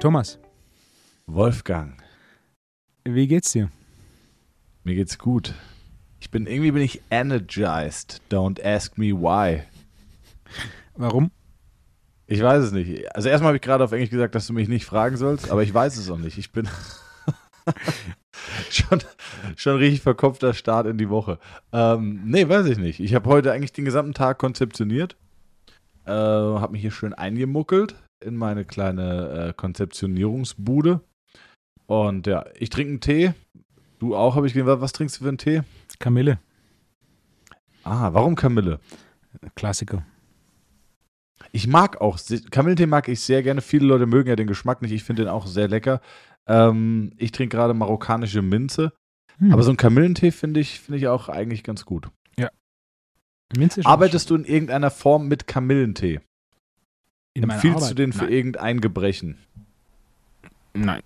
Thomas, 0.00 0.38
Wolfgang, 1.26 1.96
wie 3.04 3.26
geht's 3.26 3.52
dir? 3.52 3.70
mir 4.84 4.94
geht's 4.94 5.18
gut. 5.18 5.54
Ich 6.20 6.30
bin 6.30 6.46
irgendwie 6.46 6.70
bin 6.70 6.82
ich 6.82 7.02
energized. 7.10 8.20
Don't 8.30 8.62
ask 8.62 8.96
me 8.98 9.12
why. 9.12 9.62
Warum? 10.94 11.30
Ich 12.26 12.42
weiß 12.42 12.64
es 12.64 12.72
nicht. 12.72 13.14
Also 13.14 13.28
erstmal 13.28 13.48
habe 13.48 13.56
ich 13.56 13.62
gerade 13.62 13.84
auf 13.84 13.92
Englisch 13.92 14.10
gesagt, 14.10 14.34
dass 14.34 14.46
du 14.46 14.52
mich 14.52 14.68
nicht 14.68 14.84
fragen 14.84 15.16
sollst, 15.16 15.50
aber 15.50 15.62
ich 15.62 15.74
weiß 15.74 15.96
es 15.96 16.08
auch 16.10 16.18
nicht. 16.18 16.38
Ich 16.38 16.52
bin 16.52 16.68
schon, 19.00 19.56
schon 19.56 19.76
richtig 19.76 20.02
verkopfter 20.02 20.54
Start 20.54 20.86
in 20.86 20.98
die 20.98 21.08
Woche. 21.10 21.38
Ähm, 21.72 22.22
nee, 22.24 22.48
weiß 22.48 22.66
ich 22.66 22.78
nicht. 22.78 23.00
Ich 23.00 23.14
habe 23.14 23.28
heute 23.28 23.52
eigentlich 23.52 23.72
den 23.72 23.84
gesamten 23.84 24.14
Tag 24.14 24.38
konzeptioniert. 24.38 25.16
Äh, 26.06 26.10
habe 26.12 26.72
mich 26.72 26.82
hier 26.82 26.90
schön 26.90 27.14
eingemuckelt 27.14 27.94
in 28.20 28.36
meine 28.36 28.64
kleine 28.64 29.48
äh, 29.48 29.52
Konzeptionierungsbude. 29.54 31.00
Und 31.86 32.26
ja, 32.26 32.44
ich 32.54 32.70
trinke 32.70 32.90
einen 32.90 33.00
Tee. 33.00 33.32
Du 33.98 34.16
auch, 34.16 34.36
habe 34.36 34.46
ich 34.46 34.54
gesehen. 34.54 34.80
Was, 34.80 34.92
trinkst 34.92 35.18
du 35.18 35.24
für 35.24 35.28
einen 35.28 35.38
Tee? 35.38 35.62
Kamille, 35.98 36.38
Ah, 37.84 38.14
warum 38.14 38.34
Kamille? 38.34 38.80
Klassiker. 39.54 40.04
Ich 41.52 41.66
mag 41.66 42.00
auch, 42.00 42.18
Kamillentee 42.50 42.86
mag 42.86 43.08
ich 43.08 43.20
sehr 43.20 43.42
gerne. 43.42 43.60
Viele 43.60 43.86
Leute 43.86 44.06
mögen 44.06 44.28
ja 44.30 44.36
den 44.36 44.46
Geschmack 44.46 44.80
nicht. 44.80 44.92
Ich 44.92 45.04
finde 45.04 45.24
den 45.24 45.28
auch 45.28 45.46
sehr 45.46 45.68
lecker. 45.68 46.00
Ähm, 46.46 47.12
ich 47.16 47.32
trinke 47.32 47.56
gerade 47.56 47.74
marokkanische 47.74 48.42
Minze. 48.42 48.92
Hm. 49.38 49.52
Aber 49.52 49.62
so 49.62 49.70
ein 49.70 49.76
Kamillentee 49.76 50.30
finde 50.30 50.60
ich, 50.60 50.80
finde 50.80 50.98
ich 50.98 51.08
auch 51.08 51.28
eigentlich 51.28 51.62
ganz 51.62 51.84
gut. 51.84 52.08
Minze 53.56 53.80
ist 53.80 53.84
schon 53.84 53.92
Arbeitest 53.92 54.30
du 54.30 54.34
in 54.36 54.44
irgendeiner 54.44 54.90
Form 54.90 55.28
mit 55.28 55.46
Kamillentee? 55.46 56.20
in 57.36 57.50
Empfiehlst 57.50 57.90
du 57.90 57.94
den 57.94 58.12
für 58.12 58.24
Nein. 58.24 58.32
irgendein 58.32 58.80
Gebrechen? 58.80 59.38
Nein. 60.72 61.02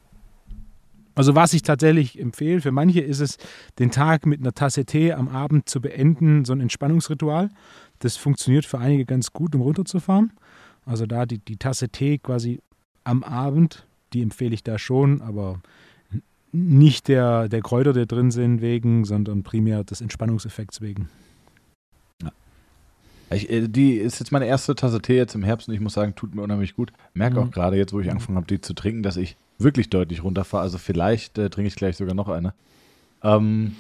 Also 1.14 1.34
was 1.34 1.54
ich 1.54 1.62
tatsächlich 1.62 2.20
empfehle, 2.20 2.60
für 2.60 2.70
manche 2.70 3.00
ist 3.00 3.20
es, 3.20 3.38
den 3.78 3.90
Tag 3.90 4.26
mit 4.26 4.40
einer 4.40 4.52
Tasse 4.52 4.84
Tee 4.84 5.14
am 5.14 5.28
Abend 5.28 5.70
zu 5.70 5.80
beenden, 5.80 6.44
so 6.44 6.52
ein 6.52 6.60
Entspannungsritual. 6.60 7.48
Das 8.00 8.16
funktioniert 8.18 8.66
für 8.66 8.78
einige 8.78 9.06
ganz 9.06 9.32
gut, 9.32 9.54
um 9.54 9.62
runterzufahren. 9.62 10.34
Also 10.84 11.06
da 11.06 11.24
die, 11.24 11.38
die 11.38 11.56
Tasse 11.56 11.88
Tee 11.88 12.18
quasi 12.18 12.60
am 13.04 13.24
Abend, 13.24 13.87
die 14.12 14.22
empfehle 14.22 14.54
ich 14.54 14.62
da 14.62 14.78
schon, 14.78 15.20
aber 15.22 15.60
nicht 16.52 17.08
der, 17.08 17.48
der 17.48 17.60
Kräuter, 17.60 17.92
die 17.92 18.06
drin 18.06 18.30
sind, 18.30 18.60
wegen, 18.62 19.04
sondern 19.04 19.42
primär 19.42 19.84
des 19.84 20.00
Entspannungseffekts 20.00 20.80
wegen. 20.80 21.08
Ich, 23.30 23.50
äh, 23.50 23.68
die 23.68 23.92
ist 23.94 24.18
jetzt 24.20 24.32
meine 24.32 24.46
erste 24.46 24.74
Tasse 24.74 25.02
Tee 25.02 25.16
jetzt 25.16 25.34
im 25.34 25.42
Herbst 25.42 25.68
und 25.68 25.74
ich 25.74 25.80
muss 25.80 25.92
sagen, 25.92 26.14
tut 26.14 26.34
mir 26.34 26.42
unheimlich 26.42 26.74
gut. 26.74 26.92
Merke 27.12 27.38
Mhm. 27.38 27.46
auch 27.46 27.50
gerade 27.50 27.76
jetzt, 27.76 27.92
wo 27.92 28.00
ich 28.00 28.10
angefangen 28.10 28.36
habe, 28.36 28.46
die 28.46 28.60
zu 28.60 28.72
trinken, 28.72 29.02
dass 29.02 29.16
ich 29.18 29.36
wirklich 29.58 29.90
deutlich 29.90 30.22
runterfahre. 30.24 30.62
Also 30.62 30.78
vielleicht 30.78 31.36
äh, 31.36 31.50
trinke 31.50 31.68
ich 31.68 31.76
gleich 31.76 31.96
sogar 31.98 32.14
noch 32.14 32.28
eine. 32.28 32.54
Ähm, 33.22 33.76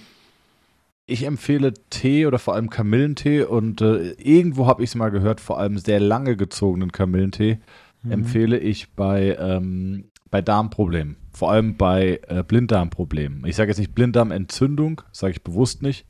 ich 1.06 1.24
empfehle 1.24 1.72
Tee 1.88 2.26
oder 2.26 2.38
vor 2.38 2.54
allem 2.54 2.68
Kamillentee 2.68 3.44
und 3.44 3.80
äh, 3.80 4.10
irgendwo 4.12 4.66
habe 4.66 4.84
ich 4.84 4.90
es 4.90 4.94
mal 4.94 5.08
gehört, 5.10 5.40
vor 5.40 5.58
allem 5.58 5.78
sehr 5.78 6.00
lange 6.00 6.36
gezogenen 6.36 6.92
Kamillentee 6.92 7.58
Mhm. 8.04 8.12
empfehle 8.12 8.58
ich 8.60 8.90
bei, 8.90 9.36
ähm, 9.40 10.04
bei 10.30 10.42
Darmproblemen. 10.42 11.16
Vor 11.32 11.50
allem 11.50 11.76
bei 11.76 12.20
äh, 12.28 12.42
Blinddarmproblemen. 12.42 13.44
Ich 13.46 13.56
sage 13.56 13.70
jetzt 13.70 13.78
nicht 13.78 13.94
Blinddarmentzündung, 13.94 15.02
sage 15.12 15.32
ich 15.32 15.42
bewusst 15.42 15.82
nicht, 15.82 16.06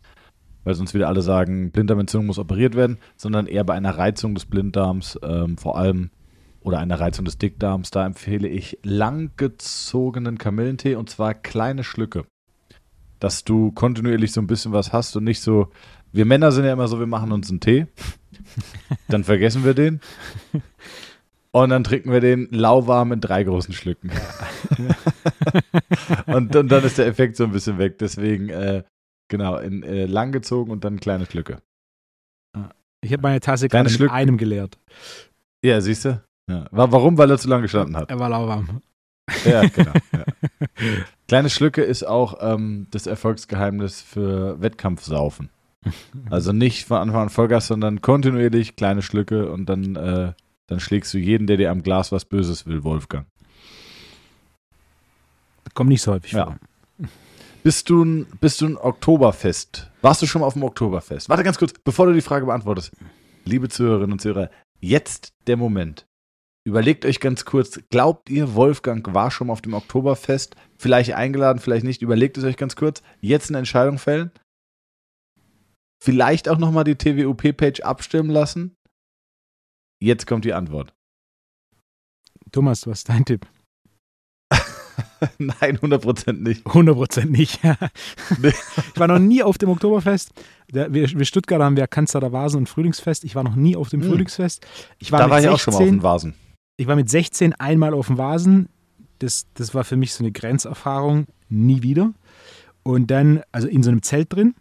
weil 0.64 0.74
sonst 0.74 0.94
wieder 0.94 1.08
alle 1.08 1.22
sagen, 1.22 1.70
Blinddarmentzündung 1.70 2.26
muss 2.26 2.38
operiert 2.38 2.74
werden, 2.74 2.98
sondern 3.16 3.46
eher 3.46 3.64
bei 3.64 3.74
einer 3.74 3.96
Reizung 3.96 4.34
des 4.34 4.46
Blinddarms, 4.46 5.18
ähm, 5.22 5.56
vor 5.56 5.78
allem 5.78 6.10
oder 6.60 6.78
einer 6.78 7.00
Reizung 7.00 7.24
des 7.24 7.38
Dickdarms. 7.38 7.90
Da 7.90 8.04
empfehle 8.04 8.48
ich 8.48 8.78
langgezogenen 8.82 10.38
Kamillentee 10.38 10.96
und 10.96 11.10
zwar 11.10 11.34
kleine 11.34 11.84
Schlücke. 11.84 12.24
Dass 13.20 13.44
du 13.44 13.72
kontinuierlich 13.72 14.32
so 14.32 14.40
ein 14.40 14.46
bisschen 14.46 14.72
was 14.72 14.92
hast 14.92 15.16
und 15.16 15.24
nicht 15.24 15.40
so. 15.40 15.68
Wir 16.12 16.24
Männer 16.24 16.52
sind 16.52 16.64
ja 16.64 16.72
immer 16.72 16.88
so, 16.88 16.98
wir 16.98 17.06
machen 17.06 17.32
uns 17.32 17.50
einen 17.50 17.60
Tee, 17.60 17.86
dann 19.08 19.24
vergessen 19.24 19.64
wir 19.64 19.74
den 19.74 20.00
und 21.62 21.70
dann 21.70 21.84
trinken 21.84 22.12
wir 22.12 22.20
den 22.20 22.48
lauwarm 22.50 23.12
in 23.12 23.20
drei 23.20 23.44
großen 23.44 23.72
Schlücken. 23.74 24.10
und, 26.26 26.54
und 26.54 26.68
dann 26.70 26.84
ist 26.84 26.98
der 26.98 27.06
Effekt 27.06 27.36
so 27.36 27.44
ein 27.44 27.52
bisschen 27.52 27.78
weg. 27.78 27.98
Deswegen, 27.98 28.48
äh, 28.48 28.82
genau, 29.28 29.56
in 29.58 29.82
äh, 29.82 30.06
langgezogen 30.06 30.72
und 30.72 30.84
dann 30.84 31.00
kleine 31.00 31.26
Schlücke. 31.26 31.58
Ich 33.00 33.12
habe 33.12 33.22
meine 33.22 33.40
Tasse 33.40 33.68
gerade 33.68 33.90
mit 33.90 34.10
einem 34.10 34.36
geleert. 34.38 34.78
Ja, 35.64 35.80
siehst 35.80 36.04
du? 36.04 36.20
Ja. 36.50 36.66
Wa- 36.70 36.90
Warum? 36.90 37.16
Weil 37.18 37.30
er 37.30 37.38
zu 37.38 37.48
lange 37.48 37.62
gestanden 37.62 37.96
hat. 37.96 38.10
Er 38.10 38.18
war 38.18 38.28
lauwarm. 38.28 38.80
Ja, 39.44 39.62
genau. 39.68 39.92
Ja. 40.12 40.24
Kleine 41.28 41.50
Schlücke 41.50 41.82
ist 41.82 42.02
auch 42.06 42.38
ähm, 42.40 42.86
das 42.90 43.06
Erfolgsgeheimnis 43.06 44.00
für 44.02 44.60
Wettkampfsaufen. 44.60 45.50
Also 46.28 46.52
nicht 46.52 46.86
von 46.86 46.98
Anfang 46.98 47.22
an 47.22 47.28
Vollgas, 47.30 47.68
sondern 47.68 48.02
kontinuierlich 48.02 48.74
kleine 48.76 49.00
Schlücke 49.00 49.50
und 49.50 49.66
dann, 49.66 49.94
äh, 49.96 50.32
dann 50.68 50.78
schlägst 50.80 51.12
du 51.12 51.18
jeden, 51.18 51.46
der 51.46 51.56
dir 51.56 51.70
am 51.70 51.82
Glas 51.82 52.12
was 52.12 52.24
Böses 52.24 52.66
will, 52.66 52.84
Wolfgang. 52.84 53.26
Kommt 55.74 55.90
nicht 55.90 56.02
so 56.02 56.12
häufig 56.12 56.32
Ja. 56.32 56.44
vor. 56.44 56.56
Bist 57.62 57.90
du, 57.90 58.02
ein, 58.04 58.26
bist 58.40 58.60
du 58.60 58.66
ein 58.66 58.76
Oktoberfest? 58.76 59.90
Warst 60.00 60.22
du 60.22 60.26
schon 60.26 60.40
mal 60.40 60.46
auf 60.46 60.54
dem 60.54 60.62
Oktoberfest? 60.62 61.28
Warte 61.28 61.42
ganz 61.42 61.58
kurz, 61.58 61.72
bevor 61.84 62.06
du 62.06 62.12
die 62.12 62.20
Frage 62.20 62.46
beantwortest. 62.46 62.92
Liebe 63.44 63.68
Zuhörerinnen 63.68 64.12
und 64.12 64.20
Zuhörer, 64.20 64.50
jetzt 64.80 65.32
der 65.46 65.56
Moment. 65.56 66.06
Überlegt 66.64 67.04
euch 67.04 67.20
ganz 67.20 67.44
kurz, 67.44 67.80
glaubt 67.90 68.30
ihr, 68.30 68.54
Wolfgang 68.54 69.12
war 69.14 69.30
schon 69.30 69.48
mal 69.48 69.52
auf 69.54 69.62
dem 69.62 69.74
Oktoberfest? 69.74 70.54
Vielleicht 70.76 71.12
eingeladen, 71.14 71.58
vielleicht 71.60 71.84
nicht. 71.84 72.02
Überlegt 72.02 72.38
es 72.38 72.44
euch 72.44 72.56
ganz 72.56 72.76
kurz. 72.76 73.02
Jetzt 73.20 73.50
eine 73.50 73.58
Entscheidung 73.58 73.98
fällen. 73.98 74.30
Vielleicht 76.02 76.48
auch 76.48 76.58
nochmal 76.58 76.84
die 76.84 76.94
TWUP-Page 76.96 77.80
abstimmen 77.80 78.30
lassen. 78.30 78.74
Jetzt 80.00 80.26
kommt 80.26 80.44
die 80.44 80.52
Antwort. 80.52 80.94
Thomas, 82.52 82.86
was 82.86 83.00
ist 83.00 83.08
dein 83.08 83.24
Tipp? 83.24 83.46
Nein, 85.38 85.78
100% 85.78 86.32
nicht. 86.32 86.64
100% 86.66 87.26
nicht. 87.26 87.60
Ich 88.40 89.00
war 89.00 89.08
noch 89.08 89.18
nie 89.18 89.42
auf 89.42 89.58
dem 89.58 89.68
Oktoberfest. 89.68 90.30
Der, 90.72 90.92
wir, 90.92 91.08
wir 91.08 91.24
Stuttgarter 91.24 91.64
haben 91.64 91.76
ja 91.76 91.86
Kanzler 91.86 92.32
Vasen 92.32 92.58
und 92.58 92.68
Frühlingsfest. 92.68 93.24
Ich 93.24 93.34
war 93.34 93.42
noch 93.42 93.54
nie 93.56 93.74
auf 93.76 93.88
dem 93.88 94.00
Hm. 94.02 94.10
Frühlingsfest. 94.10 94.66
Ich 94.98 95.10
war, 95.10 95.18
Da 95.20 95.30
war 95.30 95.38
ich 95.38 95.44
16, 95.44 95.54
auch 95.54 95.58
schon 95.60 95.74
mal 95.74 95.78
auf 95.80 95.88
den 95.88 96.02
Vasen. 96.02 96.34
Ich 96.76 96.86
war 96.86 96.96
mit 96.96 97.10
16 97.10 97.52
einmal 97.54 97.94
auf 97.94 98.06
dem 98.06 98.18
Vasen. 98.18 98.68
Das, 99.18 99.46
das 99.54 99.74
war 99.74 99.82
für 99.84 99.96
mich 99.96 100.12
so 100.12 100.22
eine 100.22 100.30
Grenzerfahrung. 100.32 101.26
Nie 101.48 101.82
wieder. 101.82 102.12
Und 102.84 103.10
dann, 103.10 103.42
also 103.50 103.66
in 103.66 103.82
so 103.82 103.90
einem 103.90 104.02
Zelt 104.02 104.32
drin. 104.32 104.54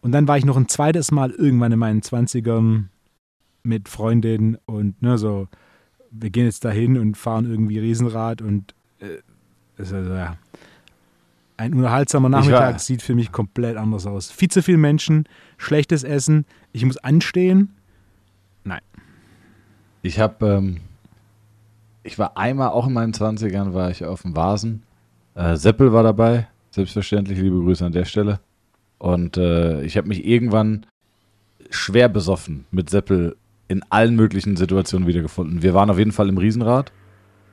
Und 0.00 0.12
dann 0.12 0.28
war 0.28 0.36
ich 0.36 0.44
noch 0.44 0.56
ein 0.56 0.68
zweites 0.68 1.10
Mal 1.10 1.30
irgendwann 1.30 1.72
in 1.72 1.78
meinen 1.78 2.02
20ern 2.02 2.84
mit 3.62 3.88
Freundinnen 3.88 4.58
und 4.66 5.00
ne, 5.02 5.18
so, 5.18 5.48
wir 6.10 6.30
gehen 6.30 6.44
jetzt 6.44 6.64
dahin 6.64 6.98
und 6.98 7.16
fahren 7.16 7.50
irgendwie 7.50 7.78
Riesenrad 7.78 8.42
und 8.42 8.74
äh, 9.00 9.18
also, 9.78 9.96
ja. 9.96 10.36
Ein 11.56 11.74
unterhaltsamer 11.74 12.28
Nachmittag 12.28 12.80
sieht 12.80 13.02
für 13.02 13.14
mich 13.14 13.30
komplett 13.30 13.76
anders 13.76 14.06
aus. 14.06 14.30
Viel 14.30 14.48
zu 14.48 14.62
viele 14.62 14.78
Menschen, 14.78 15.28
schlechtes 15.58 16.02
Essen, 16.02 16.44
ich 16.72 16.84
muss 16.84 16.96
anstehen. 16.96 17.74
Ich 20.02 20.18
habe, 20.18 20.46
ähm, 20.46 20.80
ich 22.02 22.18
war 22.18 22.36
einmal, 22.36 22.70
auch 22.70 22.86
in 22.86 22.92
meinen 22.92 23.12
20ern, 23.12 23.72
war 23.72 23.90
ich 23.90 24.04
auf 24.04 24.22
dem 24.22 24.34
Vasen. 24.34 24.82
Äh, 25.34 25.56
Seppel 25.56 25.92
war 25.92 26.02
dabei, 26.02 26.48
selbstverständlich, 26.70 27.38
liebe 27.38 27.58
Grüße 27.58 27.86
an 27.86 27.92
der 27.92 28.04
Stelle. 28.04 28.40
Und 28.98 29.36
äh, 29.36 29.82
ich 29.82 29.96
habe 29.96 30.08
mich 30.08 30.24
irgendwann 30.24 30.86
schwer 31.70 32.08
besoffen 32.08 32.66
mit 32.70 32.90
Seppel 32.90 33.36
in 33.72 33.82
allen 33.90 34.14
möglichen 34.14 34.56
Situationen 34.56 35.08
wiedergefunden. 35.08 35.62
Wir 35.62 35.74
waren 35.74 35.90
auf 35.90 35.98
jeden 35.98 36.12
Fall 36.12 36.28
im 36.28 36.38
Riesenrad. 36.38 36.92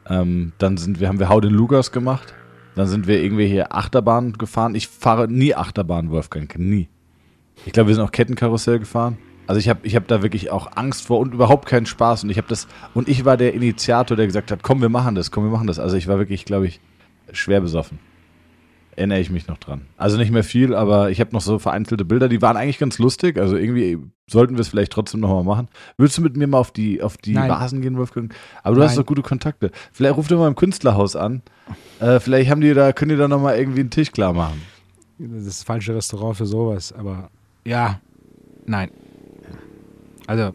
Ähm, 0.07 0.51
dann 0.57 0.77
sind 0.77 1.00
wir, 1.00 1.07
haben 1.07 1.19
wir 1.19 1.30
Hau 1.30 1.39
den 1.39 1.54
Lugas 1.54 1.92
gemacht. 1.92 2.33
Dann 2.75 2.88
sind 2.88 3.07
wir 3.07 3.21
irgendwie 3.21 3.48
hier 3.48 3.74
Achterbahn 3.74 4.33
gefahren. 4.33 4.75
Ich 4.75 4.88
fahre 4.88 5.27
nie 5.27 5.56
Achterbahn, 5.56 6.12
Wolfgang, 6.12 6.57
nie. 6.57 6.88
Ich 7.66 7.74
glaube, 7.74 7.89
wir 7.89 7.95
sind 7.95 8.04
auch 8.04 8.12
Kettenkarussell 8.12 8.80
gefahren. 8.80 9.18
Also 9.48 9.60
ich 9.60 9.68
habe 9.68 9.80
ich 9.83 9.95
hab 9.95 10.07
da 10.07 10.21
wirklich 10.21 10.51
auch 10.51 10.75
Angst 10.75 11.07
vor 11.07 11.19
und 11.19 11.33
überhaupt 11.33 11.68
keinen 11.68 11.86
Spaß. 11.86 12.24
Und 12.24 12.30
ich 12.30 12.38
habe 12.38 12.48
das, 12.48 12.68
und 12.94 13.10
ich 13.10 13.25
war 13.25 13.36
der 13.36 13.54
Initiator, 13.54 14.15
der 14.15 14.27
gesagt 14.27 14.51
hat, 14.51 14.62
komm, 14.62 14.81
wir 14.81 14.89
machen 14.89 15.15
das, 15.15 15.31
komm, 15.31 15.44
wir 15.44 15.51
machen 15.51 15.68
das. 15.68 15.80
Also 15.80 15.98
ich 15.98 16.07
war 16.07 16.19
wirklich, 16.19 16.45
glaube 16.45 16.68
ich, 16.68 16.80
schwer 17.31 17.60
besoffen. 17.60 18.00
Erinnere 19.00 19.22
ich 19.22 19.30
mich 19.30 19.48
noch 19.48 19.57
dran. 19.57 19.84
Also 19.96 20.18
nicht 20.18 20.30
mehr 20.30 20.44
viel, 20.44 20.75
aber 20.75 21.10
ich 21.10 21.22
habe 21.22 21.31
noch 21.31 21.40
so 21.40 21.57
vereinzelte 21.57 22.04
Bilder, 22.04 22.28
die 22.28 22.42
waren 22.42 22.57
eigentlich 22.57 22.80
ganz 22.80 23.00
lustig. 23.00 23.38
Also 23.38 23.56
irgendwie 23.56 23.98
sollten 24.30 24.56
wir 24.56 24.60
es 24.60 24.68
vielleicht 24.68 24.92
trotzdem 24.92 25.22
nochmal 25.22 25.46
machen. 25.46 25.69
Willst 25.98 26.18
du 26.18 26.22
mit 26.22 26.36
mir 26.36 26.48
mal 26.48 26.57
auf 26.57 26.72
die, 26.72 27.01
auf 27.01 27.16
die 27.16 27.31
Nein. 27.31 27.50
Vasen 27.50 27.81
gehen, 27.81 27.96
Wolfgang? 27.98 28.36
Aber 28.62 28.75
du 28.75 28.84
hast 28.84 28.92
Nein. 28.92 28.98
doch 28.98 29.06
gute 29.06 29.22
Kontakte. 29.22 29.72
Vielleicht 29.94 30.18
ruf 30.18 30.28
doch 30.28 30.38
mal 30.38 30.50
im 30.50 30.56
Künstlerhaus 30.56 31.16
an. 31.16 31.44
Äh, 32.01 32.19
vielleicht 32.19 32.51
haben 32.51 32.60
die 32.60 32.74
da, 32.74 32.92
können 32.92 33.12
die 33.12 33.16
da 33.16 33.30
nochmal 33.30 33.57
irgendwie 33.57 33.80
einen 33.80 33.90
Tisch 33.90 34.12
klar 34.12 34.34
machen. 34.34 34.62
Das 35.18 35.44
ist 35.44 35.48
das 35.48 35.63
falsche 35.63 35.96
Restaurant 35.96 36.36
für 36.36 36.46
sowas, 36.46 36.92
aber 36.92 37.30
ja, 37.63 38.01
nein. 38.66 38.92
Also, 40.28 40.51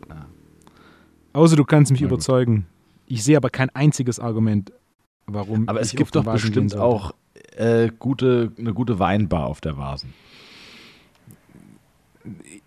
außer 1.32 1.56
du 1.56 1.64
kannst 1.64 1.92
mich 1.92 2.02
überzeugen. 2.02 2.66
Ich 3.06 3.24
sehe 3.24 3.38
aber 3.38 3.48
kein 3.48 3.70
einziges 3.70 4.20
Argument, 4.20 4.70
warum. 5.24 5.66
Aber 5.66 5.80
es 5.80 5.92
gibt 5.92 6.14
doch 6.14 6.24
bestimmt 6.24 6.76
auch 6.76 7.14
äh, 7.54 7.88
gute, 7.98 8.52
eine 8.58 8.74
gute 8.74 8.98
Weinbar 8.98 9.46
auf 9.46 9.60
der 9.60 9.76
Vasen. 9.76 10.12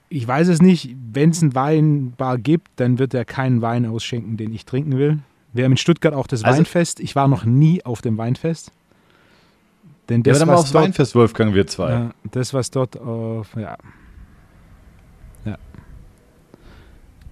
Ich 0.09 0.27
weiß 0.27 0.47
es 0.47 0.61
nicht. 0.61 0.95
Wenn 1.11 1.31
es 1.31 1.41
ein 1.41 1.55
Weinbar 1.55 2.37
gibt, 2.37 2.69
dann 2.77 2.99
wird 2.99 3.13
er 3.13 3.25
keinen 3.25 3.61
Wein 3.61 3.85
ausschenken, 3.85 4.37
den 4.37 4.53
ich 4.53 4.65
trinken 4.65 4.97
will. 4.97 5.19
Wir 5.53 5.65
haben 5.65 5.71
in 5.73 5.77
Stuttgart 5.77 6.13
auch 6.13 6.27
das 6.27 6.43
Also- 6.43 6.57
Weinfest. 6.59 6.99
Ich 6.99 7.15
war 7.15 7.27
noch 7.27 7.43
nie 7.45 7.83
auf 7.85 8.01
dem 8.01 8.17
Weinfest. 8.17 8.71
Denn 10.09 10.21
Ja, 10.21 10.31
das, 10.31 10.39
dann 10.39 10.47
mal 10.47 10.53
was 10.53 10.61
aufs 10.61 10.71
dort, 10.71 10.83
Weinfest, 10.85 11.15
Wolfgang, 11.15 11.53
wir 11.53 11.67
zwei. 11.67 11.91
Ja, 11.91 12.11
das, 12.31 12.53
was 12.53 12.71
dort, 12.71 12.95
äh, 12.95 13.61
ja, 13.61 13.77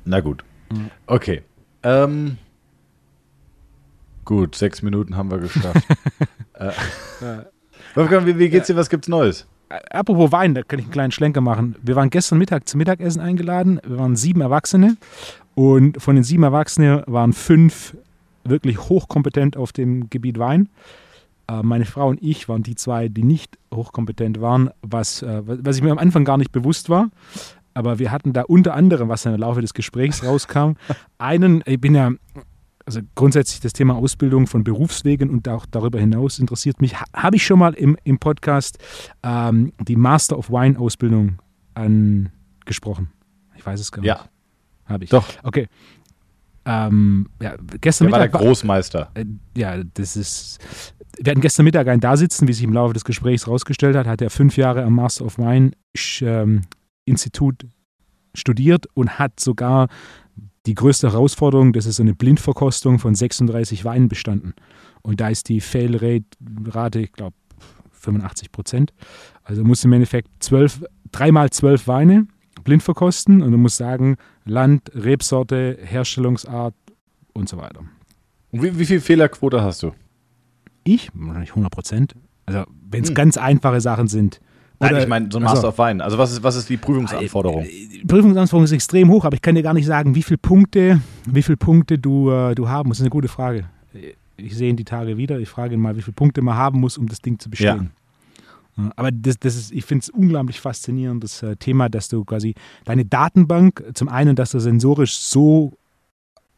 Na 0.07 0.19
gut. 0.19 0.43
Mhm. 0.71 0.91
Okay. 1.07 1.41
Ähm, 1.81 2.37
gut, 4.23 4.55
sechs 4.55 4.81
Minuten 4.83 5.15
haben 5.17 5.31
wir 5.31 5.39
geschafft. 5.39 5.83
äh, 6.59 6.71
Wolfgang, 7.95 8.25
wie, 8.25 8.37
wie 8.37 8.49
geht's 8.49 8.67
dir? 8.67 8.75
Was 8.75 8.89
gibt's 8.89 9.07
Neues? 9.07 9.47
Apropos 9.89 10.31
Wein, 10.31 10.53
da 10.53 10.63
kann 10.63 10.79
ich 10.79 10.85
einen 10.85 10.91
kleinen 10.91 11.11
Schlenker 11.11 11.41
machen. 11.41 11.75
Wir 11.81 11.95
waren 11.95 12.09
gestern 12.09 12.37
Mittag 12.37 12.67
zum 12.69 12.77
Mittagessen 12.77 13.19
eingeladen. 13.19 13.79
Wir 13.85 13.97
waren 13.97 14.15
sieben 14.15 14.41
Erwachsene 14.41 14.97
und 15.55 16.01
von 16.01 16.15
den 16.15 16.23
sieben 16.23 16.43
Erwachsenen 16.43 17.03
waren 17.07 17.33
fünf 17.33 17.95
wirklich 18.43 18.79
hochkompetent 18.79 19.57
auf 19.57 19.71
dem 19.71 20.09
Gebiet 20.09 20.37
Wein. 20.37 20.69
Äh, 21.47 21.63
meine 21.63 21.85
Frau 21.85 22.09
und 22.09 22.21
ich 22.21 22.47
waren 22.47 22.63
die 22.63 22.75
zwei, 22.75 23.07
die 23.07 23.23
nicht 23.23 23.57
hochkompetent 23.73 24.39
waren, 24.39 24.69
was, 24.81 25.21
äh, 25.21 25.41
was 25.45 25.77
ich 25.77 25.83
mir 25.83 25.91
am 25.91 25.97
Anfang 25.97 26.25
gar 26.25 26.37
nicht 26.37 26.51
bewusst 26.51 26.89
war. 26.89 27.09
Aber 27.73 27.99
wir 27.99 28.11
hatten 28.11 28.33
da 28.33 28.43
unter 28.43 28.73
anderem, 28.73 29.09
was 29.09 29.25
im 29.25 29.35
Laufe 29.35 29.61
des 29.61 29.73
Gesprächs 29.73 30.23
rauskam, 30.23 30.73
einen, 31.17 31.63
ich 31.65 31.79
bin 31.79 31.95
ja, 31.95 32.11
also 32.85 33.01
grundsätzlich 33.15 33.59
das 33.61 33.73
Thema 33.73 33.95
Ausbildung 33.95 34.45
von 34.47 34.63
Berufswegen 34.63 35.29
und 35.29 35.47
auch 35.49 35.65
darüber 35.65 35.99
hinaus 35.99 36.37
interessiert 36.39 36.81
mich. 36.81 36.99
Ha, 36.99 37.05
Habe 37.13 37.35
ich 37.37 37.45
schon 37.45 37.59
mal 37.59 37.73
im, 37.73 37.97
im 38.03 38.19
Podcast 38.19 38.77
ähm, 39.23 39.73
die 39.81 39.95
Master 39.95 40.37
of 40.37 40.49
Wine 40.51 40.79
Ausbildung 40.79 41.39
angesprochen? 41.73 43.09
Ich 43.55 43.65
weiß 43.65 43.79
es 43.79 43.91
gar 43.91 44.01
nicht. 44.01 44.07
Ja, 44.09 44.25
Habe 44.85 45.03
ich. 45.05 45.09
doch. 45.09 45.27
Okay. 45.43 45.67
Ähm, 46.67 47.29
ja, 47.41 47.55
gestern 47.79 48.05
Der 48.07 48.11
war 48.13 48.19
der 48.19 48.27
Mittag 48.27 48.41
Großmeister. 48.41 49.11
äh, 49.13 49.25
ja, 49.55 49.83
das 49.93 50.15
ist. 50.17 50.59
Wir 51.19 51.31
hatten 51.31 51.41
gestern 51.41 51.63
Mittag 51.63 51.87
einen 51.87 52.01
da 52.01 52.17
sitzen, 52.17 52.47
wie 52.47 52.53
sich 52.53 52.63
im 52.63 52.73
Laufe 52.73 52.93
des 52.93 53.05
Gesprächs 53.05 53.47
rausgestellt 53.47 53.95
hat, 53.95 54.07
hat 54.07 54.21
er 54.21 54.29
fünf 54.29 54.57
Jahre 54.57 54.83
am 54.83 54.93
Master 54.93 55.25
of 55.25 55.37
Wine 55.37 55.71
ähm, 56.21 56.61
Institut 57.05 57.65
studiert 58.33 58.87
und 58.95 59.17
hat 59.17 59.39
sogar 59.39 59.87
die 60.65 60.75
größte 60.75 61.11
Herausforderung, 61.11 61.73
das 61.73 61.85
ist 61.85 61.99
eine 61.99 62.15
Blindverkostung 62.15 62.99
von 62.99 63.15
36 63.15 63.85
Weinen 63.85 64.07
bestanden. 64.07 64.53
Und 65.01 65.21
da 65.21 65.29
ist 65.29 65.49
die 65.49 65.61
Fail-Rate, 65.61 66.99
ich 66.99 67.11
glaube, 67.11 67.35
85 67.91 68.51
Prozent. 68.51 68.93
Also 69.43 69.61
du 69.61 69.67
musst 69.67 69.85
im 69.85 69.93
Endeffekt 69.93 70.29
zwölf, 70.43 70.83
dreimal 71.11 71.49
zwölf 71.51 71.87
Weine 71.87 72.27
blind 72.63 72.81
verkosten 72.81 73.41
und 73.43 73.51
du 73.51 73.57
musst 73.57 73.77
sagen, 73.77 74.17
Land, 74.45 74.91
Rebsorte, 74.95 75.77
Herstellungsart 75.83 76.73
und 77.33 77.47
so 77.47 77.57
weiter. 77.57 77.81
Und 78.51 78.63
wie, 78.63 78.79
wie 78.79 78.85
viel 78.85 78.99
Fehlerquote 79.01 79.61
hast 79.61 79.83
du? 79.83 79.91
Ich? 80.83 81.09
Wahrscheinlich 81.13 81.51
100 81.51 81.71
Prozent. 81.71 82.15
Also, 82.47 82.63
wenn 82.89 83.03
es 83.03 83.09
Hm. 83.09 83.15
ganz 83.15 83.37
einfache 83.37 83.81
Sachen 83.81 84.07
sind. 84.07 84.39
Nein, 84.79 84.91
Oder- 84.91 85.01
ich 85.03 85.07
meine, 85.07 85.29
so 85.31 85.39
ein. 85.39 85.43
Master 85.43 85.69
of 85.69 85.77
Wine. 85.77 86.03
Also 86.03 86.17
was 86.17 86.31
ist, 86.31 86.43
was 86.43 86.55
ist 86.55 86.69
die 86.69 86.77
Prüfungsanforderung? 86.77 87.63
Die 87.63 88.03
Prüfungsanforderung 88.05 88.65
ist 88.65 88.71
extrem 88.71 89.09
hoch, 89.09 89.25
aber 89.25 89.35
ich 89.35 89.41
kann 89.41 89.55
dir 89.55 89.63
gar 89.63 89.73
nicht 89.73 89.85
sagen, 89.85 90.15
wie 90.15 90.23
viele 90.23 90.37
Punkte, 90.37 91.01
wie 91.25 91.41
viele 91.41 91.57
Punkte 91.57 91.97
du, 91.97 92.29
äh, 92.29 92.55
du 92.55 92.67
haben 92.67 92.89
musst. 92.89 92.99
Das 92.99 93.03
ist 93.03 93.05
eine 93.05 93.11
gute 93.11 93.27
Frage. 93.27 93.65
Ich 94.37 94.55
sehe 94.55 94.69
ihn 94.69 94.75
die 94.75 94.83
Tage 94.83 95.17
wieder. 95.17 95.39
Ich 95.39 95.49
frage 95.49 95.75
ihn 95.75 95.79
mal, 95.79 95.95
wie 95.95 96.01
viele 96.01 96.15
Punkte 96.15 96.41
man 96.41 96.55
haben 96.55 96.79
muss, 96.79 96.97
um 96.97 97.07
das 97.07 97.21
Ding 97.21 97.39
zu 97.39 97.49
bestehen. 97.49 97.91
Ja, 98.77 98.91
aber 98.97 99.11
das, 99.11 99.39
das 99.39 99.55
ist, 99.55 99.71
ich 99.71 99.85
finde 99.85 100.03
es 100.03 100.09
unglaublich 100.09 100.59
faszinierend, 100.59 101.23
das 101.23 101.41
äh, 101.41 101.55
Thema, 101.55 101.87
dass 101.87 102.09
du 102.09 102.25
quasi 102.25 102.55
deine 102.83 103.05
Datenbank, 103.05 103.83
zum 103.93 104.09
einen, 104.09 104.35
dass 104.35 104.51
du 104.51 104.59
sensorisch 104.59 105.17
so 105.17 105.77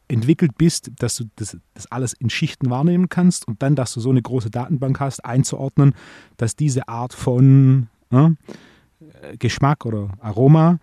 entwickelt 0.08 0.58
bist, 0.58 0.92
dass 1.00 1.18
du 1.18 1.26
das, 1.36 1.58
das 1.74 1.92
alles 1.92 2.14
in 2.14 2.30
Schichten 2.30 2.70
wahrnehmen 2.70 3.10
kannst 3.10 3.48
und 3.48 3.62
dann, 3.62 3.76
dass 3.76 3.94
du 3.94 4.00
so 4.00 4.10
eine 4.10 4.22
große 4.22 4.50
Datenbank 4.50 5.00
hast, 5.00 5.24
einzuordnen, 5.26 5.94
dass 6.38 6.56
diese 6.56 6.88
Art 6.88 7.14
von 7.14 7.88
äh, 8.12 9.38
Geschmack 9.38 9.86
oder 9.86 10.10
Aroma 10.20 10.80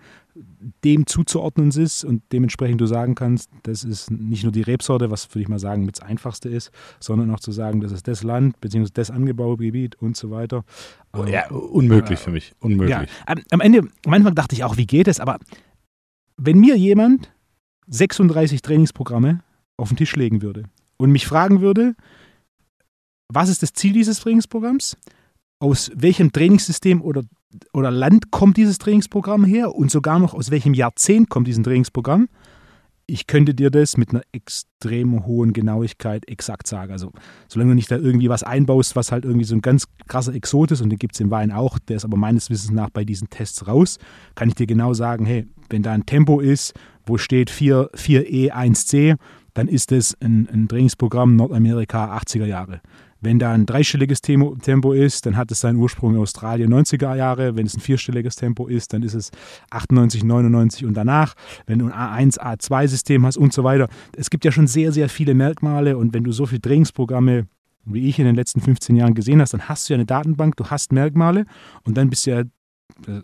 dem 0.82 1.06
zuzuordnen 1.06 1.70
ist 1.70 2.04
und 2.04 2.22
dementsprechend 2.32 2.80
du 2.80 2.86
sagen 2.86 3.14
kannst, 3.14 3.50
das 3.62 3.84
ist 3.84 4.10
nicht 4.10 4.42
nur 4.42 4.52
die 4.52 4.62
Rebsorte, 4.62 5.10
was 5.10 5.28
würde 5.30 5.42
ich 5.42 5.48
mal 5.48 5.58
sagen 5.58 5.84
mit 5.84 5.96
das 5.98 6.04
Einfachste 6.04 6.48
ist, 6.48 6.70
sondern 6.98 7.30
auch 7.30 7.40
zu 7.40 7.52
sagen, 7.52 7.80
das 7.80 7.92
ist 7.92 8.08
das 8.08 8.22
Land 8.22 8.60
bzw. 8.60 8.90
das 8.92 9.10
Angebaugebiet 9.10 9.96
und 9.96 10.16
so 10.16 10.30
weiter. 10.30 10.64
Oh, 11.12 11.22
Ähm, 11.22 11.28
ja, 11.28 11.48
unmöglich 11.50 12.18
für 12.18 12.32
mich. 12.32 12.52
Unmöglich. 12.60 12.90
ja, 12.90 13.04
am, 13.26 13.38
am 13.50 13.60
Ende, 13.60 13.82
am 14.04 14.12
Anfang 14.12 14.34
dachte 14.34 14.54
ich 14.54 14.64
auch, 14.64 14.76
wie 14.76 14.86
geht 14.86 15.06
es? 15.06 15.20
Aber 15.20 15.38
wenn 16.36 16.58
mir 16.58 16.76
jemand 16.76 17.30
36 17.86 18.62
Trainingsprogramme 18.62 19.40
auf 19.76 19.88
den 19.88 19.96
Tisch 19.96 20.16
legen 20.16 20.42
würde 20.42 20.64
und 20.96 21.12
mich 21.12 21.26
fragen 21.26 21.60
würde, 21.60 21.94
was 23.28 23.48
ist 23.48 23.62
das 23.62 23.72
Ziel 23.72 23.92
dieses 23.92 24.20
Trainingsprogramms? 24.20 24.96
Aus 25.58 25.90
welchem 25.94 26.32
Trainingssystem 26.32 27.00
oder, 27.02 27.22
oder 27.72 27.90
Land 27.90 28.30
kommt 28.30 28.56
dieses 28.56 28.78
Trainingsprogramm 28.78 29.44
her 29.44 29.74
und 29.74 29.90
sogar 29.90 30.18
noch 30.18 30.34
aus 30.34 30.50
welchem 30.50 30.74
Jahrzehnt 30.74 31.28
kommt 31.30 31.46
dieses 31.48 31.62
Trainingsprogramm? 31.62 32.28
Ich 33.06 33.26
könnte 33.26 33.54
dir 33.54 33.70
das 33.70 33.98
mit 33.98 34.10
einer 34.10 34.22
extrem 34.32 35.26
hohen 35.26 35.52
Genauigkeit 35.52 36.26
exakt 36.26 36.66
sagen. 36.66 36.90
Also, 36.90 37.12
solange 37.48 37.72
du 37.72 37.74
nicht 37.74 37.90
da 37.90 37.96
irgendwie 37.96 38.30
was 38.30 38.42
einbaust, 38.42 38.96
was 38.96 39.12
halt 39.12 39.26
irgendwie 39.26 39.44
so 39.44 39.54
ein 39.54 39.60
ganz 39.60 39.86
krasser 40.08 40.34
Exot 40.34 40.70
ist, 40.70 40.80
und 40.80 40.88
den 40.88 40.98
gibt 40.98 41.14
es 41.14 41.20
im 41.20 41.30
Wein 41.30 41.52
auch, 41.52 41.78
der 41.78 41.96
ist 41.96 42.06
aber 42.06 42.16
meines 42.16 42.48
Wissens 42.48 42.72
nach 42.72 42.88
bei 42.88 43.04
diesen 43.04 43.28
Tests 43.28 43.66
raus, 43.66 43.98
kann 44.34 44.48
ich 44.48 44.54
dir 44.54 44.66
genau 44.66 44.94
sagen, 44.94 45.26
hey, 45.26 45.46
wenn 45.68 45.82
da 45.82 45.92
ein 45.92 46.06
Tempo 46.06 46.40
ist, 46.40 46.72
wo 47.04 47.18
steht 47.18 47.50
4, 47.50 47.90
4E1C, 47.92 49.16
dann 49.52 49.68
ist 49.68 49.92
das 49.92 50.16
ein, 50.20 50.48
ein 50.52 50.68
Trainingsprogramm 50.68 51.36
Nordamerika 51.36 52.16
80er 52.16 52.46
Jahre. 52.46 52.80
Wenn 53.24 53.38
da 53.38 53.52
ein 53.52 53.66
dreistelliges 53.66 54.20
Tempo, 54.20 54.92
ist, 54.92 55.26
dann 55.26 55.36
hat 55.36 55.50
es 55.50 55.60
seinen 55.60 55.76
Ursprung 55.76 56.14
in 56.14 56.20
Australien 56.20 56.72
90er 56.72 57.16
Jahre. 57.16 57.56
Wenn 57.56 57.66
es 57.66 57.74
ein 57.76 57.80
vierstelliges 57.80 58.36
Tempo 58.36 58.66
ist, 58.66 58.92
dann 58.92 59.02
ist 59.02 59.14
es 59.14 59.30
98, 59.70 60.24
99 60.24 60.84
und 60.84 60.94
danach. 60.94 61.34
Wenn 61.66 61.78
du 61.78 61.86
ein 61.86 61.92
A1, 62.30 62.38
A2-System 62.38 63.24
hast 63.26 63.36
und 63.36 63.52
so 63.52 63.64
weiter. 63.64 63.88
Es 64.16 64.30
gibt 64.30 64.44
ja 64.44 64.52
schon 64.52 64.66
sehr, 64.66 64.92
sehr 64.92 65.08
viele 65.08 65.34
Merkmale 65.34 65.96
und 65.96 66.14
wenn 66.14 66.24
du 66.24 66.32
so 66.32 66.46
viele 66.46 66.60
Trainingsprogramme 66.60 67.46
wie 67.86 68.08
ich 68.08 68.18
in 68.18 68.24
den 68.24 68.34
letzten 68.34 68.60
15 68.60 68.96
Jahren 68.96 69.14
gesehen 69.14 69.40
hast, 69.40 69.52
dann 69.52 69.68
hast 69.68 69.88
du 69.88 69.92
ja 69.92 69.96
eine 69.96 70.06
Datenbank, 70.06 70.56
du 70.56 70.64
hast 70.66 70.92
Merkmale 70.92 71.46
und 71.84 71.96
dann 71.96 72.10
bist 72.10 72.26
du 72.26 72.30
ja, 72.30 72.40
äh, 72.40 73.22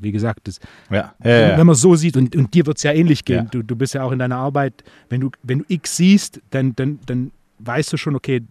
wie 0.00 0.12
gesagt, 0.12 0.48
das, 0.48 0.58
Ja. 0.90 1.14
Ja, 1.22 1.30
ja, 1.30 1.58
wenn 1.58 1.66
man 1.66 1.76
so 1.76 1.94
sieht, 1.94 2.16
und, 2.16 2.34
und 2.34 2.54
dir 2.54 2.66
wird 2.66 2.78
es 2.78 2.82
ja 2.82 2.92
ähnlich 2.92 3.24
gehen, 3.24 3.48
du, 3.50 3.62
du 3.62 3.76
bist 3.76 3.94
ja 3.94 4.02
auch 4.02 4.12
in 4.12 4.18
deiner 4.18 4.36
Arbeit, 4.36 4.82
wenn 5.10 5.20
du, 5.20 5.30
wenn 5.42 5.60
du 5.60 5.64
X 5.68 5.96
siehst, 5.96 6.40
dann, 6.50 6.74
dann, 6.76 6.98
dann 7.06 7.30
weißt 7.58 7.92
du 7.92 7.96
schon, 7.96 8.16
okay, 8.16 8.42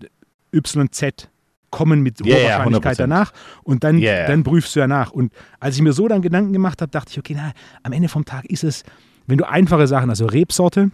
Y, 0.53 0.91
Z 0.91 1.29
kommen 1.71 2.01
mit 2.01 2.19
hoher 2.21 2.33
Wahrscheinlichkeit 2.33 2.95
100%. 2.95 2.97
danach 2.97 3.33
und 3.63 3.83
dann, 3.83 3.99
ja. 3.99 4.27
dann 4.27 4.43
prüfst 4.43 4.75
du 4.75 4.79
ja 4.79 4.87
nach. 4.87 5.11
Und 5.11 5.31
als 5.59 5.75
ich 5.75 5.81
mir 5.81 5.93
so 5.93 6.07
dann 6.07 6.21
Gedanken 6.21 6.53
gemacht 6.53 6.81
habe, 6.81 6.91
dachte 6.91 7.11
ich, 7.11 7.19
okay, 7.19 7.33
na, 7.35 7.51
am 7.83 7.91
Ende 7.91 8.09
vom 8.09 8.25
Tag 8.25 8.45
ist 8.45 8.63
es, 8.63 8.83
wenn 9.27 9.37
du 9.37 9.47
einfache 9.47 9.85
Sachen, 9.85 10.09
also 10.09 10.25
Rebsorte, 10.25 10.91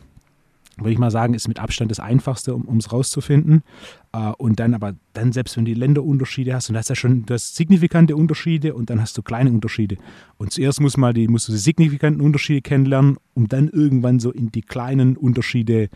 würde 0.78 0.92
ich 0.92 0.98
mal 0.98 1.12
sagen, 1.12 1.34
ist 1.34 1.48
mit 1.48 1.60
Abstand 1.60 1.90
das 1.90 2.02
Einfachste, 2.02 2.54
um 2.54 2.78
es 2.78 2.92
rauszufinden. 2.92 3.64
Äh, 4.12 4.32
und 4.38 4.60
dann 4.60 4.74
aber, 4.74 4.94
dann 5.14 5.32
selbst 5.32 5.56
wenn 5.56 5.64
du 5.64 5.74
die 5.74 5.80
Länderunterschiede 5.80 6.54
hast, 6.54 6.70
und 6.70 6.74
da 6.74 6.80
hast 6.80 6.90
ja 6.90 6.96
schon, 6.96 7.26
du 7.26 7.34
hast 7.34 7.56
signifikante 7.56 8.16
Unterschiede 8.16 8.74
und 8.74 8.90
dann 8.90 9.00
hast 9.00 9.18
du 9.18 9.22
kleine 9.22 9.52
Unterschiede. 9.52 9.98
Und 10.38 10.52
zuerst 10.52 10.82
muss 10.82 10.98
mal 10.98 11.14
die, 11.14 11.28
musst 11.30 11.48
du 11.48 11.54
die 11.54 11.60
signifikanten 11.60 12.22
Unterschiede 12.22 12.62
kennenlernen, 12.62 13.18
um 13.34 13.48
dann 13.48 13.70
irgendwann 13.70 14.20
so 14.20 14.32
in 14.32 14.52
die 14.52 14.62
kleinen 14.62 15.16
Unterschiede, 15.16 15.90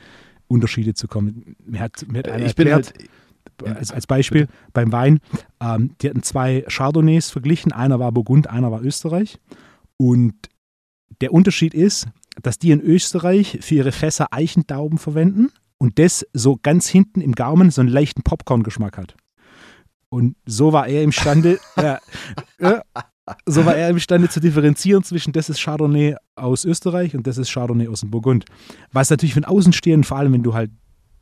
Unterschiede 0.47 0.93
zu 0.93 1.07
kommen. 1.07 1.57
Mir 1.65 1.81
hat, 1.81 2.05
mir 2.09 2.19
hat 2.19 2.29
einer 2.29 2.45
Ich 2.45 2.55
bin 2.55 2.67
erklärt, 2.67 2.97
halt. 2.97 3.09
Als, 3.63 3.91
als 3.91 4.07
Beispiel 4.07 4.47
beim 4.73 4.91
Wein, 4.91 5.19
ähm, 5.61 5.95
die 6.01 6.09
hatten 6.09 6.23
zwei 6.23 6.65
Chardonnays 6.67 7.29
verglichen, 7.29 7.71
einer 7.71 7.99
war 7.99 8.11
Burgund, 8.11 8.49
einer 8.49 8.71
war 8.71 8.81
Österreich. 8.81 9.39
Und 9.97 10.35
der 11.21 11.33
Unterschied 11.33 11.73
ist, 11.73 12.07
dass 12.41 12.59
die 12.59 12.71
in 12.71 12.81
Österreich 12.81 13.59
für 13.61 13.75
ihre 13.75 13.91
Fässer 13.91 14.27
Eichentauben 14.31 14.97
verwenden 14.97 15.49
und 15.77 15.99
das 15.99 16.25
so 16.33 16.57
ganz 16.61 16.87
hinten 16.87 17.21
im 17.21 17.33
Gaumen 17.33 17.71
so 17.71 17.81
einen 17.81 17.89
leichten 17.89 18.23
Popcorn-Geschmack 18.23 18.97
hat. 18.97 19.15
Und 20.09 20.35
so 20.45 20.73
war 20.73 20.87
er 20.87 21.03
imstande, 21.03 21.59
ja, 21.77 21.99
ja, 22.59 22.81
so 23.45 23.65
war 23.65 23.75
er 23.75 23.89
imstande 23.89 24.29
zu 24.29 24.39
differenzieren 24.39 25.03
zwischen 25.03 25.33
das 25.33 25.49
ist 25.49 25.61
Chardonnay 25.61 26.15
aus 26.35 26.65
Österreich 26.65 27.15
und 27.15 27.27
das 27.27 27.37
ist 27.37 27.51
Chardonnay 27.51 27.87
aus 27.87 28.01
dem 28.01 28.11
Burgund. 28.11 28.45
Was 28.91 29.09
natürlich 29.09 29.35
von 29.35 29.45
Außenstehenden, 29.45 30.03
vor 30.03 30.17
allem 30.17 30.33
wenn 30.33 30.43
du 30.43 30.53
halt 30.53 30.71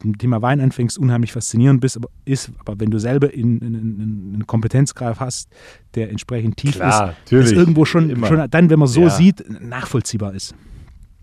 dem 0.04 0.18
Thema 0.18 0.42
Wein 0.42 0.62
anfängst, 0.62 0.98
unheimlich 0.98 1.32
faszinierend 1.32 1.82
bist, 1.82 1.98
aber 1.98 2.10
ist, 2.26 2.52
aber 2.60 2.80
wenn 2.80 2.92
du 2.92 3.00
selber 3.00 3.34
in, 3.34 3.60
in, 3.60 3.74
in, 3.74 4.32
einen 4.36 4.48
Kompetenzgrad 4.48 5.20
hast, 5.20 5.50
der 5.96 6.10
entsprechend 6.12 6.58
tief 6.58 6.76
Klar, 6.76 7.16
ist, 7.26 7.32
ist 7.32 7.52
irgendwo 7.54 7.86
schon, 7.86 8.10
Immer. 8.10 8.28
schon 8.28 8.50
dann, 8.50 8.70
wenn 8.70 8.80
man 8.80 8.88
so 8.88 9.02
Ja. 9.02 9.10
sieht, 9.10 9.44
nachvollziehbar 9.62 10.34
ist. 10.36 10.54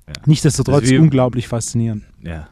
Ja. 0.07 0.13
Nichtsdestotrotz 0.27 0.89
wie- 0.91 0.99
unglaublich 0.99 1.49
faszinierend. 1.49 2.05
Ja. 2.23 2.49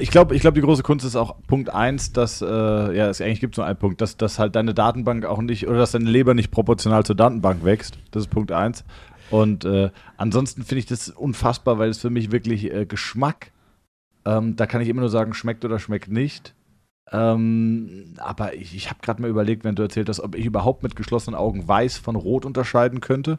Ich 0.00 0.10
glaube, 0.10 0.34
ich 0.36 0.40
glaub, 0.40 0.54
die 0.54 0.60
große 0.60 0.82
Kunst 0.82 1.04
ist 1.04 1.16
auch 1.16 1.34
Punkt 1.48 1.68
eins, 1.68 2.12
dass, 2.12 2.40
äh, 2.40 2.46
ja, 2.46 3.08
es 3.08 3.20
eigentlich 3.20 3.40
gibt 3.40 3.54
es 3.54 3.58
nur 3.58 3.66
einen 3.66 3.76
Punkt, 3.78 4.00
dass, 4.00 4.16
dass 4.16 4.38
halt 4.38 4.54
deine 4.54 4.72
Datenbank 4.72 5.24
auch 5.24 5.42
nicht, 5.42 5.66
oder 5.66 5.78
dass 5.78 5.92
deine 5.92 6.08
Leber 6.08 6.32
nicht 6.34 6.50
proportional 6.50 7.04
zur 7.04 7.16
Datenbank 7.16 7.64
wächst. 7.64 7.98
Das 8.12 8.22
ist 8.24 8.28
Punkt 8.30 8.52
eins. 8.52 8.84
Und 9.30 9.64
äh, 9.64 9.90
ansonsten 10.16 10.62
finde 10.62 10.78
ich 10.78 10.86
das 10.86 11.08
unfassbar, 11.10 11.78
weil 11.78 11.90
es 11.90 11.98
für 11.98 12.10
mich 12.10 12.30
wirklich 12.30 12.72
äh, 12.72 12.86
Geschmack, 12.86 13.50
ähm, 14.24 14.56
da 14.56 14.66
kann 14.66 14.80
ich 14.80 14.88
immer 14.88 15.00
nur 15.00 15.10
sagen, 15.10 15.34
schmeckt 15.34 15.64
oder 15.64 15.78
schmeckt 15.78 16.10
nicht. 16.10 16.54
Ähm, 17.12 18.14
aber 18.18 18.54
ich, 18.54 18.74
ich 18.74 18.88
habe 18.90 19.00
gerade 19.02 19.20
mal 19.22 19.28
überlegt, 19.28 19.64
wenn 19.64 19.74
du 19.74 19.82
erzählt 19.82 20.08
hast, 20.08 20.20
ob 20.20 20.34
ich 20.34 20.46
überhaupt 20.46 20.82
mit 20.82 20.96
geschlossenen 20.96 21.38
Augen 21.38 21.68
weiß 21.68 21.98
von 21.98 22.16
rot 22.16 22.44
unterscheiden 22.44 23.00
könnte. 23.00 23.38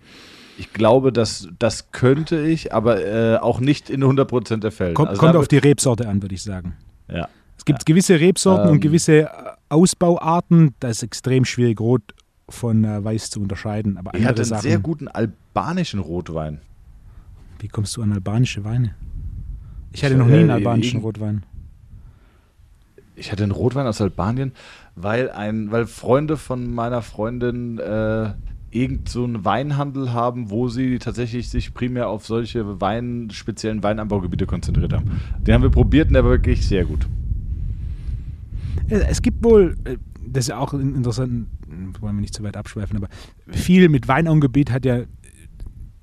Ich 0.57 0.71
glaube, 0.71 1.11
dass 1.11 1.49
das 1.59 1.91
könnte 1.91 2.39
ich, 2.45 2.73
aber 2.73 3.03
äh, 3.05 3.37
auch 3.37 3.59
nicht 3.59 3.89
in 3.89 4.03
100% 4.03 4.57
der 4.57 4.71
Fälle. 4.71 4.93
Kommt, 4.93 5.09
Also 5.09 5.19
kommt 5.19 5.35
auf 5.35 5.47
die 5.47 5.57
Rebsorte 5.57 6.07
an, 6.07 6.21
würde 6.21 6.35
ich 6.35 6.43
sagen. 6.43 6.77
Ja. 7.11 7.27
Es 7.57 7.65
gibt 7.65 7.85
gewisse 7.85 8.19
Rebsorten 8.19 8.67
Ähm. 8.67 8.73
und 8.75 8.79
gewisse 8.79 9.23
äh, 9.23 9.27
Ausbauarten, 9.69 10.75
da 10.79 10.89
ist 10.89 11.03
extrem 11.03 11.43
schwierig, 11.43 11.79
Rot 11.79 12.03
von 12.47 12.83
äh, 12.83 13.03
Weiß 13.03 13.31
zu 13.31 13.41
unterscheiden. 13.41 13.97
Aber 13.97 14.11
Ich 14.13 14.21
hatte 14.21 14.29
andere 14.29 14.41
einen 14.43 14.49
Sachen, 14.49 14.61
sehr 14.61 14.79
guten 14.79 15.07
albanischen 15.07 15.99
Rotwein. 15.99 16.61
wie 17.59 17.67
kommst 17.67 17.97
du 17.97 18.03
an 18.03 18.13
albanische 18.13 18.63
Weine? 18.63 18.93
Ich 19.95 20.03
hatte 20.03 20.15
noch 20.17 20.27
nie 20.27 20.33
einen 20.39 20.49
albanischen 20.49 20.99
Rotwein. 21.01 21.43
Ich 23.15 23.31
hatte 23.31 23.43
einen 23.43 23.53
Rotwein 23.53 23.87
aus 23.87 24.01
Albanien, 24.01 24.51
weil 24.95 25.31
ein, 25.31 25.71
weil 25.71 25.85
Freunde 25.85 26.35
von 26.35 26.73
meiner 26.73 27.01
Freundin 27.01 27.79
äh, 27.79 28.33
irgend 28.71 29.07
so 29.07 29.23
einen 29.23 29.45
Weinhandel 29.45 30.11
haben, 30.11 30.49
wo 30.49 30.67
sie 30.67 30.99
tatsächlich 30.99 31.49
sich 31.49 31.73
primär 31.73 32.09
auf 32.09 32.25
solche 32.25 32.81
Wein, 32.81 33.29
speziellen 33.31 33.83
Weinanbaugebiete 33.83 34.45
konzentriert 34.45 34.91
haben. 34.91 35.11
Den 35.47 35.53
haben 35.53 35.61
wir 35.63 35.69
probiert 35.69 36.09
und 36.09 36.15
der 36.15 36.25
war 36.25 36.31
wirklich 36.31 36.67
sehr 36.67 36.83
gut. 36.83 37.07
Äh, 38.89 38.95
Es 39.09 39.21
gibt 39.21 39.43
wohl, 39.45 39.77
äh, 39.85 39.95
das 40.27 40.43
ist 40.45 40.49
ja 40.49 40.57
auch 40.57 40.73
in- 40.73 40.93
interessant, 40.95 41.47
äh, 41.69 42.01
wollen 42.01 42.15
wir 42.17 42.21
nicht 42.21 42.33
zu 42.33 42.43
weit 42.43 42.57
abschweifen, 42.57 42.97
aber 42.97 43.07
viel 43.47 43.87
mit 43.87 44.09
Weinangebiet 44.09 44.71
hat 44.71 44.83
ja 44.83 44.97
äh, 44.97 45.05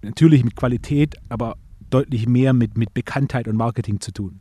natürlich 0.03 0.45
mit 0.45 0.57
Qualität, 0.57 1.17
aber 1.29 1.57
deutlich 1.93 2.29
mehr 2.29 2.53
mit, 2.53 2.77
mit 2.77 2.95
Bekanntheit 2.95 3.49
und 3.49 3.57
Marketing 3.57 4.01
zu 4.01 4.13
tun. 4.13 4.41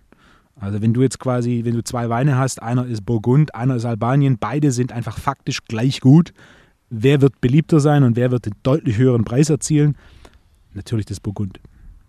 Also 0.59 0.81
wenn 0.81 0.93
du 0.93 1.01
jetzt 1.01 1.19
quasi, 1.19 1.61
wenn 1.63 1.73
du 1.73 1.83
zwei 1.83 2.09
Weine 2.09 2.37
hast, 2.37 2.61
einer 2.61 2.85
ist 2.85 3.05
Burgund, 3.05 3.55
einer 3.55 3.75
ist 3.75 3.85
Albanien, 3.85 4.37
beide 4.39 4.71
sind 4.71 4.91
einfach 4.91 5.17
faktisch 5.17 5.63
gleich 5.65 6.01
gut. 6.01 6.33
Wer 6.89 7.21
wird 7.21 7.41
beliebter 7.41 7.79
sein 7.79 8.03
und 8.03 8.15
wer 8.15 8.31
wird 8.31 8.45
den 8.45 8.53
deutlich 8.63 8.97
höheren 8.97 9.23
Preis 9.23 9.49
erzielen? 9.49 9.97
Natürlich 10.73 11.05
das 11.05 11.19
Burgund. 11.19 11.59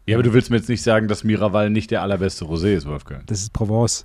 Ja, 0.06 0.16
aber 0.16 0.24
du 0.24 0.32
willst 0.32 0.50
mir 0.50 0.56
jetzt 0.56 0.68
nicht 0.68 0.82
sagen, 0.82 1.08
dass 1.08 1.22
Miraval 1.22 1.70
nicht 1.70 1.90
der 1.90 2.02
allerbeste 2.02 2.44
Rosé 2.44 2.74
ist, 2.74 2.86
Wolfgang. 2.86 3.26
Das 3.26 3.40
ist 3.40 3.52
Provence. 3.52 4.04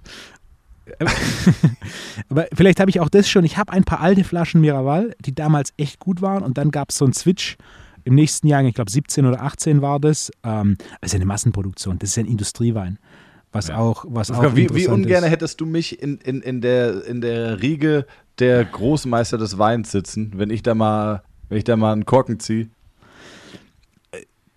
Aber 2.29 2.47
vielleicht 2.53 2.79
habe 2.79 2.89
ich 2.89 2.99
auch 2.99 3.09
das 3.09 3.27
schon. 3.27 3.43
Ich 3.43 3.57
habe 3.57 3.73
ein 3.73 3.83
paar 3.83 3.99
alte 3.99 4.23
Flaschen 4.23 4.61
Miraval, 4.61 5.15
die 5.19 5.35
damals 5.35 5.73
echt 5.77 5.99
gut 5.99 6.21
waren. 6.21 6.43
Und 6.43 6.57
dann 6.57 6.71
gab 6.71 6.91
es 6.91 6.97
so 6.97 7.05
einen 7.05 7.13
Switch 7.13 7.57
im 8.07 8.15
nächsten 8.15 8.47
Jahr, 8.47 8.63
ich 8.63 8.73
glaube 8.73 8.89
17 8.89 9.25
oder 9.25 9.41
18 9.43 9.81
war 9.81 9.99
das. 9.99 10.31
Ähm, 10.43 10.77
das 11.01 11.09
ist 11.09 11.13
ja 11.13 11.17
eine 11.17 11.25
Massenproduktion. 11.25 11.99
Das 11.99 12.09
ist 12.11 12.17
ein 12.17 12.25
Industriewein. 12.25 12.97
Was 13.51 13.67
Ja. 13.67 13.77
auch, 13.77 14.05
was 14.07 14.31
auch 14.31 14.55
wie, 14.55 14.69
wie 14.73 14.87
ungern 14.87 15.23
hättest 15.23 15.59
du 15.61 15.65
mich 15.65 16.01
in, 16.01 16.17
in, 16.19 16.41
in, 16.41 16.61
der, 16.61 17.05
in 17.05 17.21
der 17.21 17.61
Riege 17.61 18.05
der 18.39 18.63
Großmeister 18.65 19.37
des 19.37 19.57
Weins 19.57 19.91
sitzen, 19.91 20.33
wenn 20.35 20.49
ich 20.49 20.63
da 20.63 20.73
mal, 20.75 21.23
wenn 21.49 21.57
ich 21.57 21.63
da 21.63 21.75
mal 21.75 21.91
einen 21.93 22.05
Korken 22.05 22.39
ziehe? 22.39 22.69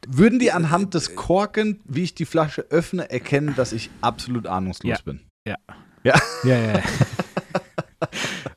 Würden 0.08 0.38
die 0.38 0.50
anhand 0.50 0.94
des 0.94 1.14
Korken, 1.14 1.80
wie 1.84 2.02
ich 2.02 2.14
die 2.14 2.24
Flasche 2.24 2.62
öffne, 2.70 3.10
erkennen, 3.10 3.54
dass 3.56 3.72
ich 3.72 3.90
absolut 4.00 4.46
ahnungslos 4.46 4.98
Ja. 4.98 5.04
bin? 5.04 5.20
Ja. 5.46 5.56
Ja. 6.04 6.20
Ja, 6.44 6.56
ja, 6.56 6.82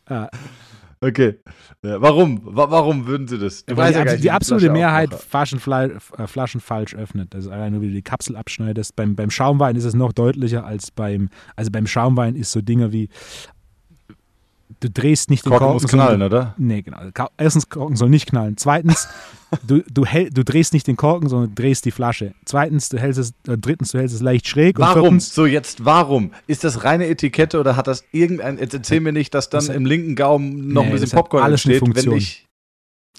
ja. 0.10 0.30
Okay. 1.02 1.36
Ja, 1.86 2.02
warum? 2.02 2.40
Wa 2.46 2.72
warum 2.72 3.08
würden 3.08 3.28
sie 3.28 3.38
das? 3.38 3.66
Weil 3.68 3.76
weißt 3.78 3.96
die, 3.96 3.98
ja 4.06 4.16
die 4.16 4.24
wie 4.24 4.32
absolute 4.32 4.66
Flasche 4.68 4.74
Mehrheit. 4.80 5.14
Flaschen, 5.14 5.60
fla- 5.60 5.90
äh, 6.18 6.28
Flaschen 6.28 6.62
falsch 6.62 6.96
öffnet. 6.96 7.34
Das 7.34 7.44
ist 7.46 7.52
allein 7.52 7.74
nur, 7.74 7.82
wie 7.82 7.88
du 7.88 7.94
die 7.94 8.02
Kapsel 8.02 8.38
abschneidest. 8.38 8.96
Beim, 8.96 9.16
beim 9.18 9.30
Schaumwein 9.30 9.76
ist 9.76 9.84
es 9.84 9.94
noch 9.94 10.14
deutlicher 10.14 10.66
als 10.66 10.92
beim, 10.92 11.28
also 11.58 11.72
beim 11.72 11.86
Schaumwein 11.86 12.38
ist 12.38 12.54
so 12.54 12.62
Dinge 12.62 12.94
wie, 12.94 13.10
du 14.80 14.90
drehst 14.90 15.30
nicht 15.30 15.46
den 15.46 15.50
Korken 15.52 15.66
Korken. 15.68 15.82
muss 15.84 15.92
sondern 15.92 16.08
knallen, 16.08 16.20
du- 16.22 16.26
oder? 16.26 16.56
Nee, 16.58 16.82
genau. 16.82 16.98
Ka- 17.14 17.30
Erstens, 17.38 17.70
Korken 17.70 17.96
soll 17.96 18.10
nicht 18.10 18.28
knallen. 18.28 18.58
Zweitens, 18.58 19.08
du, 19.68 19.82
du, 19.92 20.06
häll, 20.06 20.30
du 20.30 20.44
drehst 20.44 20.74
nicht 20.74 20.88
den 20.88 20.96
Korken, 20.96 21.30
sondern 21.30 21.54
drehst 21.56 21.86
die 21.86 21.92
Flasche. 21.92 22.34
Zweitens, 22.46 22.90
du 22.90 22.98
hältst 23.00 23.20
es, 23.20 23.30
äh, 23.48 23.58
drittens, 23.58 23.92
du 23.92 24.00
hältst 24.00 24.16
es 24.16 24.22
leicht 24.22 24.48
schräg. 24.48 24.78
Und 24.78 24.86
Warum? 24.86 25.02
viertens, 25.02 25.34
So, 25.34 25.46
jetzt 25.46 25.86
warum? 25.86 26.32
Ist 26.48 26.64
das 26.64 26.84
reine 26.84 27.08
Etikette 27.08 27.60
oder 27.60 27.76
hat 27.76 27.88
das 27.88 28.04
irgendein. 28.12 28.58
Jetzt 28.58 28.74
erzähl 28.74 29.00
mir 29.00 29.12
nicht, 29.14 29.34
dass 29.34 29.50
dann 29.50 29.66
Das 29.66 29.76
im 29.76 29.86
linken 29.86 30.16
Gaumen 30.16 30.70
noch 30.74 30.84
Nee, 30.84 30.90
ein 30.90 30.94
bisschen 30.94 31.10
Popcorn 31.12 31.44
alles 31.44 31.66
entsteht, 31.66 31.96
wenn 32.06 32.14
ich. 32.14 32.48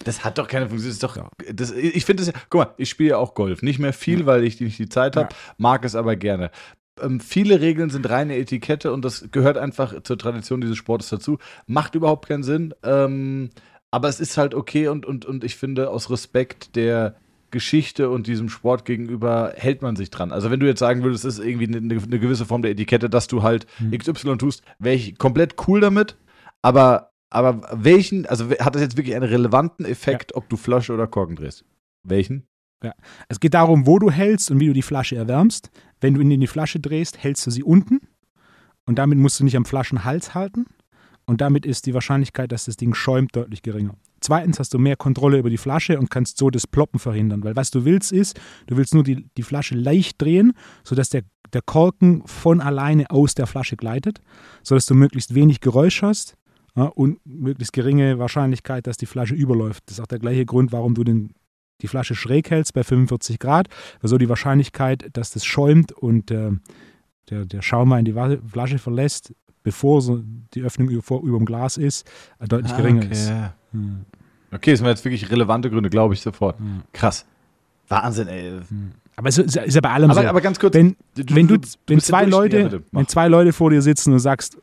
Das 0.03 0.25
hat 0.25 0.37
doch 0.37 0.49
keine 0.49 0.67
Funktion. 0.67 0.89
Das 0.89 0.93
ist 0.95 1.03
doch, 1.03 1.15
Ja. 1.15 1.29
das, 1.53 1.71
ich 1.71 2.03
finde 2.03 2.23
es 2.23 2.27
ja. 2.27 2.33
Guck 2.49 2.59
mal, 2.59 2.73
ich 2.77 2.89
spiele 2.89 3.11
ja 3.11 3.17
auch 3.17 3.33
Golf. 3.33 3.61
Nicht 3.61 3.79
mehr 3.79 3.93
viel, 3.93 4.25
weil 4.25 4.43
ich 4.43 4.59
nicht 4.59 4.77
die 4.77 4.89
Zeit 4.89 5.15
habe, 5.15 5.29
Ja. 5.31 5.37
mag 5.57 5.85
es 5.85 5.95
aber 5.95 6.17
gerne. 6.17 6.51
Ähm, 7.01 7.19
viele 7.19 7.61
Regeln 7.61 7.89
sind 7.89 8.09
reine 8.09 8.37
Etikette 8.37 8.93
und 8.93 9.03
das 9.03 9.27
gehört 9.31 9.57
einfach 9.57 10.01
zur 10.03 10.17
Tradition 10.17 10.61
dieses 10.61 10.77
Sportes 10.77 11.09
dazu. 11.09 11.37
Macht 11.67 11.95
überhaupt 11.95 12.27
keinen 12.27 12.43
Sinn. 12.43 12.73
Ähm, 12.83 13.49
aber 13.91 14.09
es 14.09 14.19
ist 14.19 14.37
halt 14.37 14.53
okay 14.53 14.87
und, 14.87 15.05
und, 15.05 15.25
und 15.25 15.43
ich 15.43 15.55
finde, 15.55 15.89
aus 15.89 16.09
Respekt 16.09 16.75
der 16.75 17.15
Geschichte 17.51 18.09
und 18.09 18.27
diesem 18.27 18.49
Sport 18.49 18.83
gegenüber 18.83 19.53
hält 19.55 19.81
man 19.81 19.95
sich 19.95 20.09
dran. 20.09 20.33
Also 20.33 20.51
wenn 20.51 20.59
du 20.59 20.65
jetzt 20.65 20.79
sagen 20.79 21.03
würdest, 21.03 21.23
es 21.23 21.39
ist 21.39 21.45
irgendwie 21.45 21.67
eine, 21.67 21.77
eine 21.77 22.19
gewisse 22.19 22.45
Form 22.45 22.61
der 22.61 22.71
Etikette, 22.71 23.09
dass 23.09 23.27
du 23.27 23.43
halt 23.43 23.67
Hm. 23.77 23.97
XY 23.97 24.37
tust, 24.37 24.63
wäre 24.79 24.95
ich 24.95 25.17
komplett 25.17 25.55
cool 25.67 25.79
damit. 25.79 26.17
Aber, 26.61 27.11
aber 27.29 27.61
welchen, 27.71 28.25
also 28.25 28.49
hat 28.49 28.75
das 28.75 28.81
jetzt 28.81 28.97
wirklich 28.97 29.15
einen 29.15 29.29
relevanten 29.29 29.85
Effekt, 29.85 30.35
ob 30.35 30.49
du 30.49 30.57
Flasche 30.57 30.93
oder 30.93 31.07
Korken 31.07 31.37
drehst? 31.37 31.63
Welchen? 32.03 32.47
Es 33.27 33.39
geht 33.39 33.53
darum, 33.53 33.87
wo 33.87 33.99
du 33.99 34.11
hältst 34.11 34.51
und 34.51 34.59
wie 34.59 34.67
du 34.67 34.73
die 34.73 34.81
Flasche 34.81 35.15
erwärmst. 35.15 35.69
Wenn 36.01 36.13
du 36.13 36.21
ihn 36.21 36.31
in 36.31 36.41
die 36.41 36.47
Flasche 36.47 36.79
drehst, 36.79 37.23
hältst 37.23 37.45
du 37.47 37.51
sie 37.51 37.63
unten. 37.63 38.01
Und 38.85 38.99
damit 38.99 39.17
musst 39.17 39.39
du 39.39 39.43
nicht 39.43 39.57
am 39.57 39.65
Flaschenhals 39.65 40.35
halten. 40.35 40.65
Und 41.25 41.41
damit 41.41 41.65
ist 41.65 41.87
die 41.87 41.93
Wahrscheinlichkeit, 41.93 42.51
dass 42.51 42.65
das 42.65 42.77
Ding 42.77 42.93
schäumt, 42.93 43.35
deutlich 43.35 43.63
geringer. 43.63 43.95
Zweitens 44.21 44.59
hast 44.59 44.73
du 44.73 44.79
mehr 44.79 44.95
Kontrolle 44.95 45.39
über 45.39 45.49
die 45.49 45.57
Flasche 45.57 45.99
und 45.99 46.09
kannst 46.09 46.37
so 46.37 46.49
das 46.49 46.67
Ploppen 46.67 46.99
verhindern. 46.99 47.43
Weil 47.43 47.55
was 47.55 47.71
du 47.71 47.85
willst 47.85 48.11
ist, 48.11 48.39
du 48.67 48.77
willst 48.77 48.93
nur 48.93 49.03
die, 49.03 49.27
die 49.37 49.43
Flasche 49.43 49.75
leicht 49.75 50.21
drehen, 50.21 50.53
sodass 50.83 51.09
der, 51.09 51.23
der 51.53 51.61
Korken 51.61 52.23
von 52.25 52.61
alleine 52.61 53.09
aus 53.09 53.33
der 53.33 53.47
Flasche 53.47 53.75
gleitet, 53.75 54.21
sodass 54.63 54.85
du 54.85 54.93
möglichst 54.93 55.33
wenig 55.33 55.61
Geräusch 55.61 56.01
hast 56.01 56.37
ja, 56.75 56.85
und 56.85 57.19
möglichst 57.25 57.73
geringe 57.73 58.19
Wahrscheinlichkeit, 58.19 58.87
dass 58.87 58.97
die 58.97 59.05
Flasche 59.05 59.35
überläuft. 59.35 59.83
Das 59.87 59.97
ist 59.97 60.01
auch 60.01 60.07
der 60.07 60.19
gleiche 60.19 60.45
Grund, 60.45 60.71
warum 60.71 60.93
du 60.93 61.03
den, 61.03 61.33
die 61.81 61.87
Flasche 61.87 62.15
schräg 62.15 62.49
hältst 62.51 62.73
bei 62.73 62.83
45 62.83 63.39
Grad. 63.39 63.67
Also 64.01 64.17
die 64.17 64.29
Wahrscheinlichkeit, 64.29 65.09
dass 65.13 65.31
das 65.31 65.45
schäumt 65.45 65.91
und 65.91 66.31
äh, 66.31 66.51
der, 67.29 67.45
der 67.45 67.61
Schaumwein 67.61 68.05
die 68.05 68.15
Wa- 68.15 68.37
Flasche 68.47 68.77
verlässt, 68.77 69.33
bevor 69.63 70.01
so 70.01 70.21
die 70.53 70.61
Öffnung 70.61 70.89
über, 70.89 71.19
über 71.21 71.37
dem 71.37 71.45
Glas 71.45 71.77
ist, 71.77 72.07
äh, 72.39 72.47
deutlich 72.47 72.71
Ah, 72.73 72.77
geringer 72.77 73.03
okay. 73.03 73.11
ist. 73.11 73.31
Hm, 73.71 74.05
Okay, 74.51 74.71
das 74.71 74.79
sind 74.79 74.87
jetzt 74.87 75.03
wirklich 75.03 75.29
relevante 75.31 75.69
Gründe, 75.69 75.89
glaube 75.89 76.13
ich 76.13 76.21
sofort. 76.21 76.57
hm, 76.59 76.83
Krass. 76.93 77.25
Wahnsinn, 77.89 78.27
ey. 78.29 78.51
hm. 78.69 78.91
Aber 79.17 79.29
es 79.29 79.37
ist, 79.37 79.55
ist 79.57 79.75
ja 79.75 79.81
bei 79.81 79.91
allem 79.91 80.11
Aber, 80.11 80.21
so. 80.21 80.27
aber 80.27 80.41
ganz 80.41 80.59
kurz, 80.59 80.73
wenn, 80.75 80.95
wenn, 81.15 81.47
du, 81.47 81.55
wenn, 81.55 81.61
bist 81.61 81.77
ja 81.89 81.99
zwei 81.99 82.25
Leute, 82.25 82.59
Ja, 82.59 82.79
wenn 82.91 83.07
zwei 83.07 83.27
Leute 83.27 83.53
vor 83.53 83.69
dir 83.69 83.81
sitzen 83.81 84.13
und 84.13 84.19
sagst, 84.19 84.57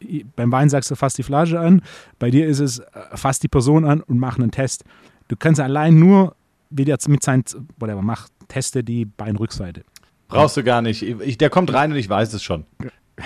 äh, 0.00 0.24
beim 0.36 0.50
Wein 0.52 0.68
sagst 0.68 0.90
du, 0.90 0.94
fass 0.96 1.14
die 1.14 1.22
Flasche 1.22 1.58
an, 1.60 1.82
bei 2.18 2.30
dir 2.30 2.46
ist 2.46 2.60
es, 2.60 2.78
äh, 2.80 2.84
fass 3.14 3.38
die 3.40 3.48
Person 3.48 3.84
an 3.84 4.00
und 4.00 4.18
mach 4.18 4.38
einen 4.38 4.50
Test. 4.50 4.84
Du 5.28 5.36
kannst 5.36 5.60
allein 5.60 5.98
nur, 5.98 6.36
wie 6.70 6.84
der 6.84 6.94
jetzt 6.94 7.08
mit 7.08 7.22
seinen, 7.22 7.44
whatever, 7.78 8.02
mach, 8.02 8.28
teste 8.48 8.84
die 8.84 9.04
Beinrückseite. 9.04 9.82
Brauchst 10.28 10.56
du 10.56 10.64
gar 10.64 10.82
nicht. 10.82 11.02
Ich, 11.02 11.38
der 11.38 11.50
kommt 11.50 11.72
rein 11.72 11.92
und 11.92 11.98
ich 11.98 12.08
weiß 12.08 12.32
es 12.32 12.42
schon. 12.42 12.64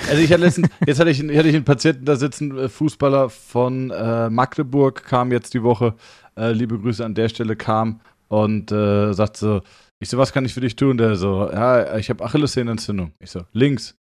Also 0.09 0.23
ich 0.23 0.31
hatte 0.33 0.43
letztens, 0.43 0.69
jetzt 0.87 1.01
hatte 1.01 1.11
ich, 1.11 1.19
hatte 1.21 1.49
ich 1.49 1.55
einen 1.55 1.65
Patienten 1.65 2.05
da 2.05 2.17
sitzen, 2.17 2.57
äh, 2.57 2.69
Fußballer 2.69 3.31
von 3.31 3.91
äh, 3.91 4.31
Magdeburg, 4.31 5.05
kam 5.05 5.33
jetzt 5.33 5.55
die 5.55 5.63
Woche, 5.63 5.95
äh, 6.37 6.53
liebe 6.53 6.79
Grüße 6.79 7.05
an 7.05 7.15
der 7.15 7.29
Stelle, 7.29 7.57
kam 7.57 8.01
und 8.29 8.71
äh, 8.71 9.13
sagt 9.13 9.37
so, 9.37 9.63
ich 9.99 10.09
so, 10.09 10.17
was 10.17 10.33
kann 10.33 10.45
ich 10.45 10.55
für 10.55 10.61
dich 10.61 10.77
tun? 10.77 10.97
Der 10.97 11.17
so, 11.17 11.51
ja, 11.51 11.97
ich 11.97 12.09
habe 12.09 12.25
Achillessehnenentzündung. 12.25 13.13
Ich 13.19 13.31
so, 13.31 13.43
links. 13.53 13.97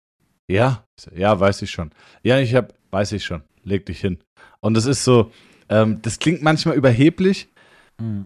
Ja? 0.48 0.84
So, 1.00 1.12
ja, 1.16 1.40
weiß 1.40 1.62
ich 1.62 1.72
schon. 1.72 1.92
Ja, 2.24 2.40
ich 2.40 2.54
habe, 2.56 2.74
weiß 2.92 3.14
ich 3.14 3.24
schon. 3.24 3.44
Leg 3.64 3.86
dich 3.86 4.02
hin. 4.02 4.18
Und 4.60 4.74
das 4.74 4.86
ist 4.86 5.04
so, 5.04 5.32
ähm, 5.70 6.02
das 6.02 6.20
klingt 6.20 6.42
manchmal 6.42 6.76
überheblich, 6.76 7.50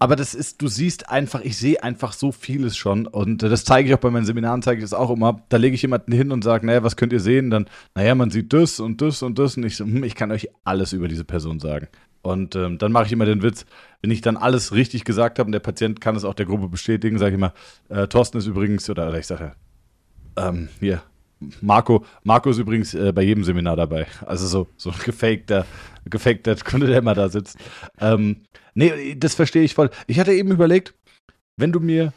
aber 0.00 0.16
das 0.16 0.34
ist, 0.34 0.60
du 0.62 0.66
siehst 0.66 1.08
einfach, 1.10 1.42
ich 1.42 1.56
sehe 1.56 1.80
einfach 1.82 2.12
so 2.12 2.32
vieles 2.32 2.76
schon. 2.76 3.06
Und 3.06 3.42
das 3.42 3.64
zeige 3.64 3.88
ich 3.88 3.94
auch 3.94 4.00
bei 4.00 4.10
meinen 4.10 4.26
Seminaren, 4.26 4.62
zeige 4.62 4.78
ich 4.78 4.84
das 4.84 4.94
auch 4.94 5.10
immer. 5.10 5.42
Da 5.48 5.58
lege 5.58 5.74
ich 5.74 5.82
jemanden 5.82 6.12
hin 6.12 6.32
und 6.32 6.42
sage, 6.42 6.66
naja, 6.66 6.82
was 6.82 6.96
könnt 6.96 7.12
ihr 7.12 7.20
sehen? 7.20 7.50
Dann, 7.50 7.66
naja, 7.94 8.14
man 8.16 8.30
sieht 8.30 8.52
das 8.52 8.80
und 8.80 9.00
das 9.00 9.22
und 9.22 9.38
das. 9.38 9.56
Und 9.56 9.64
ich 9.64 9.76
so, 9.76 9.84
hm, 9.84 10.02
ich 10.02 10.16
kann 10.16 10.32
euch 10.32 10.48
alles 10.64 10.92
über 10.92 11.06
diese 11.06 11.24
Person 11.24 11.60
sagen. 11.60 11.86
Und 12.22 12.56
ähm, 12.56 12.78
dann 12.78 12.92
mache 12.92 13.06
ich 13.06 13.12
immer 13.12 13.24
den 13.24 13.42
Witz, 13.42 13.64
wenn 14.02 14.10
ich 14.10 14.20
dann 14.20 14.36
alles 14.36 14.72
richtig 14.72 15.04
gesagt 15.04 15.38
habe 15.38 15.46
und 15.46 15.52
der 15.52 15.60
Patient 15.60 16.00
kann 16.00 16.16
es 16.16 16.24
auch 16.24 16.34
der 16.34 16.46
Gruppe 16.46 16.68
bestätigen, 16.68 17.18
sage 17.18 17.30
ich 17.30 17.36
immer, 17.36 17.54
äh, 17.88 18.08
Thorsten 18.08 18.38
ist 18.38 18.46
übrigens, 18.46 18.90
oder, 18.90 19.08
oder 19.08 19.18
ich 19.18 19.26
sage, 19.26 19.52
ähm, 20.36 20.68
hier, 20.80 21.02
Marco, 21.62 22.04
Marco 22.22 22.50
ist 22.50 22.58
übrigens 22.58 22.92
äh, 22.92 23.12
bei 23.12 23.22
jedem 23.22 23.44
Seminar 23.44 23.76
dabei. 23.76 24.06
Also 24.26 24.46
so, 24.46 24.68
so 24.76 24.90
ein 24.90 24.98
gefakter, 25.02 25.64
gefakter 26.04 26.54
Kunde, 26.56 26.88
der 26.88 26.98
immer 26.98 27.14
da 27.14 27.30
sitzt. 27.30 27.56
Ähm, 27.98 28.42
nee, 28.74 29.14
das 29.16 29.34
verstehe 29.34 29.62
ich 29.62 29.74
voll. 29.74 29.90
Ich 30.06 30.18
hatte 30.18 30.32
eben 30.32 30.50
überlegt, 30.50 30.94
wenn 31.56 31.72
du 31.72 31.80
mir 31.80 32.12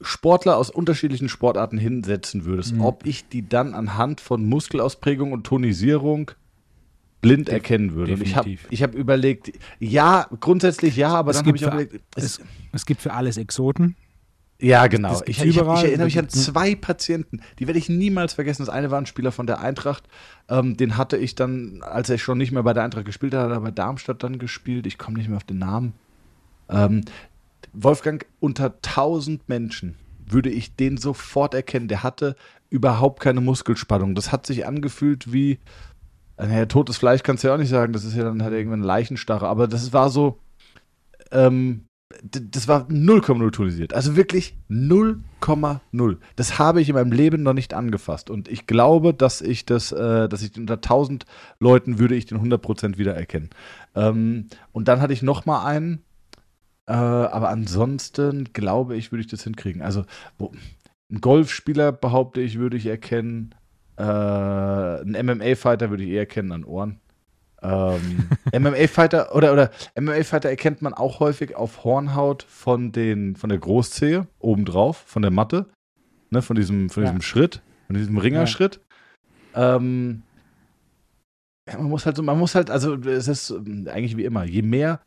Sportler 0.00 0.56
aus 0.56 0.70
unterschiedlichen 0.70 1.28
Sportarten 1.28 1.78
hinsetzen 1.78 2.44
würdest, 2.44 2.74
mhm. 2.74 2.82
ob 2.82 3.06
ich 3.06 3.28
die 3.28 3.48
dann 3.48 3.74
anhand 3.74 4.20
von 4.20 4.44
Muskelausprägung 4.46 5.32
und 5.32 5.44
Tonisierung 5.44 6.30
blind 7.20 7.48
De 7.48 7.54
erkennen 7.54 7.94
würde. 7.94 8.16
Definitiv. 8.16 8.64
Und 8.64 8.72
ich 8.72 8.82
habe 8.82 8.92
hab 8.92 9.00
überlegt, 9.00 9.52
ja, 9.78 10.28
grundsätzlich 10.40 10.96
ja, 10.96 11.14
aber 11.14 11.30
es 11.30 11.38
dann 11.38 11.46
habe 11.46 11.56
ich 11.56 11.64
auch 11.64 11.72
überlegt, 11.72 12.00
es, 12.16 12.40
es, 12.72 12.86
gibt 12.86 13.00
für 13.00 13.14
alles 13.14 13.36
Exoten. 13.36 13.96
Ja, 14.64 14.86
genau. 14.86 15.20
Ich, 15.26 15.42
ich, 15.42 15.44
ich, 15.44 15.56
erinnere 15.58 16.06
mich 16.06 16.18
an 16.18 16.28
zwei 16.30 16.74
Patienten, 16.74 17.40
die 17.58 17.66
werde 17.66 17.78
ich 17.78 17.90
niemals 17.90 18.32
vergessen. 18.32 18.62
Das 18.62 18.74
eine 18.74 18.90
war 18.90 18.98
ein 18.98 19.06
Spieler 19.06 19.30
von 19.30 19.46
der 19.46 19.60
Eintracht. 19.60 20.04
Ähm, 20.48 20.76
den 20.76 20.96
hatte 20.96 21.18
ich 21.18 21.34
dann, 21.34 21.82
als 21.82 22.08
er 22.08 22.16
schon 22.16 22.38
nicht 22.38 22.50
mehr 22.50 22.62
bei 22.62 22.72
der 22.72 22.82
Eintracht 22.82 23.04
gespielt 23.04 23.34
hat, 23.34 23.44
hat 23.44 23.50
er 23.50 23.60
bei 23.60 23.70
Darmstadt 23.70 24.22
dann 24.22 24.38
gespielt. 24.38 24.86
Ich 24.86 24.96
komme 24.96 25.18
nicht 25.18 25.28
mehr 25.28 25.36
auf 25.36 25.44
den 25.44 25.58
Namen. 25.58 25.92
Ähm, 26.70 27.04
Wolfgang, 27.74 28.24
unter 28.40 28.74
1000 28.76 29.48
Menschen 29.50 29.96
würde 30.26 30.48
ich 30.48 30.74
den 30.74 30.96
sofort 30.96 31.52
erkennen. 31.52 31.88
Der 31.88 32.02
hatte 32.02 32.34
überhaupt 32.70 33.20
keine 33.20 33.42
Muskelspannung. 33.42 34.14
Das 34.14 34.32
hat 34.32 34.46
sich 34.46 34.66
angefühlt 34.66 35.30
wie, 35.30 35.58
naja, 36.38 36.64
totes 36.64 36.96
Fleisch 36.96 37.22
kannst 37.22 37.44
du 37.44 37.48
ja 37.48 37.54
auch 37.54 37.58
nicht 37.58 37.68
sagen, 37.68 37.92
das 37.92 38.04
ist 38.04 38.16
ja 38.16 38.24
dann 38.24 38.42
halt 38.42 38.54
irgendwann 38.54 38.82
Leichenstarre, 38.82 39.46
aber 39.46 39.68
das 39.68 39.92
war 39.92 40.08
so, 40.08 40.40
ähm, 41.30 41.84
das 42.22 42.68
war 42.68 42.86
0,0 42.88 43.50
tonisiert. 43.50 43.94
Also 43.94 44.16
wirklich 44.16 44.56
0,0. 44.70 46.16
Das 46.36 46.58
habe 46.58 46.80
ich 46.80 46.88
in 46.88 46.94
meinem 46.94 47.12
Leben 47.12 47.42
noch 47.42 47.54
nicht 47.54 47.74
angefasst. 47.74 48.30
Und 48.30 48.48
ich 48.48 48.66
glaube, 48.66 49.14
dass 49.14 49.40
ich 49.40 49.66
das, 49.66 49.92
äh, 49.92 50.28
dass 50.28 50.42
ich 50.42 50.56
unter 50.58 50.74
1000 50.74 51.24
Leuten 51.60 51.98
würde 51.98 52.14
ich 52.14 52.26
den 52.26 52.38
100% 52.38 52.98
wiedererkennen. 52.98 53.50
Ähm, 53.94 54.48
und 54.72 54.88
dann 54.88 55.00
hatte 55.00 55.12
ich 55.12 55.22
noch 55.22 55.46
mal 55.46 55.64
einen, 55.64 56.04
äh, 56.86 56.92
aber 56.92 57.48
ansonsten 57.48 58.52
glaube 58.52 58.96
ich, 58.96 59.10
würde 59.10 59.22
ich 59.22 59.30
das 59.30 59.44
hinkriegen. 59.44 59.82
Also, 59.82 60.04
wo, 60.38 60.52
ein 61.10 61.20
Golfspieler 61.20 61.92
behaupte 61.92 62.40
ich, 62.40 62.58
würde 62.58 62.76
ich 62.76 62.86
erkennen. 62.86 63.54
Äh, 63.96 64.02
ein 64.02 65.26
MMA-Fighter 65.26 65.90
würde 65.90 66.04
ich 66.04 66.10
eher 66.10 66.26
kennen 66.26 66.52
an 66.52 66.64
Ohren. 66.64 67.00
Ähm, 67.64 68.28
MMA-Fighter 68.52 69.34
oder, 69.34 69.52
oder 69.52 69.70
MMA-Fighter 69.98 70.50
erkennt 70.50 70.82
man 70.82 70.92
auch 70.92 71.20
häufig 71.20 71.56
auf 71.56 71.84
Hornhaut 71.84 72.42
von, 72.42 72.92
den, 72.92 73.36
von 73.36 73.48
der 73.48 73.58
Großzehe 73.58 74.26
obendrauf, 74.38 74.98
von 74.98 75.22
der 75.22 75.30
Matte, 75.30 75.66
ne, 76.30 76.42
von 76.42 76.56
diesem, 76.56 76.90
von 76.90 77.02
ja. 77.02 77.10
diesem 77.10 77.22
Schritt, 77.22 77.62
von 77.86 77.96
diesem 77.96 78.18
Ringerschritt. 78.18 78.80
Ja. 79.54 79.76
Ähm, 79.76 80.22
ja, 81.68 81.78
man 81.78 81.88
muss 81.88 82.04
halt 82.04 82.16
so, 82.16 82.22
man 82.22 82.38
muss 82.38 82.54
halt, 82.54 82.70
also 82.70 82.94
es 82.94 83.28
ist 83.28 83.52
eigentlich 83.86 84.16
wie 84.16 84.24
immer, 84.24 84.44
je 84.44 84.62
mehr 84.62 85.00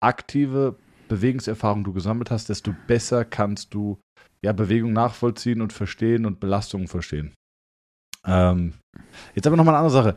aktive 0.00 0.76
Bewegungserfahrung 1.08 1.82
du 1.82 1.92
gesammelt 1.92 2.30
hast, 2.30 2.48
desto 2.48 2.74
besser 2.86 3.24
kannst 3.24 3.74
du 3.74 3.98
ja 4.44 4.52
Bewegung 4.52 4.92
nachvollziehen 4.92 5.60
und 5.60 5.72
verstehen 5.72 6.26
und 6.26 6.38
Belastungen 6.38 6.86
verstehen. 6.86 7.32
Ähm, 8.24 8.74
jetzt 9.34 9.46
aber 9.46 9.56
nochmal 9.56 9.74
eine 9.74 9.84
andere 9.84 10.02
Sache. 10.02 10.16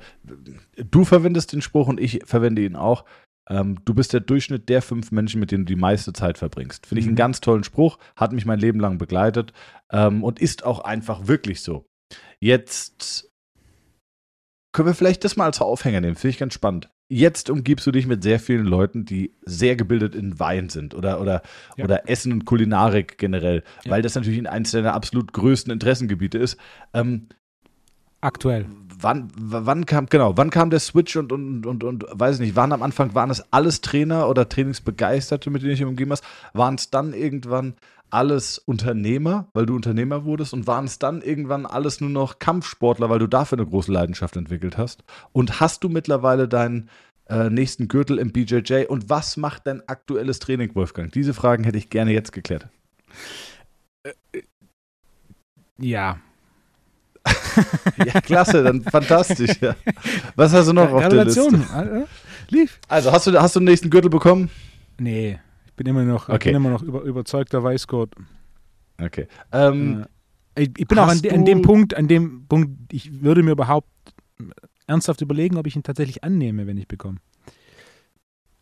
Du 0.75 1.05
verwendest 1.05 1.53
den 1.53 1.61
Spruch 1.61 1.87
und 1.87 1.99
ich 1.99 2.21
verwende 2.25 2.63
ihn 2.63 2.75
auch. 2.75 3.05
Ähm, 3.49 3.79
du 3.85 3.93
bist 3.93 4.13
der 4.13 4.19
Durchschnitt 4.19 4.69
der 4.69 4.81
fünf 4.81 5.11
Menschen, 5.11 5.39
mit 5.39 5.51
denen 5.51 5.65
du 5.65 5.73
die 5.73 5.79
meiste 5.79 6.13
Zeit 6.13 6.37
verbringst. 6.37 6.85
Finde 6.85 6.99
ich 6.99 7.05
einen 7.05 7.13
mhm. 7.13 7.17
ganz 7.17 7.41
tollen 7.41 7.63
Spruch, 7.63 7.97
hat 8.15 8.33
mich 8.33 8.45
mein 8.45 8.59
Leben 8.59 8.79
lang 8.79 8.97
begleitet 8.97 9.53
ähm, 9.91 10.23
und 10.23 10.39
ist 10.39 10.65
auch 10.65 10.79
einfach 10.79 11.27
wirklich 11.27 11.61
so. 11.61 11.85
Jetzt 12.39 13.31
können 14.73 14.89
wir 14.89 14.95
vielleicht 14.95 15.23
das 15.23 15.37
mal 15.37 15.45
als 15.45 15.61
Aufhänger 15.61 16.01
nehmen, 16.01 16.15
finde 16.15 16.31
ich 16.31 16.37
ganz 16.37 16.53
spannend 16.53 16.89
jetzt 17.09 17.49
umgibst 17.49 17.87
du 17.87 17.91
dich 17.91 18.05
mit 18.05 18.23
sehr 18.23 18.39
vielen 18.39 18.65
Leuten, 18.65 19.05
die 19.05 19.33
sehr 19.45 19.75
gebildet 19.75 20.15
in 20.15 20.39
Wein 20.39 20.69
sind 20.69 20.93
oder, 20.93 21.21
oder, 21.21 21.41
ja. 21.77 21.85
oder 21.85 22.09
Essen 22.09 22.33
und 22.33 22.45
Kulinarik 22.45 23.17
generell, 23.17 23.63
ja. 23.83 23.91
weil 23.91 24.01
das 24.01 24.15
natürlich 24.15 24.47
eines 24.49 24.71
deiner 24.71 24.93
absolut 24.93 25.33
größten 25.33 25.71
Interessengebiete 25.71 26.37
ist. 26.37 26.57
Ähm, 26.93 27.27
Aktuell. 28.27 28.65
Wann, 28.99 29.31
wann 29.37 29.85
kam, 29.85 30.07
genau, 30.07 30.35
wann 30.35 30.49
kam 30.49 30.69
der 30.69 30.81
Switch 30.81 31.15
und, 31.15 31.31
und, 31.31 31.65
und, 31.65 31.85
und 31.85 32.05
weiß 32.11 32.39
nicht, 32.39 32.57
waren 32.57 32.73
am 32.73 32.83
Anfang, 32.83 33.15
waren 33.15 33.29
es 33.29 33.53
alles 33.53 33.79
Trainer 33.79 34.27
oder 34.27 34.49
Trainingsbegeisterte, 34.49 35.49
mit 35.49 35.61
denen 35.61 35.71
ich 35.71 35.83
umgeben 35.85 36.11
hast? 36.11 36.25
Waren 36.51 36.75
es 36.75 36.89
dann 36.89 37.13
irgendwann 37.13 37.75
alles 38.09 38.57
Unternehmer, 38.57 39.47
weil 39.53 39.65
du 39.65 39.75
Unternehmer 39.75 40.25
wurdest 40.25 40.53
und 40.53 40.67
waren 40.67 40.83
es 40.83 40.99
dann 40.99 41.21
irgendwann 41.21 41.65
alles 41.65 42.01
nur 42.01 42.09
noch 42.09 42.37
Kampfsportler, 42.39 43.09
weil 43.09 43.19
du 43.19 43.27
dafür 43.27 43.59
eine 43.59 43.67
große 43.67 43.93
Leidenschaft 43.93 44.35
entwickelt 44.35 44.77
hast? 44.77 45.05
Und 45.31 45.61
hast 45.61 45.85
du 45.85 45.89
mittlerweile 45.89 46.49
deinen 46.49 46.89
äh, 47.29 47.49
nächsten 47.49 47.87
Gürtel 47.87 48.17
im 48.17 48.33
BJJ 48.33 48.87
und 48.89 49.09
was 49.09 49.37
macht 49.37 49.67
dein 49.67 49.87
aktuelles 49.87 50.39
Training, 50.39 50.75
Wolfgang? 50.75 51.13
Diese 51.13 51.33
Fragen 51.33 51.63
hätte 51.63 51.77
ich 51.77 51.89
gerne 51.89 52.11
jetzt 52.11 52.33
geklärt. 52.33 52.67
Äh, 54.03 54.11
äh 54.33 54.41
ja. 55.79 56.19
ja, 58.05 58.21
klasse, 58.21 58.63
dann 58.63 58.81
fantastisch. 58.83 59.59
Ja. 59.61 59.75
Was 60.35 60.53
hast 60.53 60.67
du 60.67 60.73
noch 60.73 60.91
auf 60.91 61.07
der 61.07 61.25
Liste? 61.25 61.41
Äh, 61.41 62.05
Lief. 62.49 62.79
Also, 62.87 63.11
hast 63.11 63.27
du, 63.27 63.39
hast 63.39 63.55
du 63.55 63.59
den 63.59 63.65
nächsten 63.65 63.89
Gürtel 63.89 64.09
bekommen? 64.09 64.49
Nee 64.97 65.39
bin 65.77 65.87
immer 65.87 66.03
noch, 66.03 66.27
okay. 66.27 66.49
bin 66.49 66.57
immer 66.57 66.71
noch 66.71 66.81
über, 66.81 67.03
überzeugter 67.03 67.63
Weißgurt. 67.63 68.13
Okay. 68.99 69.27
Ähm, 69.53 70.05
äh, 70.55 70.63
ich, 70.63 70.71
ich, 70.77 70.87
bin 70.87 70.99
auch 70.99 71.07
an, 71.07 71.21
an, 71.29 71.45
dem 71.45 71.61
Punkt, 71.61 71.93
an 71.93 72.07
dem 72.07 72.45
Punkt, 72.47 72.91
ich 72.91 73.21
würde 73.21 73.43
mir 73.43 73.51
überhaupt 73.51 73.87
ernsthaft 74.87 75.21
überlegen, 75.21 75.55
ob 75.57 75.67
ich 75.67 75.75
ihn 75.75 75.83
tatsächlich 75.83 76.23
annehme, 76.23 76.67
wenn 76.67 76.77
ich 76.77 76.87
bekomme. 76.87 77.19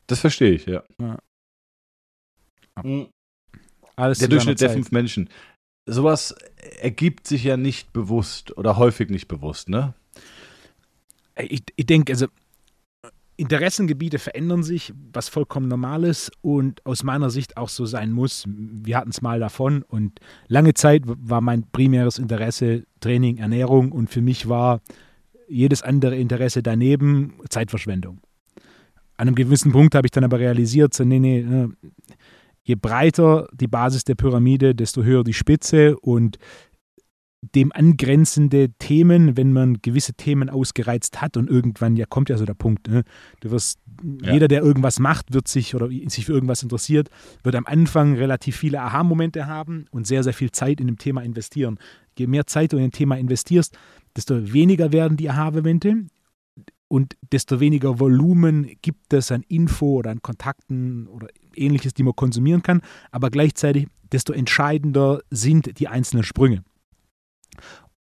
Das 0.08 0.20
verstehe 0.20 0.52
ich, 0.52 0.66
ja. 0.66 0.84
ja. 1.00 1.18
Mhm. 2.84 3.08
Der 3.98 4.28
Durchschnitt 4.28 4.60
der 4.60 4.70
fünf 4.70 4.92
Menschen. 4.92 5.30
Sowas 5.86 6.36
ergibt 6.82 7.28
sich 7.28 7.44
ja 7.44 7.58
nicht 7.58 7.94
bewusst 7.94 8.58
oder 8.58 8.78
häufig 8.78 9.10
nicht 9.10 9.28
bewusst, 9.28 9.70
ne? 9.70 9.94
Ich, 11.38 11.64
ich 11.76 11.86
denke, 11.86 12.14
also 12.14 12.28
Interessengebiete 13.38 14.18
verändern 14.18 14.64
sich, 14.64 14.94
was 15.12 15.28
vollkommen 15.28 15.68
normal 15.68 16.06
ist 16.06 16.32
und 16.42 16.86
aus 16.86 17.04
meiner 17.04 17.30
Sicht 17.30 17.58
auch 17.58 17.68
so 17.68 17.86
sein 17.86 18.14
muss. 18.14 18.46
Wir 18.48 18.98
hatten 18.98 19.10
es 19.10 19.22
mal 19.22 19.40
davon 19.40 19.84
und 19.84 20.20
lange 20.48 20.74
Zeit 20.74 21.04
war 21.06 21.42
mein 21.42 21.70
primäres 21.70 22.18
Interesse 22.18 22.86
Training, 23.02 23.38
Ernährung 23.38 23.92
und 23.92 24.10
für 24.10 24.22
mich 24.22 24.48
war 24.48 24.82
jedes 25.50 25.82
andere 25.82 26.16
Interesse 26.16 26.64
daneben 26.64 27.34
Zeitverschwendung. 27.50 28.22
An 29.18 29.28
einem 29.28 29.36
gewissen 29.36 29.72
Punkt 29.72 29.96
habe 29.96 30.08
ich 30.08 30.12
dann 30.12 30.24
aber 30.24 30.40
realisiert, 30.40 30.94
so, 30.94 31.04
nee, 31.04 31.20
nee, 31.20 31.40
äh, 31.40 31.70
je 32.66 32.76
breiter 32.76 33.48
die 33.54 33.68
Basis 33.68 34.04
der 34.04 34.16
Pyramide, 34.16 34.76
desto 34.76 35.04
höher 35.04 35.24
die 35.24 35.34
Spitze 35.34 35.98
und 36.00 36.38
dem 37.54 37.72
angrenzende 37.72 38.70
Themen, 38.80 39.38
wenn 39.38 39.54
man 39.54 39.78
gewisse 39.84 40.14
Themen 40.14 40.50
ausgereizt 40.50 41.22
hat 41.22 41.38
und 41.38 41.48
irgendwann, 41.48 41.96
ja, 41.96 42.08
kommt 42.08 42.30
ja 42.30 42.38
so 42.38 42.46
der 42.46 42.56
Punkt, 42.56 42.88
ne? 42.88 43.04
du 43.42 43.52
wirst, 43.52 43.80
ja. 44.24 44.34
jeder, 44.34 44.48
der 44.48 44.64
irgendwas 44.64 45.00
macht, 45.00 45.32
wird 45.32 45.48
sich 45.48 45.76
oder 45.76 45.88
sich 45.88 46.26
für 46.26 46.34
irgendwas 46.34 46.64
interessiert, 46.64 47.10
wird 47.44 47.56
am 47.56 47.68
Anfang 47.68 48.16
relativ 48.16 48.56
viele 48.58 48.82
Aha-Momente 48.82 49.46
haben 49.46 49.86
und 49.92 50.08
sehr, 50.08 50.24
sehr 50.24 50.34
viel 50.34 50.52
Zeit 50.52 50.82
in 50.82 50.88
dem 50.88 50.98
Thema 50.98 51.22
investieren. 51.22 51.78
Je 52.18 52.26
mehr 52.26 52.48
Zeit 52.48 52.74
du 52.74 52.78
in 52.78 52.86
ein 52.86 52.92
Thema 52.92 53.16
investierst, 53.16 53.78
desto 54.18 54.52
weniger 54.52 54.92
werden 54.92 55.16
die 55.16 55.30
Aha-Momente 55.30 56.08
und 56.88 57.16
desto 57.32 57.60
weniger 57.60 58.00
Volumen 58.00 58.72
gibt 58.82 59.14
es 59.14 59.32
an 59.32 59.44
Info 59.48 59.98
oder 59.98 60.12
an 60.12 60.22
Kontakten 60.22 61.08
oder 61.08 61.28
ähnliches, 61.58 61.94
die 61.94 62.04
man 62.04 62.16
konsumieren 62.16 62.64
kann, 62.64 62.82
aber 63.12 63.30
gleichzeitig 63.30 63.88
desto 64.12 64.34
entscheidender 64.34 65.22
sind 65.30 65.80
die 65.80 65.88
einzelnen 65.88 66.24
Sprünge. 66.24 66.64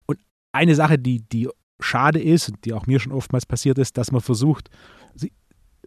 Und 0.06 0.20
eine 0.52 0.76
Sache, 0.76 0.98
die, 0.98 1.22
die 1.22 1.50
schade 1.80 2.22
ist, 2.22 2.54
die 2.66 2.74
auch 2.74 2.88
mir 2.88 3.00
schon 3.00 3.12
oftmals 3.12 3.46
passiert 3.46 3.78
ist, 3.78 3.98
dass 3.98 4.12
man 4.12 4.22
versucht, 4.22 4.70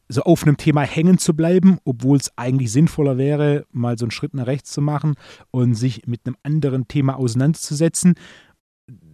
so 0.09 0.23
auf 0.23 0.43
einem 0.43 0.57
Thema 0.57 0.83
hängen 0.83 1.19
zu 1.19 1.35
bleiben, 1.35 1.79
obwohl 1.85 2.19
es 2.19 2.37
eigentlich 2.37 2.71
sinnvoller 2.71 3.19
wäre, 3.19 3.67
mal 3.71 3.99
so 3.99 4.05
einen 4.05 4.11
Schritt 4.11 4.35
nach 4.35 4.47
rechts 4.47 4.71
zu 4.71 4.81
machen 4.81 5.15
und 5.51 5.75
sich 5.75 6.07
mit 6.07 6.27
einem 6.27 6.37
anderen 6.43 6.87
Thema 6.87 7.17
auseinanderzusetzen. 7.17 8.15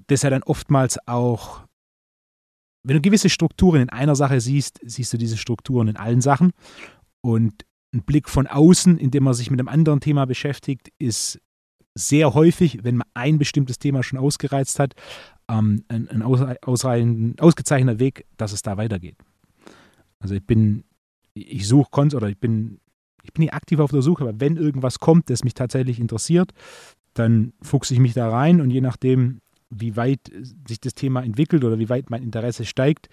Das 0.09 0.23
ja 0.23 0.31
dann 0.31 0.43
oftmals 0.43 0.99
auch, 1.07 1.63
wenn 2.83 2.97
du 2.97 3.03
gewisse 3.03 3.29
Strukturen 3.29 3.83
in 3.83 3.91
einer 3.91 4.17
Sache 4.17 4.41
siehst, 4.41 4.81
siehst 4.83 5.13
du 5.13 5.19
diese 5.19 5.37
Strukturen 5.37 5.89
in 5.89 5.97
allen 5.97 6.21
Sachen. 6.21 6.53
Und 7.21 7.65
ein 7.93 8.03
Blick 8.03 8.29
von 8.29 8.47
außen, 8.47 8.99
indem 8.99 9.25
man 9.25 9.35
sich 9.35 9.51
mit 9.51 9.61
einem 9.61 9.69
anderen 9.69 10.01
Thema 10.01 10.27
beschäftigt, 10.27 10.91
ist 10.99 11.41
sehr 11.95 12.35
häufig, 12.35 12.85
wenn 12.85 12.97
man 12.97 13.09
ein 13.15 13.39
bestimmtes 13.39 13.79
Thema 13.79 14.03
schon 14.03 14.19
ausgereizt 14.19 14.79
hat, 14.79 14.95
ähm, 15.49 15.85
ein, 15.89 16.09
ein 16.09 16.23
ausgezeichneter 16.23 17.99
Weg, 17.99 18.27
dass 18.37 18.53
es 18.53 18.63
da 18.63 18.77
weitergeht. 18.77 19.17
Also 20.21 20.35
ich 20.35 20.45
bin, 20.45 20.85
ich 21.35 21.67
suche 21.67 21.89
Konz 21.91 22.15
oder 22.15 22.29
ich 22.29 22.39
bin, 22.39 22.81
ich 23.23 23.33
bin 23.33 23.45
nicht 23.45 23.55
aktiv 23.55 23.79
auf 23.81 23.91
der 23.91 24.03
Suche, 24.03 24.25
aber 24.25 24.41
wenn 24.41 24.57
irgendwas 24.57 24.99
kommt, 24.99 25.31
das 25.31 25.45
mich 25.45 25.55
tatsächlich 25.55 25.99
interessiert, 25.99 26.53
dann 27.15 27.53
fuchse 27.63 27.95
ich 27.95 28.01
mich 28.01 28.15
da 28.15 28.29
rein 28.29 28.61
und 28.61 28.71
je 28.71 28.81
nachdem, 28.81 29.41
wie 29.71 29.97
weit 29.97 30.31
sich 30.67 30.81
das 30.81 30.95
Thema 30.95 31.23
entwickelt 31.23 31.65
oder 31.65 31.79
wie 31.79 31.89
weit 31.89 32.11
mein 32.11 32.23
Interesse 32.23 32.65
steigt, 32.65 33.09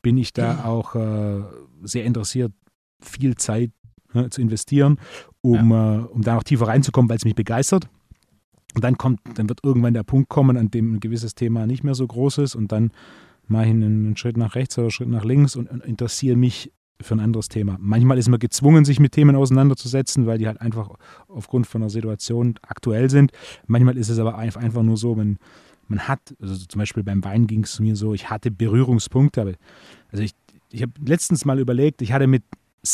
bin 0.00 0.16
ich 0.16 0.32
da 0.32 0.64
auch 0.64 0.94
äh, 0.94 1.42
sehr 1.82 2.04
interessiert, 2.04 2.52
viel 3.00 3.36
Zeit 3.36 3.70
äh, 4.18 4.30
zu 4.30 4.40
investieren, 4.40 4.98
um, 5.40 5.70
ja. 5.70 5.96
äh, 5.96 5.98
um 6.04 6.22
da 6.22 6.34
noch 6.34 6.44
tiefer 6.44 6.68
reinzukommen, 6.68 7.08
weil 7.08 7.16
es 7.16 7.24
mich 7.24 7.34
begeistert. 7.34 7.88
Und 8.74 8.84
dann 8.84 8.98
kommt, 8.98 9.20
dann 9.34 9.48
wird 9.48 9.60
irgendwann 9.62 9.94
der 9.94 10.02
Punkt 10.02 10.28
kommen, 10.28 10.56
an 10.56 10.70
dem 10.70 10.94
ein 10.94 11.00
gewisses 11.00 11.34
Thema 11.34 11.66
nicht 11.66 11.84
mehr 11.84 11.94
so 11.94 12.06
groß 12.06 12.38
ist 12.38 12.54
und 12.54 12.70
dann 12.70 12.92
mache 13.46 13.64
ich 13.64 13.70
einen 13.70 14.16
Schritt 14.16 14.36
nach 14.36 14.54
rechts 14.54 14.76
oder 14.76 14.86
einen 14.86 14.90
Schritt 14.90 15.08
nach 15.08 15.24
links 15.24 15.56
und, 15.56 15.70
und 15.70 15.82
interessiere 15.84 16.36
mich 16.36 16.70
für 17.00 17.14
ein 17.14 17.20
anderes 17.20 17.48
Thema. 17.48 17.76
Manchmal 17.80 18.18
ist 18.18 18.28
man 18.28 18.40
gezwungen, 18.40 18.84
sich 18.84 19.00
mit 19.00 19.12
Themen 19.12 19.36
auseinanderzusetzen, 19.36 20.26
weil 20.26 20.38
die 20.38 20.46
halt 20.46 20.60
einfach 20.60 20.90
aufgrund 21.28 21.66
von 21.66 21.80
der 21.80 21.90
Situation 21.90 22.54
aktuell 22.62 23.08
sind. 23.08 23.32
Manchmal 23.66 23.96
ist 23.96 24.08
es 24.08 24.18
aber 24.18 24.36
einfach 24.36 24.82
nur 24.82 24.96
so, 24.96 25.14
man, 25.14 25.38
man 25.86 26.08
hat, 26.08 26.20
also 26.40 26.56
zum 26.56 26.78
Beispiel 26.78 27.04
beim 27.04 27.24
Wein 27.24 27.46
ging 27.46 27.62
es 27.62 27.78
mir 27.80 27.96
so, 27.96 28.14
ich 28.14 28.30
hatte 28.30 28.50
Berührungspunkte. 28.50 29.56
Also 30.10 30.24
ich, 30.24 30.32
ich 30.72 30.82
habe 30.82 30.92
letztens 31.04 31.44
mal 31.44 31.58
überlegt, 31.58 32.02
ich 32.02 32.12
hatte 32.12 32.26
mit 32.26 32.42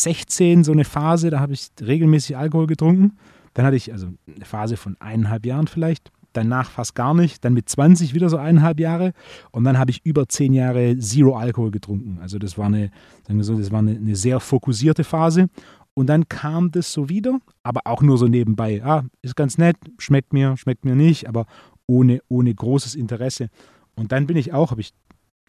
16 0.03 0.65
so 0.65 0.73
eine 0.73 0.85
Phase, 0.85 1.31
da 1.31 1.41
habe 1.41 1.53
ich 1.53 1.69
regelmäßig 1.81 2.37
Alkohol 2.37 2.67
getrunken. 2.67 3.17
Dann 3.55 3.65
hatte 3.65 3.77
ich 3.77 3.93
also 3.93 4.09
eine 4.35 4.45
Phase 4.45 4.77
von 4.77 4.97
eineinhalb 5.01 5.47
Jahren 5.47 5.69
vielleicht, 5.69 6.11
danach 6.33 6.71
fast 6.71 6.95
gar 6.95 7.15
nicht, 7.15 7.45
dann 7.45 7.55
mit 7.55 7.69
20 7.69 8.15
wieder 8.15 8.29
so 8.29 8.37
eineinhalb 8.37 8.81
Jahre 8.81 9.13
und 9.53 9.65
dann 9.65 9.79
habe 9.79 9.91
ich 9.91 10.05
über 10.05 10.29
zehn 10.29 10.53
Jahre 10.53 10.99
Zero 10.99 11.37
Alkohol 11.37 11.71
getrunken. 11.71 12.19
Also 12.21 12.39
das 12.39 12.59
war 12.59 12.67
eine, 12.67 12.91
sagen 13.27 13.39
wir 13.39 13.45
so, 13.45 13.57
das 13.57 13.71
war 13.71 13.79
eine, 13.79 13.93
eine 13.93 14.17
sehr 14.17 14.41
fokussierte 14.41 15.05
Phase 15.05 15.49
und 15.95 16.09
dann 16.09 16.29
kam 16.29 16.73
das 16.73 16.93
so 16.93 17.09
wieder, 17.09 17.39
aber 17.63 17.83
auch 17.85 18.03
nur 18.03 18.19
so 18.19 18.27
nebenbei. 18.27 18.83
Ah, 18.85 19.05
ist 19.23 19.37
ganz 19.37 19.59
nett, 19.59 19.77
schmeckt 19.99 20.33
mir, 20.33 20.57
schmeckt 20.57 20.85
mir 20.85 20.97
nicht, 20.97 21.29
aber 21.29 21.47
ohne, 21.87 22.21
ohne 22.29 22.53
großes 22.53 22.97
Interesse. 22.97 23.49
Und 23.95 24.11
dann 24.11 24.27
bin 24.27 24.37
ich 24.37 24.53
auch, 24.53 24.73
habe 24.73 24.81
ich 24.81 24.93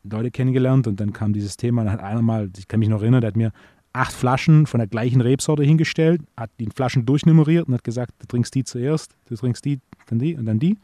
Leute 0.03 0.29
kennengelernt 0.29 0.86
und 0.86 0.99
dann 0.99 1.13
kam 1.13 1.34
dieses 1.34 1.58
Thema, 1.58 1.84
dann 1.84 1.93
hat 1.93 1.99
einer 2.01 2.21
mal, 2.21 2.51
ich 2.58 2.67
kann 2.67 2.79
mich 2.79 2.89
noch 2.89 3.01
erinnern, 3.01 3.21
der 3.21 3.29
hat 3.29 3.38
mir 3.38 3.51
acht 3.95 4.13
Flaschen 4.13 4.67
von 4.67 4.79
der 4.79 4.88
gleichen 4.88 5.21
Rebsorte 5.21 5.63
hingestellt, 5.63 6.21
hat 6.36 6.51
die 6.60 6.69
Flaschen 6.69 7.05
durchnummeriert 7.05 7.67
und 7.67 7.73
hat 7.73 7.84
gesagt, 7.84 8.13
du 8.19 8.27
trinkst 8.27 8.53
die 8.53 8.63
zuerst, 8.63 9.15
du 9.25 9.36
trinkst 9.36 9.63
die, 9.63 9.79
dann 10.08 10.19
die 10.19 10.36
und 10.36 10.45
dann 10.45 10.60
die. 10.60 10.77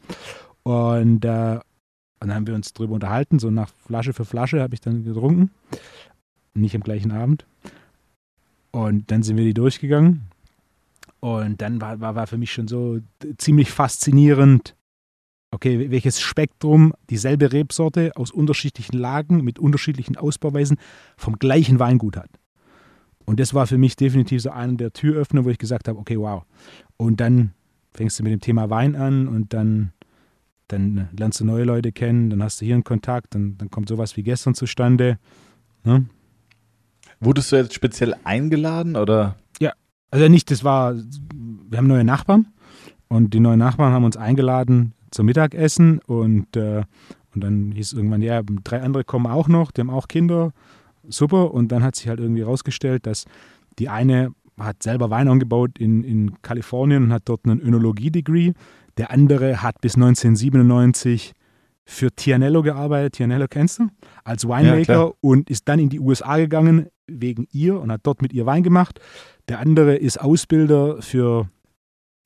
Und, 0.62 1.24
äh, 1.24 1.58
und 2.20 2.28
dann 2.28 2.34
haben 2.34 2.46
wir 2.46 2.54
uns 2.54 2.72
darüber 2.72 2.94
unterhalten, 2.94 3.38
so 3.38 3.50
nach 3.50 3.68
Flasche 3.86 4.12
für 4.12 4.24
Flasche 4.24 4.62
habe 4.62 4.74
ich 4.74 4.80
dann 4.80 5.04
getrunken. 5.04 5.50
Nicht 6.54 6.74
am 6.74 6.82
gleichen 6.82 7.10
Abend. 7.10 7.44
Und 8.70 9.10
dann 9.10 9.22
sind 9.22 9.36
wir 9.36 9.44
die 9.44 9.54
durchgegangen. 9.54 10.22
Und 11.20 11.60
dann 11.60 11.80
war, 11.80 12.00
war, 12.00 12.14
war 12.14 12.26
für 12.26 12.38
mich 12.38 12.52
schon 12.52 12.68
so 12.68 12.98
ziemlich 13.38 13.70
faszinierend, 13.70 14.74
okay, 15.50 15.90
welches 15.90 16.20
Spektrum 16.20 16.94
dieselbe 17.10 17.52
Rebsorte 17.52 18.12
aus 18.16 18.30
unterschiedlichen 18.30 18.96
Lagen 18.96 19.44
mit 19.44 19.58
unterschiedlichen 19.58 20.16
Ausbauweisen 20.16 20.78
vom 21.16 21.38
gleichen 21.38 21.78
Weingut 21.78 22.16
hat. 22.16 22.30
Und 23.24 23.40
das 23.40 23.54
war 23.54 23.66
für 23.66 23.78
mich 23.78 23.96
definitiv 23.96 24.42
so 24.42 24.50
einer 24.50 24.74
der 24.74 24.92
Türöffner, 24.92 25.44
wo 25.44 25.50
ich 25.50 25.58
gesagt 25.58 25.88
habe, 25.88 25.98
okay, 25.98 26.18
wow. 26.18 26.44
Und 26.96 27.20
dann 27.20 27.52
fängst 27.94 28.18
du 28.18 28.22
mit 28.22 28.32
dem 28.32 28.40
Thema 28.40 28.70
Wein 28.70 28.96
an 28.96 29.28
und 29.28 29.52
dann, 29.52 29.92
dann 30.68 31.08
lernst 31.16 31.40
du 31.40 31.44
neue 31.44 31.64
Leute 31.64 31.92
kennen, 31.92 32.30
dann 32.30 32.42
hast 32.42 32.60
du 32.60 32.64
hier 32.64 32.74
einen 32.74 32.84
Kontakt, 32.84 33.34
dann, 33.34 33.56
dann 33.58 33.70
kommt 33.70 33.88
sowas 33.88 34.16
wie 34.16 34.22
gestern 34.22 34.54
zustande. 34.54 35.18
Ne? 35.84 36.06
Wurdest 37.20 37.52
du 37.52 37.56
jetzt 37.56 37.74
speziell 37.74 38.16
eingeladen 38.24 38.96
oder? 38.96 39.36
Ja, 39.60 39.72
also 40.10 40.28
nicht, 40.28 40.50
das 40.50 40.64
war, 40.64 40.94
wir 40.94 41.78
haben 41.78 41.86
neue 41.86 42.04
Nachbarn 42.04 42.48
und 43.08 43.34
die 43.34 43.40
neuen 43.40 43.58
Nachbarn 43.58 43.92
haben 43.92 44.04
uns 44.04 44.16
eingeladen 44.16 44.94
zum 45.10 45.26
Mittagessen 45.26 45.98
und, 46.00 46.56
äh, 46.56 46.82
und 47.34 47.44
dann 47.44 47.72
hieß 47.72 47.92
irgendwann, 47.92 48.22
ja, 48.22 48.42
drei 48.64 48.82
andere 48.82 49.04
kommen 49.04 49.26
auch 49.26 49.48
noch, 49.48 49.70
die 49.70 49.82
haben 49.82 49.90
auch 49.90 50.08
Kinder 50.08 50.52
super. 51.08 51.52
Und 51.52 51.72
dann 51.72 51.82
hat 51.82 51.96
sich 51.96 52.08
halt 52.08 52.20
irgendwie 52.20 52.42
herausgestellt, 52.42 53.06
dass 53.06 53.24
die 53.78 53.88
eine 53.88 54.32
hat 54.58 54.82
selber 54.82 55.10
Wein 55.10 55.28
angebaut 55.28 55.78
in, 55.78 56.04
in 56.04 56.42
Kalifornien 56.42 57.04
und 57.04 57.12
hat 57.12 57.22
dort 57.24 57.44
einen 57.44 57.60
Önologie-Degree. 57.60 58.52
Der 58.96 59.10
andere 59.10 59.62
hat 59.62 59.80
bis 59.80 59.94
1997 59.94 61.32
für 61.84 62.10
Tianello 62.10 62.62
gearbeitet. 62.62 63.14
Tianello 63.14 63.46
kennst 63.48 63.80
du? 63.80 63.88
Als 64.24 64.46
Winemaker 64.46 64.92
ja, 64.92 65.10
und 65.20 65.50
ist 65.50 65.68
dann 65.68 65.78
in 65.78 65.88
die 65.88 66.00
USA 66.00 66.36
gegangen 66.36 66.88
wegen 67.06 67.46
ihr 67.52 67.80
und 67.80 67.90
hat 67.90 68.02
dort 68.04 68.22
mit 68.22 68.32
ihr 68.32 68.46
Wein 68.46 68.62
gemacht. 68.62 69.00
Der 69.48 69.58
andere 69.58 69.96
ist 69.96 70.20
Ausbilder 70.20 71.02
für, 71.02 71.48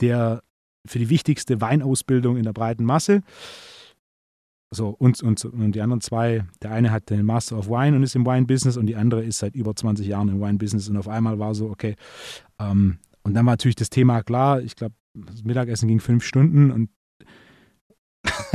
der, 0.00 0.42
für 0.86 0.98
die 0.98 1.08
wichtigste 1.08 1.60
Weinausbildung 1.60 2.36
in 2.36 2.44
der 2.44 2.52
breiten 2.52 2.84
Masse. 2.84 3.22
So, 4.70 4.88
und, 4.88 5.22
und, 5.22 5.44
und 5.44 5.72
die 5.72 5.80
anderen 5.80 6.00
zwei, 6.00 6.44
der 6.60 6.72
eine 6.72 6.90
hat 6.90 7.08
den 7.10 7.24
Master 7.24 7.56
of 7.56 7.68
Wine 7.68 7.96
und 7.96 8.02
ist 8.02 8.16
im 8.16 8.26
Wine-Business 8.26 8.76
und 8.76 8.86
die 8.86 8.96
andere 8.96 9.22
ist 9.24 9.38
seit 9.38 9.54
über 9.54 9.74
20 9.74 10.06
Jahren 10.06 10.28
im 10.28 10.40
Wine-Business 10.40 10.88
und 10.88 10.96
auf 10.96 11.08
einmal 11.08 11.38
war 11.38 11.54
so, 11.54 11.70
okay, 11.70 11.94
ähm, 12.58 12.98
und 13.22 13.34
dann 13.34 13.46
war 13.46 13.52
natürlich 13.52 13.76
das 13.76 13.90
Thema 13.90 14.22
klar, 14.22 14.60
ich 14.60 14.74
glaube, 14.74 14.94
das 15.14 15.44
Mittagessen 15.44 15.88
ging 15.88 16.00
fünf 16.00 16.24
Stunden 16.24 16.70
und 16.70 16.90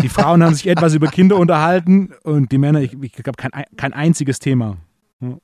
die 0.02 0.10
Frauen 0.10 0.44
haben 0.44 0.54
sich 0.54 0.68
etwas 0.70 0.94
über 0.94 1.08
Kinder 1.08 1.38
unterhalten 1.38 2.14
und 2.24 2.52
die 2.52 2.58
Männer, 2.58 2.82
ich, 2.82 2.94
ich 3.02 3.14
glaube, 3.14 3.38
kein, 3.38 3.52
kein 3.78 3.94
einziges 3.94 4.40
Thema. 4.40 4.78
Ja. 5.22 5.38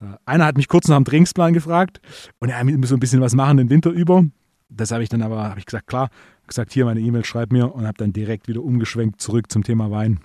Äh, 0.00 0.16
einer 0.24 0.46
hat 0.46 0.56
mich 0.56 0.68
kurz 0.68 0.88
nach 0.88 0.96
dem 0.96 1.04
Trinksplan 1.04 1.52
gefragt 1.52 2.00
und 2.40 2.48
er 2.48 2.64
muss 2.64 2.88
so 2.88 2.96
ein 2.96 3.00
bisschen 3.00 3.20
was 3.20 3.34
machen 3.34 3.58
den 3.58 3.70
Winter 3.70 3.90
über. 3.90 4.24
Das 4.68 4.90
habe 4.90 5.02
ich 5.02 5.08
dann 5.08 5.22
aber, 5.22 5.44
habe 5.50 5.60
ich 5.60 5.66
gesagt, 5.66 5.86
klar, 5.86 6.08
gesagt, 6.46 6.72
hier 6.72 6.84
meine 6.84 7.00
E-Mail, 7.00 7.24
schreib 7.24 7.52
mir 7.52 7.74
und 7.74 7.86
habe 7.86 7.98
dann 7.98 8.12
direkt 8.12 8.48
wieder 8.48 8.62
umgeschwenkt 8.62 9.20
zurück 9.20 9.50
zum 9.50 9.62
Thema 9.64 9.90
Wein. 9.90 10.20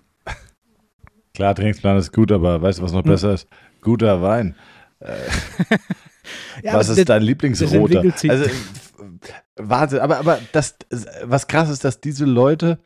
Klar, 1.34 1.56
Trainingsplan 1.56 1.98
ist 1.98 2.12
gut, 2.12 2.32
aber 2.32 2.62
weißt 2.62 2.80
du, 2.80 2.84
was 2.84 2.92
noch 2.92 3.04
hm. 3.04 3.12
besser 3.12 3.34
ist? 3.34 3.48
Guter 3.82 4.22
Wein. 4.22 4.56
Äh, 5.00 5.16
ja, 6.64 6.74
was 6.74 6.90
ist 6.90 6.98
das, 6.98 7.06
dein 7.06 7.22
Lieblingsroter? 7.22 8.04
Also, 8.28 8.50
warte, 9.56 10.04
aber, 10.04 10.18
aber 10.18 10.40
das, 10.52 10.76
was 11.24 11.48
krass 11.48 11.70
ist, 11.70 11.84
dass 11.84 12.02
diese 12.02 12.26
Leute 12.26 12.80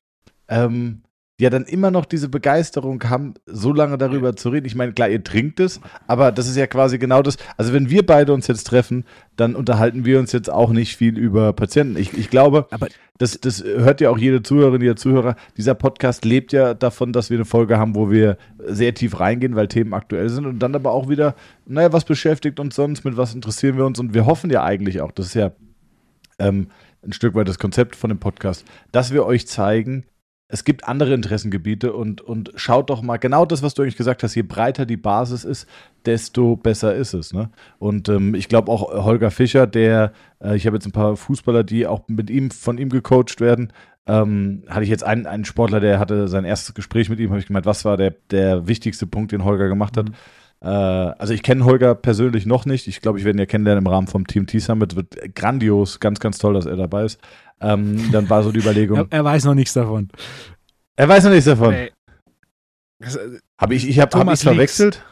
ähm, 0.47 1.02
ja 1.39 1.49
dann 1.49 1.65
immer 1.65 1.89
noch 1.89 2.05
diese 2.05 2.29
Begeisterung 2.29 3.03
haben, 3.09 3.33
so 3.45 3.73
lange 3.73 3.97
darüber 3.97 4.35
zu 4.35 4.49
reden. 4.49 4.67
Ich 4.67 4.75
meine, 4.75 4.93
klar, 4.93 5.09
ihr 5.09 5.23
trinkt 5.23 5.59
es, 5.59 5.81
aber 6.05 6.31
das 6.31 6.47
ist 6.47 6.55
ja 6.55 6.67
quasi 6.67 6.99
genau 6.99 7.23
das. 7.23 7.37
Also 7.57 7.73
wenn 7.73 7.89
wir 7.89 8.05
beide 8.05 8.33
uns 8.33 8.47
jetzt 8.47 8.65
treffen, 8.65 9.05
dann 9.35 9.55
unterhalten 9.55 10.05
wir 10.05 10.19
uns 10.19 10.31
jetzt 10.31 10.49
auch 10.49 10.71
nicht 10.71 10.95
viel 10.95 11.17
über 11.17 11.53
Patienten. 11.53 11.97
Ich, 11.97 12.13
ich 12.13 12.29
glaube, 12.29 12.67
aber 12.69 12.87
das, 13.17 13.39
das 13.41 13.63
hört 13.63 13.99
ja 13.99 14.11
auch 14.11 14.17
jede 14.17 14.43
Zuhörerin, 14.43 14.81
jeder 14.81 14.95
Zuhörer. 14.95 15.35
Dieser 15.57 15.73
Podcast 15.73 16.23
lebt 16.23 16.53
ja 16.53 16.75
davon, 16.75 17.13
dass 17.13 17.31
wir 17.31 17.37
eine 17.37 17.45
Folge 17.45 17.79
haben, 17.79 17.95
wo 17.95 18.11
wir 18.11 18.37
sehr 18.59 18.93
tief 18.93 19.19
reingehen, 19.19 19.55
weil 19.55 19.67
Themen 19.67 19.93
aktuell 19.93 20.29
sind 20.29 20.45
und 20.45 20.59
dann 20.59 20.75
aber 20.75 20.91
auch 20.91 21.09
wieder, 21.09 21.35
naja, 21.65 21.91
was 21.91 22.05
beschäftigt 22.05 22.59
uns 22.59 22.75
sonst, 22.75 23.05
mit 23.05 23.17
was 23.17 23.33
interessieren 23.33 23.77
wir 23.77 23.85
uns 23.85 23.99
und 23.99 24.13
wir 24.13 24.27
hoffen 24.27 24.51
ja 24.51 24.63
eigentlich 24.63 25.01
auch, 25.01 25.11
das 25.11 25.27
ist 25.27 25.33
ja 25.35 25.51
ähm, 26.37 26.67
ein 27.03 27.13
Stück 27.13 27.33
weit 27.35 27.47
das 27.47 27.59
Konzept 27.59 27.95
von 27.95 28.09
dem 28.09 28.19
Podcast, 28.19 28.65
dass 28.91 29.11
wir 29.11 29.25
euch 29.25 29.47
zeigen, 29.47 30.05
es 30.53 30.63
gibt 30.65 30.87
andere 30.87 31.15
Interessengebiete 31.15 31.93
und, 31.93 32.21
und 32.21 32.51
schaut 32.53 32.91
doch 32.91 33.01
mal, 33.01 33.17
genau 33.17 33.43
das, 33.43 33.63
was 33.63 33.73
du 33.73 33.81
eigentlich 33.81 33.97
gesagt 33.97 34.21
hast, 34.21 34.35
je 34.35 34.43
breiter 34.43 34.85
die 34.85 34.97
Basis 34.97 35.45
ist, 35.45 35.67
desto 36.05 36.55
besser 36.55 36.93
ist 36.93 37.15
es. 37.15 37.33
Ne? 37.33 37.49
Und 37.79 38.07
ähm, 38.07 38.35
ich 38.35 38.49
glaube 38.49 38.71
auch 38.71 39.03
Holger 39.03 39.31
Fischer, 39.31 39.65
der, 39.65 40.13
äh, 40.39 40.55
ich 40.55 40.67
habe 40.67 40.75
jetzt 40.75 40.85
ein 40.85 40.91
paar 40.91 41.17
Fußballer, 41.17 41.63
die 41.63 41.87
auch 41.87 42.07
mit 42.07 42.29
ihm, 42.29 42.51
von 42.51 42.77
ihm 42.77 42.89
gecoacht 42.89 43.41
werden, 43.41 43.73
ähm, 44.05 44.61
hatte 44.67 44.83
ich 44.83 44.89
jetzt 44.89 45.03
einen, 45.03 45.25
einen 45.25 45.45
Sportler, 45.45 45.79
der 45.79 45.97
hatte 45.97 46.27
sein 46.27 46.45
erstes 46.45 46.75
Gespräch 46.75 47.09
mit 47.09 47.19
ihm, 47.19 47.31
habe 47.31 47.39
ich 47.39 47.47
gemeint, 47.47 47.65
was 47.65 47.83
war 47.83 47.97
der, 47.97 48.13
der 48.29 48.67
wichtigste 48.67 49.07
Punkt, 49.07 49.31
den 49.31 49.45
Holger 49.45 49.67
gemacht 49.67 49.97
hat. 49.97 50.09
Mhm. 50.09 50.13
Äh, 50.63 50.67
also 50.67 51.33
ich 51.33 51.43
kenne 51.43 51.65
Holger 51.65 51.93
persönlich 51.93 52.45
noch 52.45 52.65
nicht. 52.65 52.87
Ich 52.87 53.01
glaube, 53.01 53.19
ich 53.19 53.25
werde 53.25 53.37
ihn 53.37 53.41
ja 53.41 53.45
kennenlernen 53.45 53.83
im 53.85 53.91
Rahmen 53.91 54.07
vom 54.07 54.25
Team 54.25 54.47
T-Summit. 54.47 54.95
Wird 54.95 55.35
grandios, 55.35 55.99
ganz, 55.99 56.19
ganz 56.19 56.37
toll, 56.37 56.53
dass 56.53 56.65
er 56.65 56.77
dabei 56.77 57.05
ist. 57.05 57.19
Ähm, 57.59 58.11
dann 58.11 58.29
war 58.29 58.43
so 58.43 58.51
die 58.51 58.59
Überlegung. 58.59 58.97
er, 58.97 59.07
er, 59.09 59.23
weiß 59.23 59.45
noch 59.45 59.55
nichts 59.55 59.73
davon. 59.73 60.09
Er 60.95 61.07
weiß 61.07 61.25
noch 61.25 61.31
nichts 61.31 61.45
davon. 61.45 61.71
Nee. 61.71 61.91
Äh, 63.01 63.39
habe 63.59 63.75
ich, 63.75 63.87
ich 63.87 63.99
habe 63.99 64.17
hab 64.17 64.37
verwechselt? 64.37 65.03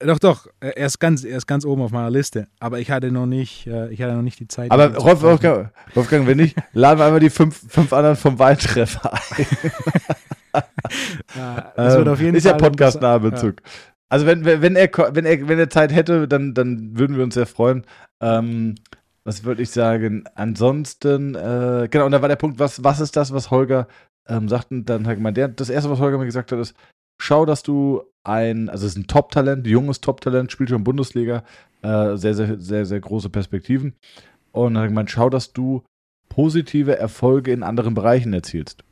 Doch, 0.00 0.20
doch, 0.20 0.46
er 0.60 0.76
ist, 0.76 1.00
ganz, 1.00 1.24
er 1.24 1.36
ist 1.38 1.46
ganz 1.46 1.64
oben 1.64 1.82
auf 1.82 1.90
meiner 1.90 2.10
Liste. 2.10 2.46
Aber 2.60 2.78
ich 2.78 2.90
hatte 2.90 3.10
noch 3.10 3.26
nicht, 3.26 3.66
äh, 3.66 3.88
ich 3.90 4.00
hatte 4.00 4.14
noch 4.14 4.22
nicht 4.22 4.38
die 4.38 4.46
Zeit. 4.46 4.70
Aber 4.70 4.94
Rolf, 4.94 5.22
Wolfgang, 5.22 5.70
Wolfgang, 5.94 6.26
wenn 6.26 6.36
nicht, 6.36 6.56
laden 6.72 7.00
wir 7.00 7.06
einmal 7.06 7.20
die 7.20 7.30
fünf, 7.30 7.60
fünf 7.68 7.92
anderen 7.92 8.16
vom 8.16 8.38
Weintreffer 8.38 9.12
ein. 9.12 9.46
ja, 11.36 11.72
das 11.74 11.96
wird 11.96 12.08
auf 12.08 12.20
jeden 12.20 12.36
ist 12.36 12.44
Fall 12.44 12.52
ja 12.52 12.58
Podcast-naher 12.58 13.18
Bezug. 13.18 13.56
Ja. 13.64 13.72
Also 14.08 14.26
wenn, 14.26 14.44
wenn, 14.44 14.76
er, 14.76 14.90
wenn, 15.14 15.26
er, 15.26 15.48
wenn 15.48 15.58
er 15.58 15.70
Zeit 15.70 15.92
hätte, 15.92 16.26
dann, 16.28 16.54
dann 16.54 16.98
würden 16.98 17.16
wir 17.16 17.24
uns 17.24 17.34
sehr 17.34 17.46
freuen. 17.46 17.84
Ähm, 18.20 18.76
was 19.24 19.44
würde 19.44 19.62
ich 19.62 19.70
sagen? 19.70 20.24
Ansonsten, 20.34 21.34
äh, 21.34 21.88
genau, 21.90 22.06
und 22.06 22.12
da 22.12 22.22
war 22.22 22.28
der 22.28 22.36
Punkt, 22.36 22.58
was, 22.58 22.82
was 22.82 23.00
ist 23.00 23.16
das, 23.16 23.32
was 23.32 23.50
Holger 23.50 23.86
ähm, 24.26 24.48
sagt? 24.48 24.70
Und 24.70 24.86
dann 24.86 25.06
hat 25.06 25.16
gemeint, 25.16 25.36
der, 25.36 25.48
das 25.48 25.68
erste, 25.68 25.90
was 25.90 25.98
Holger 25.98 26.16
mir 26.16 26.24
gesagt 26.24 26.50
hat, 26.50 26.58
ist, 26.58 26.74
schau, 27.20 27.44
dass 27.44 27.62
du 27.62 28.02
ein, 28.24 28.70
also 28.70 28.86
es 28.86 28.92
ist 28.92 28.98
ein 28.98 29.06
Top-Talent, 29.06 29.66
junges 29.66 30.00
Top-Talent, 30.00 30.50
spielt 30.50 30.70
schon 30.70 30.84
Bundesliga, 30.84 31.44
äh, 31.82 32.16
sehr, 32.16 32.34
sehr, 32.34 32.58
sehr, 32.58 32.86
sehr 32.86 33.00
große 33.00 33.28
Perspektiven. 33.28 33.94
und 34.52 34.78
hat 34.78 34.88
gemeint, 34.88 35.10
schau, 35.10 35.28
dass 35.28 35.52
du 35.52 35.84
positive 36.28 36.96
Erfolge 36.98 37.52
in 37.52 37.62
anderen 37.62 37.94
Bereichen 37.94 38.32
erzielst. 38.32 38.84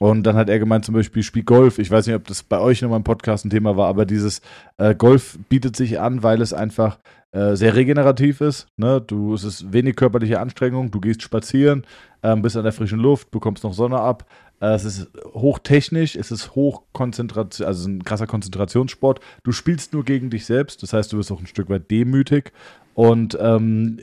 Und 0.00 0.22
dann 0.22 0.34
hat 0.34 0.48
er 0.48 0.58
gemeint, 0.58 0.86
zum 0.86 0.94
Beispiel 0.94 1.22
Spiel 1.22 1.42
Golf. 1.42 1.78
Ich 1.78 1.90
weiß 1.90 2.06
nicht, 2.06 2.16
ob 2.16 2.26
das 2.26 2.42
bei 2.42 2.58
euch 2.58 2.80
nochmal 2.80 2.96
im 2.96 3.04
Podcast 3.04 3.44
ein 3.44 3.50
Thema 3.50 3.76
war, 3.76 3.86
aber 3.86 4.06
dieses 4.06 4.40
äh, 4.78 4.94
Golf 4.94 5.38
bietet 5.50 5.76
sich 5.76 6.00
an, 6.00 6.22
weil 6.22 6.40
es 6.40 6.54
einfach 6.54 6.98
äh, 7.32 7.54
sehr 7.54 7.76
regenerativ 7.76 8.40
ist. 8.40 8.66
Ne? 8.78 9.02
Du, 9.02 9.34
es 9.34 9.44
ist 9.44 9.74
wenig 9.74 9.96
körperliche 9.96 10.40
Anstrengung, 10.40 10.90
du 10.90 11.00
gehst 11.00 11.20
spazieren, 11.20 11.84
ähm, 12.22 12.40
bist 12.40 12.56
an 12.56 12.62
der 12.62 12.72
frischen 12.72 12.98
Luft, 12.98 13.30
bekommst 13.30 13.62
noch 13.62 13.74
Sonne 13.74 14.00
ab. 14.00 14.24
Äh, 14.60 14.68
es 14.68 14.86
ist 14.86 15.10
hochtechnisch, 15.34 16.16
es 16.16 16.30
ist 16.30 16.54
hochkonzentration, 16.54 17.68
also 17.68 17.86
ein 17.86 18.02
krasser 18.02 18.26
Konzentrationssport. 18.26 19.20
Du 19.42 19.52
spielst 19.52 19.92
nur 19.92 20.04
gegen 20.06 20.30
dich 20.30 20.46
selbst, 20.46 20.82
das 20.82 20.94
heißt, 20.94 21.12
du 21.12 21.18
bist 21.18 21.30
auch 21.30 21.40
ein 21.40 21.46
Stück 21.46 21.68
weit 21.68 21.90
demütig. 21.90 22.52
Und 22.94 23.36
ähm, 23.38 23.98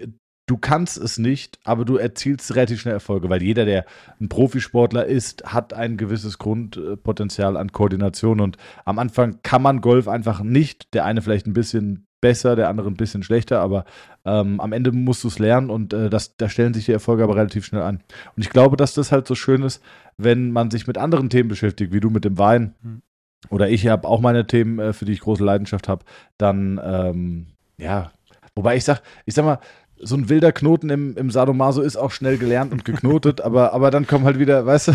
du 0.48 0.58
kannst 0.58 0.98
es 0.98 1.20
nicht, 1.20 1.60
aber 1.64 1.86
du 1.86 1.98
erzielst 1.98 2.56
relativ 2.56 2.82
schnell 2.82 2.96
Erfolge, 2.96 3.30
weil 3.30 3.44
jeder, 3.44 3.66
der 3.66 3.86
ein 4.20 4.30
Profisportler 4.30 5.06
ist, 5.06 5.44
hat 5.46 5.74
ein 5.74 5.98
gewisses 5.98 6.40
Grundpotenzial 6.40 7.58
an 7.58 7.72
Koordination 7.72 8.40
und 8.40 8.58
am 8.86 8.98
Anfang 8.98 9.40
kann 9.44 9.62
man 9.62 9.82
Golf 9.82 10.08
einfach 10.08 10.42
nicht, 10.42 10.94
der 10.94 11.06
eine 11.06 11.22
vielleicht 11.22 11.48
ein 11.48 11.54
bisschen 11.54 12.08
besser, 12.22 12.56
der 12.56 12.70
andere 12.70 12.88
ein 12.88 12.96
bisschen 12.96 13.22
schlechter, 13.22 13.60
aber 13.60 13.86
ähm, 14.26 14.60
am 14.60 14.74
Ende 14.74 14.92
musst 14.92 15.24
du 15.24 15.28
es 15.28 15.38
lernen 15.38 15.70
und 15.70 15.94
äh, 15.94 16.10
das, 16.10 16.38
da 16.38 16.50
stellen 16.50 16.74
sich 16.74 16.86
die 16.86 16.94
Erfolge 16.94 17.24
aber 17.24 17.36
relativ 17.36 17.66
schnell 17.66 17.84
an. 17.84 18.02
Und 18.36 18.42
ich 18.42 18.50
glaube, 18.50 18.78
dass 18.78 18.94
das 18.94 19.12
halt 19.12 19.28
so 19.28 19.36
schön 19.36 19.62
ist, 19.62 19.84
wenn 20.18 20.52
man 20.52 20.72
sich 20.72 20.88
mit 20.88 20.98
anderen 20.98 21.30
Themen 21.30 21.50
beschäftigt, 21.50 21.94
wie 21.94 22.00
du 22.00 22.10
mit 22.10 22.26
dem 22.26 22.40
Wein. 22.40 22.74
Hm. 22.82 23.02
Oder 23.50 23.70
ich 23.70 23.88
habe 23.88 24.08
auch 24.08 24.20
meine 24.20 24.48
Themen, 24.48 24.80
äh, 24.80 24.94
für 24.94 25.06
die 25.06 25.12
ich 25.12 25.20
große 25.20 25.44
Leidenschaft 25.44 25.88
habe, 25.88 26.06
dann 26.40 26.82
ähm, 26.84 27.48
ja, 27.78 28.12
wobei 28.56 28.76
ich 28.76 28.84
sag, 28.84 29.04
ich 29.26 29.36
sag 29.36 29.46
mal, 29.46 29.60
so 30.00 30.16
ein 30.16 30.30
wilder 30.30 30.52
Knoten 30.52 30.90
im, 30.90 31.16
im 31.18 31.32
Sadomaso 31.32 31.82
ist 31.82 31.96
auch 31.96 32.12
schnell 32.12 32.38
gelernt 32.38 32.72
und 32.72 32.86
geknotet, 32.86 33.42
aber, 33.46 33.74
aber 33.74 33.92
dann 33.92 34.08
kommen 34.08 34.26
halt 34.26 34.40
wieder, 34.40 34.66
weißt 34.66 34.90
du. 34.90 34.92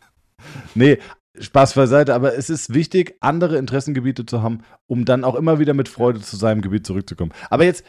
nee, 0.74 0.98
Spaß 1.38 1.74
beiseite, 1.74 2.14
aber 2.14 2.36
es 2.36 2.50
ist 2.50 2.74
wichtig, 2.74 3.16
andere 3.20 3.56
Interessengebiete 3.56 4.26
zu 4.26 4.42
haben, 4.42 4.62
um 4.86 5.04
dann 5.04 5.24
auch 5.24 5.34
immer 5.34 5.58
wieder 5.58 5.74
mit 5.74 5.88
Freude 5.88 6.20
zu 6.20 6.36
seinem 6.36 6.60
Gebiet 6.60 6.86
zurückzukommen. 6.86 7.32
Aber 7.48 7.64
jetzt 7.64 7.84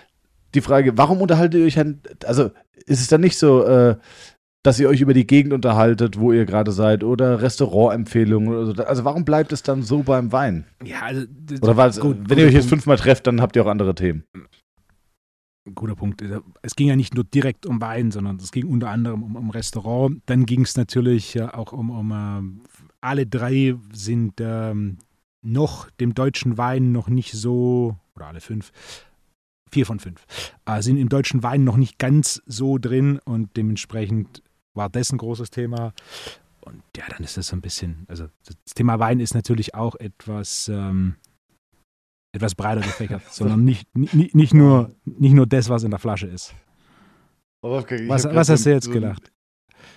die 0.53 0.61
Frage, 0.61 0.97
warum 0.97 1.21
unterhaltet 1.21 1.59
ihr 1.59 1.65
euch, 1.65 1.77
also 2.25 2.51
ist 2.85 3.01
es 3.01 3.07
dann 3.07 3.21
nicht 3.21 3.37
so, 3.37 3.63
äh, 3.63 3.97
dass 4.63 4.79
ihr 4.79 4.89
euch 4.89 5.01
über 5.01 5.13
die 5.13 5.25
Gegend 5.25 5.53
unterhaltet, 5.53 6.19
wo 6.19 6.31
ihr 6.31 6.45
gerade 6.45 6.71
seid, 6.71 7.03
oder 7.03 7.41
Restaurantempfehlungen 7.41 8.49
oder 8.49 8.65
so. 8.65 8.83
Also 8.83 9.05
warum 9.05 9.25
bleibt 9.25 9.51
es 9.53 9.63
dann 9.63 9.81
so 9.81 10.03
beim 10.03 10.31
Wein? 10.31 10.65
Ja, 10.83 11.01
also, 11.01 11.25
oder 11.61 11.77
weil 11.77 11.91
gut, 11.93 12.29
wenn 12.29 12.37
ihr 12.37 12.45
euch 12.45 12.53
jetzt 12.53 12.69
fünfmal 12.69 12.97
trefft, 12.97 13.25
dann 13.25 13.41
habt 13.41 13.55
ihr 13.55 13.63
auch 13.63 13.69
andere 13.69 13.95
Themen. 13.95 14.23
Guter 15.75 15.95
Punkt. 15.95 16.23
Es 16.63 16.75
ging 16.75 16.87
ja 16.87 16.95
nicht 16.95 17.13
nur 17.13 17.23
direkt 17.23 17.65
um 17.65 17.81
Wein, 17.81 18.11
sondern 18.11 18.37
es 18.37 18.51
ging 18.51 18.65
unter 18.65 18.89
anderem 18.89 19.21
um, 19.21 19.35
um 19.35 19.49
Restaurant. 19.51 20.21
Dann 20.25 20.45
ging 20.45 20.61
es 20.61 20.75
natürlich 20.75 21.39
auch 21.41 21.71
um, 21.71 21.91
um 21.91 22.11
äh, 22.11 22.67
alle 23.01 23.27
drei 23.27 23.75
sind 23.93 24.39
ähm, 24.39 24.97
noch 25.41 25.89
dem 25.91 26.13
deutschen 26.13 26.57
Wein 26.57 26.91
noch 26.91 27.07
nicht 27.07 27.33
so, 27.33 27.97
oder 28.15 28.27
alle 28.27 28.41
fünf, 28.41 28.71
vier 29.71 29.85
von 29.85 29.99
fünf, 29.99 30.25
äh, 30.65 30.81
sind 30.81 30.97
im 30.97 31.09
deutschen 31.09 31.43
Wein 31.43 31.63
noch 31.63 31.77
nicht 31.77 31.99
ganz 31.99 32.41
so 32.45 32.77
drin 32.77 33.19
und 33.25 33.55
dementsprechend 33.57 34.43
war 34.73 34.89
das 34.89 35.11
ein 35.11 35.17
großes 35.17 35.49
Thema. 35.49 35.93
Und 36.61 36.83
ja, 36.95 37.05
dann 37.09 37.23
ist 37.23 37.37
das 37.37 37.47
so 37.47 37.55
ein 37.55 37.61
bisschen, 37.61 38.05
also 38.07 38.27
das 38.45 38.55
Thema 38.75 38.99
Wein 38.99 39.19
ist 39.19 39.33
natürlich 39.33 39.73
auch 39.73 39.95
etwas, 39.95 40.69
ähm, 40.69 41.15
etwas 42.31 42.55
breiter 42.55 42.81
gefächert, 42.81 43.21
sondern 43.31 43.63
nicht, 43.63 43.87
nicht, 43.95 44.35
nicht, 44.35 44.53
nur, 44.53 44.95
nicht 45.05 45.33
nur 45.33 45.47
das, 45.47 45.69
was 45.69 45.83
in 45.83 45.91
der 45.91 45.99
Flasche 45.99 46.27
ist. 46.27 46.53
Okay, 47.61 48.07
was, 48.07 48.25
was 48.25 48.49
hast 48.49 48.65
du 48.65 48.71
jetzt 48.71 48.85
so 48.85 48.91
gelacht? 48.91 49.31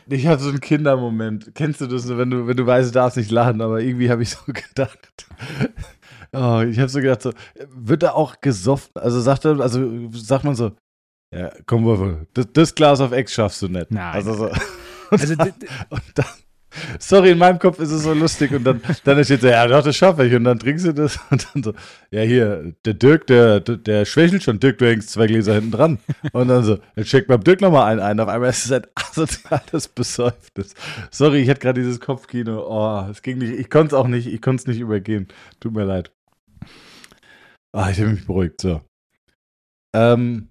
Ich 0.07 0.27
hatte 0.27 0.43
so 0.43 0.51
einen 0.51 0.61
Kindermoment. 0.61 1.55
Kennst 1.55 1.81
du 1.81 1.87
das, 1.87 2.07
wenn 2.09 2.31
du, 2.31 2.47
wenn 2.47 2.57
du 2.57 2.67
weißt, 2.67 2.91
du 2.91 2.93
darfst 2.93 3.17
nicht 3.17 3.31
lachen, 3.31 3.61
aber 3.63 3.81
irgendwie 3.81 4.11
habe 4.11 4.23
ich 4.23 4.31
so 4.31 4.39
gedacht. 4.47 5.27
Oh, 6.33 6.61
ich 6.69 6.79
habe 6.79 6.89
so 6.89 7.01
gedacht, 7.01 7.23
so, 7.23 7.33
wird 7.71 8.03
da 8.03 8.13
auch 8.13 8.41
gesoffen? 8.41 8.91
Also 8.97 9.21
sagt 9.21 9.45
er, 9.45 9.61
also 9.61 10.11
sagt 10.13 10.45
man 10.45 10.55
so, 10.55 10.73
ja, 11.35 11.51
komm, 11.67 11.85
Würfel, 11.85 12.27
das, 12.35 12.47
das, 12.53 12.75
Glas 12.75 13.01
auf 13.01 13.13
Ex 13.13 13.33
schaffst 13.33 13.63
du 13.63 13.69
nicht. 13.69 13.91
Nein. 13.91 14.15
Also 14.15 14.35
so. 14.35 14.45
Und, 15.11 15.21
also, 15.21 15.37
dann, 15.37 15.53
und 15.91 16.03
dann, 16.15 16.27
sorry, 16.99 17.31
in 17.31 17.39
meinem 17.39 17.59
Kopf 17.59 17.79
ist 17.79 17.91
es 17.91 18.03
so 18.03 18.13
lustig 18.13 18.53
und 18.53 18.65
dann, 18.65 18.81
dann 19.05 19.25
steht 19.25 19.41
so, 19.41 19.49
ja 19.49 19.67
doch, 19.67 19.83
das 19.83 19.97
schaffe 19.97 20.27
ich 20.27 20.35
und 20.35 20.45
dann 20.45 20.59
trinkst 20.59 20.87
du 20.87 20.93
das 20.93 21.19
und 21.31 21.47
dann 21.53 21.63
so, 21.63 21.75
ja 22.11 22.23
hier, 22.23 22.75
der 22.85 22.95
Dirk, 22.95 23.27
der, 23.27 23.61
der 23.61 24.05
schwächelt 24.05 24.43
schon, 24.43 24.61
Dirk, 24.61 24.79
du 24.79 24.87
hängst 24.87 25.11
zwei 25.11 25.27
Gläser 25.27 25.55
hinten 25.55 25.71
dran 25.71 25.99
und 26.33 26.49
dann 26.49 26.65
so, 26.65 26.79
jetzt 26.97 27.09
checkt 27.09 27.29
beim 27.29 27.43
Dirk 27.43 27.61
nochmal 27.61 27.91
einen 27.93 28.01
ein, 28.01 28.21
auf 28.21 28.29
einmal 28.29 28.51
ist 28.51 28.65
es 28.67 28.73
ein 28.73 28.87
asoziales 28.95 29.89
Besäufnis. 29.89 30.75
Sorry, 31.11 31.43
ich 31.43 31.51
hatte 31.51 31.61
gerade 31.61 31.81
dieses 31.81 32.01
Kopfkino, 32.01 32.65
oh, 32.69 33.09
es 33.11 33.23
ging 33.23 33.39
nicht, 33.39 33.53
ich 33.53 33.71
konnte 33.71 33.95
es 33.95 34.01
auch 34.01 34.09
nicht, 34.09 34.27
ich 34.27 34.43
konnte 34.43 34.63
es 34.63 34.67
nicht 34.67 34.81
übergehen, 34.81 35.29
tut 35.61 35.73
mir 35.73 35.85
leid. 35.85 36.13
Ah, 37.73 37.91
ich 37.91 37.99
habe 38.01 38.11
mich 38.11 38.27
beruhigt, 38.27 38.61
so. 38.61 38.81
Ähm, 39.95 40.49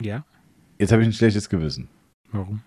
ja. 0.00 0.24
Jetzt 0.78 0.92
habe 0.92 1.02
ich 1.02 1.08
ein 1.08 1.12
schlechtes 1.12 1.48
Gewissen. 1.48 1.88
Warum? 2.30 2.62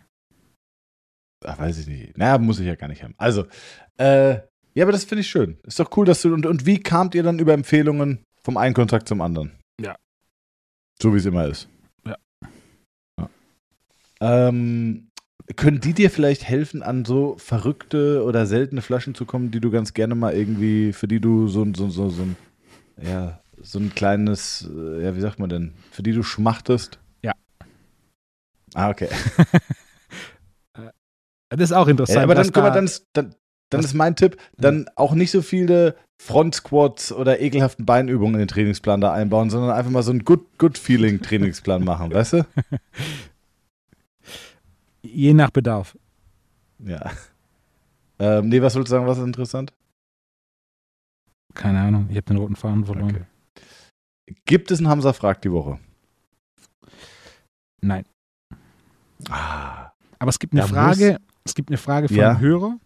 Ach, 1.44 1.58
weiß 1.58 1.80
ich 1.80 1.88
nicht. 1.88 2.18
Naja, 2.18 2.38
muss 2.38 2.60
ich 2.60 2.68
ja 2.68 2.76
gar 2.76 2.88
nicht 2.88 3.04
haben. 3.04 3.16
Also, 3.18 3.46
äh, 3.98 4.40
ja, 4.74 4.84
aber 4.84 4.92
das 4.92 5.04
finde 5.04 5.22
ich 5.22 5.30
schön. 5.30 5.58
Ist 5.64 5.80
doch 5.80 5.96
cool, 5.98 6.06
dass 6.06 6.22
du. 6.22 6.34
Und, 6.34 6.46
und 6.46 6.66
wie 6.66 6.80
kamt 6.80 7.16
ihr 7.16 7.24
dann 7.24 7.40
über 7.40 7.54
Empfehlungen 7.54 8.24
vom 8.44 8.58
einen 8.58 8.74
Kontakt 8.74 9.08
zum 9.08 9.22
anderen? 9.22 9.52
Ja. 9.80 9.96
So 11.02 11.14
wie 11.14 11.18
es 11.18 11.26
immer 11.26 11.48
ist. 11.48 11.68
Ja. 12.06 12.16
ja. 13.20 13.30
Ähm, 14.22 15.10
können 15.56 15.82
die 15.82 15.94
dir 15.94 16.10
vielleicht 16.10 16.44
helfen, 16.44 16.84
an 16.84 17.06
so 17.06 17.36
verrückte 17.38 18.24
oder 18.24 18.46
seltene 18.46 18.82
Flaschen 18.82 19.16
zu 19.16 19.26
kommen, 19.26 19.52
die 19.52 19.60
du 19.60 19.72
ganz 19.72 19.94
gerne 19.94 20.16
mal 20.16 20.34
irgendwie, 20.34 20.94
für 20.94 21.08
die 21.08 21.20
du 21.20 21.48
so, 21.48 21.66
so, 21.76 21.90
so, 21.90 22.10
so 22.10 22.24
ein, 22.24 22.36
ja, 23.02 23.42
so 23.62 23.80
ein 23.80 23.94
kleines, 23.94 24.70
äh, 24.74 25.04
ja, 25.04 25.16
wie 25.16 25.22
sagt 25.22 25.40
man 25.40 25.50
denn, 25.50 25.74
für 25.92 26.04
die 26.04 26.14
du 26.14 26.24
schmachtest? 26.24 27.00
Ja. 27.22 27.34
Ah, 28.74 28.90
okay. 28.90 29.10
das 31.58 31.72
ist 31.72 31.76
auch 31.76 31.88
interessant. 31.88 32.18
Ja, 32.18 32.24
aber 32.24 32.36
dann, 32.36 32.52
guck 32.52 32.64
mal, 32.64 32.72
dann, 32.72 32.86
ist, 32.86 33.08
dann, 33.14 33.36
dann 33.70 33.82
ist 33.82 33.94
mein 33.94 34.16
Tipp, 34.16 34.38
dann 34.58 34.90
auch 34.96 35.14
nicht 35.14 35.32
so 35.32 35.42
viele 35.42 35.96
Front-Squats 36.22 37.12
oder 37.12 37.42
ekelhaften 37.42 37.86
Beinübungen 37.86 38.36
in 38.36 38.40
den 38.40 38.48
Trainingsplan 38.48 39.02
da 39.02 39.12
einbauen, 39.12 39.50
sondern 39.50 39.72
einfach 39.72 39.92
mal 39.92 40.04
so 40.04 40.12
einen 40.12 40.24
Good-Feeling-Trainingsplan 40.24 41.84
machen, 41.84 42.14
weißt 42.14 42.34
du? 42.34 42.46
Je 45.02 45.34
nach 45.34 45.50
Bedarf. 45.50 45.98
Ja. 46.80 47.12
Ähm, 48.20 48.50
nee, 48.50 48.62
was 48.62 48.76
wolltest 48.76 48.92
du 48.92 48.98
sagen, 48.98 49.08
was 49.08 49.18
ist 49.18 49.26
interessant? 49.26 49.74
Keine 51.54 51.82
Ahnung, 51.82 52.08
ich 52.10 52.16
habe 52.16 52.26
den 52.26 52.38
roten 52.38 52.56
Faden 52.56 52.86
verloren. 52.86 53.10
Okay. 53.10 53.26
Gibt 54.46 54.72
es 54.72 54.80
einen 54.80 54.88
Hamza 54.88 55.12
Frag 55.14 55.42
die 55.42 55.52
Woche? 55.52 55.80
Nein. 57.82 58.06
Ah. 59.30 59.92
Aber 60.20 60.30
es 60.30 60.40
gibt 60.40 60.54
eine 60.54 60.68
Frage, 60.68 61.18
es 61.44 61.56
gibt 61.56 61.70
eine 61.70 61.78
Frage 61.78 62.08
von 62.08 62.18
ja. 62.18 62.32
einem 62.32 62.40
Hörer, 62.40 62.78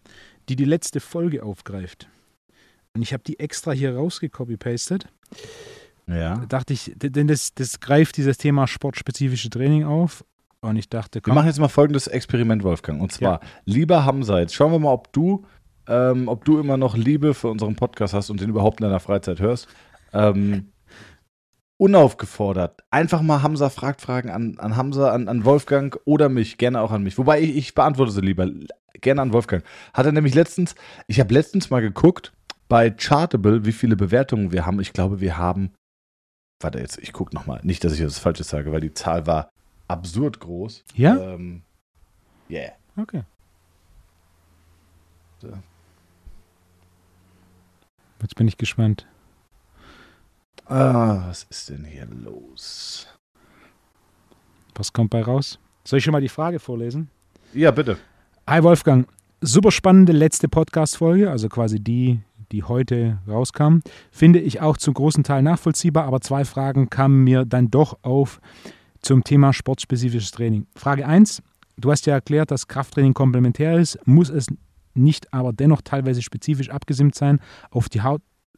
die 0.48 0.56
die 0.56 0.64
letzte 0.64 1.00
Folge 1.00 1.42
aufgreift. 1.42 2.08
Und 2.94 3.02
ich 3.02 3.12
habe 3.12 3.22
die 3.24 3.38
extra 3.38 3.72
hier 3.72 3.94
rausgecopy-pastet. 3.94 5.06
Ja. 6.06 6.36
Da 6.36 6.46
dachte 6.46 6.72
ich, 6.72 6.92
denn 6.96 7.26
das, 7.26 7.54
das 7.54 7.80
greift 7.80 8.16
dieses 8.16 8.38
Thema 8.38 8.66
sportspezifische 8.66 9.50
Training 9.50 9.84
auf 9.84 10.24
und 10.60 10.76
ich 10.76 10.88
dachte, 10.88 11.20
komm. 11.20 11.32
Wir 11.32 11.34
machen 11.34 11.48
jetzt 11.48 11.58
mal 11.58 11.68
folgendes 11.68 12.06
Experiment, 12.06 12.62
Wolfgang. 12.62 13.00
Und 13.00 13.12
zwar, 13.12 13.42
ja. 13.42 13.48
lieber 13.64 14.04
Hamza, 14.04 14.38
jetzt 14.40 14.54
schauen 14.54 14.72
wir 14.72 14.78
mal, 14.78 14.92
ob 14.92 15.12
du, 15.12 15.44
ähm, 15.88 16.28
ob 16.28 16.44
du 16.44 16.58
immer 16.58 16.76
noch 16.76 16.96
Liebe 16.96 17.34
für 17.34 17.48
unseren 17.48 17.76
Podcast 17.76 18.14
hast 18.14 18.30
und 18.30 18.40
den 18.40 18.50
überhaupt 18.50 18.80
in 18.80 18.84
deiner 18.84 19.00
Freizeit 19.00 19.40
hörst. 19.40 19.68
Ähm, 20.12 20.68
unaufgefordert. 21.78 22.82
Einfach 22.90 23.22
mal 23.22 23.42
Hamza 23.42 23.70
fragt 23.70 24.00
Fragen 24.00 24.30
an, 24.30 24.58
an 24.58 24.76
Hamza, 24.76 25.12
an, 25.12 25.28
an 25.28 25.44
Wolfgang 25.44 25.98
oder 26.04 26.28
mich, 26.28 26.58
gerne 26.58 26.80
auch 26.80 26.90
an 26.90 27.02
mich. 27.02 27.18
Wobei 27.18 27.40
ich, 27.40 27.56
ich 27.56 27.74
beantworte 27.74 28.12
sie 28.12 28.20
lieber. 28.20 28.48
Gerne 29.00 29.22
an 29.22 29.32
Wolfgang. 29.32 29.62
Hat 29.92 30.06
er 30.06 30.12
nämlich 30.12 30.34
letztens, 30.34 30.74
ich 31.06 31.20
habe 31.20 31.34
letztens 31.34 31.68
mal 31.68 31.82
geguckt 31.82 32.32
bei 32.68 32.90
Chartable, 32.90 33.64
wie 33.64 33.72
viele 33.72 33.96
Bewertungen 33.96 34.52
wir 34.52 34.64
haben. 34.64 34.80
Ich 34.80 34.92
glaube, 34.92 35.20
wir 35.20 35.36
haben. 35.36 35.72
Warte 36.60 36.78
jetzt, 36.78 36.98
ich 36.98 37.12
gucke 37.12 37.34
nochmal. 37.34 37.60
Nicht, 37.62 37.84
dass 37.84 37.92
ich 37.92 38.00
das 38.00 38.18
Falsches 38.18 38.48
sage, 38.48 38.72
weil 38.72 38.80
die 38.80 38.94
Zahl 38.94 39.26
war 39.26 39.50
absurd 39.88 40.40
groß. 40.40 40.84
Ja? 40.94 41.16
Ähm, 41.16 41.62
yeah. 42.48 42.72
Okay. 42.96 43.22
So. 45.38 45.52
Jetzt 48.22 48.34
bin 48.36 48.48
ich 48.48 48.56
gespannt. 48.56 49.06
Ah, 50.68 51.28
was 51.28 51.46
ist 51.48 51.70
denn 51.70 51.84
hier 51.84 52.06
los? 52.06 53.06
Was 54.74 54.92
kommt 54.92 55.10
bei 55.10 55.22
raus? 55.22 55.60
Soll 55.84 55.98
ich 55.98 56.04
schon 56.04 56.10
mal 56.10 56.20
die 56.20 56.28
Frage 56.28 56.58
vorlesen? 56.58 57.08
Ja, 57.54 57.70
bitte. 57.70 57.98
Hi 58.48 58.64
Wolfgang, 58.64 59.06
super 59.40 59.70
spannende 59.70 60.10
letzte 60.10 60.48
Podcast-Folge, 60.48 61.30
also 61.30 61.48
quasi 61.48 61.78
die, 61.78 62.18
die 62.50 62.64
heute 62.64 63.20
rauskam, 63.28 63.78
finde 64.10 64.40
ich 64.40 64.60
auch 64.60 64.76
zum 64.76 64.94
großen 64.94 65.22
Teil 65.22 65.42
nachvollziehbar, 65.42 66.02
aber 66.02 66.20
zwei 66.20 66.44
Fragen 66.44 66.90
kamen 66.90 67.22
mir 67.22 67.44
dann 67.44 67.70
doch 67.70 67.98
auf 68.02 68.40
zum 69.02 69.22
Thema 69.22 69.52
sportspezifisches 69.52 70.32
Training. 70.32 70.66
Frage 70.74 71.06
1, 71.06 71.44
du 71.76 71.92
hast 71.92 72.06
ja 72.06 72.14
erklärt, 72.14 72.50
dass 72.50 72.66
Krafttraining 72.66 73.14
komplementär 73.14 73.78
ist, 73.78 74.04
muss 74.04 74.30
es 74.30 74.48
nicht 74.94 75.32
aber 75.32 75.52
dennoch 75.52 75.82
teilweise 75.82 76.22
spezifisch 76.22 76.70
abgesimmt 76.70 77.14
sein 77.14 77.38
auf 77.70 77.88
die 77.88 78.02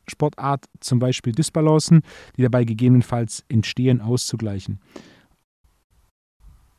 Hautsportart, 0.08 0.64
zum 0.80 0.98
Beispiel 0.98 1.32
Dysbalancen, 1.32 2.02
die 2.36 2.42
dabei 2.42 2.64
gegebenenfalls 2.64 3.44
entstehen, 3.48 4.00
auszugleichen. 4.00 4.80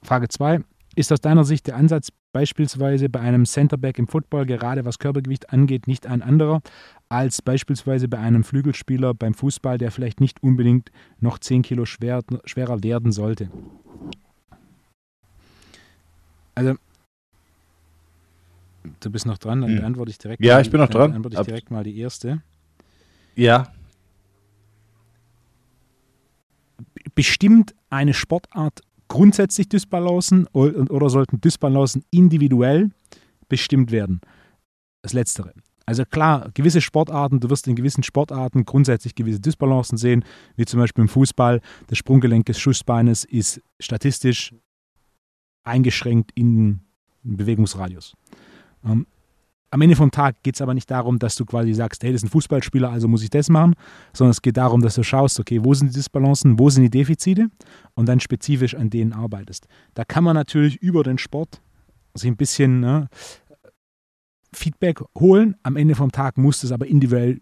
Frage 0.01 0.27
2. 0.27 0.61
Ist 0.95 1.13
aus 1.13 1.21
deiner 1.21 1.43
Sicht 1.43 1.67
der 1.67 1.75
Ansatz 1.75 2.09
beispielsweise 2.33 3.09
bei 3.09 3.19
einem 3.19 3.45
Centerback 3.45 3.99
im 3.99 4.07
Football, 4.07 4.45
gerade 4.45 4.85
was 4.85 4.99
Körpergewicht 4.99 5.51
angeht, 5.51 5.87
nicht 5.87 6.07
ein 6.07 6.21
anderer 6.21 6.61
als 7.09 7.41
beispielsweise 7.41 8.07
bei 8.07 8.19
einem 8.19 8.43
Flügelspieler 8.43 9.13
beim 9.13 9.33
Fußball, 9.33 9.77
der 9.77 9.91
vielleicht 9.91 10.19
nicht 10.19 10.43
unbedingt 10.43 10.91
noch 11.19 11.39
10 11.39 11.61
Kilo 11.61 11.85
schwer, 11.85 12.21
schwerer 12.45 12.83
werden 12.83 13.11
sollte? 13.11 13.49
Also, 16.55 16.75
du 18.99 19.09
bist 19.09 19.25
noch 19.25 19.37
dran, 19.37 19.61
dann 19.61 19.71
hm. 19.71 19.77
beantworte 19.77 20.11
ich 20.11 20.17
direkt. 20.17 20.43
Ja, 20.43 20.59
ich 20.59 20.69
bin 20.69 20.79
noch 20.79 20.89
dran. 20.89 21.11
Dann 21.11 21.21
beantworte 21.21 21.41
ich 21.41 21.47
direkt 21.47 21.71
mal 21.71 21.83
die 21.83 21.97
erste. 21.97 22.41
Ja. 23.39 23.71
Bestimmt 27.15 27.73
eine 27.89 28.13
Sportart 28.13 28.81
grundsätzlich 29.07 29.69
Dysbalancen 29.69 30.45
oder 30.47 31.09
sollten 31.09 31.39
Dysbalancen 31.39 32.03
individuell 32.11 32.91
bestimmt 33.47 33.91
werden? 33.91 34.19
Das 35.01 35.13
Letztere. 35.13 35.53
Also 35.85 36.03
klar, 36.03 36.51
gewisse 36.53 36.81
Sportarten, 36.81 37.39
du 37.39 37.49
wirst 37.49 37.65
in 37.67 37.75
gewissen 37.75 38.03
Sportarten 38.03 38.65
grundsätzlich 38.65 39.15
gewisse 39.15 39.39
Dysbalancen 39.39 39.97
sehen, 39.97 40.25
wie 40.57 40.65
zum 40.65 40.81
Beispiel 40.81 41.03
im 41.03 41.09
Fußball. 41.09 41.61
Das 41.87 41.97
Sprunggelenk 41.97 42.45
des 42.45 42.59
Schussbeines 42.59 43.23
ist 43.23 43.61
statistisch 43.79 44.53
eingeschränkt 45.63 46.31
in 46.35 46.81
Bewegungsradius. 47.23 48.15
Am 49.71 49.81
Ende 49.81 49.95
vom 49.95 50.09
Tag 50.09 50.41
geht 50.41 50.55
es 50.55 50.61
aber 50.61 50.73
nicht 50.73 50.89
darum, 50.89 51.19
dass 51.19 51.35
du 51.35 51.45
quasi 51.45 51.73
sagst, 51.73 52.03
hey, 52.03 52.11
das 52.11 52.23
ist 52.23 52.27
ein 52.27 52.31
Fußballspieler, 52.31 52.89
also 52.89 53.07
muss 53.07 53.21
ich 53.21 53.29
das 53.29 53.49
machen, 53.49 53.75
sondern 54.13 54.31
es 54.31 54.41
geht 54.41 54.57
darum, 54.57 54.81
dass 54.81 54.95
du 54.95 55.03
schaust, 55.03 55.39
okay, 55.39 55.59
wo 55.63 55.73
sind 55.73 55.89
die 55.89 55.95
Disbalancen, 55.95 56.57
wo 56.57 56.69
sind 56.69 56.83
die 56.83 56.89
Defizite 56.89 57.49
und 57.93 58.07
dann 58.07 58.19
spezifisch 58.19 58.73
an 58.73 58.89
denen 58.89 59.13
arbeitest. 59.13 59.67
Da 59.93 60.05
kann 60.05 60.23
man 60.23 60.35
natürlich 60.35 60.77
über 60.77 61.03
den 61.03 61.19
Sport 61.19 61.61
sich 62.15 62.29
ein 62.29 62.37
bisschen 62.37 62.79
ne, 62.79 63.09
Feedback 64.53 65.01
holen. 65.17 65.55
Am 65.61 65.75
Ende 65.75 65.95
vom 65.95 66.11
Tag 66.11 66.37
muss 66.37 66.63
es 66.63 66.71
aber 66.71 66.87
individuell 66.87 67.41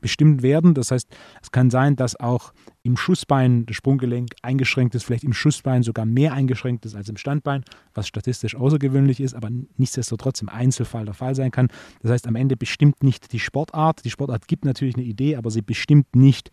bestimmt 0.00 0.42
werden. 0.42 0.74
Das 0.74 0.90
heißt, 0.90 1.08
es 1.42 1.50
kann 1.50 1.70
sein, 1.70 1.96
dass 1.96 2.18
auch 2.18 2.52
im 2.82 2.96
Schussbein 2.96 3.66
das 3.66 3.76
Sprunggelenk 3.76 4.34
eingeschränkt 4.42 4.94
ist, 4.94 5.04
vielleicht 5.04 5.24
im 5.24 5.32
Schussbein 5.32 5.82
sogar 5.82 6.04
mehr 6.04 6.32
eingeschränkt 6.32 6.84
ist 6.84 6.94
als 6.94 7.08
im 7.08 7.16
Standbein, 7.16 7.64
was 7.94 8.08
statistisch 8.08 8.56
außergewöhnlich 8.56 9.20
ist, 9.20 9.34
aber 9.34 9.48
nichtsdestotrotz 9.76 10.42
im 10.42 10.48
Einzelfall 10.48 11.04
der 11.04 11.14
Fall 11.14 11.34
sein 11.34 11.50
kann. 11.50 11.68
Das 12.02 12.10
heißt, 12.10 12.26
am 12.26 12.36
Ende 12.36 12.56
bestimmt 12.56 13.02
nicht 13.02 13.32
die 13.32 13.38
Sportart. 13.38 14.04
Die 14.04 14.10
Sportart 14.10 14.48
gibt 14.48 14.64
natürlich 14.64 14.96
eine 14.96 15.04
Idee, 15.04 15.36
aber 15.36 15.50
sie 15.50 15.62
bestimmt 15.62 16.16
nicht, 16.16 16.50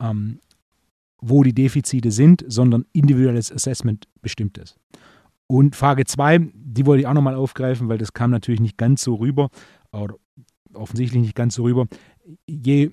ähm, 0.00 0.40
wo 1.20 1.42
die 1.42 1.54
Defizite 1.54 2.10
sind, 2.10 2.44
sondern 2.46 2.84
individuelles 2.92 3.52
Assessment 3.52 4.06
bestimmt 4.20 4.58
es. 4.58 4.76
Und 5.46 5.76
Frage 5.76 6.04
2, 6.04 6.50
die 6.54 6.86
wollte 6.86 7.02
ich 7.02 7.06
auch 7.06 7.14
nochmal 7.14 7.36
aufgreifen, 7.36 7.88
weil 7.88 7.98
das 7.98 8.12
kam 8.12 8.30
natürlich 8.30 8.60
nicht 8.60 8.76
ganz 8.76 9.02
so 9.02 9.14
rüber, 9.14 9.48
oder 9.92 10.16
offensichtlich 10.74 11.22
nicht 11.22 11.34
ganz 11.34 11.54
so 11.54 11.62
rüber 11.62 11.86
je 12.46 12.90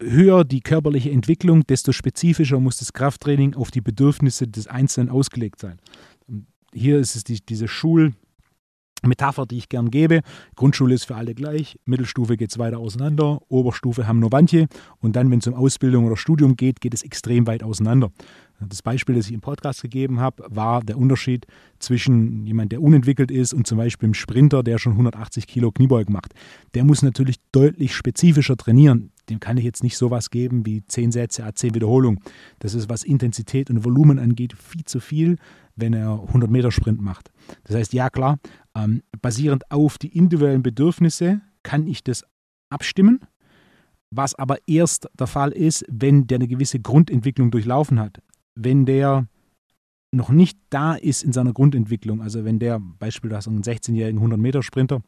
höher 0.00 0.44
die 0.44 0.60
körperliche 0.60 1.10
Entwicklung, 1.10 1.66
desto 1.66 1.92
spezifischer 1.92 2.60
muss 2.60 2.78
das 2.78 2.92
Krafttraining 2.92 3.54
auf 3.54 3.70
die 3.70 3.80
Bedürfnisse 3.80 4.48
des 4.48 4.66
Einzelnen 4.66 5.10
ausgelegt 5.10 5.60
sein. 5.60 5.78
Hier 6.74 6.98
ist 6.98 7.14
es 7.14 7.24
die, 7.24 7.40
diese 7.40 7.68
Schulmetapher, 7.68 9.46
die 9.46 9.58
ich 9.58 9.68
gern 9.68 9.90
gebe. 9.90 10.22
Grundschule 10.56 10.94
ist 10.94 11.04
für 11.04 11.16
alle 11.16 11.34
gleich, 11.34 11.78
Mittelstufe 11.84 12.36
geht 12.36 12.50
es 12.50 12.58
weiter 12.58 12.78
auseinander, 12.78 13.40
Oberstufe 13.48 14.06
haben 14.06 14.18
nur 14.18 14.32
Wandje 14.32 14.66
und 14.98 15.14
dann, 15.14 15.30
wenn 15.30 15.38
es 15.38 15.46
um 15.46 15.54
Ausbildung 15.54 16.06
oder 16.06 16.16
Studium 16.16 16.56
geht, 16.56 16.80
geht 16.80 16.94
es 16.94 17.02
extrem 17.02 17.46
weit 17.46 17.62
auseinander. 17.62 18.10
Das 18.68 18.82
Beispiel, 18.82 19.14
das 19.14 19.26
ich 19.26 19.32
im 19.32 19.40
Podcast 19.40 19.82
gegeben 19.82 20.20
habe, 20.20 20.44
war 20.48 20.82
der 20.82 20.98
Unterschied 20.98 21.46
zwischen 21.78 22.46
jemand, 22.46 22.72
der 22.72 22.82
unentwickelt 22.82 23.30
ist 23.30 23.52
und 23.52 23.66
zum 23.66 23.78
Beispiel 23.78 24.06
einem 24.06 24.14
Sprinter, 24.14 24.62
der 24.62 24.78
schon 24.78 24.92
180 24.92 25.46
Kilo 25.46 25.72
Kniebeugen 25.72 26.12
macht. 26.12 26.34
Der 26.74 26.84
muss 26.84 27.02
natürlich 27.02 27.36
deutlich 27.52 27.94
spezifischer 27.94 28.56
trainieren. 28.56 29.12
Dem 29.28 29.40
kann 29.40 29.56
ich 29.56 29.64
jetzt 29.64 29.82
nicht 29.82 29.96
sowas 29.96 30.30
geben 30.30 30.66
wie 30.66 30.84
10 30.84 31.12
Sätze, 31.12 31.48
10 31.52 31.74
Wiederholungen. 31.74 32.20
Das 32.58 32.74
ist, 32.74 32.88
was 32.88 33.04
Intensität 33.04 33.70
und 33.70 33.84
Volumen 33.84 34.18
angeht, 34.18 34.54
viel 34.54 34.84
zu 34.84 35.00
viel, 35.00 35.36
wenn 35.76 35.94
er 35.94 36.20
100 36.26 36.50
Meter 36.50 36.70
Sprint 36.70 37.00
macht. 37.00 37.30
Das 37.64 37.76
heißt, 37.76 37.92
ja 37.92 38.10
klar, 38.10 38.38
ähm, 38.74 39.02
basierend 39.20 39.70
auf 39.70 39.98
die 39.98 40.16
individuellen 40.16 40.62
Bedürfnisse 40.62 41.40
kann 41.62 41.86
ich 41.86 42.02
das 42.02 42.24
abstimmen 42.68 43.20
was 44.14 44.34
aber 44.34 44.58
erst 44.66 45.08
der 45.18 45.26
Fall 45.26 45.52
ist, 45.52 45.86
wenn 45.88 46.26
der 46.26 46.36
eine 46.36 46.46
gewisse 46.46 46.78
Grundentwicklung 46.78 47.50
durchlaufen 47.50 47.98
hat 47.98 48.20
wenn 48.54 48.86
der 48.86 49.26
noch 50.12 50.30
nicht 50.30 50.58
da 50.70 50.94
ist 50.94 51.22
in 51.22 51.32
seiner 51.32 51.52
Grundentwicklung, 51.52 52.20
also 52.20 52.44
wenn 52.44 52.58
der, 52.58 52.80
Beispiel, 52.80 53.30
du 53.30 53.36
einen 53.36 53.62
16-jährigen 53.62 54.20
100-Meter-Sprinter 54.20 55.02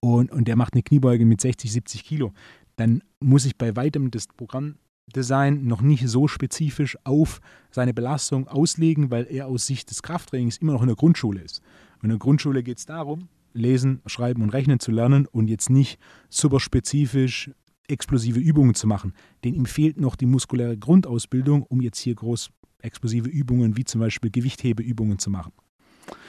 und, 0.00 0.32
und 0.32 0.48
der 0.48 0.56
macht 0.56 0.72
eine 0.72 0.82
Kniebeuge 0.82 1.26
mit 1.26 1.40
60, 1.40 1.70
70 1.72 2.04
Kilo, 2.04 2.32
dann 2.76 3.02
muss 3.20 3.44
ich 3.44 3.56
bei 3.56 3.76
weitem 3.76 4.10
das 4.10 4.28
Programmdesign 4.28 5.66
noch 5.66 5.82
nicht 5.82 6.08
so 6.08 6.26
spezifisch 6.26 6.96
auf 7.04 7.40
seine 7.70 7.92
Belastung 7.92 8.48
auslegen, 8.48 9.10
weil 9.10 9.26
er 9.30 9.46
aus 9.46 9.66
Sicht 9.66 9.90
des 9.90 10.02
Krafttrainings 10.02 10.58
immer 10.58 10.72
noch 10.72 10.82
in 10.82 10.88
der 10.88 10.96
Grundschule 10.96 11.40
ist. 11.40 11.60
Und 11.96 12.04
in 12.04 12.10
der 12.10 12.18
Grundschule 12.18 12.62
geht 12.62 12.78
es 12.78 12.86
darum, 12.86 13.28
lesen, 13.52 14.00
schreiben 14.06 14.42
und 14.42 14.50
rechnen 14.50 14.80
zu 14.80 14.90
lernen 14.90 15.26
und 15.26 15.48
jetzt 15.48 15.70
nicht 15.70 15.98
super 16.28 16.60
spezifisch 16.60 17.50
explosive 17.88 18.40
Übungen 18.40 18.74
zu 18.74 18.86
machen. 18.86 19.12
Denn 19.44 19.54
ihm 19.54 19.66
fehlt 19.66 19.98
noch 19.98 20.16
die 20.16 20.26
muskuläre 20.26 20.76
Grundausbildung, 20.76 21.62
um 21.62 21.80
jetzt 21.80 21.98
hier 21.98 22.14
groß 22.14 22.50
explosive 22.80 23.28
Übungen 23.28 23.76
wie 23.76 23.84
zum 23.84 24.00
Beispiel 24.00 24.30
Gewichthebeübungen 24.30 25.18
zu 25.18 25.30
machen. 25.30 25.52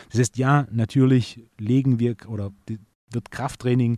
Das 0.10 0.20
heißt, 0.20 0.38
ja, 0.38 0.67
natürlich 0.72 1.43
legen 1.60 2.00
wir 2.00 2.15
oder 2.28 2.52
wird 3.12 3.32
Krafttraining 3.32 3.98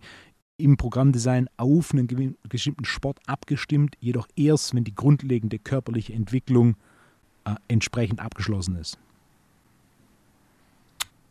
im 0.58 0.76
Programmdesign 0.76 1.48
auf 1.58 1.93
einen 1.93 2.36
bestimmten 2.48 2.86
Sport 2.86 3.19
abgestimmt, 3.28 3.95
jedoch 4.00 4.28
erst, 4.36 4.76
wenn 4.76 4.84
die 4.84 4.93
grundlegende 4.93 5.58
körperliche 5.58 6.13
Entwicklung 6.13 6.76
äh, 7.45 7.56
entsprechend 7.67 8.19
abgeschlossen 8.19 8.76
ist. 8.76 9.00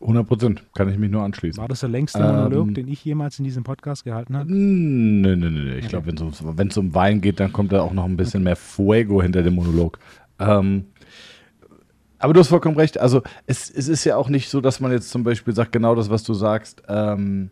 100 0.01 0.27
Prozent, 0.27 0.63
kann 0.73 0.89
ich 0.89 0.97
mich 0.97 1.11
nur 1.11 1.23
anschließen. 1.23 1.59
War 1.59 1.67
das 1.67 1.81
der 1.81 1.89
längste 1.89 2.19
Monolog, 2.19 2.69
ähm, 2.69 2.73
den 2.73 2.87
ich 2.87 3.03
jemals 3.03 3.37
in 3.37 3.45
diesem 3.45 3.63
Podcast 3.63 4.05
gehalten 4.05 4.37
habe? 4.37 4.51
Nö, 4.51 5.35
nö, 5.35 5.49
nö. 5.49 5.75
Ich 5.75 5.85
okay. 5.85 6.01
glaube, 6.01 6.57
wenn 6.57 6.67
es 6.69 6.77
um 6.77 6.95
Wein 6.95 7.19
geht, 7.19 7.39
dann 7.39 7.51
kommt 7.51 7.73
da 7.73 7.81
auch 7.81 7.91
noch 7.91 8.05
ein 8.05 8.15
bisschen 8.15 8.39
okay. 8.39 8.45
mehr 8.45 8.55
Fuego 8.55 9.21
hinter 9.21 9.43
dem 9.43 9.55
Monolog. 9.55 9.99
Ähm, 10.39 10.85
aber 12.17 12.33
du 12.33 12.39
hast 12.39 12.47
vollkommen 12.47 12.77
recht. 12.77 12.99
Also, 12.99 13.23
es, 13.45 13.69
es 13.69 13.87
ist 13.87 14.05
ja 14.05 14.15
auch 14.15 14.29
nicht 14.29 14.49
so, 14.49 14.61
dass 14.61 14.79
man 14.79 14.91
jetzt 14.91 15.09
zum 15.09 15.23
Beispiel 15.23 15.53
sagt, 15.53 15.71
genau 15.73 15.95
das, 15.95 16.09
was 16.09 16.23
du 16.23 16.33
sagst. 16.33 16.81
Ähm, 16.87 17.49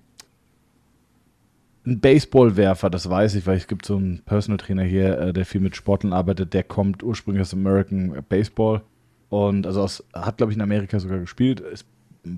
ein 1.85 1.99
Baseballwerfer, 2.01 2.89
das 2.89 3.09
weiß 3.09 3.35
ich, 3.35 3.47
weil 3.47 3.57
es 3.57 3.67
gibt 3.67 3.85
so 3.85 3.95
einen 3.95 4.21
Personal 4.23 4.57
Trainer 4.57 4.83
hier, 4.83 5.19
äh, 5.19 5.33
der 5.33 5.45
viel 5.45 5.61
mit 5.61 5.75
Sportlern 5.75 6.11
arbeitet, 6.11 6.53
der 6.53 6.63
kommt 6.63 7.01
ursprünglich 7.01 7.41
aus 7.41 7.53
American 7.53 8.23
Baseball 8.27 8.81
und 9.29 9.65
also 9.65 9.81
aus, 9.83 10.03
hat, 10.13 10.37
glaube 10.37 10.51
ich, 10.51 10.57
in 10.57 10.61
Amerika 10.61 10.99
sogar 10.99 11.19
gespielt, 11.19 11.61
ist 11.61 11.85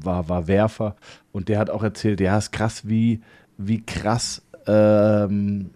war, 0.04 0.30
war 0.30 0.48
Werfer 0.48 0.96
und 1.32 1.50
der 1.50 1.60
hat 1.60 1.70
auch 1.70 1.84
erzählt, 1.84 2.20
ja, 2.20 2.38
ist 2.38 2.52
krass, 2.52 2.88
wie, 2.88 3.22
wie 3.58 3.82
krass, 3.86 4.42
ähm, 4.68 5.72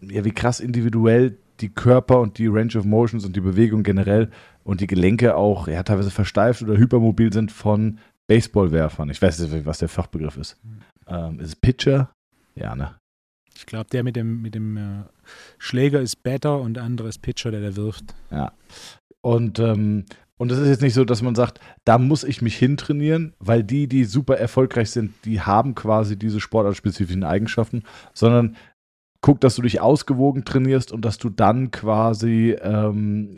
ja, 0.00 0.24
wie 0.24 0.32
krass 0.32 0.60
individuell 0.60 1.36
die 1.60 1.68
Körper 1.70 2.20
und 2.20 2.38
die 2.38 2.46
Range 2.46 2.76
of 2.76 2.84
Motions 2.84 3.24
und 3.24 3.34
die 3.34 3.40
Bewegung 3.40 3.82
generell 3.82 4.30
und 4.64 4.80
die 4.80 4.86
Gelenke 4.86 5.36
auch, 5.36 5.68
ja, 5.68 5.82
teilweise 5.82 6.10
versteift 6.10 6.62
oder 6.62 6.76
hypermobil 6.76 7.32
sind 7.32 7.52
von 7.52 7.98
Baseballwerfern. 8.26 9.08
Ich 9.10 9.22
weiß 9.22 9.38
nicht, 9.38 9.66
was 9.66 9.78
der 9.78 9.88
Fachbegriff 9.88 10.36
ist. 10.36 10.56
Mhm. 10.64 10.80
Ähm, 11.08 11.40
ist 11.40 11.48
es 11.48 11.56
Pitcher? 11.56 12.10
Ja, 12.54 12.74
ne? 12.74 12.94
Ich 13.56 13.64
glaube, 13.64 13.88
der 13.90 14.02
mit 14.02 14.16
dem, 14.16 14.42
mit 14.42 14.54
dem 14.54 14.76
äh, 14.76 15.04
Schläger 15.58 16.00
ist 16.00 16.22
Batter 16.22 16.60
und 16.60 16.74
der 16.74 16.82
andere 16.82 17.08
ist 17.08 17.22
Pitcher, 17.22 17.50
der 17.50 17.60
der 17.60 17.76
wirft. 17.76 18.14
Ja. 18.30 18.52
Und 19.22 19.58
ähm, 19.58 20.04
und 20.38 20.52
es 20.52 20.58
ist 20.58 20.68
jetzt 20.68 20.82
nicht 20.82 20.94
so, 20.94 21.04
dass 21.04 21.22
man 21.22 21.34
sagt, 21.34 21.60
da 21.84 21.98
muss 21.98 22.22
ich 22.22 22.42
mich 22.42 22.56
hintrainieren, 22.56 23.34
weil 23.38 23.64
die, 23.64 23.88
die 23.88 24.04
super 24.04 24.36
erfolgreich 24.36 24.90
sind, 24.90 25.12
die 25.24 25.40
haben 25.40 25.74
quasi 25.74 26.18
diese 26.18 26.40
sportartspezifischen 26.40 27.24
Eigenschaften, 27.24 27.84
sondern 28.12 28.56
guck, 29.22 29.40
dass 29.40 29.56
du 29.56 29.62
dich 29.62 29.80
ausgewogen 29.80 30.44
trainierst 30.44 30.92
und 30.92 31.04
dass 31.04 31.18
du 31.18 31.30
dann 31.30 31.70
quasi, 31.70 32.56
ähm, 32.60 33.34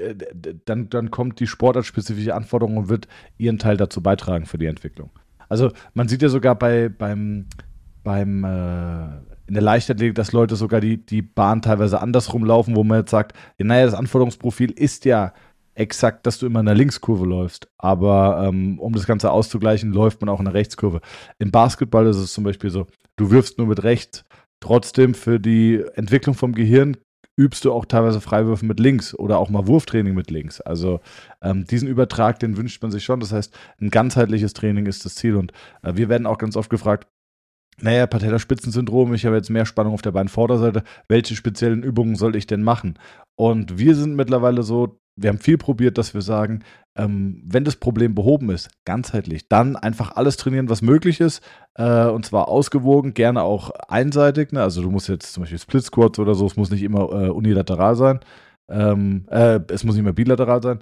dann, 0.64 0.90
dann 0.90 1.10
kommt 1.10 1.38
die 1.40 1.46
sportartspezifische 1.46 2.34
Anforderung 2.34 2.76
und 2.76 2.88
wird 2.88 3.06
ihren 3.38 3.58
Teil 3.58 3.76
dazu 3.76 4.02
beitragen 4.02 4.46
für 4.46 4.58
die 4.58 4.66
Entwicklung. 4.66 5.10
Also 5.48 5.70
man 5.94 6.08
sieht 6.08 6.20
ja 6.20 6.28
sogar 6.28 6.56
bei, 6.56 6.88
beim, 6.88 7.46
beim 8.02 8.44
äh, 8.44 9.06
in 9.46 9.54
der 9.54 9.62
Leichtathletik, 9.62 10.14
dass 10.14 10.32
Leute 10.32 10.56
sogar 10.56 10.80
die, 10.80 10.98
die 10.98 11.22
Bahn 11.22 11.62
teilweise 11.62 12.02
andersrum 12.02 12.44
laufen, 12.44 12.76
wo 12.76 12.84
man 12.84 12.98
jetzt 12.98 13.10
sagt, 13.10 13.34
ja, 13.56 13.64
naja, 13.64 13.86
das 13.86 13.94
Anforderungsprofil 13.94 14.72
ist 14.72 15.06
ja 15.06 15.32
exakt, 15.78 16.26
dass 16.26 16.38
du 16.38 16.46
immer 16.46 16.60
in 16.60 16.66
der 16.66 16.74
Linkskurve 16.74 17.24
läufst. 17.24 17.68
Aber 17.78 18.44
ähm, 18.44 18.78
um 18.78 18.92
das 18.92 19.06
Ganze 19.06 19.30
auszugleichen, 19.30 19.92
läuft 19.92 20.20
man 20.20 20.28
auch 20.28 20.40
in 20.40 20.46
der 20.46 20.54
Rechtskurve. 20.54 21.00
Im 21.38 21.50
Basketball 21.50 22.06
ist 22.06 22.16
es 22.16 22.32
zum 22.32 22.44
Beispiel 22.44 22.70
so, 22.70 22.86
du 23.16 23.30
wirfst 23.30 23.58
nur 23.58 23.66
mit 23.66 23.84
rechts. 23.84 24.24
Trotzdem 24.60 25.14
für 25.14 25.38
die 25.38 25.84
Entwicklung 25.94 26.34
vom 26.34 26.52
Gehirn 26.52 26.96
übst 27.36 27.64
du 27.64 27.72
auch 27.72 27.84
teilweise 27.84 28.20
Freiwürfe 28.20 28.66
mit 28.66 28.80
links 28.80 29.14
oder 29.14 29.38
auch 29.38 29.48
mal 29.48 29.68
Wurftraining 29.68 30.14
mit 30.14 30.30
links. 30.30 30.60
Also 30.60 31.00
ähm, 31.40 31.64
diesen 31.64 31.86
Übertrag, 31.86 32.40
den 32.40 32.56
wünscht 32.56 32.82
man 32.82 32.90
sich 32.90 33.04
schon. 33.04 33.20
Das 33.20 33.32
heißt, 33.32 33.56
ein 33.80 33.90
ganzheitliches 33.90 34.54
Training 34.54 34.86
ist 34.86 35.04
das 35.04 35.14
Ziel. 35.14 35.36
Und 35.36 35.52
äh, 35.82 35.94
wir 35.94 36.08
werden 36.08 36.26
auch 36.26 36.38
ganz 36.38 36.56
oft 36.56 36.68
gefragt, 36.68 37.06
naja, 37.80 38.08
Patellaspitzensyndrom, 38.08 39.14
ich 39.14 39.24
habe 39.24 39.36
jetzt 39.36 39.50
mehr 39.50 39.64
Spannung 39.64 39.94
auf 39.94 40.02
der 40.02 40.10
Beinvorderseite. 40.10 40.82
Welche 41.06 41.36
speziellen 41.36 41.84
Übungen 41.84 42.16
soll 42.16 42.34
ich 42.34 42.48
denn 42.48 42.64
machen? 42.64 42.98
Und 43.36 43.78
wir 43.78 43.94
sind 43.94 44.16
mittlerweile 44.16 44.64
so, 44.64 44.98
wir 45.20 45.30
haben 45.30 45.38
viel 45.38 45.58
probiert, 45.58 45.98
dass 45.98 46.14
wir 46.14 46.22
sagen, 46.22 46.62
ähm, 46.96 47.42
wenn 47.44 47.64
das 47.64 47.76
Problem 47.76 48.14
behoben 48.14 48.50
ist, 48.50 48.70
ganzheitlich, 48.84 49.48
dann 49.48 49.76
einfach 49.76 50.16
alles 50.16 50.36
trainieren, 50.36 50.68
was 50.68 50.82
möglich 50.82 51.20
ist. 51.20 51.42
Äh, 51.74 52.06
und 52.06 52.24
zwar 52.24 52.48
ausgewogen, 52.48 53.14
gerne 53.14 53.42
auch 53.42 53.70
einseitig. 53.70 54.52
Ne? 54.52 54.62
Also 54.62 54.82
du 54.82 54.90
musst 54.90 55.08
jetzt 55.08 55.32
zum 55.32 55.42
Beispiel 55.42 55.58
Split 55.58 55.84
Squats 55.84 56.18
oder 56.18 56.34
so, 56.34 56.46
es 56.46 56.56
muss 56.56 56.70
nicht 56.70 56.82
immer 56.82 57.10
äh, 57.10 57.28
unilateral 57.28 57.96
sein. 57.96 58.20
Ähm, 58.70 59.26
äh, 59.30 59.60
es 59.68 59.84
muss 59.84 59.94
nicht 59.94 60.02
immer 60.02 60.12
bilateral 60.12 60.62
sein. 60.62 60.80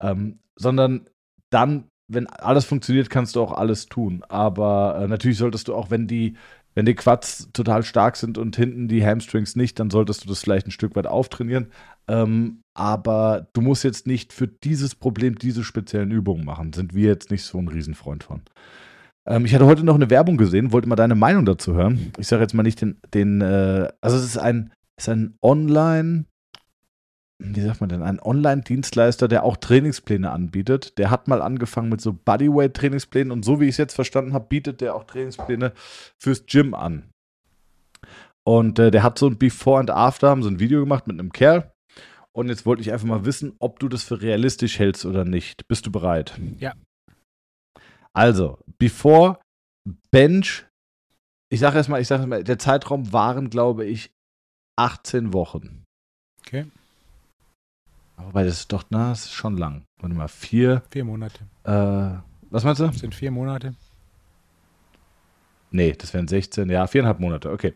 Ähm, 0.00 0.38
sondern 0.56 1.08
dann, 1.50 1.84
wenn 2.08 2.26
alles 2.26 2.64
funktioniert, 2.64 3.10
kannst 3.10 3.36
du 3.36 3.42
auch 3.42 3.52
alles 3.52 3.86
tun. 3.86 4.22
Aber 4.28 4.98
äh, 5.00 5.08
natürlich 5.08 5.38
solltest 5.38 5.68
du 5.68 5.74
auch, 5.74 5.90
wenn 5.90 6.06
die 6.06 6.36
wenn 6.78 6.86
die 6.86 6.94
Quads 6.94 7.48
total 7.52 7.82
stark 7.82 8.14
sind 8.14 8.38
und 8.38 8.54
hinten 8.54 8.86
die 8.86 9.04
Hamstrings 9.04 9.56
nicht, 9.56 9.80
dann 9.80 9.90
solltest 9.90 10.22
du 10.22 10.28
das 10.28 10.40
vielleicht 10.40 10.68
ein 10.68 10.70
Stück 10.70 10.94
weit 10.94 11.08
auftrainieren. 11.08 11.72
Ähm, 12.08 12.62
aber 12.74 13.48
du 13.52 13.60
musst 13.60 13.84
jetzt 13.84 14.06
nicht 14.06 14.32
für 14.32 14.48
dieses 14.48 14.94
Problem 14.94 15.36
diese 15.36 15.64
speziellen 15.64 16.10
Übungen 16.10 16.44
machen. 16.44 16.72
Sind 16.72 16.94
wir 16.94 17.08
jetzt 17.08 17.30
nicht 17.30 17.44
so 17.44 17.58
ein 17.58 17.68
Riesenfreund 17.68 18.24
von. 18.24 18.42
Ähm, 19.26 19.44
ich 19.44 19.54
hatte 19.54 19.66
heute 19.66 19.84
noch 19.84 19.94
eine 19.94 20.10
Werbung 20.10 20.36
gesehen, 20.36 20.72
wollte 20.72 20.88
mal 20.88 20.96
deine 20.96 21.14
Meinung 21.14 21.44
dazu 21.44 21.74
hören. 21.74 22.12
Ich 22.18 22.28
sage 22.28 22.42
jetzt 22.42 22.54
mal 22.54 22.62
nicht 22.62 22.80
den, 22.80 22.98
den 23.12 23.40
äh, 23.40 23.88
also 24.00 24.16
es 24.16 24.24
ist 24.24 24.38
ein, 24.38 24.72
ist 24.96 25.08
ein 25.08 25.36
Online, 25.42 26.24
wie 27.38 27.60
sagt 27.60 27.80
man 27.80 27.90
denn, 27.90 28.02
ein 28.02 28.20
Online-Dienstleister, 28.20 29.28
der 29.28 29.44
auch 29.44 29.56
Trainingspläne 29.56 30.30
anbietet. 30.30 30.98
Der 30.98 31.10
hat 31.10 31.28
mal 31.28 31.42
angefangen 31.42 31.90
mit 31.90 32.00
so 32.00 32.12
Bodyweight-Trainingsplänen 32.12 33.30
und 33.30 33.44
so 33.44 33.60
wie 33.60 33.64
ich 33.64 33.72
es 33.72 33.76
jetzt 33.76 33.94
verstanden 33.94 34.32
habe, 34.32 34.46
bietet 34.48 34.80
der 34.80 34.94
auch 34.94 35.04
Trainingspläne 35.04 35.72
fürs 36.18 36.46
Gym 36.46 36.74
an. 36.74 37.04
Und 38.44 38.78
äh, 38.78 38.90
der 38.90 39.02
hat 39.02 39.18
so 39.18 39.26
ein 39.26 39.36
Before 39.36 39.78
and 39.78 39.90
After, 39.90 40.30
haben 40.30 40.42
so 40.42 40.48
ein 40.48 40.58
Video 40.58 40.80
gemacht 40.80 41.06
mit 41.06 41.18
einem 41.18 41.32
Kerl. 41.32 41.70
Und 42.38 42.50
jetzt 42.50 42.66
wollte 42.66 42.82
ich 42.82 42.92
einfach 42.92 43.08
mal 43.08 43.24
wissen, 43.24 43.56
ob 43.58 43.80
du 43.80 43.88
das 43.88 44.04
für 44.04 44.22
realistisch 44.22 44.78
hältst 44.78 45.04
oder 45.04 45.24
nicht. 45.24 45.66
Bist 45.66 45.86
du 45.86 45.90
bereit? 45.90 46.38
Ja. 46.60 46.72
Also, 48.12 48.60
Before 48.78 49.40
Bench, 50.12 50.64
ich 51.52 51.58
sage 51.58 51.78
erstmal, 51.78 52.00
ich 52.00 52.06
sage 52.06 52.20
erstmal, 52.20 52.44
der 52.44 52.60
Zeitraum 52.60 53.12
waren, 53.12 53.50
glaube 53.50 53.86
ich, 53.86 54.12
18 54.76 55.32
Wochen. 55.32 55.82
Okay. 56.46 56.66
Wobei 58.18 58.44
das 58.44 58.60
ist 58.60 58.72
doch, 58.72 58.84
na, 58.90 59.10
das 59.10 59.24
ist 59.24 59.32
schon 59.32 59.56
lang. 59.56 59.82
Warte 60.00 60.14
mal, 60.14 60.28
vier. 60.28 60.84
Vier 60.92 61.04
Monate. 61.04 61.40
Äh, 61.64 62.22
was 62.50 62.62
meinst 62.62 62.80
du? 62.80 62.86
Das 62.86 63.00
sind 63.00 63.16
vier 63.16 63.32
Monate. 63.32 63.74
Nee, 65.72 65.90
das 65.98 66.14
wären 66.14 66.28
16, 66.28 66.70
ja, 66.70 66.86
viereinhalb 66.86 67.18
Monate, 67.18 67.50
okay. 67.50 67.74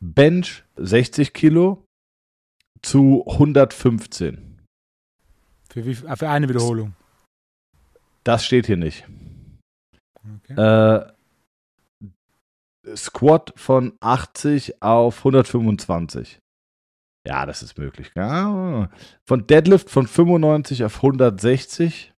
Bench 0.00 0.64
60 0.76 1.34
Kilo 1.34 1.84
zu 2.82 3.24
115. 3.26 4.58
Für, 5.70 5.86
wie, 5.86 5.94
für 5.94 6.28
eine 6.28 6.48
Wiederholung. 6.48 6.94
Das 8.24 8.44
steht 8.44 8.66
hier 8.66 8.76
nicht. 8.76 9.04
Okay. 10.44 10.54
Äh, 10.54 11.12
Squat 12.96 13.52
von 13.56 13.96
80 14.00 14.82
auf 14.82 15.18
125. 15.18 16.40
Ja, 17.26 17.46
das 17.46 17.62
ist 17.62 17.78
möglich. 17.78 18.10
Ja. 18.16 18.90
Von 19.24 19.46
Deadlift 19.46 19.88
von 19.88 20.06
95 20.06 20.84
auf 20.84 20.96
160 20.96 22.12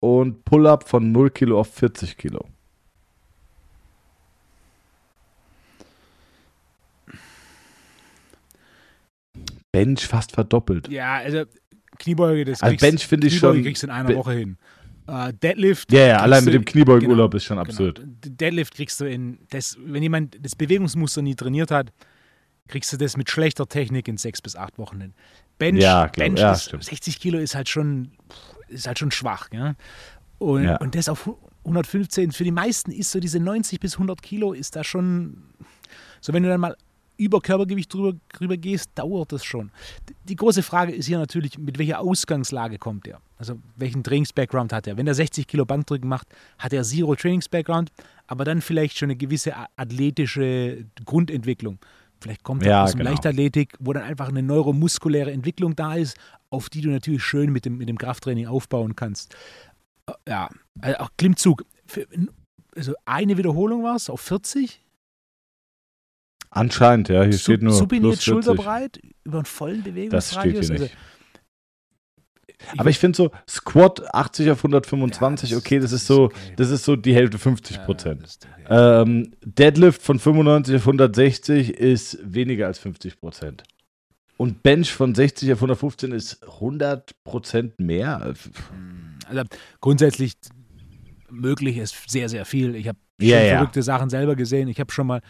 und 0.00 0.44
Pull-up 0.44 0.88
von 0.88 1.12
0 1.12 1.30
Kilo 1.30 1.60
auf 1.60 1.72
40 1.74 2.16
Kilo. 2.16 2.48
Bench 9.72 10.06
fast 10.06 10.32
verdoppelt. 10.32 10.88
Ja, 10.88 11.16
also 11.16 11.44
Kniebeuge, 11.98 12.44
das 12.44 12.62
also 12.62 12.76
Bench 12.76 13.06
finde 13.06 13.26
ich 13.26 13.38
schon. 13.38 13.62
kriegst 13.62 13.82
du 13.82 13.86
in 13.88 13.92
einer 13.92 14.14
Woche 14.14 14.32
hin. 14.32 14.56
Uh, 15.08 15.32
Deadlift. 15.32 15.92
Ja, 15.92 16.06
ja, 16.06 16.16
allein 16.18 16.44
mit 16.44 16.54
dem 16.54 16.64
Kniebeugenurlaub 16.64 17.32
genau, 17.32 17.36
ist 17.36 17.44
schon 17.44 17.58
absurd. 17.58 17.98
Genau. 17.98 18.36
Deadlift 18.36 18.74
kriegst 18.74 19.00
du 19.00 19.04
in, 19.04 19.38
das, 19.50 19.76
wenn 19.84 20.02
jemand 20.02 20.38
das 20.40 20.54
Bewegungsmuster 20.54 21.22
nie 21.22 21.34
trainiert 21.34 21.72
hat, 21.72 21.92
kriegst 22.68 22.92
du 22.92 22.96
das 22.96 23.16
mit 23.16 23.28
schlechter 23.28 23.66
Technik 23.66 24.06
in 24.06 24.16
sechs 24.16 24.40
bis 24.40 24.54
acht 24.54 24.78
Wochen 24.78 25.00
hin. 25.00 25.14
Bench, 25.58 25.82
ja, 25.82 26.06
Bench 26.06 26.38
ja, 26.38 26.52
ist, 26.52 26.74
60 26.78 27.18
Kilo 27.18 27.38
ist 27.38 27.54
halt 27.54 27.68
schon, 27.68 28.12
ist 28.68 28.86
halt 28.86 28.98
schon 28.98 29.10
schwach. 29.10 29.48
Ja? 29.52 29.74
Und, 30.38 30.64
Ja. 30.64 30.76
und 30.76 30.94
das 30.94 31.08
auf 31.08 31.28
115, 31.64 32.30
für 32.32 32.44
die 32.44 32.52
meisten 32.52 32.92
ist 32.92 33.10
so 33.10 33.18
diese 33.18 33.40
90 33.40 33.80
bis 33.80 33.94
100 33.94 34.22
Kilo, 34.22 34.52
ist 34.52 34.76
da 34.76 34.84
schon, 34.84 35.42
so 36.20 36.32
wenn 36.32 36.44
du 36.44 36.48
dann 36.48 36.60
mal 36.60 36.76
über 37.22 37.40
Körpergewicht 37.40 37.92
drüber, 37.92 38.18
drüber 38.32 38.56
gehst, 38.56 38.90
dauert 38.94 39.32
das 39.32 39.44
schon. 39.44 39.70
Die 40.24 40.36
große 40.36 40.62
Frage 40.62 40.92
ist 40.92 41.06
hier 41.06 41.18
natürlich, 41.18 41.58
mit 41.58 41.78
welcher 41.78 42.00
Ausgangslage 42.00 42.78
kommt 42.78 43.06
er? 43.06 43.20
Also 43.36 43.58
welchen 43.76 44.04
Trainings-Background 44.04 44.72
hat 44.72 44.86
er? 44.86 44.96
Wenn 44.96 45.06
er 45.06 45.14
60 45.14 45.46
Kilo 45.46 45.64
Bankdrücken 45.64 46.08
macht, 46.08 46.28
hat 46.58 46.72
er 46.72 46.82
Zero 46.84 47.14
Trainings-Background, 47.14 47.90
aber 48.26 48.44
dann 48.44 48.60
vielleicht 48.60 48.98
schon 48.98 49.06
eine 49.06 49.16
gewisse 49.16 49.54
athletische 49.76 50.84
Grundentwicklung. 51.04 51.78
Vielleicht 52.20 52.44
kommt 52.44 52.62
er 52.62 52.70
Ja, 52.70 52.84
aus 52.84 52.92
dem 52.92 52.98
genau. 52.98 53.10
Leichtathletik, 53.10 53.74
wo 53.80 53.92
dann 53.92 54.04
einfach 54.04 54.28
eine 54.28 54.42
neuromuskuläre 54.42 55.32
Entwicklung 55.32 55.74
da 55.74 55.94
ist, 55.94 56.16
auf 56.50 56.68
die 56.68 56.80
du 56.80 56.90
natürlich 56.90 57.24
schön 57.24 57.50
mit 57.50 57.64
dem, 57.64 57.78
mit 57.78 57.88
dem 57.88 57.98
Krafttraining 57.98 58.46
aufbauen 58.46 58.94
kannst. 58.94 59.34
Äh, 60.06 60.12
Ja, 60.28 60.48
also 60.80 60.98
auch 60.98 61.10
Klimmzug. 61.16 61.64
Für, 61.86 62.06
also 62.76 62.94
eine 63.04 63.36
Wiederholung 63.36 63.82
war 63.82 63.96
es 63.96 64.08
auf 64.08 64.20
40. 64.20 64.81
Anscheinend, 66.54 67.08
ja. 67.08 67.22
Hier 67.22 67.32
steht 67.32 67.62
nur. 67.62 67.72
supiniert 67.72 68.12
plus 68.14 68.24
40. 68.24 68.44
schulterbreit 68.44 69.00
über 69.24 69.38
einen 69.38 69.46
vollen 69.46 69.76
Das 69.78 69.82
steht 69.84 69.94
Bewegungsradius. 69.94 70.66
hier 70.66 70.72
Also, 70.72 70.84
nicht. 70.84 70.96
Aber 72.76 72.90
ich 72.90 72.98
finde 72.98 73.16
so, 73.16 73.30
Squat 73.48 74.14
80 74.14 74.50
auf 74.50 74.58
125, 74.62 75.50
Ja, 75.50 75.56
das- 75.56 75.64
okay, 75.64 75.78
das, 75.80 75.92
ist 75.92 76.06
so, 76.06 76.24
okay. 76.24 76.36
das 76.56 76.70
ist 76.70 76.84
so 76.84 76.94
die 76.94 77.14
Hälfte 77.14 77.38
50 77.38 77.76
ja, 77.78 77.84
Prozent. 77.84 78.38
okay. 78.64 78.64
Ähm, 79.02 79.32
Deadlift 79.44 80.00
von 80.02 80.18
95 80.18 80.76
auf 80.76 80.82
160 80.86 81.70
ist 81.74 82.18
weniger 82.22 82.66
als 82.66 82.78
50 82.78 83.18
Prozent. 83.18 83.64
Und 84.36 84.62
Bench 84.62 84.92
von 84.92 85.14
60 85.14 85.52
auf 85.52 85.58
115 85.58 86.12
ist 86.12 86.42
100 86.44 87.12
Prozent 87.24 87.80
mehr. 87.80 88.34
Also 89.28 89.42
grundsätzlich 89.80 90.34
möglich 91.30 91.78
ist 91.78 91.96
sehr, 92.10 92.28
sehr 92.28 92.44
viel. 92.44 92.74
Ich 92.76 92.88
habe 92.88 92.98
Ja, 93.20 93.40
ja. 93.40 93.56
verrückte 93.56 93.82
Sachen 93.82 94.10
selber 94.10 94.36
gesehen. 94.36 94.68
Ich 94.68 94.78
habe 94.80 94.92
schon 94.92 95.06
mal 95.06 95.20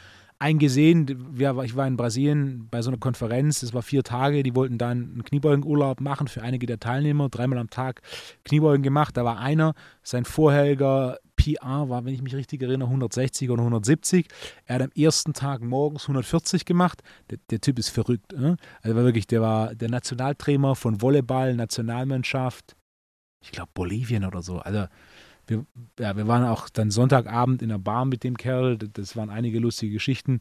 einen 0.43 0.59
gesehen, 0.59 1.07
wir- 1.38 1.57
ich 1.62 1.76
war 1.76 1.86
in 1.86 1.97
Brasilien 1.97 2.68
bei 2.70 2.82
so 2.82 2.90
einer 2.90 2.99
Konferenz, 2.99 3.61
das 3.61 3.72
war 3.72 3.82
vier 3.82 4.03
Tage, 4.03 4.43
die 4.43 4.55
wollten 4.55 4.76
dann 4.76 5.12
einen 5.12 5.24
Kniebeugenurlaub 5.24 6.01
machen 6.01 6.28
für 6.28 6.43
einige 6.43 6.66
der 6.66 6.78
Teilnehmer, 6.80 7.28
dreimal 7.28 7.59
am 7.59 7.70
Tag 7.70 8.03
Kniebeugen 8.45 8.82
gemacht. 8.82 9.16
Da 9.16 9.24
war 9.24 9.38
einer, 9.38 9.74
sein 10.03 10.24
vorheriger 10.24 11.18
PR 11.36 11.88
war, 11.88 12.05
wenn 12.05 12.14
ich 12.14 12.22
mich 12.22 12.34
richtig 12.34 12.62
erinnere, 12.62 12.88
160 12.90 13.51
oder 13.51 13.62
170. 13.62 14.28
Er 14.66 14.76
hat 14.76 14.82
am 14.82 14.90
ersten 14.97 15.32
Tag 15.32 15.62
morgens 15.62 16.03
140 16.05 16.64
gemacht. 16.64 17.03
Der, 17.30 17.38
der 17.51 17.61
Typ 17.61 17.78
ist 17.78 17.88
verrückt. 17.88 18.32
Ne? 18.32 18.57
Also 18.82 18.97
war 18.97 19.05
wirklich, 19.05 19.26
der 19.26 19.40
war 19.40 19.74
der 19.74 19.88
Nationaltrainer 19.90 20.74
von 20.76 21.01
Volleyball, 21.01 21.55
Nationalmannschaft, 21.57 22.76
ich 23.45 23.51
glaube 23.51 23.70
Bolivien 23.74 24.24
oder 24.24 24.43
so. 24.43 24.59
Also 24.59 24.86
wir, 25.47 25.66
ja, 25.99 26.16
wir 26.16 26.26
waren 26.28 26.45
auch 26.45 26.68
dann 26.68 26.90
Sonntagabend 26.90 27.62
in 27.62 27.68
der 27.68 27.78
Bar 27.78 28.05
mit 28.05 28.24
dem 28.24 28.36
Kerl. 28.36 28.78
Das 28.78 29.16
waren 29.16 29.30
einige 29.30 29.59
lustige 29.59 29.93
Geschichten. 29.93 30.40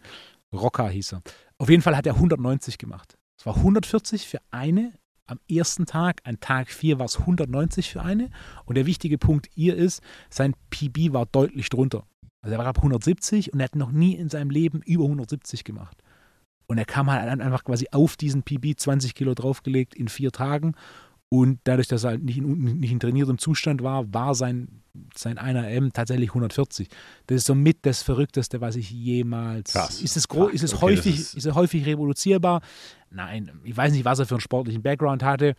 Rocker 0.53 0.89
hieß 0.89 1.13
er. 1.13 1.21
Auf 1.57 1.69
jeden 1.69 1.81
Fall 1.81 1.95
hat 1.95 2.05
er 2.05 2.15
190 2.15 2.77
gemacht. 2.77 3.17
Es 3.37 3.45
war 3.45 3.55
140 3.55 4.27
für 4.27 4.39
eine 4.51 4.93
am 5.27 5.39
ersten 5.49 5.85
Tag. 5.85 6.21
An 6.25 6.39
Tag 6.39 6.69
4 6.69 6.99
war 6.99 7.05
es 7.05 7.19
190 7.19 7.89
für 7.89 8.01
eine. 8.01 8.29
Und 8.65 8.75
der 8.75 8.85
wichtige 8.85 9.17
Punkt 9.17 9.47
hier 9.55 9.75
ist, 9.75 10.01
sein 10.29 10.53
PB 10.69 11.13
war 11.13 11.25
deutlich 11.25 11.69
drunter. 11.69 12.05
Also 12.41 12.55
er 12.55 12.59
war 12.59 12.67
ab 12.67 12.77
170 12.77 13.53
und 13.53 13.59
er 13.59 13.65
hat 13.65 13.75
noch 13.75 13.91
nie 13.91 14.15
in 14.15 14.29
seinem 14.29 14.49
Leben 14.49 14.81
über 14.81 15.05
170 15.05 15.63
gemacht. 15.63 16.03
Und 16.67 16.77
er 16.77 16.85
kam 16.85 17.11
halt 17.11 17.27
einfach 17.41 17.63
quasi 17.63 17.87
auf 17.91 18.15
diesen 18.15 18.43
PB 18.43 18.77
20 18.77 19.13
Kilo 19.13 19.33
draufgelegt 19.33 19.93
in 19.93 20.07
vier 20.07 20.31
Tagen 20.31 20.73
Und 21.29 21.59
dadurch, 21.63 21.87
dass 21.87 22.03
er 22.03 22.11
halt 22.11 22.23
nicht 22.23 22.37
in, 22.37 22.79
nicht 22.79 22.91
in 22.91 22.99
trainiertem 22.99 23.37
Zustand 23.37 23.81
war, 23.83 24.13
war 24.13 24.35
sein, 24.35 24.80
sein 25.15 25.37
1RM 25.39 25.91
tatsächlich 25.93 26.29
140. 26.29 26.89
Das 27.27 27.37
ist 27.37 27.45
somit 27.47 27.79
das 27.85 28.01
Verrückteste, 28.03 28.61
was 28.61 28.75
ich 28.75 28.91
jemals. 28.91 29.73
Krass. 29.73 30.01
Ist 30.01 30.17
es, 30.17 30.27
gro 30.27 30.47
ist 30.47 30.63
es 30.63 30.73
Okay, 30.73 30.81
häufig, 30.83 31.19
ist- 31.19 31.35
ist 31.35 31.45
es 31.45 31.55
häufig 31.55 31.85
reproduzierbar? 31.85 32.61
Nein, 33.09 33.51
ich 33.63 33.75
weiß 33.75 33.91
nicht, 33.93 34.05
was 34.05 34.19
er 34.19 34.25
für 34.25 34.35
einen 34.35 34.41
sportlichen 34.41 34.81
Background 34.81 35.23
hatte. 35.23 35.55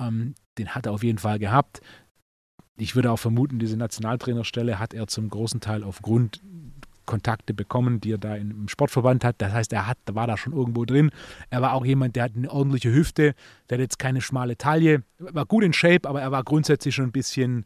Ähm, 0.00 0.34
den 0.58 0.68
hat 0.74 0.86
er 0.86 0.92
auf 0.92 1.02
jeden 1.02 1.18
Fall 1.18 1.38
gehabt. 1.38 1.80
Ich 2.78 2.94
würde 2.94 3.10
auch 3.10 3.18
vermuten, 3.18 3.58
diese 3.58 3.76
Nationaltrainerstelle 3.76 4.78
hat 4.78 4.92
er 4.94 5.06
zum 5.06 5.28
großen 5.30 5.60
Teil 5.60 5.82
aufgrund 5.82 6.42
Kontakte 7.06 7.54
bekommen, 7.54 8.00
die 8.00 8.12
er 8.12 8.18
da 8.18 8.34
im 8.34 8.68
Sportverband 8.68 9.24
hat. 9.24 9.36
Das 9.38 9.52
heißt, 9.52 9.72
er 9.72 9.86
hat, 9.86 9.96
war 10.10 10.26
da 10.26 10.36
schon 10.36 10.52
irgendwo 10.52 10.84
drin. 10.84 11.10
Er 11.50 11.62
war 11.62 11.72
auch 11.74 11.86
jemand, 11.86 12.16
der 12.16 12.24
hat 12.24 12.32
eine 12.36 12.50
ordentliche 12.50 12.92
Hüfte, 12.92 13.34
der 13.70 13.78
hat 13.78 13.80
jetzt 13.80 13.98
keine 14.00 14.20
schmale 14.20 14.58
Taille, 14.58 15.04
war 15.18 15.46
gut 15.46 15.62
in 15.62 15.72
Shape, 15.72 16.08
aber 16.08 16.20
er 16.20 16.32
war 16.32 16.42
grundsätzlich 16.42 16.94
schon 16.96 17.06
ein 17.06 17.12
bisschen, 17.12 17.64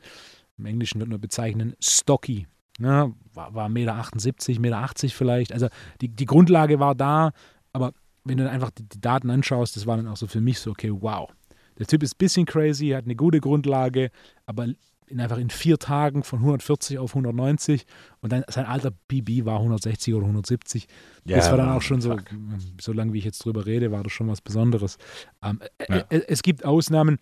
im 0.61 0.66
Englischen 0.66 1.00
wird 1.00 1.11
man 1.11 1.20
bezeichnen, 1.20 1.74
stocky. 1.80 2.46
Ja, 2.78 3.11
war, 3.34 3.54
war 3.54 3.68
1,78 3.68 4.61
Meter, 4.61 4.76
1,80 4.78 5.02
Meter 5.04 5.14
vielleicht. 5.14 5.52
Also 5.52 5.68
die, 6.00 6.08
die 6.08 6.26
Grundlage 6.26 6.80
war 6.80 6.94
da, 6.94 7.32
aber 7.72 7.92
wenn 8.24 8.36
du 8.38 8.44
dann 8.44 8.52
einfach 8.52 8.70
die, 8.70 8.84
die 8.84 9.00
Daten 9.00 9.30
anschaust, 9.30 9.76
das 9.76 9.86
war 9.86 9.96
dann 9.96 10.06
auch 10.08 10.16
so 10.16 10.26
für 10.26 10.40
mich 10.40 10.58
so, 10.61 10.70
okay, 10.70 10.92
wow. 10.92 11.30
Der 11.78 11.86
Typ 11.86 12.02
ist 12.02 12.14
ein 12.14 12.18
bisschen 12.18 12.46
crazy, 12.46 12.88
hat 12.90 13.04
eine 13.04 13.16
gute 13.16 13.40
Grundlage, 13.40 14.11
aber 14.46 14.68
in 15.06 15.20
einfach 15.20 15.38
in 15.38 15.50
vier 15.50 15.78
Tagen 15.78 16.22
von 16.22 16.38
140 16.38 16.98
auf 16.98 17.11
190 17.11 17.84
und 18.20 18.32
dann 18.32 18.44
sein 18.48 18.64
alter 18.64 18.92
PB 19.08 19.44
war 19.44 19.56
160 19.56 20.14
oder 20.14 20.24
170. 20.26 20.86
das 21.24 21.50
war 21.50 21.58
dann 21.58 21.70
auch 21.70 21.82
schon 21.82 22.00
so, 22.00 22.16
so 22.80 22.92
lange 22.92 23.12
wie 23.12 23.18
ich 23.18 23.24
jetzt 23.24 23.44
drüber 23.44 23.66
rede, 23.66 23.90
war 23.90 24.04
das 24.04 24.12
schon 24.12 24.28
was 24.28 24.40
Besonderes. 24.40 24.98
Ähm, 25.42 25.61
Ja. 25.88 25.96
äh, 26.11 26.22
es 26.28 26.42
gibt 26.42 26.64
Ausnahmen, 26.64 27.18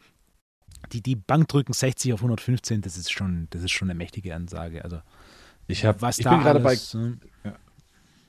die, 0.93 1.03
die 1.03 1.17
Bankdrücken 1.17 1.73
60 1.73 2.13
auf 2.13 2.21
115, 2.21 2.81
das 2.81 2.97
ist 2.97 3.13
schon, 3.13 3.49
das 3.51 3.63
ist 3.63 3.73
schon 3.73 3.91
eine 3.91 3.97
mächtige 3.97 4.35
Ansage. 4.35 4.85
Also 4.85 5.01
Ich, 5.67 5.85
hab, 5.85 6.03
was 6.03 6.19
ich 6.19 6.25
da 6.25 6.31
bin 6.31 6.41
gerade 6.41 6.61
bei 6.61 6.71
alles, 6.71 6.95
äh, 6.95 7.13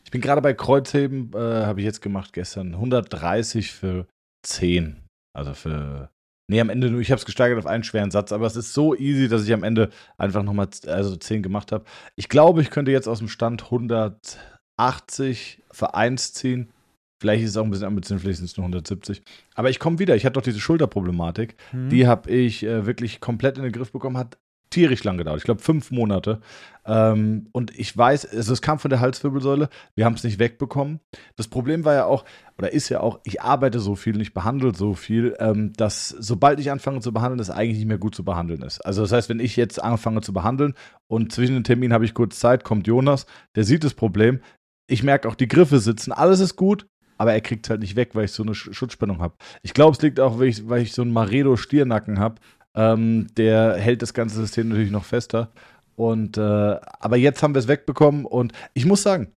Ich 0.04 0.12
bin 0.12 0.22
gerade 0.22 0.42
bei 0.42 0.54
Kreuzheben, 0.54 1.32
äh, 1.34 1.66
habe 1.66 1.80
ich 1.80 1.86
jetzt 1.86 2.02
gemacht 2.02 2.34
gestern. 2.34 2.74
130 2.74 3.72
für 3.72 4.08
10. 4.46 4.98
Also 5.34 5.54
für. 5.54 6.10
Nee, 6.52 6.62
am 6.62 6.70
Ende 6.70 6.90
nur, 6.90 7.00
ich 7.00 7.12
habe 7.12 7.20
es 7.20 7.26
gesteigert 7.26 7.60
auf 7.60 7.68
einen 7.68 7.84
schweren 7.84 8.10
Satz, 8.10 8.32
aber 8.32 8.48
es 8.48 8.56
ist 8.56 8.74
so 8.74 8.96
easy, 8.96 9.28
dass 9.28 9.44
ich 9.44 9.54
am 9.54 9.64
Ende 9.64 9.92
einfach 10.18 10.42
nochmal 10.42 10.68
also 10.88 11.16
10 11.16 11.44
gemacht 11.44 11.72
habe. 11.72 11.86
Ich 12.16 12.28
glaube, 12.28 12.64
ich 12.64 12.72
könnte 12.72 12.92
jetzt 12.92 13.08
aus 13.08 13.20
dem 13.20 13.28
Stand 13.28 13.66
180 13.66 15.62
für 15.72 15.94
1 15.94 16.34
ziehen. 16.34 16.72
Vielleicht 17.20 17.44
ist 17.44 17.52
es 17.52 17.58
auch 17.58 17.66
ein 17.66 17.72
bisschen 17.72 17.88
ambitioniert, 17.88 18.22
vielleicht 18.22 18.38
sind 18.38 18.46
es 18.46 18.58
nur 18.58 18.64
170. 18.64 19.22
Aber 19.56 19.70
ich 19.70 19.80
komme 19.80 20.00
wieder. 20.00 20.16
Ich 20.16 20.26
hatte 20.26 20.34
doch 20.34 20.42
diese 20.42 20.60
Schulterproblematik. 20.60 21.56
hm. 21.72 21.90
Die 21.90 22.08
habe 22.08 22.32
ich 22.32 22.64
äh, 22.64 22.86
wirklich 22.86 23.20
komplett 23.20 23.58
in 23.58 23.64
den 23.64 23.74
Griff 23.74 23.92
bekommen. 23.92 24.18
Hat 24.18 24.38
tierisch 24.70 25.04
lang 25.04 25.18
gedauert. 25.18 25.40
Ich 25.40 25.46
glaube, 25.46 25.62
fünf 25.62 25.92
Monate. 25.92 26.40
Ähm, 26.86 27.48
und 27.52 27.78
ich 27.78 27.96
weiß, 27.96 28.28
also 28.34 28.54
es 28.54 28.62
kam 28.62 28.80
von 28.80 28.90
der 28.90 29.00
Halswirbelsäule. 29.00 29.70
Wir 29.96 30.06
haben 30.06 30.14
es 30.14 30.24
nicht 30.24 30.40
wegbekommen. 30.40 31.00
Das 31.36 31.48
Problem 31.48 31.86
war 31.86 31.94
ja 31.94 32.06
auch, 32.06 32.24
oder 32.58 32.72
ist 32.72 32.90
ja 32.90 33.00
auch, 33.00 33.20
ich 33.24 33.42
arbeite 33.42 33.80
so 33.80 33.96
viel 33.96 34.16
und 34.16 34.22
ich 34.22 34.34
behandle 34.34 34.74
so 34.76 34.94
viel, 34.94 35.36
ähm, 35.40 35.74
dass 35.74 36.10
sobald 36.10 36.60
ich 36.60 36.72
anfange 36.72 37.02
zu 37.02 37.12
behandeln, 37.12 37.40
es 37.40 37.50
eigentlich 37.50 37.78
nicht 37.78 37.88
mehr 37.88 37.98
gut 37.98 38.16
zu 38.16 38.24
behandeln 38.24 38.62
ist. 38.62 38.80
Also 38.82 39.02
das 39.02 39.12
heißt, 39.12 39.30
wenn 39.30 39.40
ich 39.40 39.56
jetzt 39.56 39.82
anfange 39.82 40.22
zu 40.22 40.34
behandeln 40.34 40.76
und 41.08 41.32
zwischen 41.32 41.56
den 41.56 41.64
Terminen 41.64 41.94
habe 41.94 42.06
ich 42.06 42.14
kurz 42.14 42.40
Zeit, 42.40 42.64
kommt 42.64 42.88
Jonas, 42.88 43.26
der 43.56 43.64
sieht 43.64 43.84
das 43.84 43.94
Problem. 43.94 44.42
Ich 44.88 45.04
merke 45.04 45.28
auch, 45.28 45.36
die 45.36 45.48
Griffe 45.48 45.80
sitzen, 45.80 46.12
alles 46.12 46.40
ist 46.40 46.56
gut, 46.56 46.88
aber 47.20 47.34
er 47.34 47.42
kriegt 47.42 47.66
es 47.66 47.70
halt 47.70 47.82
nicht 47.82 47.96
weg, 47.96 48.12
weil 48.14 48.26
ich 48.26 48.32
so 48.32 48.44
eine 48.44 48.56
Sch 48.56 48.70
Schutzspannung 48.72 49.20
habe. 49.20 49.36
Ich 49.62 49.74
glaube, 49.74 49.96
es 49.96 50.02
liegt 50.02 50.20
auch, 50.20 50.40
weil 50.40 50.48
ich, 50.48 50.68
weil 50.68 50.82
ich 50.82 50.94
so 50.94 51.02
einen 51.02 51.12
Maredo-Stiernacken 51.12 52.18
habe. 52.18 52.36
Ähm, 52.76 53.28
der 53.36 53.76
hält 53.76 54.02
das 54.02 54.14
ganze 54.14 54.38
System 54.38 54.70
natürlich 54.70 54.92
noch 54.92 55.04
fester. 55.04 55.52
Und 55.96 56.38
äh, 56.38 56.42
aber 56.42 57.18
jetzt 57.18 57.44
haben 57.44 57.54
wir 57.54 57.60
es 57.60 57.68
wegbekommen 57.68 58.26
und 58.26 58.54
ich 58.74 58.86
muss 58.86 59.04
sagen, 59.04 59.34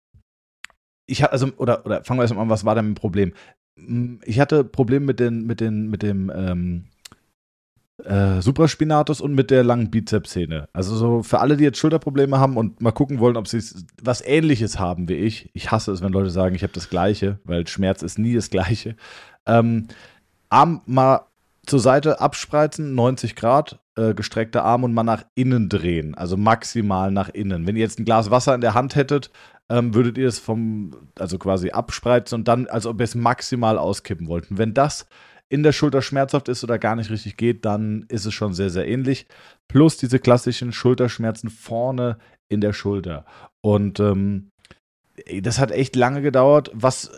ich 1.08 1.24
hatte, 1.24 1.32
also, 1.32 1.48
oder, 1.58 1.86
oder 1.86 2.04
fangen 2.04 2.20
wir 2.20 2.24
erstmal 2.24 2.44
an, 2.44 2.50
was 2.50 2.66
war 2.66 2.76
denn 2.76 2.86
mein 2.86 2.96
Problem? 2.96 3.34
Ich 4.26 4.42
hatte 4.42 4.66
Probleme 4.66 5.06
mit, 5.06 5.22
den, 5.22 5.46
mit, 5.48 5.62
den, 5.62 5.90
mit 5.90 6.04
dem 6.04 6.30
ähm, 6.36 6.86
äh, 8.06 8.42
Supraspinatus 8.42 9.22
und 9.22 9.34
mit 9.34 9.52
der 9.52 9.64
langen 9.64 9.92
Bizepssehne. 9.92 10.70
Also 10.74 10.96
so 10.96 11.24
für 11.24 11.40
alle, 11.40 11.58
die 11.58 11.64
jetzt 11.64 11.78
Schulterprobleme 11.78 12.40
haben 12.40 12.58
und 12.58 12.82
mal 12.82 12.92
gucken 12.92 13.20
wollen, 13.20 13.38
ob 13.38 13.48
sie 13.48 13.62
was 14.02 14.22
ähnliches 14.22 14.80
haben 14.80 15.10
wie 15.10 15.16
ich. 15.16 15.50
Ich 15.54 15.72
hasse 15.72 15.92
es, 15.92 16.02
wenn 16.02 16.14
Leute 16.14 16.30
sagen, 16.30 16.56
ich 16.56 16.64
habe 16.64 16.74
das 16.74 16.90
Gleiche, 16.90 17.40
weil 17.44 17.68
Schmerz 17.68 18.02
ist 18.02 18.20
nie 18.20 18.36
das 18.36 18.50
Gleiche. 18.50 18.96
Ähm, 19.46 19.88
Arm 20.50 20.82
mal 20.86 21.22
zur 21.66 21.80
Seite 21.80 22.20
abspreizen, 22.20 22.96
90 22.96 23.36
Grad, 23.36 23.80
äh, 23.96 24.14
gestreckter 24.14 24.64
Arm 24.64 24.84
und 24.84 24.94
mal 24.94 25.04
nach 25.04 25.24
innen 25.36 25.70
drehen, 25.70 26.16
also 26.16 26.36
maximal 26.38 27.12
nach 27.12 27.30
innen. 27.30 27.68
Wenn 27.68 27.76
ihr 27.76 27.84
jetzt 27.84 28.00
ein 28.00 28.06
Glas 28.06 28.32
Wasser 28.32 28.56
in 28.56 28.62
der 28.62 28.74
Hand 28.74 28.96
hättet, 28.96 29.30
ähm, 29.70 29.94
würdet 29.94 30.18
ihr 30.18 30.28
es 30.28 30.40
vom, 30.40 30.96
also 31.18 31.38
quasi 31.38 31.70
abspreizen 31.70 32.40
und 32.40 32.48
dann, 32.48 32.68
als 32.68 32.86
ob 32.86 33.00
ihr 33.00 33.04
es 33.04 33.14
maximal 33.14 33.78
auskippen 33.78 34.28
wollten. 34.28 34.58
Wenn 34.58 34.74
das 34.74 35.06
in 35.50 35.64
der 35.64 35.72
Schulter 35.72 36.02
schmerzhaft 36.02 36.48
ist 36.48 36.64
oder 36.64 36.78
gar 36.78 36.96
nicht 36.96 37.10
richtig 37.10 37.36
geht, 37.36 37.66
dann 37.66 38.06
ist 38.08 38.26
es 38.26 38.34
schon 38.34 38.54
sehr, 38.54 38.70
sehr 38.70 38.88
ähnlich. 38.88 39.26
Plus 39.68 39.98
diese 39.98 40.20
klassischen 40.20 40.72
Schulterschmerzen 40.72 41.50
vorne 41.50 42.18
in 42.48 42.62
der 42.62 42.74
Schulter. 42.74 43.26
Und 43.62 44.00
ähm, 44.00 44.52
das 45.42 45.60
hat 45.60 45.72
echt 45.72 45.96
lange 45.96 46.22
gedauert. 46.22 46.72
Was 46.74 47.12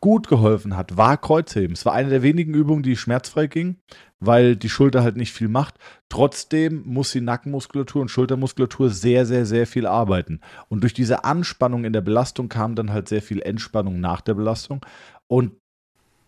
gut 0.00 0.28
geholfen 0.28 0.76
hat, 0.76 0.96
war 0.96 1.16
Kreuzheben. 1.16 1.72
Es 1.72 1.86
war 1.86 1.94
eine 1.94 2.10
der 2.10 2.22
wenigen 2.22 2.54
Übungen, 2.54 2.82
die 2.82 2.96
schmerzfrei 2.96 3.46
ging, 3.46 3.76
weil 4.20 4.56
die 4.56 4.68
Schulter 4.68 5.02
halt 5.02 5.16
nicht 5.16 5.32
viel 5.32 5.48
macht. 5.48 5.76
Trotzdem 6.08 6.82
muss 6.84 7.12
die 7.12 7.20
Nackenmuskulatur 7.20 8.02
und 8.02 8.10
Schultermuskulatur 8.10 8.90
sehr, 8.90 9.24
sehr, 9.26 9.46
sehr 9.46 9.66
viel 9.66 9.86
arbeiten. 9.86 10.40
Und 10.68 10.82
durch 10.82 10.92
diese 10.92 11.24
Anspannung 11.24 11.84
in 11.84 11.92
der 11.92 12.00
Belastung 12.00 12.48
kam 12.48 12.74
dann 12.74 12.92
halt 12.92 13.08
sehr 13.08 13.22
viel 13.22 13.40
Entspannung 13.40 14.00
nach 14.00 14.20
der 14.20 14.34
Belastung. 14.34 14.84
Und 15.28 15.52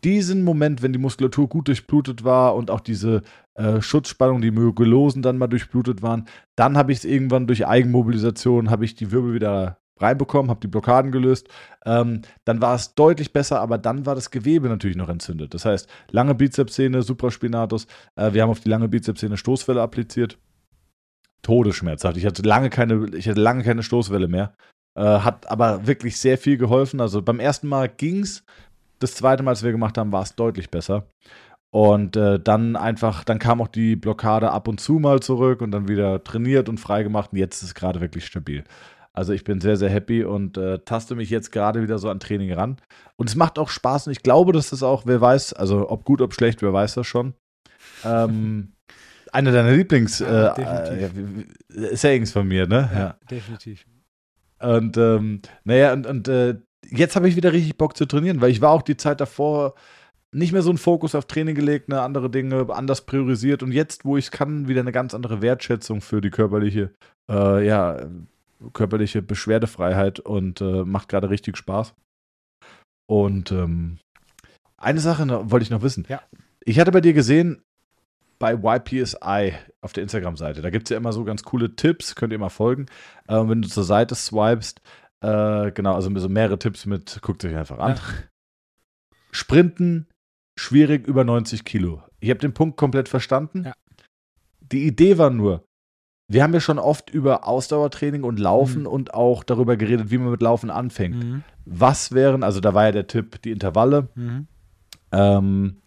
diesen 0.04 0.44
Moment, 0.44 0.82
wenn 0.82 0.92
die 0.92 0.98
Muskulatur 0.98 1.48
gut 1.48 1.68
durchblutet 1.68 2.24
war 2.24 2.54
und 2.54 2.70
auch 2.70 2.80
diese 2.80 3.22
äh, 3.54 3.80
Schutzspannung, 3.80 4.42
die 4.42 4.50
Myogelosen 4.50 5.22
dann 5.22 5.38
mal 5.38 5.46
durchblutet 5.46 6.02
waren, 6.02 6.26
dann 6.56 6.76
habe 6.76 6.92
ich 6.92 6.98
es 6.98 7.04
irgendwann 7.04 7.46
durch 7.46 7.66
Eigenmobilisation, 7.66 8.70
habe 8.70 8.84
ich 8.84 8.94
die 8.94 9.10
Wirbel 9.10 9.34
wieder 9.34 9.78
reinbekommen, 9.98 10.50
habe 10.50 10.60
die 10.60 10.68
Blockaden 10.68 11.12
gelöst. 11.12 11.48
Ähm, 11.86 12.22
dann 12.44 12.60
war 12.60 12.74
es 12.74 12.94
deutlich 12.94 13.32
besser, 13.32 13.60
aber 13.60 13.78
dann 13.78 14.06
war 14.06 14.14
das 14.14 14.30
Gewebe 14.30 14.68
natürlich 14.68 14.96
noch 14.96 15.08
entzündet. 15.08 15.54
Das 15.54 15.64
heißt, 15.64 15.88
lange 16.10 16.34
Bizepssehne, 16.34 17.02
Supraspinatus. 17.02 17.86
Äh, 18.16 18.32
wir 18.32 18.42
haben 18.42 18.50
auf 18.50 18.60
die 18.60 18.68
lange 18.68 18.88
Bizepssehne 18.88 19.36
Stoßwelle 19.36 19.80
appliziert. 19.80 20.38
Todesschmerzhaft. 21.42 22.16
Ich 22.16 22.26
hatte 22.26 22.42
lange 22.42 22.70
keine, 22.70 23.06
ich 23.14 23.28
hatte 23.28 23.40
lange 23.40 23.62
keine 23.64 23.82
Stoßwelle 23.82 24.28
mehr. 24.28 24.54
Äh, 24.96 25.02
hat 25.02 25.50
aber 25.50 25.86
wirklich 25.86 26.18
sehr 26.18 26.38
viel 26.38 26.56
geholfen. 26.56 27.00
Also 27.00 27.22
beim 27.22 27.40
ersten 27.40 27.68
Mal 27.68 27.88
ging's. 27.88 28.44
Das 28.98 29.14
zweite 29.14 29.42
Mal, 29.42 29.50
als 29.52 29.62
wir 29.62 29.72
gemacht 29.72 29.98
haben, 29.98 30.12
war 30.12 30.22
es 30.22 30.34
deutlich 30.34 30.70
besser. 30.70 31.06
Und 31.70 32.16
äh, 32.16 32.38
dann 32.38 32.76
einfach, 32.76 33.24
dann 33.24 33.40
kam 33.40 33.60
auch 33.60 33.68
die 33.68 33.96
Blockade 33.96 34.52
ab 34.52 34.68
und 34.68 34.78
zu 34.78 34.94
mal 34.94 35.20
zurück 35.20 35.60
und 35.60 35.72
dann 35.72 35.88
wieder 35.88 36.22
trainiert 36.22 36.68
und 36.68 36.78
freigemacht. 36.78 37.32
Und 37.32 37.38
jetzt 37.38 37.56
ist 37.56 37.68
es 37.70 37.74
gerade 37.74 38.00
wirklich 38.00 38.24
stabil. 38.26 38.62
Also 39.12 39.32
ich 39.32 39.44
bin 39.44 39.60
sehr, 39.60 39.76
sehr 39.76 39.90
happy 39.90 40.24
und 40.24 40.56
äh, 40.56 40.80
taste 40.80 41.14
mich 41.14 41.30
jetzt 41.30 41.52
gerade 41.52 41.82
wieder 41.82 41.98
so 41.98 42.10
an 42.10 42.20
Training 42.20 42.52
ran. 42.52 42.76
Und 43.16 43.28
es 43.28 43.36
macht 43.36 43.58
auch 43.58 43.68
Spaß 43.68 44.08
und 44.08 44.12
ich 44.12 44.22
glaube, 44.22 44.52
dass 44.52 44.70
das 44.70 44.82
auch, 44.82 45.06
wer 45.06 45.20
weiß, 45.20 45.52
also 45.52 45.88
ob 45.88 46.04
gut, 46.04 46.20
ob 46.20 46.34
schlecht, 46.34 46.62
wer 46.62 46.72
weiß 46.72 46.94
das 46.94 47.06
schon. 47.06 47.34
Ähm, 48.04 48.72
eine 49.32 49.52
deiner 49.52 49.72
Lieblings, 49.72 50.18
Ja, 50.18 50.54
äh, 50.54 51.04
äh, 51.04 51.96
Sayings 51.96 52.32
von 52.32 52.46
mir, 52.46 52.66
ne? 52.66 52.90
ja, 52.92 53.16
definitiv. 53.30 53.86
Und 54.60 54.96
ähm, 54.96 55.42
naja, 55.64 55.92
und, 55.92 56.06
und 56.06 56.28
äh, 56.28 56.56
jetzt 56.90 57.16
habe 57.16 57.28
ich 57.28 57.36
wieder 57.36 57.52
richtig 57.52 57.76
Bock 57.76 57.96
zu 57.96 58.06
trainieren, 58.06 58.40
weil 58.40 58.50
ich 58.50 58.60
war 58.60 58.70
auch 58.70 58.82
die 58.82 58.96
Zeit 58.96 59.20
davor 59.20 59.74
nicht 60.32 60.52
mehr 60.52 60.62
so 60.62 60.70
einen 60.70 60.78
Fokus 60.78 61.14
auf 61.14 61.26
Training 61.26 61.54
gelegt, 61.54 61.88
ne, 61.88 62.00
andere 62.02 62.28
Dinge 62.28 62.66
anders 62.70 63.06
priorisiert 63.06 63.62
und 63.62 63.72
jetzt, 63.72 64.04
wo 64.04 64.16
ich 64.16 64.26
es 64.26 64.30
kann, 64.30 64.68
wieder 64.68 64.80
eine 64.80 64.92
ganz 64.92 65.14
andere 65.14 65.40
Wertschätzung 65.40 66.00
für 66.00 66.20
die 66.20 66.30
körperliche, 66.30 66.90
äh, 67.30 67.64
ja, 67.64 68.06
körperliche 68.72 69.22
Beschwerdefreiheit 69.22 70.20
und 70.20 70.60
äh, 70.60 70.84
macht 70.84 71.08
gerade 71.08 71.30
richtig 71.30 71.56
Spaß. 71.56 71.94
Und 73.06 73.52
ähm, 73.52 73.98
eine 74.76 75.00
Sache 75.00 75.24
noch, 75.24 75.50
wollte 75.50 75.64
ich 75.64 75.70
noch 75.70 75.82
wissen. 75.82 76.04
Ja. 76.08 76.22
Ich 76.64 76.80
hatte 76.80 76.90
bei 76.90 77.00
dir 77.00 77.12
gesehen, 77.12 77.62
bei 78.38 78.54
YPSI 78.54 79.54
auf 79.80 79.92
der 79.92 80.02
Instagram-Seite, 80.02 80.62
da 80.62 80.70
gibt 80.70 80.86
es 80.86 80.90
ja 80.90 80.96
immer 80.96 81.12
so 81.12 81.24
ganz 81.24 81.44
coole 81.44 81.76
Tipps, 81.76 82.14
könnt 82.16 82.32
ihr 82.32 82.38
mal 82.38 82.48
folgen. 82.48 82.86
Äh, 83.28 83.36
wenn 83.46 83.62
du 83.62 83.68
zur 83.68 83.84
Seite 83.84 84.14
swipest, 84.14 84.80
äh, 85.24 85.72
genau, 85.72 85.94
also 85.94 86.14
so 86.18 86.28
mehrere 86.28 86.58
Tipps 86.58 86.86
mit, 86.86 87.20
guckt 87.22 87.44
euch 87.44 87.56
einfach 87.56 87.78
an. 87.78 87.96
Ja. 87.96 88.02
Sprinten, 89.30 90.08
schwierig 90.58 91.06
über 91.06 91.24
90 91.24 91.64
Kilo. 91.64 92.02
Ich 92.20 92.30
habe 92.30 92.40
den 92.40 92.54
Punkt 92.54 92.76
komplett 92.76 93.08
verstanden. 93.08 93.64
Ja. 93.64 93.72
Die 94.60 94.86
Idee 94.86 95.18
war 95.18 95.30
nur, 95.30 95.64
wir 96.28 96.42
haben 96.42 96.54
ja 96.54 96.60
schon 96.60 96.78
oft 96.78 97.10
über 97.10 97.46
Ausdauertraining 97.46 98.22
und 98.22 98.38
Laufen 98.38 98.82
Mhm. 98.82 98.86
und 98.88 99.14
auch 99.14 99.44
darüber 99.44 99.76
geredet, 99.76 100.10
wie 100.10 100.18
man 100.18 100.30
mit 100.30 100.40
Laufen 100.42 100.70
anfängt. 100.70 101.16
Mhm. 101.22 101.42
Was 101.64 102.12
wären, 102.12 102.42
also 102.42 102.60
da 102.60 102.74
war 102.74 102.84
ja 102.86 102.92
der 102.92 103.06
Tipp, 103.06 103.42
die 103.42 103.50
Intervalle. 103.50 104.08
Mhm. 104.14 104.46
Ähm, 105.12 105.82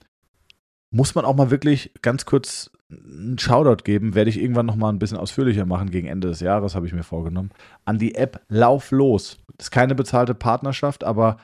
muss 0.91 1.15
man 1.15 1.25
auch 1.25 1.35
mal 1.35 1.51
wirklich 1.51 1.91
ganz 2.01 2.25
kurz 2.25 2.71
einen 2.89 3.37
Shoutout 3.37 3.83
geben, 3.83 4.15
werde 4.15 4.29
ich 4.29 4.39
irgendwann 4.39 4.65
noch 4.65 4.75
mal 4.75 4.89
ein 4.89 4.99
bisschen 4.99 5.17
ausführlicher 5.17 5.65
machen 5.65 5.89
gegen 5.89 6.07
Ende 6.07 6.29
des 6.29 6.39
Jahres, 6.39 6.75
habe 6.75 6.87
ich 6.87 6.93
mir 6.93 7.03
vorgenommen, 7.03 7.51
an 7.85 7.99
die 7.99 8.15
App 8.15 8.41
Lauf 8.47 8.91
los. 8.91 9.37
Das 9.57 9.67
ist 9.67 9.71
keine 9.71 9.95
bezahlte 9.95 10.33
Partnerschaft, 10.33 11.03
aber 11.03 11.37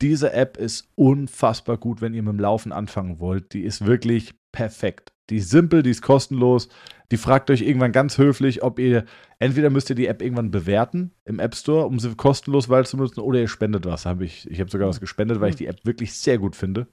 diese 0.00 0.32
App 0.32 0.56
ist 0.56 0.88
unfassbar 0.94 1.76
gut, 1.76 2.00
wenn 2.00 2.14
ihr 2.14 2.22
mit 2.22 2.32
dem 2.32 2.40
Laufen 2.40 2.72
anfangen 2.72 3.18
wollt. 3.18 3.52
Die 3.52 3.62
ist 3.62 3.84
wirklich 3.84 4.34
perfekt. 4.52 5.12
Die 5.30 5.36
ist 5.36 5.50
simpel, 5.50 5.82
die 5.82 5.90
ist 5.90 6.02
kostenlos. 6.02 6.68
Die 7.10 7.16
fragt 7.16 7.50
euch 7.50 7.62
irgendwann 7.62 7.92
ganz 7.92 8.18
höflich, 8.18 8.62
ob 8.62 8.78
ihr, 8.78 9.04
entweder 9.38 9.70
müsst 9.70 9.90
ihr 9.90 9.96
die 9.96 10.06
App 10.06 10.22
irgendwann 10.22 10.50
bewerten 10.50 11.12
im 11.24 11.40
App 11.40 11.54
Store, 11.54 11.86
um 11.86 11.98
sie 11.98 12.14
kostenlos 12.14 12.68
weiter 12.68 12.88
zu 12.88 12.96
nutzen, 12.96 13.20
oder 13.20 13.40
ihr 13.40 13.48
spendet 13.48 13.86
was. 13.86 14.06
Hab 14.06 14.20
ich 14.20 14.48
ich 14.50 14.60
habe 14.60 14.70
sogar 14.70 14.88
was 14.88 15.00
gespendet, 15.00 15.40
weil 15.40 15.50
ich 15.50 15.56
die 15.56 15.66
App 15.66 15.84
wirklich 15.84 16.14
sehr 16.14 16.38
gut 16.38 16.54
finde. 16.54 16.86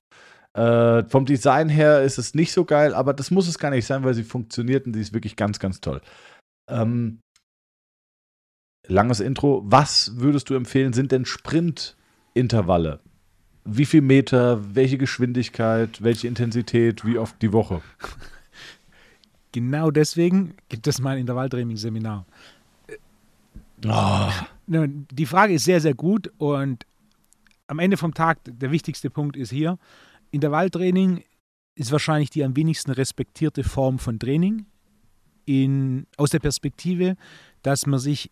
Äh, 0.55 1.03
vom 1.09 1.25
Design 1.25 1.67
her 1.67 2.01
ist 2.03 2.17
es 2.17 2.33
nicht 2.33 2.53
so 2.53 2.63
geil, 2.63 2.93
aber 2.93 3.13
das 3.13 3.29
muss 3.29 3.47
es 3.49 3.59
gar 3.59 3.71
nicht 3.71 3.85
sein, 3.85 4.05
weil 4.05 4.13
sie 4.13 4.23
funktioniert 4.23 4.85
und 4.85 4.93
die 4.93 5.01
ist 5.01 5.13
wirklich 5.13 5.35
ganz, 5.35 5.59
ganz 5.59 5.81
toll. 5.81 5.99
Ähm, 6.69 7.19
langes 8.87 9.19
Intro. 9.19 9.63
Was 9.65 10.13
würdest 10.15 10.49
du 10.49 10.55
empfehlen, 10.55 10.93
sind 10.93 11.11
denn 11.11 11.25
Sprintintervalle? 11.25 13.01
Wie 13.65 13.85
viel 13.85 13.99
Meter, 14.01 14.75
welche 14.75 14.97
Geschwindigkeit, 14.97 16.01
welche 16.01 16.29
Intensität, 16.29 17.03
wie 17.03 17.17
oft 17.17 17.41
die 17.41 17.53
Woche? 17.53 17.81
Genau 19.51 19.89
deswegen 19.89 20.53
gibt 20.67 20.85
es 20.85 20.99
mein 20.99 21.17
Intervalltraining-Seminar. 21.17 22.25
Oh. 23.87 24.29
Die 24.67 25.25
Frage 25.25 25.53
ist 25.53 25.63
sehr, 25.63 25.79
sehr 25.79 25.93
gut 25.93 26.29
und 26.39 26.85
am 27.67 27.79
Ende 27.79 27.95
vom 27.95 28.13
Tag, 28.13 28.39
der 28.45 28.71
wichtigste 28.71 29.09
Punkt 29.09 29.37
ist 29.37 29.51
hier, 29.51 29.79
Intervalltraining 30.35 31.23
ist 31.75 31.93
wahrscheinlich 31.93 32.29
die 32.29 32.43
am 32.43 32.57
wenigsten 32.57 32.91
respektierte 32.91 33.63
Form 33.63 33.99
von 33.99 34.19
Training 34.19 34.65
in, 35.45 36.07
aus 36.17 36.31
der 36.31 36.39
Perspektive, 36.39 37.15
dass 37.61 37.85
man 37.85 37.99
sich 37.99 38.31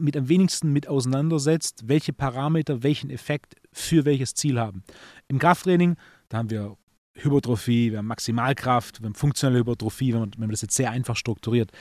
mit 0.00 0.16
am 0.16 0.28
wenigsten 0.28 0.72
mit 0.72 0.86
auseinandersetzt, 0.86 1.88
welche 1.88 2.12
Parameter 2.12 2.84
welchen 2.84 3.10
Effekt 3.10 3.56
für 3.72 4.04
welches 4.04 4.34
Ziel 4.34 4.58
haben. 4.60 4.84
Im 5.26 5.40
Krafttraining, 5.40 5.96
da 6.28 6.38
haben 6.38 6.50
wir 6.50 6.76
Hypertrophie, 7.14 7.90
wir 7.90 7.98
haben 7.98 8.06
Maximalkraft, 8.06 9.02
wir 9.02 9.06
haben 9.06 9.14
funktionelle 9.14 9.58
Hypertrophie, 9.58 10.12
wenn 10.12 10.20
man, 10.20 10.30
wenn 10.34 10.40
man 10.42 10.50
das 10.50 10.62
jetzt 10.62 10.76
sehr 10.76 10.92
einfach 10.92 11.16
strukturiert. 11.16 11.72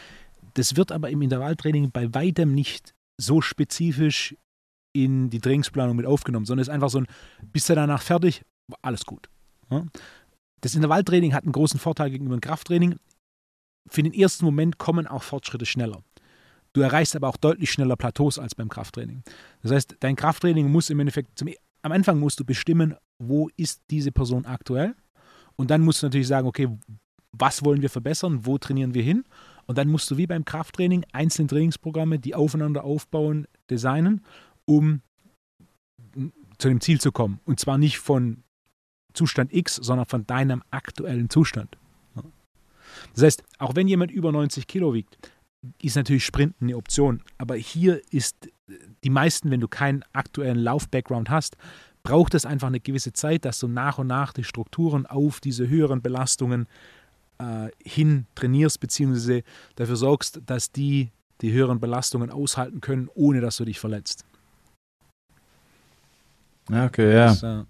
Das 0.55 0.76
wird 0.76 0.91
aber 0.91 1.12
im 1.12 1.22
Intervalltraining 1.22 1.91
bei 1.91 2.12
weitem 2.16 2.55
nicht 2.55 2.95
so 3.18 3.41
spezifisch 3.41 4.36
in 4.91 5.30
die 5.30 5.39
Trainingsplanung 5.39 5.95
mit 5.95 6.07
aufgenommen, 6.07 6.47
sondern 6.47 6.64
ist 6.64 6.70
einfach 6.70 6.89
so 6.89 6.97
ein, 6.97 7.07
bist 7.53 7.70
du 7.70 7.76
danach 7.76 8.01
fertig, 8.01 8.41
alles 8.82 9.05
gut. 9.05 9.30
Das 10.61 10.76
Intervalltraining 10.76 11.34
hat 11.34 11.43
einen 11.43 11.53
großen 11.53 11.80
Vorteil 11.80 12.11
gegenüber 12.11 12.36
dem 12.38 12.41
Krafttraining. 12.41 12.95
Für 13.89 14.03
den 14.03 14.13
ersten 14.13 14.45
Moment 14.45 14.78
kommen 14.78 15.07
auch 15.07 15.24
Fortschritte 15.24 15.65
schneller. 15.65 16.03
Du 16.74 16.82
erreichst 16.82 17.15
aber 17.15 17.28
auch 17.28 17.38
deutlich 17.38 17.72
schneller 17.72 17.97
Plateaus 17.97 18.39
als 18.39 18.55
beim 18.55 18.69
Krafttraining. 18.69 19.24
Das 19.61 19.72
heißt, 19.72 19.97
dein 19.99 20.15
Krafttraining 20.15 20.72
muss 20.72 20.89
im 20.89 20.99
Endeffekt, 20.99 21.38
zum, 21.38 21.49
am 21.82 21.91
Anfang 21.91 22.19
musst 22.19 22.39
du 22.39 22.45
bestimmen, 22.45 22.95
wo 23.19 23.49
ist 23.57 23.82
diese 23.89 24.11
Person 24.11 24.45
aktuell. 24.45 24.95
Und 25.55 25.69
dann 25.69 25.82
musst 25.82 26.01
du 26.01 26.05
natürlich 26.05 26.28
sagen, 26.28 26.47
okay, 26.47 26.69
was 27.34 27.63
wollen 27.63 27.82
wir 27.82 27.89
verbessern, 27.89 28.45
wo 28.45 28.57
trainieren 28.57 28.93
wir 28.93 29.03
hin. 29.03 29.24
Und 29.65 29.78
dann 29.78 29.89
musst 29.89 30.09
du 30.11 30.17
wie 30.17 30.28
beim 30.28 30.45
Krafttraining 30.45 31.05
einzelne 31.11 31.47
Trainingsprogramme, 31.47 32.19
die 32.19 32.36
aufeinander 32.36 32.84
aufbauen, 32.84 33.47
designen, 33.69 34.26
um 34.65 35.01
zu 36.57 36.67
dem 36.67 36.82
Ziel 36.82 36.99
zu 36.99 37.11
kommen. 37.11 37.39
Und 37.45 37.59
zwar 37.59 37.78
nicht 37.78 37.99
von 37.99 38.43
Zustand 39.14 39.53
X, 39.53 39.76
sondern 39.76 40.05
von 40.05 40.26
deinem 40.26 40.64
aktuellen 40.72 41.30
Zustand. 41.30 41.78
Das 43.14 43.24
heißt, 43.24 43.43
auch 43.57 43.76
wenn 43.76 43.88
jemand 43.88 44.12
über 44.12 44.32
90 44.32 44.68
Kilo 44.68 44.93
wiegt, 44.93 45.18
ist 45.82 45.95
natürlich 45.95 46.26
Sprinten 46.26 46.66
eine 46.66 46.78
Option. 46.78 47.22
Aber 47.38 47.55
hier 47.55 48.01
ist 48.12 48.49
die 49.03 49.09
meisten, 49.09 49.51
wenn 49.51 49.59
du 49.59 49.68
keinen 49.68 50.03
aktuellen 50.14 50.57
Lauf-Background 50.57 51.30
hast, 51.30 51.57
braucht 52.03 52.34
es 52.34 52.45
einfach 52.45 52.68
eine 52.68 52.80
gewisse 52.80 53.14
Zeit, 53.14 53.45
dass 53.45 53.59
du 53.59 53.68
nach 53.68 53.97
und 53.97 54.07
nach 54.07 54.34
die 54.34 54.43
Strukturen 54.43 55.05
auf 55.05 55.39
diese 55.39 55.68
höheren 55.68 56.01
Belastungen 56.01 56.68
äh, 57.38 57.70
hin 57.84 58.26
trainierst, 58.36 58.80
beziehungsweise 58.80 59.43
dafür 59.76 59.95
sorgst, 59.95 60.41
dass 60.45 60.72
die 60.72 61.12
die 61.41 61.51
höheren 61.51 61.80
Belastungen 61.80 62.30
aushalten 62.30 62.82
können, 62.82 63.09
ohne 63.14 63.41
dass 63.41 63.57
du 63.57 63.66
dich 63.66 63.80
verletzt. 63.80 64.26
Okay, 66.72 67.14
ja. 67.14 67.28
Das, 67.28 67.43
äh, 67.43 67.64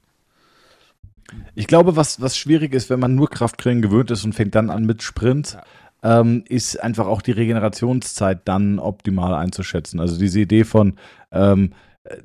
ich 1.56 1.68
glaube, 1.68 1.96
was, 1.96 2.22
was 2.22 2.38
schwierig 2.38 2.74
ist, 2.74 2.90
wenn 2.90 3.00
man 3.00 3.16
nur 3.16 3.30
Krafttraining 3.30 3.82
gewöhnt 3.82 4.12
ist 4.12 4.24
und 4.26 4.34
fängt 4.34 4.56
dann 4.56 4.70
an 4.70 4.86
mit 4.86 5.04
Sprint, 5.04 5.58
ja. 6.04 6.20
ähm, 6.22 6.44
ist 6.48 6.82
einfach 6.82 7.08
auch 7.08 7.22
die 7.22 7.32
Regenerationszeit 7.32 8.42
dann 8.46 8.80
optimal 8.80 9.34
einzuschätzen. 9.34 10.00
Also 10.00 10.18
diese 10.18 10.40
Idee 10.40 10.64
von, 10.64 10.96
ähm, 11.32 11.74
äh, 12.04 12.18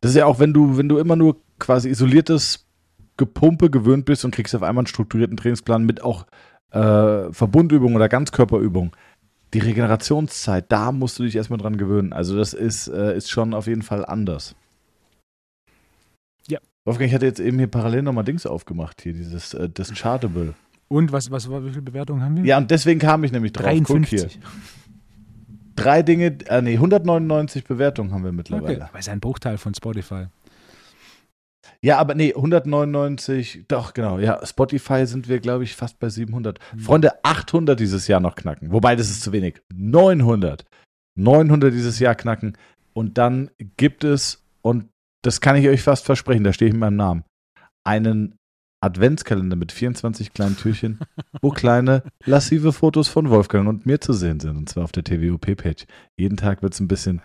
das 0.00 0.12
ist 0.12 0.16
ja 0.16 0.26
auch, 0.26 0.38
wenn 0.38 0.52
du, 0.52 0.76
wenn 0.76 0.88
du 0.88 0.98
immer 0.98 1.16
nur 1.16 1.36
quasi 1.58 1.88
isoliertes 1.88 2.66
Gepumpe 3.16 3.68
gewöhnt 3.68 4.04
bist 4.04 4.24
und 4.24 4.30
kriegst 4.30 4.54
auf 4.54 4.62
einmal 4.62 4.82
einen 4.82 4.86
strukturierten 4.86 5.36
Trainingsplan 5.36 5.84
mit 5.84 6.02
auch 6.02 6.26
äh, 6.70 7.32
Verbundübungen 7.32 7.96
oder 7.96 8.08
Ganzkörperübungen. 8.08 8.92
Die 9.54 9.58
Regenerationszeit, 9.60 10.70
da 10.70 10.92
musst 10.92 11.18
du 11.18 11.24
dich 11.24 11.34
erstmal 11.34 11.58
dran 11.58 11.78
gewöhnen. 11.78 12.12
Also 12.12 12.36
das 12.36 12.52
ist, 12.52 12.88
äh, 12.88 13.16
ist 13.16 13.30
schon 13.30 13.54
auf 13.54 13.66
jeden 13.66 13.82
Fall 13.82 14.04
anders. 14.04 14.54
Wolfgang, 16.88 17.08
ich 17.08 17.14
hatte 17.14 17.26
jetzt 17.26 17.38
eben 17.38 17.58
hier 17.58 17.66
parallel 17.66 18.00
nochmal 18.00 18.24
Dings 18.24 18.46
aufgemacht, 18.46 19.02
hier 19.02 19.12
dieses 19.12 19.52
äh, 19.52 19.68
das 19.68 19.92
Chartable. 19.92 20.54
Und 20.88 21.12
was, 21.12 21.30
was, 21.30 21.50
wie 21.50 21.68
viele 21.68 21.82
Bewertungen 21.82 22.22
haben 22.22 22.36
wir? 22.38 22.44
Ja, 22.44 22.56
und 22.56 22.70
deswegen 22.70 22.98
kam 22.98 23.24
ich 23.24 23.30
nämlich 23.30 23.52
drauf. 23.52 23.66
53. 23.66 24.22
Guck 24.22 24.40
hier. 24.42 24.50
Drei 25.76 26.02
Dinge, 26.02 26.38
äh, 26.46 26.62
nee, 26.62 26.74
199 26.74 27.64
Bewertungen 27.64 28.12
haben 28.12 28.24
wir 28.24 28.32
mittlerweile. 28.32 28.76
Okay. 28.76 28.86
Aber 28.88 28.98
ist 28.98 29.10
ein 29.10 29.20
Bruchteil 29.20 29.58
von 29.58 29.74
Spotify. 29.74 30.28
Ja, 31.82 31.98
aber 31.98 32.14
nee, 32.14 32.34
199, 32.34 33.66
doch, 33.68 33.92
genau. 33.92 34.18
Ja, 34.18 34.44
Spotify 34.46 35.06
sind 35.06 35.28
wir, 35.28 35.40
glaube 35.40 35.64
ich, 35.64 35.76
fast 35.76 35.98
bei 35.98 36.08
700. 36.08 36.58
Mhm. 36.72 36.78
Freunde, 36.78 37.22
800 37.22 37.78
dieses 37.78 38.08
Jahr 38.08 38.20
noch 38.20 38.34
knacken. 38.34 38.72
Wobei, 38.72 38.96
das 38.96 39.10
ist 39.10 39.20
zu 39.20 39.32
wenig. 39.32 39.60
900. 39.74 40.64
900 41.16 41.70
dieses 41.70 41.98
Jahr 41.98 42.14
knacken. 42.14 42.56
Und 42.94 43.18
dann 43.18 43.50
gibt 43.76 44.04
es, 44.04 44.42
und 44.62 44.86
das 45.22 45.40
kann 45.40 45.56
ich 45.56 45.68
euch 45.68 45.82
fast 45.82 46.04
versprechen, 46.04 46.44
da 46.44 46.52
stehe 46.52 46.68
ich 46.68 46.74
mit 46.74 46.80
meinem 46.80 46.96
Namen, 46.96 47.24
einen 47.84 48.34
Adventskalender 48.80 49.56
mit 49.56 49.72
24 49.72 50.32
kleinen 50.32 50.56
Türchen, 50.56 51.00
wo 51.42 51.50
kleine 51.50 52.02
lassive 52.24 52.72
Fotos 52.72 53.08
von 53.08 53.28
Wolfgang 53.28 53.68
und 53.68 53.86
mir 53.86 54.00
zu 54.00 54.12
sehen 54.12 54.40
sind, 54.40 54.56
und 54.56 54.68
zwar 54.68 54.84
auf 54.84 54.92
der 54.92 55.04
TWOP-Page. 55.04 55.86
Jeden 56.16 56.36
Tag 56.36 56.62
wird 56.62 56.74
es 56.74 56.80
ein 56.80 56.86
bisschen, 56.86 57.20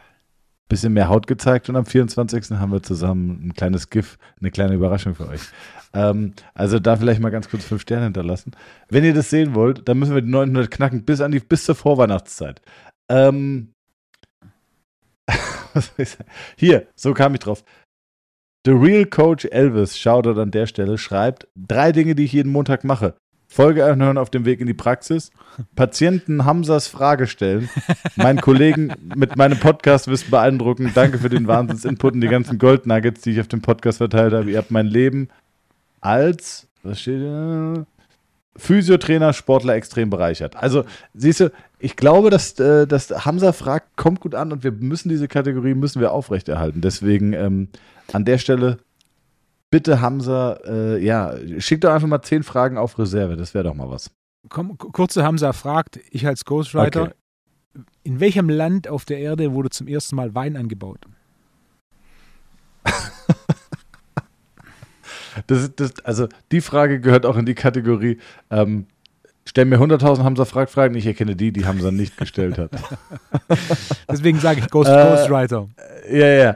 bisschen 0.67 0.93
mehr 0.93 1.09
Haut 1.09 1.27
gezeigt 1.27 1.69
und 1.69 1.75
am 1.75 1.85
24. 1.85 2.51
haben 2.51 2.71
wir 2.71 2.81
zusammen 2.81 3.47
ein 3.47 3.53
kleines 3.53 3.91
GIF, 3.91 4.17
eine 4.39 4.49
kleine 4.49 4.73
Überraschung 4.73 5.13
für 5.13 5.27
euch. 5.27 5.41
Ähm, 5.93 6.33
also 6.55 6.79
da 6.79 6.95
vielleicht 6.95 7.21
mal 7.21 7.29
ganz 7.29 7.49
kurz 7.49 7.65
fünf 7.65 7.83
Sterne 7.83 8.05
hinterlassen. 8.05 8.53
Wenn 8.89 9.03
ihr 9.03 9.13
das 9.13 9.29
sehen 9.29 9.53
wollt, 9.53 9.87
dann 9.87 9.99
müssen 9.99 10.15
wir 10.15 10.23
die 10.23 10.31
900 10.31 10.71
knacken 10.71 11.05
bis, 11.05 11.21
an 11.21 11.31
die, 11.31 11.39
bis 11.39 11.65
zur 11.65 11.75
Vorweihnachtszeit. 11.75 12.61
Ähm, 13.09 13.73
Hier, 16.57 16.87
so 16.95 17.13
kam 17.13 17.33
ich 17.33 17.39
drauf. 17.39 17.63
The 18.65 18.71
Real 18.71 19.05
Coach 19.05 19.43
Elvis, 19.51 19.97
Shoutout 19.97 20.39
an 20.39 20.51
der 20.51 20.67
Stelle, 20.67 20.97
schreibt: 20.97 21.47
Drei 21.55 21.91
Dinge, 21.91 22.15
die 22.15 22.23
ich 22.23 22.31
jeden 22.31 22.51
Montag 22.51 22.85
mache. 22.85 23.15
Folge 23.45 23.85
anhören 23.85 24.17
auf 24.17 24.29
dem 24.29 24.45
Weg 24.45 24.61
in 24.61 24.67
die 24.67 24.73
Praxis, 24.73 25.31
Patienten 25.75 26.45
Hamsas 26.45 26.87
Frage 26.87 27.27
stellen, 27.27 27.69
meinen 28.15 28.39
Kollegen 28.39 28.93
mit 29.15 29.35
meinem 29.35 29.59
Podcast 29.59 30.07
wissen 30.07 30.31
beeindrucken. 30.31 30.91
Danke 30.95 31.19
für 31.19 31.27
den 31.29 31.45
Wahnsinnsinput 31.45 32.13
und 32.13 32.21
die 32.21 32.29
ganzen 32.29 32.57
Goldnuggets, 32.57 33.21
die 33.21 33.31
ich 33.31 33.41
auf 33.41 33.49
dem 33.49 33.61
Podcast 33.61 33.97
verteilt 33.97 34.33
habe. 34.33 34.49
Ihr 34.49 34.57
habt 34.57 34.71
mein 34.71 34.87
Leben 34.87 35.27
als, 35.99 36.67
was 36.83 37.01
steht 37.01 37.21
da? 37.21 37.85
Physiotrainer, 38.55 39.33
Sportler 39.33 39.75
extrem 39.75 40.09
bereichert. 40.09 40.55
Also, 40.55 40.85
siehst 41.13 41.41
du, 41.41 41.51
ich 41.79 41.95
glaube, 41.95 42.29
dass, 42.29 42.57
äh, 42.59 42.87
dass 42.87 43.25
Hamza 43.25 43.51
fragt, 43.51 43.97
kommt 43.97 44.21
gut 44.21 44.35
an 44.35 44.51
und 44.51 44.63
wir 44.63 44.71
müssen 44.71 45.09
diese 45.09 45.27
Kategorie 45.27 45.73
müssen 45.73 45.99
wir 45.99 46.11
aufrechterhalten. 46.11 46.79
Deswegen 46.81 47.33
ähm, 47.33 47.67
an 48.11 48.25
der 48.25 48.37
Stelle 48.37 48.79
bitte 49.73 50.01
Hamza, 50.01 50.59
äh, 50.65 51.03
ja, 51.03 51.35
schick 51.57 51.81
doch 51.81 51.91
einfach 51.91 52.07
mal 52.07 52.21
zehn 52.21 52.43
Fragen 52.43 52.77
auf 52.77 52.99
Reserve. 52.99 53.35
Das 53.37 53.55
wäre 53.55 53.63
doch 53.63 53.73
mal 53.73 53.89
was. 53.89 54.11
Komm, 54.49 54.77
kurze 54.77 55.23
Hamza 55.23 55.51
fragt, 55.53 55.99
ich 56.11 56.27
als 56.27 56.45
Ghostwriter, 56.45 57.03
okay. 57.03 57.13
in 58.03 58.19
welchem 58.19 58.49
Land 58.49 58.87
auf 58.87 59.05
der 59.05 59.17
Erde 59.17 59.53
wurde 59.53 59.71
zum 59.71 59.87
ersten 59.87 60.15
Mal 60.15 60.35
Wein 60.35 60.57
angebaut? 60.57 60.99
das, 65.47 65.73
das, 65.75 65.93
also 66.03 66.27
die 66.51 66.61
Frage 66.61 66.99
gehört 66.99 67.25
auch 67.25 67.37
in 67.37 67.47
die 67.47 67.55
Kategorie, 67.55 68.19
ähm, 68.51 68.85
Stell 69.45 69.65
mir 69.65 69.77
100.000 69.77 70.23
Hamza 70.23 70.45
fragt 70.45 70.71
Fragen, 70.71 70.95
ich 70.95 71.05
erkenne 71.05 71.35
die, 71.35 71.51
die 71.51 71.65
Hamza 71.65 71.91
nicht 71.91 72.15
gestellt 72.15 72.57
hat. 72.57 72.71
Deswegen 74.09 74.39
sage 74.39 74.61
ich 74.61 74.69
Ghost, 74.69 74.89
äh, 74.89 74.93
Ghostwriter. 74.93 75.67
Ja, 76.09 76.27
ja. 76.27 76.55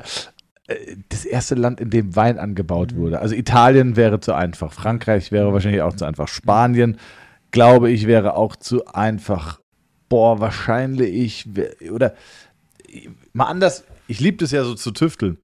Äh, 0.67 0.97
das 1.09 1.25
erste 1.25 1.55
Land, 1.55 1.79
in 1.79 1.89
dem 1.89 2.15
Wein 2.15 2.37
angebaut 2.37 2.93
mhm. 2.93 2.97
wurde. 2.97 3.19
Also 3.19 3.35
Italien 3.35 3.95
wäre 3.95 4.19
zu 4.19 4.33
einfach, 4.33 4.71
Frankreich 4.71 5.31
wäre 5.31 5.53
wahrscheinlich 5.53 5.81
auch 5.81 5.95
zu 5.95 6.05
einfach, 6.05 6.27
Spanien, 6.27 6.97
glaube 7.51 7.89
ich, 7.91 8.07
wäre 8.07 8.35
auch 8.35 8.55
zu 8.55 8.85
einfach. 8.87 9.59
Boah, 10.09 10.39
wahrscheinlich, 10.39 11.49
oder 11.91 12.13
mal 13.33 13.45
anders, 13.45 13.83
ich 14.07 14.19
liebe 14.21 14.37
das 14.37 14.51
ja 14.51 14.63
so 14.63 14.73
zu 14.73 14.91
tüfteln. 14.91 15.37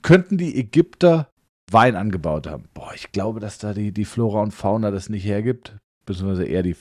Könnten 0.00 0.38
die 0.38 0.58
Ägypter 0.58 1.28
Wein 1.70 1.96
angebaut 1.96 2.46
haben? 2.46 2.64
Boah, 2.72 2.92
ich 2.94 3.12
glaube, 3.12 3.40
dass 3.40 3.58
da 3.58 3.74
die, 3.74 3.92
die 3.92 4.06
Flora 4.06 4.40
und 4.40 4.52
Fauna 4.52 4.90
das 4.90 5.10
nicht 5.10 5.24
hergibt. 5.24 5.76
Beziehungsweise 6.06 6.44
eher 6.44 6.62
die. 6.62 6.76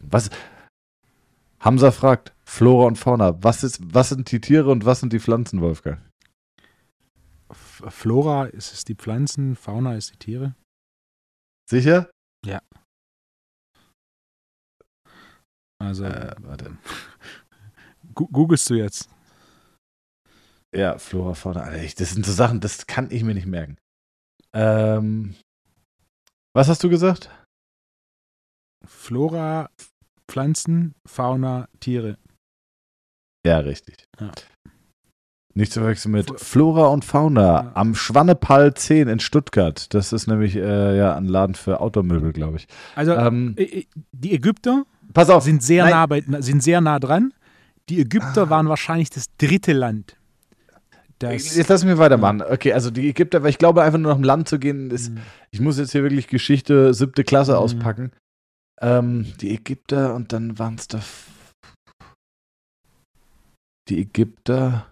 Was? 0.00 0.30
Hamza 1.60 1.92
fragt, 1.92 2.32
Flora 2.44 2.86
und 2.86 2.96
Fauna, 2.96 3.36
was, 3.42 3.62
ist, 3.62 3.80
was 3.82 4.08
sind 4.08 4.30
die 4.32 4.40
Tiere 4.40 4.70
und 4.70 4.84
was 4.84 5.00
sind 5.00 5.12
die 5.12 5.20
Pflanzen, 5.20 5.60
Wolfgang? 5.60 6.00
Flora 7.88 8.46
ist 8.46 8.72
es 8.72 8.84
die 8.84 8.94
Pflanzen, 8.94 9.56
Fauna 9.56 9.94
ist 9.96 10.12
die 10.12 10.18
Tiere. 10.18 10.54
Sicher? 11.70 12.10
Ja. 12.44 12.62
Also, 15.80 16.04
äh, 16.04 16.34
warte. 16.40 16.76
Googlest 18.14 18.68
du 18.70 18.74
jetzt? 18.74 19.08
Ja, 20.74 20.98
Flora, 20.98 21.34
Fauna. 21.34 21.70
Das 21.70 22.10
sind 22.10 22.26
so 22.26 22.32
Sachen, 22.32 22.60
das 22.60 22.86
kann 22.86 23.10
ich 23.10 23.22
mir 23.22 23.34
nicht 23.34 23.46
merken. 23.46 23.78
Ähm, 24.52 25.36
was 26.54 26.68
hast 26.68 26.82
du 26.82 26.88
gesagt? 26.88 27.30
Flora, 28.84 29.70
Pflanzen, 30.28 30.94
Fauna, 31.06 31.68
Tiere. 31.80 32.18
Ja, 33.46 33.58
richtig. 33.58 34.04
Ja. 34.18 34.32
Nicht 35.58 35.72
zu 35.72 35.80
verwechseln 35.80 36.12
mit 36.12 36.38
Flora 36.38 36.86
und 36.86 37.04
Fauna 37.04 37.42
ja. 37.42 37.70
am 37.74 37.96
Schwannepall 37.96 38.74
10 38.74 39.08
in 39.08 39.18
Stuttgart. 39.18 39.92
Das 39.92 40.12
ist 40.12 40.28
nämlich 40.28 40.54
äh, 40.54 40.96
ja 40.96 41.16
ein 41.16 41.24
Laden 41.24 41.56
für 41.56 41.80
Outdoor-Möbel, 41.80 42.32
glaube 42.32 42.58
ich. 42.58 42.68
Also 42.94 43.14
ähm, 43.14 43.56
die 44.12 44.34
Ägypter 44.34 44.84
pass 45.12 45.30
auf, 45.30 45.42
sind, 45.42 45.60
sehr 45.64 45.90
nah 45.90 46.06
bei, 46.06 46.22
sind 46.38 46.62
sehr 46.62 46.80
nah 46.80 47.00
dran. 47.00 47.34
Die 47.88 48.00
Ägypter 48.00 48.42
ah. 48.42 48.50
waren 48.50 48.68
wahrscheinlich 48.68 49.10
das 49.10 49.24
dritte 49.36 49.72
Land. 49.72 50.16
Das, 51.18 51.56
jetzt 51.56 51.66
lass 51.66 51.84
mich 51.84 51.98
weitermachen. 51.98 52.40
Okay, 52.40 52.72
also 52.72 52.92
die 52.92 53.08
Ägypter, 53.08 53.42
weil 53.42 53.50
ich 53.50 53.58
glaube, 53.58 53.82
einfach 53.82 53.98
nur 53.98 54.12
nach 54.12 54.18
dem 54.18 54.24
Land 54.24 54.48
zu 54.48 54.60
gehen, 54.60 54.92
ist, 54.92 55.10
mhm. 55.10 55.18
ich 55.50 55.60
muss 55.60 55.76
jetzt 55.76 55.90
hier 55.90 56.04
wirklich 56.04 56.28
Geschichte 56.28 56.94
siebte 56.94 57.24
Klasse 57.24 57.54
mhm. 57.54 57.58
auspacken. 57.58 58.12
Ähm, 58.80 59.26
die 59.40 59.56
Ägypter 59.56 60.14
und 60.14 60.32
dann 60.32 60.56
waren 60.60 60.76
es 60.76 60.86
da. 60.86 61.00
Die 63.88 63.98
Ägypter. 63.98 64.86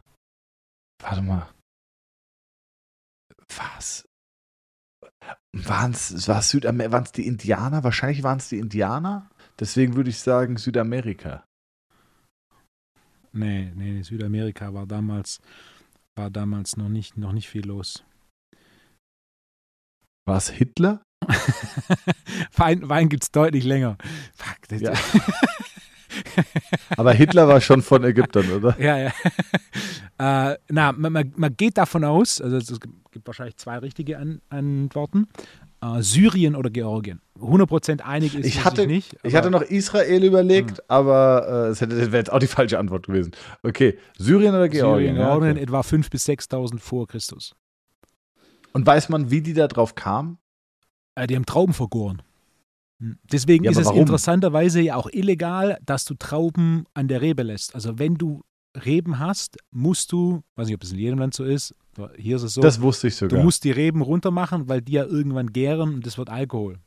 Warte 1.06 1.22
mal. 1.22 1.48
Was? 3.56 4.08
Waren 5.52 5.92
es 5.92 6.26
war 6.26 6.42
Südamer 6.42 6.90
waren's 6.90 7.12
die 7.12 7.26
Indianer? 7.26 7.84
Wahrscheinlich 7.84 8.24
waren 8.24 8.38
es 8.38 8.48
die 8.48 8.58
Indianer. 8.58 9.30
Deswegen 9.60 9.94
würde 9.94 10.10
ich 10.10 10.18
sagen 10.18 10.56
Südamerika. 10.56 11.44
Nee, 13.32 13.72
nee, 13.76 14.02
Südamerika 14.02 14.74
war 14.74 14.86
damals, 14.86 15.40
war 16.16 16.30
damals 16.30 16.76
noch 16.76 16.88
nicht, 16.88 17.16
noch 17.16 17.32
nicht 17.32 17.48
viel 17.48 17.66
los. 17.66 18.04
War 20.26 20.38
es 20.38 20.48
Hitler? 20.48 21.02
Wein, 22.56 22.88
Wein 22.88 23.08
gibt 23.08 23.22
es 23.22 23.30
deutlich 23.30 23.62
länger. 23.62 23.96
Fuck, 24.34 24.80
ja. 24.80 24.92
Aber 26.96 27.12
Hitler 27.12 27.48
war 27.48 27.60
schon 27.60 27.82
von 27.82 28.04
Ägyptern, 28.04 28.50
oder? 28.50 28.76
Ja, 28.80 28.98
ja. 28.98 29.12
Äh, 30.18 30.56
na, 30.70 30.92
man, 30.92 31.12
man, 31.36 31.56
geht 31.58 31.76
davon 31.76 32.02
aus, 32.02 32.40
also 32.40 32.56
es 32.56 32.80
gibt 32.80 33.26
wahrscheinlich 33.26 33.58
zwei 33.58 33.76
richtige 33.76 34.16
An 34.16 34.40
Antworten. 34.48 35.28
Äh, 35.82 36.00
Syrien 36.00 36.56
oder 36.56 36.70
Georgien. 36.70 37.20
100% 37.38 38.00
einig 38.00 38.34
ist 38.34 38.46
ich 38.46 38.64
hatte, 38.64 38.86
nicht. 38.86 39.14
Ich 39.22 39.34
hatte 39.34 39.50
noch 39.50 39.60
Israel 39.60 40.24
überlegt, 40.24 40.78
mhm. 40.78 40.84
aber 40.88 41.68
äh, 41.68 41.68
das 41.68 41.80
wäre 41.82 42.16
jetzt 42.16 42.32
auch 42.32 42.38
die 42.38 42.46
falsche 42.46 42.78
Antwort 42.78 43.08
gewesen. 43.08 43.32
Okay, 43.62 43.98
Syrien 44.16 44.54
oder 44.54 44.70
Georgien? 44.70 45.14
Syrien, 45.14 45.16
Georgien 45.16 45.48
ja, 45.48 45.52
okay. 45.52 45.62
etwa 45.62 45.80
5.000 45.80 46.10
bis 46.10 46.26
6.000 46.26 46.78
vor 46.78 47.06
Christus. 47.06 47.54
Und 48.72 48.86
weiß 48.86 49.10
man, 49.10 49.30
wie 49.30 49.42
die 49.42 49.52
da 49.52 49.68
drauf 49.68 49.94
kamen? 49.94 50.38
Äh, 51.14 51.26
die 51.26 51.36
haben 51.36 51.46
Trauben 51.46 51.74
vergoren. 51.74 52.22
Hm. 53.00 53.18
Deswegen 53.30 53.64
ja, 53.64 53.70
ist 53.70 53.78
es 53.78 53.86
warum? 53.86 54.00
interessanterweise 54.00 54.80
ja 54.80 54.96
auch 54.96 55.08
illegal, 55.12 55.78
dass 55.84 56.04
du 56.04 56.14
Trauben 56.14 56.84
an 56.94 57.08
der 57.08 57.20
Rebe 57.20 57.42
lässt. 57.42 57.74
Also 57.74 57.98
wenn 57.98 58.14
du 58.14 58.42
Reben 58.84 59.18
hast, 59.18 59.58
musst 59.70 60.12
du, 60.12 60.42
weiß 60.56 60.66
nicht, 60.66 60.76
ob 60.76 60.82
es 60.82 60.92
in 60.92 60.98
jedem 60.98 61.18
Land 61.18 61.34
so 61.34 61.44
ist, 61.44 61.74
hier 62.16 62.36
ist 62.36 62.42
es 62.42 62.54
so. 62.54 62.60
Das 62.60 62.80
wusste 62.80 63.08
ich 63.08 63.16
sogar. 63.16 63.38
Du 63.38 63.44
musst 63.44 63.64
die 63.64 63.70
Reben 63.70 64.02
runter 64.02 64.30
machen, 64.30 64.68
weil 64.68 64.82
die 64.82 64.92
ja 64.92 65.04
irgendwann 65.04 65.52
gären 65.52 65.94
und 65.94 66.06
das 66.06 66.18
wird 66.18 66.28
Alkohol. 66.28 66.78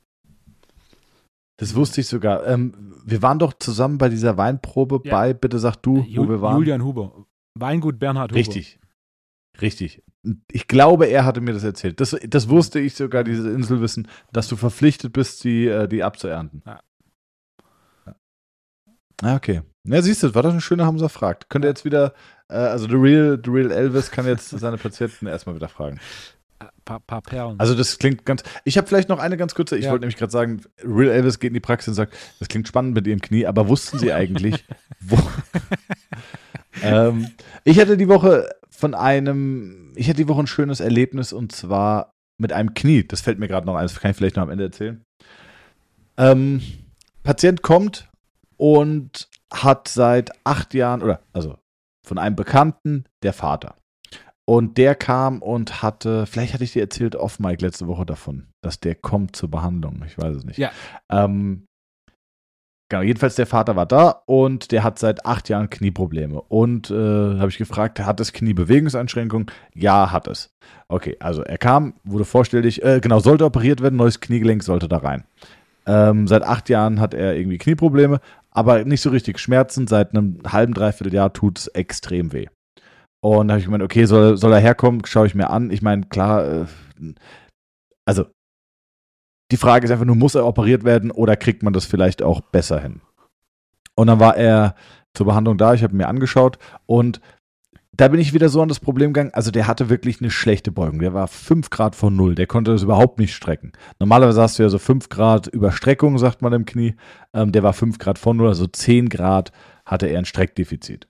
Das 1.58 1.76
wusste 1.76 2.02
ich 2.02 2.08
sogar. 2.08 2.48
Ähm, 2.48 2.74
wir 3.06 3.22
waren 3.22 3.38
doch 3.38 3.54
zusammen 3.54 3.98
bei 3.98 4.08
dieser 4.08 4.38
Weinprobe 4.38 5.02
ja. 5.04 5.12
bei, 5.12 5.34
bitte 5.34 5.60
sag 5.60 5.76
du, 5.78 6.04
Ju 6.04 6.24
wo 6.24 6.30
wir 6.30 6.42
waren. 6.42 6.58
Julian 6.58 6.84
Huber. 6.84 7.26
Weingut 7.56 8.00
Bernhard 8.00 8.32
Huber. 8.32 8.40
Richtig. 8.40 8.79
Richtig. 9.62 10.04
Ich 10.52 10.68
glaube, 10.68 11.06
er 11.08 11.26
hatte 11.26 11.42
mir 11.42 11.54
das 11.54 11.64
erzählt. 11.64 12.00
Das, 12.00 12.16
das 12.28 12.50
wusste 12.50 12.80
ich 12.80 12.96
sogar, 12.96 13.24
dieses 13.24 13.46
Inselwissen, 13.46 14.08
dass 14.32 14.48
du 14.48 14.56
verpflichtet 14.56 15.14
bist, 15.14 15.44
die, 15.44 15.68
äh, 15.68 15.88
die 15.88 16.04
abzuernten. 16.04 16.62
Ja. 16.66 16.80
Ah, 19.22 19.36
okay. 19.36 19.62
Ja, 19.84 20.02
siehst 20.02 20.24
du, 20.24 20.34
war 20.36 20.44
das 20.44 20.54
ein 20.54 20.62
schöner 20.62 20.86
Hamza 20.86 21.10
fragt. 21.10 21.50
Könnte 21.50 21.68
jetzt 21.68 21.84
wieder, 21.84 22.14
äh, 22.48 22.56
also 22.56 22.88
the 22.88 22.96
real, 22.96 23.40
the 23.44 23.52
real 23.52 23.72
Elvis 23.72 24.12
kann 24.12 24.26
jetzt 24.26 24.50
seine 24.52 24.78
Patienten 24.78 25.28
erstmal 25.28 25.56
wieder 25.56 25.70
fragen. 25.70 26.00
Paar, 26.86 27.00
paar 27.00 27.22
Perlen. 27.22 27.60
Also 27.60 27.76
das 27.76 27.98
klingt 28.00 28.26
ganz. 28.26 28.44
Ich 28.66 28.78
habe 28.78 28.88
vielleicht 28.88 29.10
noch 29.10 29.20
eine 29.20 29.38
ganz 29.38 29.56
kurze. 29.56 29.78
Ich 29.78 29.86
ja. 29.86 29.92
wollte 29.92 30.02
nämlich 30.02 30.18
gerade 30.18 30.32
sagen, 30.32 30.62
Real 30.84 31.12
Elvis 31.12 31.40
geht 31.40 31.50
in 31.50 31.54
die 31.54 31.60
Praxis 31.60 31.90
und 31.90 31.94
sagt, 31.94 32.16
das 32.40 32.48
klingt 32.48 32.68
spannend 32.68 32.96
mit 32.96 33.08
ihrem 33.08 33.22
Knie, 33.22 33.46
aber 33.46 33.68
wussten 33.70 34.00
Sie 34.00 34.12
eigentlich, 34.14 34.66
wo? 35.00 35.18
ähm, 36.84 37.30
ich 37.64 37.80
hatte 37.80 37.98
die 37.98 38.08
Woche 38.08 38.50
von 38.70 38.94
einem, 38.94 39.94
ich 39.96 40.08
hatte 40.08 40.18
die 40.18 40.28
Woche 40.28 40.42
ein 40.42 40.48
schönes 40.48 40.80
Erlebnis 40.80 41.34
und 41.34 41.52
zwar 41.52 42.14
mit 42.40 42.54
einem 42.54 42.74
Knie. 42.74 43.04
Das 43.04 43.22
fällt 43.22 43.40
mir 43.40 43.48
gerade 43.48 43.68
noch 43.68 43.76
ein, 43.76 43.84
das 43.84 44.00
kann 44.00 44.12
ich 44.12 44.18
vielleicht 44.18 44.36
noch 44.36 44.44
am 44.44 44.50
Ende 44.50 44.66
erzählen. 44.66 45.04
Ähm, 46.18 46.62
Patient 47.24 47.62
kommt 47.62 48.10
und 48.58 49.30
hat 49.52 49.88
seit 49.88 50.32
acht 50.46 50.74
Jahren, 50.74 51.02
oder 51.02 51.22
also 51.34 51.58
von 52.06 52.18
einem 52.18 52.36
Bekannten, 52.36 53.06
der 53.24 53.34
Vater. 53.34 53.76
Und 54.46 54.78
der 54.80 54.96
kam 54.96 55.44
und 55.44 55.84
hatte, 55.84 56.26
vielleicht 56.26 56.56
hatte 56.56 56.64
ich 56.64 56.74
dir 56.74 56.82
erzählt 56.82 57.16
off 57.16 57.40
Mike 57.40 57.64
letzte 57.64 57.88
Woche 57.88 58.06
davon, 58.06 58.48
dass 58.64 58.80
der 58.80 58.96
kommt 58.96 59.36
zur 59.36 59.52
Behandlung. 59.52 60.04
Ich 60.08 60.18
weiß 60.18 60.38
es 60.38 60.44
nicht. 60.44 60.58
Ja. 60.58 60.72
Ähm, 61.12 61.68
genau, 62.90 63.02
jedenfalls 63.02 63.36
der 63.36 63.46
Vater 63.46 63.76
war 63.76 63.86
da 63.86 64.24
und 64.26 64.72
der 64.72 64.84
hat 64.84 65.00
seit 65.00 65.26
acht 65.26 65.48
Jahren 65.50 65.70
Knieprobleme. 65.70 66.42
Und 66.42 66.92
äh, 66.92 66.94
habe 66.94 67.50
ich 67.50 67.58
gefragt, 67.58 68.00
hat 68.00 68.20
das 68.20 68.34
Knie 68.34 68.54
Bewegungseinschränkungen? 68.54 69.48
Ja, 69.74 70.12
hat 70.12 70.28
es. 70.28 70.50
Okay, 70.88 71.16
also 71.20 71.44
er 71.44 71.58
kam, 71.58 71.94
wurde 72.04 72.26
vorstellig, 72.26 72.84
äh, 72.84 73.00
genau, 73.00 73.20
sollte 73.20 73.46
operiert 73.46 73.82
werden, 73.82 73.96
neues 73.96 74.20
Kniegelenk 74.20 74.64
sollte 74.64 74.88
da 74.88 74.98
rein. 74.98 75.24
Ähm, 75.86 76.28
seit 76.28 76.44
acht 76.44 76.70
Jahren 76.70 77.00
hat 77.00 77.14
er 77.14 77.36
irgendwie 77.36 77.58
Knieprobleme, 77.58 78.20
aber 78.52 78.84
nicht 78.84 79.02
so 79.02 79.10
richtig 79.10 79.40
Schmerzen. 79.40 79.88
Seit 79.88 80.14
einem 80.14 80.40
halben, 80.48 80.74
dreiviertel 80.74 81.14
Jahr 81.14 81.34
tut 81.34 81.60
es 81.60 81.68
extrem 81.68 82.34
weh. 82.34 82.48
Und 83.22 83.48
da 83.48 83.54
habe 83.54 83.60
ich 83.60 83.66
gemeint, 83.66 83.84
okay, 83.84 84.06
soll, 84.06 84.38
soll 84.38 84.54
er 84.54 84.60
herkommen, 84.60 85.06
schaue 85.06 85.28
ich 85.28 85.36
mir 85.36 85.50
an. 85.50 85.72
Ich 85.72 85.82
meine, 85.82 86.04
klar, 86.06 86.46
äh, 86.46 86.66
also 88.06 88.26
die 89.52 89.58
Frage 89.58 89.86
ist 89.86 89.92
einfach 89.92 90.06
nur, 90.06 90.16
muss 90.16 90.36
er 90.36 90.46
operiert 90.46 90.84
werden 90.84 91.12
oder 91.12 91.36
kriegt 91.36 91.64
man 91.64 91.74
das 91.74 91.86
vielleicht 91.86 92.22
auch 92.22 92.42
besser 92.42 92.80
hin? 92.80 93.02
Und 93.96 94.08
dann 94.08 94.20
war 94.20 94.38
er 94.38 94.76
zur 95.14 95.26
Behandlung 95.26 95.58
da, 95.58 95.74
ich 95.74 95.84
habe 95.84 95.96
mir 95.96 96.08
angeschaut 96.08 96.60
und 96.86 97.20
da 98.00 98.08
bin 98.08 98.22
ich 98.22 98.34
wieder 98.34 98.48
so 98.48 98.62
an 98.62 98.70
das 98.70 98.80
Problem 98.80 99.12
gegangen. 99.12 99.34
Also 99.34 99.52
der 99.52 99.68
hatte 99.68 99.90
wirklich 99.90 100.22
eine 100.22 100.32
schlechte 100.32 100.72
Beugung. 100.72 101.00
Der 101.00 101.14
war 101.14 101.28
5 101.28 101.70
Grad 101.70 101.98
von 101.98 102.16
Null. 102.16 102.34
Der 102.34 102.48
konnte 102.48 102.72
das 102.72 102.84
überhaupt 102.84 103.20
nicht 103.20 103.36
strecken. 103.36 103.74
Normalerweise 104.00 104.42
hast 104.42 104.58
du 104.58 104.64
ja 104.64 104.70
so 104.70 104.80
5 104.80 105.10
Grad 105.10 105.48
Überstreckung, 105.48 106.18
sagt 106.18 106.42
man 106.42 106.54
im 106.54 106.66
Knie. 106.66 106.96
Ähm, 107.34 107.52
der 107.52 107.62
war 107.62 107.74
5 107.74 107.98
Grad 107.98 108.18
von 108.18 108.38
Null, 108.38 108.48
also 108.48 108.68
10 108.68 109.10
Grad 109.10 109.52
hatte 109.86 110.08
er 110.08 110.20
ein 110.20 110.26
Streckdefizit. 110.26 111.10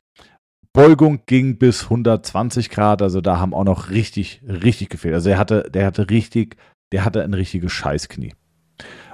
Beugung 0.73 1.21
ging 1.27 1.59
bis 1.59 1.83
120 1.83 2.71
Grad, 2.71 3.03
also 3.03 3.21
da 3.21 3.37
haben 3.39 3.53
auch 3.53 3.65
noch 3.65 3.91
richtig, 3.91 4.41
richtig 4.47 4.89
gefehlt. 4.89 5.13
Also 5.13 5.29
er 5.29 5.37
hatte, 5.37 5.69
der 5.71 5.85
hatte 5.85 6.09
richtig, 6.09 6.57
der 6.91 7.05
hatte 7.05 7.23
ein 7.23 7.33
richtiges 7.33 7.71
Scheißknie. 7.71 8.33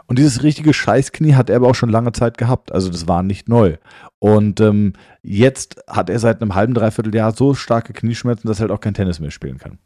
Und 0.07 0.19
dieses 0.19 0.43
richtige 0.43 0.73
Scheißknie 0.73 1.33
hat 1.33 1.49
er 1.49 1.55
aber 1.57 1.67
auch 1.67 1.75
schon 1.75 1.89
lange 1.89 2.11
Zeit 2.11 2.37
gehabt. 2.37 2.71
Also 2.71 2.89
das 2.89 3.07
war 3.07 3.23
nicht 3.23 3.49
neu. 3.49 3.77
Und 4.19 4.59
ähm, 4.59 4.93
jetzt 5.23 5.81
hat 5.87 6.09
er 6.09 6.19
seit 6.19 6.41
einem 6.41 6.53
halben, 6.53 6.75
dreiviertel 6.75 7.15
Jahr 7.15 7.31
so 7.31 7.55
starke 7.55 7.93
Knieschmerzen, 7.93 8.47
dass 8.47 8.59
er 8.59 8.63
halt 8.63 8.71
auch 8.71 8.81
kein 8.81 8.93
Tennis 8.93 9.19
mehr 9.19 9.31
spielen 9.31 9.57
kann. 9.57 9.79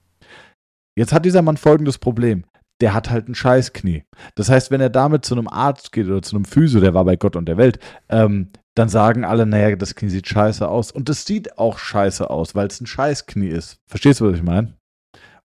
Jetzt 0.97 1.13
hat 1.13 1.23
dieser 1.23 1.41
Mann 1.41 1.55
folgendes 1.55 1.97
Problem. 1.97 2.43
Der 2.81 2.93
hat 2.93 3.09
halt 3.09 3.29
ein 3.29 3.35
Scheißknie. 3.35 4.03
Das 4.35 4.49
heißt, 4.49 4.71
wenn 4.71 4.81
er 4.81 4.89
damit 4.89 5.25
zu 5.25 5.35
einem 5.35 5.47
Arzt 5.47 5.91
geht 5.91 6.07
oder 6.07 6.21
zu 6.21 6.35
einem 6.35 6.45
Physio, 6.45 6.81
der 6.81 6.93
war 6.93 7.05
bei 7.05 7.15
Gott 7.15 7.35
und 7.35 7.45
der 7.45 7.57
Welt, 7.57 7.79
ähm, 8.09 8.49
dann 8.75 8.89
sagen 8.89 9.25
alle, 9.25 9.45
naja, 9.45 9.75
das 9.75 9.95
Knie 9.95 10.09
sieht 10.09 10.27
scheiße 10.27 10.67
aus. 10.67 10.91
Und 10.91 11.09
es 11.09 11.25
sieht 11.25 11.57
auch 11.57 11.77
scheiße 11.77 12.29
aus, 12.29 12.55
weil 12.55 12.67
es 12.67 12.79
ein 12.79 12.87
Scheißknie 12.87 13.49
ist. 13.49 13.79
Verstehst 13.87 14.19
du, 14.19 14.29
was 14.29 14.37
ich 14.37 14.43
meine? 14.43 14.73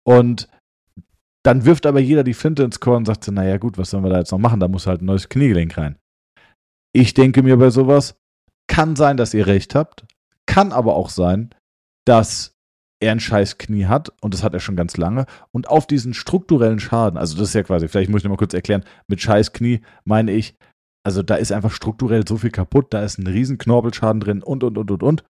Und 0.05 0.49
dann 1.45 1.65
wirft 1.65 1.87
aber 1.87 2.01
jeder 2.01 2.25
die 2.25 2.35
Flinte 2.35 2.63
ins 2.63 2.81
Korn 2.81 2.99
und 2.99 3.07
sagt 3.07 3.29
naja 3.31 3.59
gut, 3.59 3.79
was 3.79 3.91
sollen 3.91 4.05
wir 4.05 4.11
da 4.11 4.19
jetzt 4.19 4.33
noch 4.33 4.39
machen? 4.39 4.61
Da 4.61 4.69
muss 4.69 4.87
halt 4.87 5.03
ein 5.03 5.07
neues 5.07 5.29
Kniegelenk 5.29 5.77
rein. 5.77 5.97
Ich 6.93 7.15
denke 7.15 7.43
mir 7.43 7.57
bei 7.57 7.71
sowas, 7.71 8.17
kann 8.69 8.97
sein, 8.97 9.17
dass 9.17 9.35
ihr 9.35 9.47
recht 9.47 9.75
habt, 9.75 10.05
kann 10.47 10.73
aber 10.73 10.95
auch 10.95 11.11
sein, 11.11 11.51
dass 12.07 12.55
er 13.01 13.13
ein 13.13 13.21
scheiß 13.21 13.59
Knie 13.59 13.87
hat 13.87 14.13
und 14.21 14.33
das 14.33 14.43
hat 14.45 14.55
er 14.55 14.61
schon 14.61 14.77
ganz 14.77 14.97
lange 14.97 15.27
und 15.51 15.69
auf 15.69 15.87
diesen 15.87 16.15
strukturellen 16.15 16.79
Schaden, 16.79 17.19
also 17.19 17.37
das 17.37 17.49
ist 17.49 17.55
ja 17.55 17.65
quasi, 17.65 17.89
vielleicht 17.89 18.11
muss 18.11 18.21
ich 18.21 18.25
noch 18.25 18.31
mal 18.31 18.37
kurz 18.37 18.55
erklären, 18.55 18.85
mit 19.09 19.21
scheiß 19.21 19.53
Knie 19.53 19.81
meine 20.05 20.31
ich, 20.33 20.57
also 21.05 21.23
da 21.23 21.35
ist 21.35 21.51
einfach 21.51 21.73
strukturell 21.73 22.27
so 22.27 22.37
viel 22.37 22.51
kaputt, 22.51 22.95
da 22.95 23.03
ist 23.03 23.19
ein 23.19 23.27
riesen 23.27 23.59
Knorpelschaden 23.59 24.21
drin 24.21 24.43
und 24.43 24.63
und 24.63 24.79
und 24.79 24.91
und 24.91 25.03
und 25.03 25.25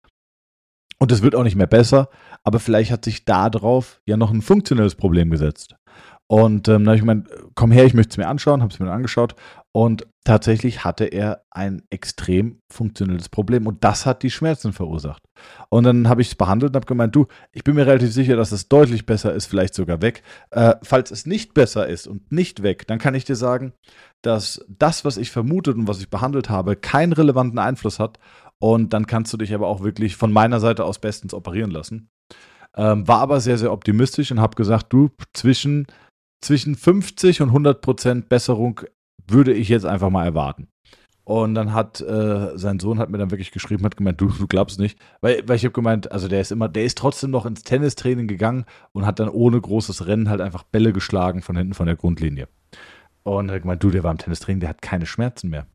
und 1.00 1.12
es 1.12 1.22
wird 1.22 1.34
auch 1.34 1.44
nicht 1.44 1.56
mehr 1.56 1.68
besser, 1.68 2.10
aber 2.44 2.60
vielleicht 2.60 2.92
hat 2.92 3.06
sich 3.06 3.26
da 3.26 3.50
drauf 3.50 4.02
ja 4.06 4.18
noch 4.18 4.32
ein 4.32 4.42
funktionelles 4.42 4.96
Problem 4.96 5.32
gesetzt. 5.32 5.76
Und 6.32 6.70
ähm, 6.70 6.86
dann 6.86 6.88
habe 6.88 6.96
ich 6.96 7.02
gemeint, 7.02 7.28
komm 7.56 7.72
her, 7.72 7.84
ich 7.84 7.94
möchte 7.94 8.12
es 8.12 8.18
mir 8.18 8.30
anschauen, 8.30 8.62
habe 8.62 8.72
es 8.72 8.80
mir 8.80 8.86
dann 8.86 8.96
angeschaut 8.96 9.36
und 9.74 10.08
tatsächlich 10.24 10.86
hatte 10.86 11.04
er 11.04 11.44
ein 11.52 11.82
extrem 11.90 12.62
funktionelles 12.72 13.28
Problem 13.28 13.68
und 13.68 13.84
das 13.84 14.06
hat 14.06 14.24
die 14.24 14.32
Schmerzen 14.32 14.72
verursacht. 14.72 15.22
Und 15.68 15.84
dann 15.84 16.08
habe 16.08 16.22
ich 16.22 16.30
es 16.30 16.36
behandelt 16.36 16.72
und 16.72 16.76
habe 16.78 16.86
gemeint, 16.86 17.14
du, 17.14 17.28
ich 17.52 17.66
bin 17.66 17.76
mir 17.76 17.86
relativ 17.86 18.14
sicher, 18.14 18.38
dass 18.38 18.54
es 18.54 18.70
deutlich 18.70 19.06
besser 19.06 19.34
ist, 19.34 19.48
vielleicht 19.48 19.74
sogar 19.74 20.02
weg. 20.02 20.24
Äh, 20.52 20.76
falls 20.84 21.12
es 21.12 21.26
nicht 21.26 21.54
besser 21.54 21.86
ist 21.90 22.08
und 22.08 22.32
nicht 22.32 22.64
weg, 22.64 22.88
dann 22.88 22.98
kann 22.98 23.14
ich 23.14 23.26
dir 23.26 23.36
sagen, 23.36 23.74
dass 24.22 24.66
das, 24.70 25.04
was 25.04 25.18
ich 25.18 25.32
vermutet 25.32 25.76
und 25.76 25.90
was 25.90 26.00
ich 26.00 26.10
behandelt 26.10 26.50
habe, 26.50 26.78
keinen 26.78 27.12
relevanten 27.12 27.60
Einfluss 27.60 28.00
hat. 28.00 28.20
Und 28.58 28.94
dann 28.94 29.06
kannst 29.06 29.34
du 29.34 29.38
dich 29.38 29.54
aber 29.54 29.68
auch 29.68 29.84
wirklich 29.84 30.16
von 30.16 30.32
meiner 30.32 30.62
Seite 30.62 30.86
aus 30.86 31.00
bestens 31.00 31.34
operieren 31.34 31.72
lassen. 31.72 32.10
Ähm, 32.78 33.06
war 33.06 33.20
aber 33.20 33.42
sehr, 33.42 33.58
sehr 33.58 33.74
optimistisch 33.74 34.32
und 34.32 34.40
habe 34.40 34.56
gesagt, 34.56 34.94
du, 34.94 35.10
zwischen 35.34 35.88
zwischen 36.42 36.76
50 36.76 37.42
und 37.42 37.50
100 37.50 37.82
Prozent 37.82 38.30
Besserung 38.30 38.82
würde 39.28 39.54
ich 39.54 39.70
jetzt 39.70 39.86
einfach 39.86 40.10
mal 40.10 40.26
erwarten. 40.26 40.68
Und 41.24 41.54
dann 41.54 41.74
hat 41.74 42.02
äh, 42.02 42.58
sein 42.58 42.80
Sohn 42.80 42.98
hat 42.98 43.10
mir 43.10 43.20
dann 43.20 43.32
wirklich 43.32 43.52
geschrieben, 43.52 43.86
hat 43.86 43.96
gemeint, 43.96 44.20
du, 44.20 44.28
du 44.28 44.48
glaubst 44.48 44.80
nicht, 44.80 44.98
weil, 45.22 45.44
weil 45.48 45.56
ich 45.56 45.64
habe 45.64 45.72
gemeint, 45.72 46.12
also 46.12 46.28
der 46.28 46.42
ist 46.42 46.52
immer, 46.52 46.68
der 46.68 46.84
ist 46.84 46.98
trotzdem 46.98 47.30
noch 47.30 47.46
ins 47.46 47.64
Tennistraining 47.64 48.28
gegangen 48.28 48.66
und 48.92 49.06
hat 49.06 49.20
dann 49.20 49.30
ohne 49.30 49.62
großes 49.62 50.08
Rennen 50.08 50.30
halt 50.30 50.42
einfach 50.42 50.64
Bälle 50.64 50.94
geschlagen 50.94 51.42
von 51.42 51.56
hinten 51.56 51.76
von 51.76 51.86
der 51.86 51.96
Grundlinie. 51.96 52.48
Und 53.24 53.50
er 53.50 53.56
hat 53.56 53.62
gemeint, 53.62 53.84
du, 53.84 53.92
der 53.92 54.04
war 54.04 54.12
im 54.12 54.18
Tennistraining, 54.18 54.62
der 54.62 54.70
hat 54.70 54.82
keine 54.82 55.06
Schmerzen 55.06 55.50
mehr. 55.50 55.68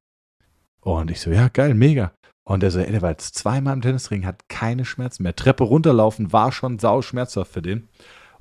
Und 0.81 1.11
ich 1.11 1.21
so, 1.21 1.31
ja, 1.31 1.49
geil, 1.49 1.75
mega. 1.75 2.13
Und 2.45 2.63
er 2.63 2.71
so, 2.71 2.81
ey, 2.81 2.91
der 2.91 3.03
war 3.03 3.11
jetzt 3.11 3.37
zweimal 3.37 3.75
im 3.75 3.83
Tennistraining, 3.83 4.27
hat 4.27 4.49
keine 4.49 4.85
Schmerzen 4.85 5.23
mehr. 5.23 5.35
Treppe 5.35 5.65
runterlaufen 5.65 6.33
war 6.33 6.51
schon 6.53 6.79
sau 6.79 7.03
schmerzhaft 7.03 7.53
für 7.53 7.63
den. 7.63 7.89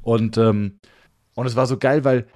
Und 0.02 0.38
ähm, 0.38 0.80
und 1.36 1.46
es 1.46 1.56
war 1.56 1.68
so 1.68 1.78
geil, 1.78 2.04
weil 2.04 2.28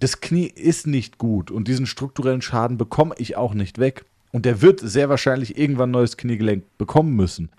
das 0.00 0.20
Knie 0.20 0.46
ist 0.46 0.86
nicht 0.86 1.18
gut 1.18 1.50
und 1.50 1.68
diesen 1.68 1.86
strukturellen 1.86 2.42
Schaden 2.42 2.76
bekomme 2.76 3.14
ich 3.18 3.36
auch 3.36 3.54
nicht 3.54 3.78
weg. 3.78 4.04
Und 4.32 4.44
der 4.44 4.60
wird 4.60 4.80
sehr 4.80 5.08
wahrscheinlich 5.08 5.56
irgendwann 5.56 5.90
ein 5.90 5.92
neues 5.92 6.16
Kniegelenk 6.16 6.64
bekommen 6.76 7.14
müssen. 7.14 7.52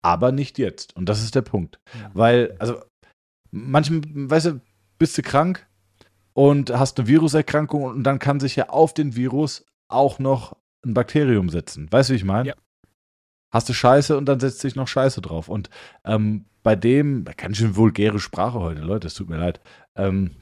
Aber 0.00 0.32
nicht 0.32 0.58
jetzt. 0.58 0.96
Und 0.96 1.08
das 1.10 1.22
ist 1.22 1.34
der 1.34 1.42
Punkt. 1.42 1.78
Ja. 1.92 2.10
Weil, 2.14 2.56
also, 2.58 2.80
manchmal, 3.50 4.00
weißt 4.14 4.46
du, 4.46 4.60
bist 4.98 5.18
du 5.18 5.22
krank 5.22 5.66
und 6.32 6.70
hast 6.70 6.98
eine 6.98 7.08
Viruserkrankung 7.08 7.84
und 7.84 8.04
dann 8.04 8.18
kann 8.18 8.40
sich 8.40 8.56
ja 8.56 8.70
auf 8.70 8.94
den 8.94 9.16
Virus 9.16 9.66
auch 9.88 10.18
noch 10.18 10.56
ein 10.84 10.94
Bakterium 10.94 11.50
setzen. 11.50 11.90
Weißt 11.90 12.08
du, 12.08 12.14
wie 12.14 12.16
ich 12.16 12.24
meine? 12.24 12.48
Ja. 12.48 12.54
Hast 13.52 13.68
du 13.68 13.74
Scheiße 13.74 14.16
und 14.16 14.26
dann 14.26 14.40
setzt 14.40 14.60
sich 14.60 14.74
noch 14.76 14.88
Scheiße 14.88 15.20
drauf. 15.20 15.48
Und 15.48 15.68
ähm, 16.04 16.46
bei 16.64 16.74
dem, 16.74 17.24
ganz 17.36 17.58
schön 17.58 17.76
vulgäre 17.76 18.18
Sprache 18.18 18.58
heute, 18.58 18.80
Leute, 18.80 19.06
es 19.06 19.14
tut 19.14 19.28
mir 19.28 19.36
leid. 19.36 19.60
Ähm, 19.94 20.32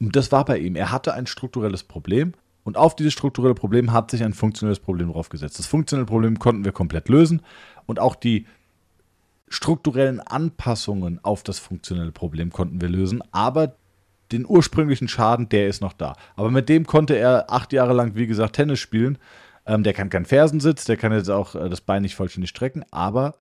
das 0.00 0.32
war 0.32 0.46
bei 0.46 0.58
ihm. 0.58 0.74
Er 0.74 0.90
hatte 0.90 1.12
ein 1.12 1.26
strukturelles 1.26 1.84
Problem 1.84 2.32
und 2.64 2.78
auf 2.78 2.96
dieses 2.96 3.12
strukturelle 3.12 3.54
Problem 3.54 3.92
hat 3.92 4.10
sich 4.10 4.24
ein 4.24 4.32
funktionelles 4.32 4.80
Problem 4.80 5.12
draufgesetzt. 5.12 5.58
Das 5.58 5.66
funktionelle 5.66 6.06
Problem 6.06 6.38
konnten 6.38 6.64
wir 6.64 6.72
komplett 6.72 7.10
lösen 7.10 7.42
und 7.86 8.00
auch 8.00 8.16
die 8.16 8.46
strukturellen 9.48 10.20
Anpassungen 10.20 11.22
auf 11.22 11.42
das 11.42 11.58
funktionelle 11.58 12.12
Problem 12.12 12.50
konnten 12.50 12.80
wir 12.80 12.88
lösen, 12.88 13.22
aber 13.30 13.74
den 14.32 14.46
ursprünglichen 14.46 15.08
Schaden, 15.08 15.50
der 15.50 15.68
ist 15.68 15.82
noch 15.82 15.92
da. 15.92 16.14
Aber 16.34 16.50
mit 16.50 16.68
dem 16.68 16.86
konnte 16.86 17.16
er 17.16 17.50
acht 17.50 17.74
Jahre 17.74 17.92
lang, 17.92 18.14
wie 18.14 18.28
gesagt, 18.28 18.56
Tennis 18.56 18.78
spielen. 18.78 19.18
Ähm, 19.66 19.82
der 19.82 19.92
kann 19.92 20.08
keinen 20.08 20.24
Fersensitz, 20.24 20.84
der 20.84 20.96
kann 20.96 21.12
jetzt 21.12 21.28
auch 21.28 21.54
äh, 21.56 21.68
das 21.68 21.82
Bein 21.82 22.02
nicht 22.02 22.14
vollständig 22.14 22.50
strecken, 22.50 22.84
aber 22.90 23.34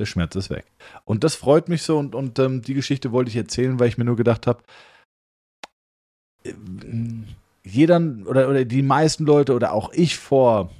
der 0.00 0.06
Schmerz 0.06 0.34
ist 0.34 0.50
weg. 0.50 0.64
Und 1.04 1.22
das 1.22 1.36
freut 1.36 1.68
mich 1.68 1.82
so 1.82 1.98
und, 1.98 2.14
und 2.14 2.38
ähm, 2.38 2.62
die 2.62 2.74
Geschichte 2.74 3.12
wollte 3.12 3.30
ich 3.30 3.36
erzählen, 3.36 3.78
weil 3.78 3.88
ich 3.88 3.98
mir 3.98 4.04
nur 4.04 4.16
gedacht 4.16 4.46
habe, 4.46 4.62
äh, 6.44 6.52
jeder 7.62 8.00
oder, 8.26 8.48
oder 8.48 8.64
die 8.64 8.82
meisten 8.82 9.24
Leute 9.24 9.54
oder 9.54 9.72
auch 9.72 9.92
ich 9.92 10.16
vor 10.18 10.70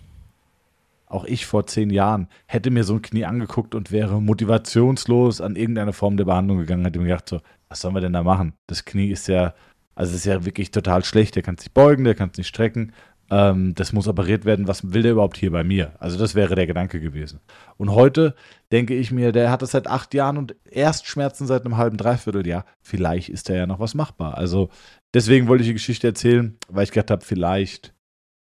auch 1.06 1.24
ich 1.24 1.44
vor 1.44 1.66
zehn 1.66 1.90
Jahren 1.90 2.28
hätte 2.46 2.70
mir 2.70 2.84
so 2.84 2.94
ein 2.94 3.02
Knie 3.02 3.24
angeguckt 3.24 3.74
und 3.74 3.90
wäre 3.90 4.22
motivationslos 4.22 5.40
an 5.40 5.56
irgendeine 5.56 5.92
Form 5.92 6.16
der 6.16 6.24
Behandlung 6.24 6.58
gegangen, 6.58 6.84
hätte 6.84 7.00
mir 7.00 7.06
gedacht, 7.06 7.28
so, 7.28 7.40
was 7.68 7.80
sollen 7.80 7.94
wir 7.94 8.00
denn 8.00 8.12
da 8.12 8.22
machen? 8.22 8.54
Das 8.68 8.84
Knie 8.84 9.10
ist 9.10 9.26
ja, 9.26 9.54
also 9.96 10.14
ist 10.14 10.24
ja 10.24 10.44
wirklich 10.44 10.70
total 10.70 11.04
schlecht, 11.04 11.34
der 11.34 11.42
kann 11.42 11.58
sich 11.58 11.72
beugen, 11.72 12.04
der 12.04 12.14
kann 12.14 12.30
es 12.30 12.38
nicht 12.38 12.46
strecken 12.46 12.92
ähm, 13.30 13.74
das 13.76 13.92
muss 13.92 14.08
operiert 14.08 14.44
werden, 14.44 14.66
was 14.66 14.92
will 14.92 15.02
der 15.02 15.12
überhaupt 15.12 15.36
hier 15.36 15.52
bei 15.52 15.62
mir? 15.62 15.92
Also 16.00 16.18
das 16.18 16.34
wäre 16.34 16.56
der 16.56 16.66
Gedanke 16.66 17.00
gewesen. 17.00 17.40
Und 17.76 17.92
heute 17.92 18.34
denke 18.72 18.94
ich 18.94 19.12
mir, 19.12 19.30
der 19.30 19.50
hat 19.50 19.62
das 19.62 19.70
seit 19.70 19.86
acht 19.86 20.12
Jahren 20.14 20.36
und 20.36 20.56
erst 20.68 21.06
Schmerzen 21.06 21.46
seit 21.46 21.64
einem 21.64 21.76
halben, 21.76 21.96
dreiviertel 21.96 22.46
Jahr. 22.46 22.64
Vielleicht 22.82 23.28
ist 23.28 23.48
da 23.48 23.54
ja 23.54 23.66
noch 23.66 23.78
was 23.78 23.94
machbar. 23.94 24.36
Also 24.36 24.68
deswegen 25.14 25.46
wollte 25.46 25.62
ich 25.62 25.68
die 25.68 25.74
Geschichte 25.74 26.08
erzählen, 26.08 26.58
weil 26.68 26.84
ich 26.84 26.90
gedacht 26.90 27.12
habe, 27.12 27.24
vielleicht 27.24 27.94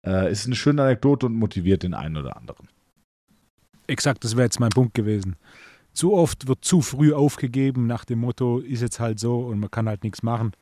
äh, 0.05 0.31
ist 0.31 0.41
es 0.41 0.45
eine 0.47 0.55
schöne 0.55 0.81
Anekdote 0.81 1.27
und 1.27 1.35
motiviert 1.35 1.83
den 1.83 1.93
einen 1.93 2.17
oder 2.17 2.35
anderen. 2.35 2.67
Exakt, 3.85 4.23
das 4.23 4.35
wäre 4.35 4.45
jetzt 4.45 4.59
mein 4.59 4.69
Punkt 4.69 4.95
gewesen. 4.95 5.35
Zu 5.93 6.13
oft 6.13 6.47
wird 6.47 6.63
zu 6.63 6.81
früh 6.81 7.13
aufgegeben 7.13 7.85
nach 7.85 8.05
dem 8.05 8.19
Motto, 8.19 8.59
ist 8.59 8.81
jetzt 8.81 8.99
halt 8.99 9.19
so 9.19 9.39
und 9.39 9.59
man 9.59 9.69
kann 9.69 9.87
halt 9.87 10.03
nichts 10.03 10.23
machen, 10.23 10.53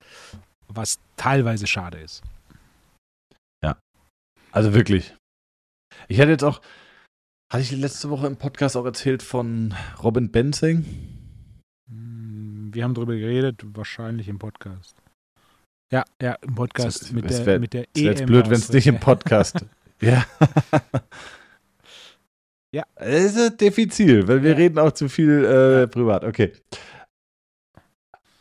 was 0.68 1.00
teilweise 1.16 1.68
schade 1.68 1.98
ist. 1.98 2.24
Also 4.52 4.74
wirklich. 4.74 5.14
Ich 6.08 6.20
hatte 6.20 6.32
jetzt 6.32 6.44
auch, 6.44 6.62
hatte 7.52 7.64
ich 7.64 7.72
letzte 7.72 8.10
Woche 8.10 8.28
im 8.28 8.38
Podcast 8.38 8.76
auch 8.78 8.86
erzählt 8.86 9.24
von 9.24 9.74
Robin 10.04 10.32
Benzing? 10.32 10.86
Hm, 11.90 12.70
wir 12.74 12.84
haben 12.84 12.94
darüber 12.94 13.16
geredet, 13.16 13.64
wahrscheinlich 13.66 14.28
im 14.28 14.40
Podcast. 14.40 14.96
Ja, 15.92 16.04
ja, 16.22 16.34
im 16.42 16.56
Podcast 16.56 17.02
das, 17.02 17.12
mit, 17.12 17.30
der, 17.30 17.46
wär, 17.46 17.60
mit 17.60 17.74
der 17.74 17.84
EM. 17.84 17.88
Wäre 17.96 18.14
jetzt 18.14 18.26
blöd, 18.26 18.46
wenn 18.50 18.58
es 18.58 18.72
nicht 18.72 18.88
im 18.88 19.00
Podcast. 19.00 19.66
ja. 20.02 20.26
ja. 22.74 22.84
Das 22.96 23.36
ist 23.36 23.62
diffizil, 23.62 24.28
weil 24.28 24.44
wir 24.44 24.52
ja. 24.52 24.58
reden 24.58 24.80
auch 24.80 24.92
zu 24.92 25.08
viel 25.08 25.46
äh, 25.46 25.88
privat. 25.88 26.26
Okay. 26.26 26.52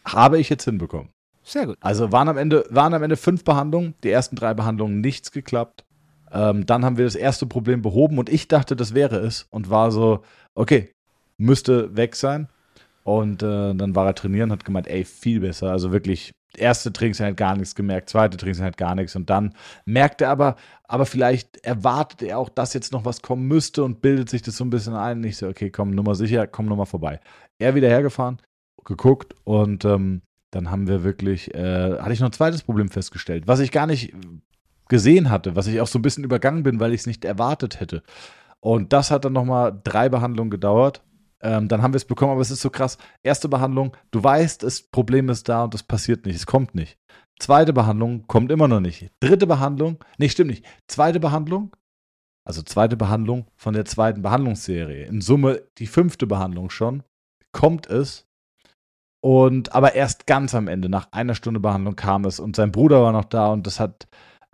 Habe 0.05 0.39
ich 0.39 0.49
jetzt 0.49 0.65
hinbekommen. 0.65 1.11
Sehr 1.45 1.67
gut. 1.67 1.79
Also 1.81 2.11
waren 2.11 2.29
am 2.29 2.37
Ende, 2.37 2.67
waren 2.71 2.93
am 2.95 3.05
Ende 3.05 3.17
fünf 3.17 3.45
Behandlungen, 3.45 3.95
die 4.03 4.11
ersten 4.11 4.35
drei 4.35 4.53
Behandlungen 4.53 5.01
nichts 5.01 5.31
geklappt. 5.31 5.86
Ähm, 6.33 6.67
dann 6.67 6.85
haben 6.85 6.97
wir 6.97 7.05
das 7.05 7.15
erste 7.15 7.47
Problem 7.47 7.83
behoben 7.83 8.19
und 8.19 8.29
ich 8.29 8.49
dachte, 8.49 8.77
das 8.77 8.95
wäre 8.95 9.17
es 9.17 9.47
und 9.51 9.71
war 9.71 9.91
so, 9.91 10.23
okay, 10.55 10.93
müsste 11.39 11.97
weg 11.97 12.17
sein. 12.17 12.49
Und 13.05 13.43
äh, 13.43 13.75
dann 13.75 13.95
war 13.95 14.07
er 14.07 14.15
trainieren, 14.15 14.51
hat 14.51 14.65
gemeint, 14.65 14.89
ey, 14.89 15.05
viel 15.05 15.41
besser. 15.41 15.71
Also 15.71 15.93
wirklich, 15.93 16.33
erste 16.57 16.93
Trainingseinheit 16.93 17.37
gar 17.37 17.57
nichts 17.57 17.75
gemerkt, 17.75 18.11
zweite 18.11 18.37
Trainingseinheit 18.37 18.77
gar 18.77 18.95
nichts. 18.95 19.15
Und 19.17 19.31
dann 19.31 19.55
merkt 19.85 20.21
er 20.21 20.31
aber, 20.31 20.57
aber 20.85 21.07
vielleicht 21.07 21.65
erwartet 21.65 22.23
er 22.23 22.39
auch, 22.39 22.49
dass 22.49 22.75
jetzt 22.75 22.93
noch 22.93 23.05
was 23.05 23.23
kommen 23.23 23.47
müsste 23.47 23.85
und 23.85 24.01
bildet 24.01 24.29
sich 24.29 24.43
das 24.43 24.57
so 24.57 24.65
ein 24.65 24.71
bisschen 24.71 24.95
ein. 24.95 25.23
Ich 25.25 25.37
so, 25.37 25.49
okay, 25.49 25.71
komm, 25.71 25.91
Nummer 25.91 26.15
sicher, 26.15 26.47
komm 26.47 26.67
nochmal 26.67 26.87
vorbei. 26.87 27.21
Er 27.59 27.75
wieder 27.75 27.89
hergefahren, 27.89 28.39
geguckt 28.85 29.35
und 29.45 29.85
ähm, 29.85 30.23
dann 30.51 30.71
haben 30.71 30.89
wir 30.89 31.05
wirklich, 31.05 31.55
äh, 31.55 31.99
hatte 31.99 32.13
ich 32.13 32.21
noch 32.21 32.29
ein 32.29 32.33
zweites 32.33 32.63
Problem 32.63 32.89
festgestellt, 32.89 33.47
was 33.47 33.61
ich 33.61 33.73
gar 33.73 33.87
nicht 33.87 34.15
gesehen 34.89 35.31
hatte, 35.31 35.57
was 35.57 35.67
ich 35.67 35.81
auch 35.81 35.87
so 35.87 35.99
ein 35.99 36.03
bisschen 36.03 36.25
übergangen 36.25 36.63
bin, 36.63 36.81
weil 36.81 36.93
ich 36.93 37.01
es 37.01 37.07
nicht 37.07 37.25
erwartet 37.25 37.81
hätte. 37.81 38.03
Und 38.61 38.93
das 38.93 39.11
hat 39.11 39.25
dann 39.25 39.33
nochmal 39.33 39.81
drei 39.85 40.09
Behandlungen 40.09 40.51
gedauert. 40.51 41.03
Ähm, 41.41 41.69
dann 41.69 41.83
haben 41.83 41.93
wir 41.93 41.99
es 41.99 42.05
bekommen, 42.05 42.33
aber 42.33 42.41
es 42.41 42.51
ist 42.51 42.63
so 42.63 42.71
krass. 42.71 42.99
Erste 43.23 43.49
Behandlung, 43.49 43.97
du 44.11 44.23
weißt, 44.23 44.63
das 44.63 44.83
Problem 44.83 45.29
ist 45.29 45.49
da 45.49 45.65
und 45.65 45.75
es 45.75 45.83
passiert 45.83 46.27
nicht, 46.27 46.37
es 46.37 46.47
kommt 46.47 46.75
nicht. 46.75 46.99
Zweite 47.39 47.73
Behandlung 47.73 48.27
kommt 48.27 48.51
immer 48.51 48.67
noch 48.67 48.81
nicht. 48.81 49.11
Dritte 49.21 49.47
Behandlung, 49.47 49.99
nee, 50.19 50.29
stimmt 50.29 50.51
nicht. 50.51 50.65
Zweite 50.89 51.21
Behandlung, 51.21 51.77
also 52.45 52.63
zweite 52.63 52.97
Behandlung 52.97 53.47
von 53.57 53.75
der 53.75 53.85
zweiten 53.85 54.23
Behandlungsserie. 54.23 55.05
In 55.05 55.21
Summe 55.21 55.63
die 55.79 55.87
fünfte 55.87 56.27
Behandlung 56.27 56.71
schon, 56.71 57.03
kommt 57.53 57.89
es. 57.89 58.27
Und 59.21 59.75
aber 59.75 59.95
erst 59.95 60.27
ganz 60.27 60.55
am 60.55 60.69
Ende, 60.69 60.89
nach 60.89 61.13
einer 61.13 61.35
Stunde 61.35 61.61
Behandlung 61.61 61.97
kam 61.97 62.25
es 62.25 62.41
und 62.41 62.57
sein 62.57 62.73
Bruder 62.73 63.03
war 63.03 63.13
noch 63.13 63.25
da 63.25 63.49
und 63.49 63.67
das 63.67 63.81
hat 63.81 64.07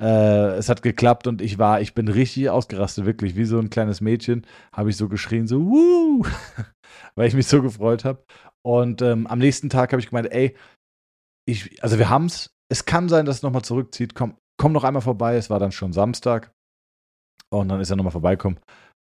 Äh, 0.03 0.57
es 0.57 0.69
hat 0.69 0.83
geklappt 0.83 1.29
und 1.29 1.41
ich 1.41 1.59
war, 1.59 1.81
ich 1.81 1.95
bin 1.95 2.09
richtig 2.09 2.51
ausgerastet, 2.51 3.07
wirklich, 3.07 3.37
wie 3.37 3.45
so 3.45 3.61
ein 3.61 3.71
kleines 3.71 4.01
Mädchen, 4.01 4.45
habe 4.73 4.91
ich 4.91 4.97
so 4.97 5.09
geschrien, 5.09 5.47
so, 5.47 5.61
wuh, 5.61 6.25
weil 7.15 7.29
ich 7.29 7.35
mich 7.35 7.47
so 7.47 7.63
gefreut 7.63 8.05
habe. 8.05 8.25
Und 8.63 9.01
ähm, 9.01 9.29
am 9.29 9.39
nächsten 9.39 9.71
Tag 9.71 9.93
habe 9.93 10.01
ich 10.01 10.09
gemeint, 10.09 10.33
ey, 10.33 10.57
ich, 11.47 11.83
also 11.85 11.99
wir 11.99 12.11
haben 12.11 12.27
es, 12.27 12.53
es 12.69 12.85
kann 12.85 13.09
sein, 13.09 13.27
dass 13.27 13.37
es 13.37 13.43
nochmal 13.43 13.63
zurückzieht, 13.63 14.17
komm, 14.17 14.37
komm 14.61 14.73
noch 14.73 14.85
einmal 14.85 15.03
vorbei, 15.03 15.37
es 15.37 15.51
war 15.51 15.61
dann 15.61 15.73
schon 15.73 15.93
Samstag 15.93 16.53
und 17.53 17.69
dann 17.69 17.81
ist 17.81 17.91
er 17.91 17.97
nochmal 17.97 18.13
vorbeikommen. 18.13 18.59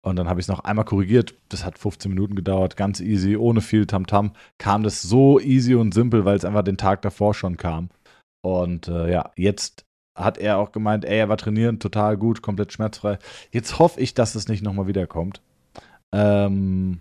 Und 0.03 0.15
dann 0.15 0.29
habe 0.29 0.39
ich 0.39 0.45
es 0.45 0.47
noch 0.47 0.61
einmal 0.61 0.85
korrigiert. 0.85 1.35
Das 1.49 1.65
hat 1.65 1.77
15 1.77 2.09
Minuten 2.09 2.35
gedauert, 2.35 2.77
ganz 2.77 3.01
easy, 3.01 3.35
ohne 3.35 3.61
viel 3.61 3.85
Tamtam. 3.85 4.27
-Tam. 4.27 4.35
Kam 4.57 4.83
das 4.83 5.01
so 5.01 5.39
easy 5.39 5.75
und 5.75 5.93
simpel, 5.93 6.23
weil 6.23 6.37
es 6.37 6.45
einfach 6.45 6.63
den 6.63 6.77
Tag 6.77 7.01
davor 7.01 7.33
schon 7.33 7.57
kam. 7.57 7.89
Und 8.41 8.87
äh, 8.87 9.11
ja, 9.11 9.31
jetzt 9.35 9.86
hat 10.17 10.37
er 10.37 10.57
auch 10.57 10.71
gemeint, 10.71 11.05
ey, 11.05 11.19
er 11.19 11.29
war 11.29 11.37
trainieren, 11.37 11.79
total 11.79 12.17
gut, 12.17 12.41
komplett 12.41 12.73
schmerzfrei. 12.73 13.19
Jetzt 13.51 13.79
hoffe 13.79 14.01
ich, 14.01 14.13
dass 14.13 14.35
es 14.35 14.47
nicht 14.47 14.63
nochmal 14.63 14.87
wiederkommt. 14.87 15.41
Ähm, 16.11 16.99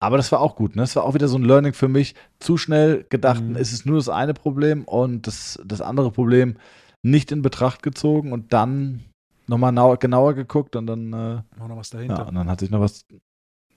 aber 0.00 0.16
das 0.16 0.32
war 0.32 0.40
auch 0.40 0.56
gut, 0.56 0.76
ne? 0.76 0.82
Das 0.82 0.96
war 0.96 1.04
auch 1.04 1.14
wieder 1.14 1.28
so 1.28 1.36
ein 1.36 1.44
Learning 1.44 1.72
für 1.72 1.88
mich. 1.88 2.14
Zu 2.38 2.56
schnell 2.56 3.04
gedacht, 3.08 3.42
mhm. 3.42 3.56
es 3.56 3.72
ist 3.72 3.84
nur 3.84 3.96
das 3.96 4.08
eine 4.08 4.32
Problem 4.32 4.84
und 4.84 5.26
das, 5.26 5.60
das 5.64 5.80
andere 5.80 6.10
Problem 6.10 6.56
nicht 7.02 7.32
in 7.32 7.42
Betracht 7.42 7.82
gezogen 7.82 8.32
und 8.32 8.52
dann 8.52 9.04
nochmal 9.46 9.96
genauer 9.96 10.34
geguckt 10.34 10.76
und 10.76 10.86
dann. 10.86 11.12
Äh, 11.12 11.42
war 11.58 11.68
noch 11.68 11.76
was 11.76 11.90
dahinter. 11.90 12.18
Ja, 12.18 12.22
und 12.24 12.34
dann 12.34 12.48
hat 12.48 12.60
sich 12.60 12.70
noch 12.70 12.80
was. 12.80 13.04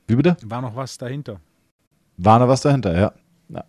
Wie 0.08 0.16
bitte? 0.16 0.38
War 0.44 0.62
noch 0.62 0.76
was 0.76 0.98
dahinter. 0.98 1.40
War 2.18 2.40
noch 2.40 2.48
was 2.48 2.62
dahinter, 2.62 2.98
ja. 2.98 3.14
ja. 3.50 3.64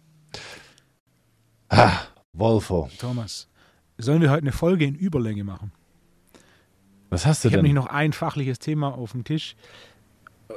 Ah, 1.69 1.93
Wolfo. 2.33 2.89
Thomas, 2.99 3.49
sollen 3.99 4.20
wir 4.20 4.30
heute 4.30 4.43
eine 4.43 4.53
Folge 4.53 4.84
in 4.84 4.95
Überlänge 4.95 5.45
machen? 5.45 5.72
Was 7.11 7.26
hast 7.26 7.45
du 7.45 7.49
ich 7.49 7.55
denn? 7.55 7.64
Ich 7.64 7.70
habe 7.70 7.86
noch 7.86 7.86
ein 7.86 8.12
fachliches 8.12 8.59
Thema 8.59 8.95
auf 8.95 9.12
dem 9.12 9.24
Tisch. 9.24 9.55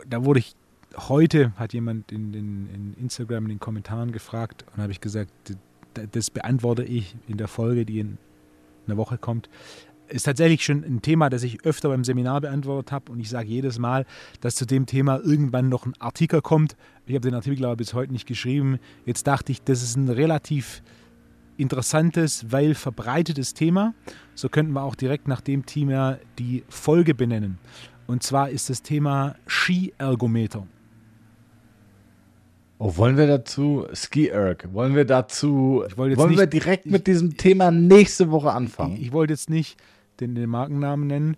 Da 0.07 0.23
wurde 0.23 0.39
ich 0.39 0.55
heute, 0.95 1.51
hat 1.57 1.73
jemand 1.73 2.11
in, 2.11 2.33
in, 2.33 2.69
in 2.73 2.93
Instagram 2.99 3.43
in 3.45 3.49
den 3.49 3.59
Kommentaren 3.59 4.11
gefragt 4.11 4.65
und 4.73 4.81
habe 4.81 4.91
ich 4.91 5.01
gesagt, 5.01 5.31
das 6.11 6.29
beantworte 6.29 6.83
ich 6.83 7.15
in 7.27 7.37
der 7.37 7.47
Folge, 7.47 7.85
die 7.85 7.99
in 7.99 8.17
einer 8.87 8.97
Woche 8.97 9.17
kommt 9.17 9.49
ist 10.07 10.23
tatsächlich 10.23 10.63
schon 10.63 10.83
ein 10.83 11.01
Thema, 11.01 11.29
das 11.29 11.43
ich 11.43 11.65
öfter 11.65 11.89
beim 11.89 12.03
Seminar 12.03 12.41
beantwortet 12.41 12.91
habe 12.91 13.11
und 13.11 13.19
ich 13.19 13.29
sage 13.29 13.47
jedes 13.47 13.79
Mal, 13.79 14.05
dass 14.41 14.55
zu 14.55 14.65
dem 14.65 14.85
Thema 14.85 15.19
irgendwann 15.19 15.69
noch 15.69 15.85
ein 15.85 15.93
Artikel 15.99 16.41
kommt. 16.41 16.75
Ich 17.05 17.15
habe 17.15 17.27
den 17.27 17.33
Artikel 17.33 17.65
aber 17.65 17.75
bis 17.75 17.93
heute 17.93 18.11
nicht 18.11 18.27
geschrieben. 18.27 18.79
Jetzt 19.05 19.27
dachte 19.27 19.51
ich, 19.51 19.63
das 19.63 19.83
ist 19.83 19.95
ein 19.95 20.09
relativ 20.09 20.81
interessantes, 21.57 22.51
weil 22.51 22.75
verbreitetes 22.75 23.53
Thema. 23.53 23.93
So 24.33 24.49
könnten 24.49 24.73
wir 24.73 24.83
auch 24.83 24.95
direkt 24.95 25.27
nach 25.27 25.41
dem 25.41 25.65
Thema 25.65 26.17
die 26.39 26.63
Folge 26.69 27.13
benennen. 27.13 27.57
Und 28.07 28.23
zwar 28.23 28.49
ist 28.49 28.69
das 28.69 28.81
Thema 28.81 29.35
Skiergometer. 29.47 30.67
Oh, 32.77 32.97
wollen 32.97 33.15
wir 33.15 33.25
dazu, 33.25 33.87
Ski 33.93 34.27
Erg, 34.27 34.67
wollen 34.73 34.95
wir 34.95 35.05
dazu, 35.05 35.83
wollen 35.95 36.11
nicht, 36.11 36.39
wir 36.39 36.45
direkt 36.45 36.85
mit 36.85 37.07
diesem 37.07 37.37
Thema 37.37 37.71
nächste 37.71 38.31
Woche 38.31 38.51
anfangen? 38.51 38.95
Ich, 38.97 39.03
ich 39.03 39.11
wollte 39.13 39.31
jetzt 39.31 39.49
nicht 39.49 39.81
den, 40.19 40.35
den 40.35 40.49
Markennamen 40.49 41.07
nennen. 41.07 41.37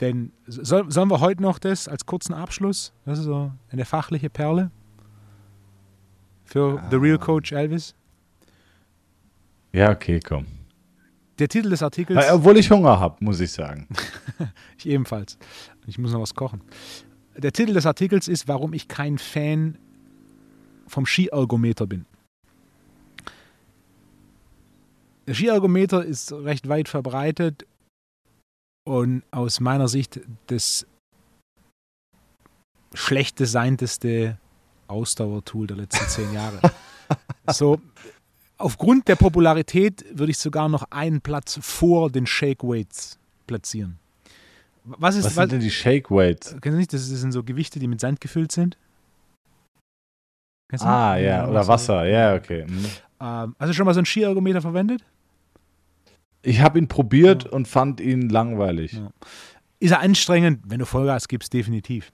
Denn 0.00 0.32
soll, 0.46 0.90
sollen 0.90 1.08
wir 1.08 1.20
heute 1.20 1.40
noch 1.40 1.60
das 1.60 1.86
als 1.86 2.04
kurzen 2.04 2.34
Abschluss? 2.34 2.92
Das 3.04 3.20
ist 3.20 3.26
so 3.26 3.52
eine 3.70 3.84
fachliche 3.84 4.28
Perle 4.28 4.72
für 6.44 6.80
ah. 6.80 6.88
The 6.90 6.96
Real 6.96 7.18
Coach 7.18 7.52
Elvis. 7.52 7.94
Ja, 9.72 9.90
okay, 9.90 10.20
komm. 10.20 10.46
Der 11.38 11.48
Titel 11.48 11.70
des 11.70 11.82
Artikels. 11.82 12.18
Weil, 12.18 12.32
obwohl 12.32 12.58
ich 12.58 12.70
Hunger 12.70 13.00
habe, 13.00 13.16
muss 13.24 13.40
ich 13.40 13.50
sagen. 13.50 13.88
ich 14.78 14.86
ebenfalls. 14.86 15.38
Ich 15.86 15.98
muss 15.98 16.12
noch 16.12 16.20
was 16.20 16.34
kochen. 16.34 16.62
Der 17.36 17.52
Titel 17.52 17.72
des 17.72 17.86
Artikels 17.86 18.28
ist, 18.28 18.48
warum 18.48 18.74
ich 18.74 18.86
kein 18.88 19.18
Fan 19.18 19.78
vom 20.86 21.06
Skiergometer 21.06 21.86
bin. 21.86 22.04
Der 25.26 25.34
Skiergometer 25.34 26.04
ist 26.04 26.32
recht 26.32 26.68
weit 26.68 26.88
verbreitet 26.88 27.66
und 28.84 29.22
aus 29.30 29.60
meiner 29.60 29.88
Sicht 29.88 30.20
das 30.48 30.86
schlecht 32.92 33.38
designteste 33.38 34.38
Ausdauertool 34.88 35.66
der 35.66 35.78
letzten 35.78 36.06
zehn 36.08 36.32
Jahre. 36.34 36.60
so, 37.50 37.80
aufgrund 38.58 39.08
der 39.08 39.16
Popularität 39.16 40.04
würde 40.12 40.30
ich 40.30 40.38
sogar 40.38 40.68
noch 40.68 40.84
einen 40.90 41.20
Platz 41.20 41.58
vor 41.60 42.10
den 42.10 42.26
Shake 42.26 42.62
Weights 42.62 43.18
platzieren. 43.46 43.98
Was, 44.84 45.14
ist, 45.16 45.24
was 45.24 45.34
sind 45.34 45.42
was, 45.42 45.50
denn 45.50 45.60
die 45.60 45.70
Shake 45.70 46.10
Weights? 46.10 46.56
Kennst 46.60 46.74
du 46.74 46.78
nicht? 46.78 46.92
Das 46.92 47.06
sind 47.06 47.32
so 47.32 47.42
Gewichte, 47.42 47.78
die 47.78 47.86
mit 47.86 48.00
Sand 48.00 48.20
gefüllt 48.20 48.52
sind. 48.52 48.76
ah, 50.80 51.16
ja, 51.16 51.48
oder 51.48 51.66
Wasser, 51.66 52.04
ja, 52.06 52.34
okay. 52.34 52.64
Mhm. 52.66 52.86
Ähm, 53.20 53.56
hast 53.58 53.68
du 53.68 53.74
schon 53.74 53.86
mal 53.86 53.94
so 53.94 54.00
einen 54.00 54.06
Skiergometer 54.06 54.60
verwendet? 54.60 55.04
Ich 56.42 56.60
habe 56.60 56.78
ihn 56.78 56.88
probiert 56.88 57.44
ja. 57.44 57.50
und 57.50 57.68
fand 57.68 58.00
ihn 58.00 58.28
langweilig. 58.28 58.94
Ja. 58.94 59.10
Ist 59.78 59.92
er 59.92 60.00
anstrengend, 60.00 60.60
wenn 60.66 60.80
du 60.80 60.86
Vollgas 60.86 61.28
gibst, 61.28 61.52
definitiv. 61.52 62.12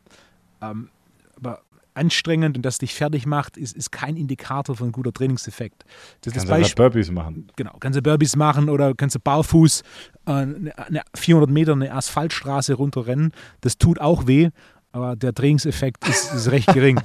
Ähm, 0.60 0.90
aber 1.36 1.62
anstrengend 1.98 2.56
und 2.56 2.62
das 2.62 2.78
dich 2.78 2.94
fertig 2.94 3.26
macht, 3.26 3.56
ist, 3.56 3.76
ist 3.76 3.92
kein 3.92 4.16
Indikator 4.16 4.76
für 4.76 4.84
ein 4.84 4.92
guter 4.92 5.12
Trainingseffekt. 5.12 5.84
Das 6.22 6.32
kannst 6.46 6.72
du 6.72 6.74
Burpees 6.76 7.10
machen. 7.10 7.48
Genau, 7.56 7.76
kannst 7.80 7.98
du 7.98 8.02
Burpees 8.02 8.36
machen 8.36 8.68
oder 8.68 8.94
kannst 8.94 9.16
du 9.16 9.20
barfuß 9.20 9.82
äh, 10.26 10.30
eine, 10.30 10.72
400 11.14 11.50
Meter 11.50 11.72
eine 11.72 11.92
Asphaltstraße 11.92 12.74
runterrennen. 12.74 13.32
Das 13.60 13.78
tut 13.78 14.00
auch 14.00 14.26
weh, 14.26 14.50
aber 14.92 15.16
der 15.16 15.34
Trainingseffekt 15.34 16.08
ist, 16.08 16.32
ist 16.32 16.50
recht 16.50 16.72
gering. 16.72 17.00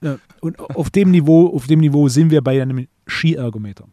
und 0.40 0.58
auf 0.60 0.90
dem, 0.90 1.10
Niveau, 1.10 1.54
auf 1.54 1.66
dem 1.66 1.80
Niveau 1.80 2.08
sind 2.08 2.30
wir 2.30 2.42
bei 2.42 2.60
einem 2.60 2.86
Skiergometer 3.06 3.86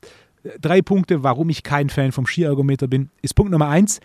drei 0.62 0.82
Punkte, 0.82 1.24
warum 1.24 1.50
ich 1.50 1.64
kein 1.64 1.90
Fan 1.90 2.12
vom 2.12 2.28
Skiergometer 2.28 2.88
bin. 2.88 3.10
Ist 3.22 3.36
Punkt 3.36 3.52
Nummer 3.52 3.70
eins: 3.70 4.00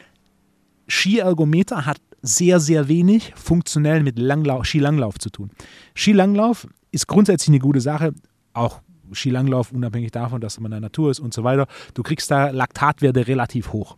Skiergometer 0.87 1.87
hat 1.87 1.99
sehr, 2.23 2.61
sehr 2.61 2.89
wenig 2.89 3.33
funktionell 3.37 4.03
mit 4.03 4.19
Langlauf, 4.19 4.67
Skilanglauf 4.67 5.19
zu 5.19 5.31
tun. 5.31 5.51
Skilanglauf 5.95 6.67
ist 6.91 7.07
grundsätzlich 7.07 7.49
eine 7.49 7.59
gute 7.61 7.81
Sache, 7.81 8.13
auch 8.53 8.81
Skilanglauf, 9.13 9.73
unabhängig 9.73 10.11
davon, 10.11 10.41
dass 10.41 10.59
man 10.61 10.73
in 10.73 10.77
der 10.77 10.81
Natur 10.81 11.11
ist 11.11 11.21
und 11.21 11.33
so 11.33 11.45
weiter. 11.45 11.67
Du 11.95 12.03
kriegst 12.03 12.31
da 12.31 12.51
Laktatwerte 12.51 13.27
relativ 13.27 13.73
hoch. 13.73 13.97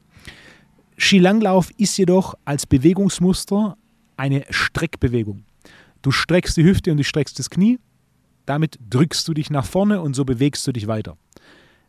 Skilanglauf 0.96 1.70
ist 1.78 1.96
jedoch 1.96 2.34
als 2.44 2.66
Bewegungsmuster 2.66 3.76
eine 4.16 4.44
Streckbewegung. 4.50 5.44
Du 6.02 6.10
streckst 6.10 6.56
die 6.56 6.64
Hüfte 6.64 6.90
und 6.90 6.98
du 6.98 7.04
streckst 7.04 7.38
das 7.38 7.50
Knie, 7.50 7.78
damit 8.46 8.78
drückst 8.88 9.26
du 9.26 9.34
dich 9.34 9.50
nach 9.50 9.64
vorne 9.64 10.00
und 10.00 10.14
so 10.14 10.24
bewegst 10.24 10.66
du 10.66 10.72
dich 10.72 10.86
weiter. 10.86 11.16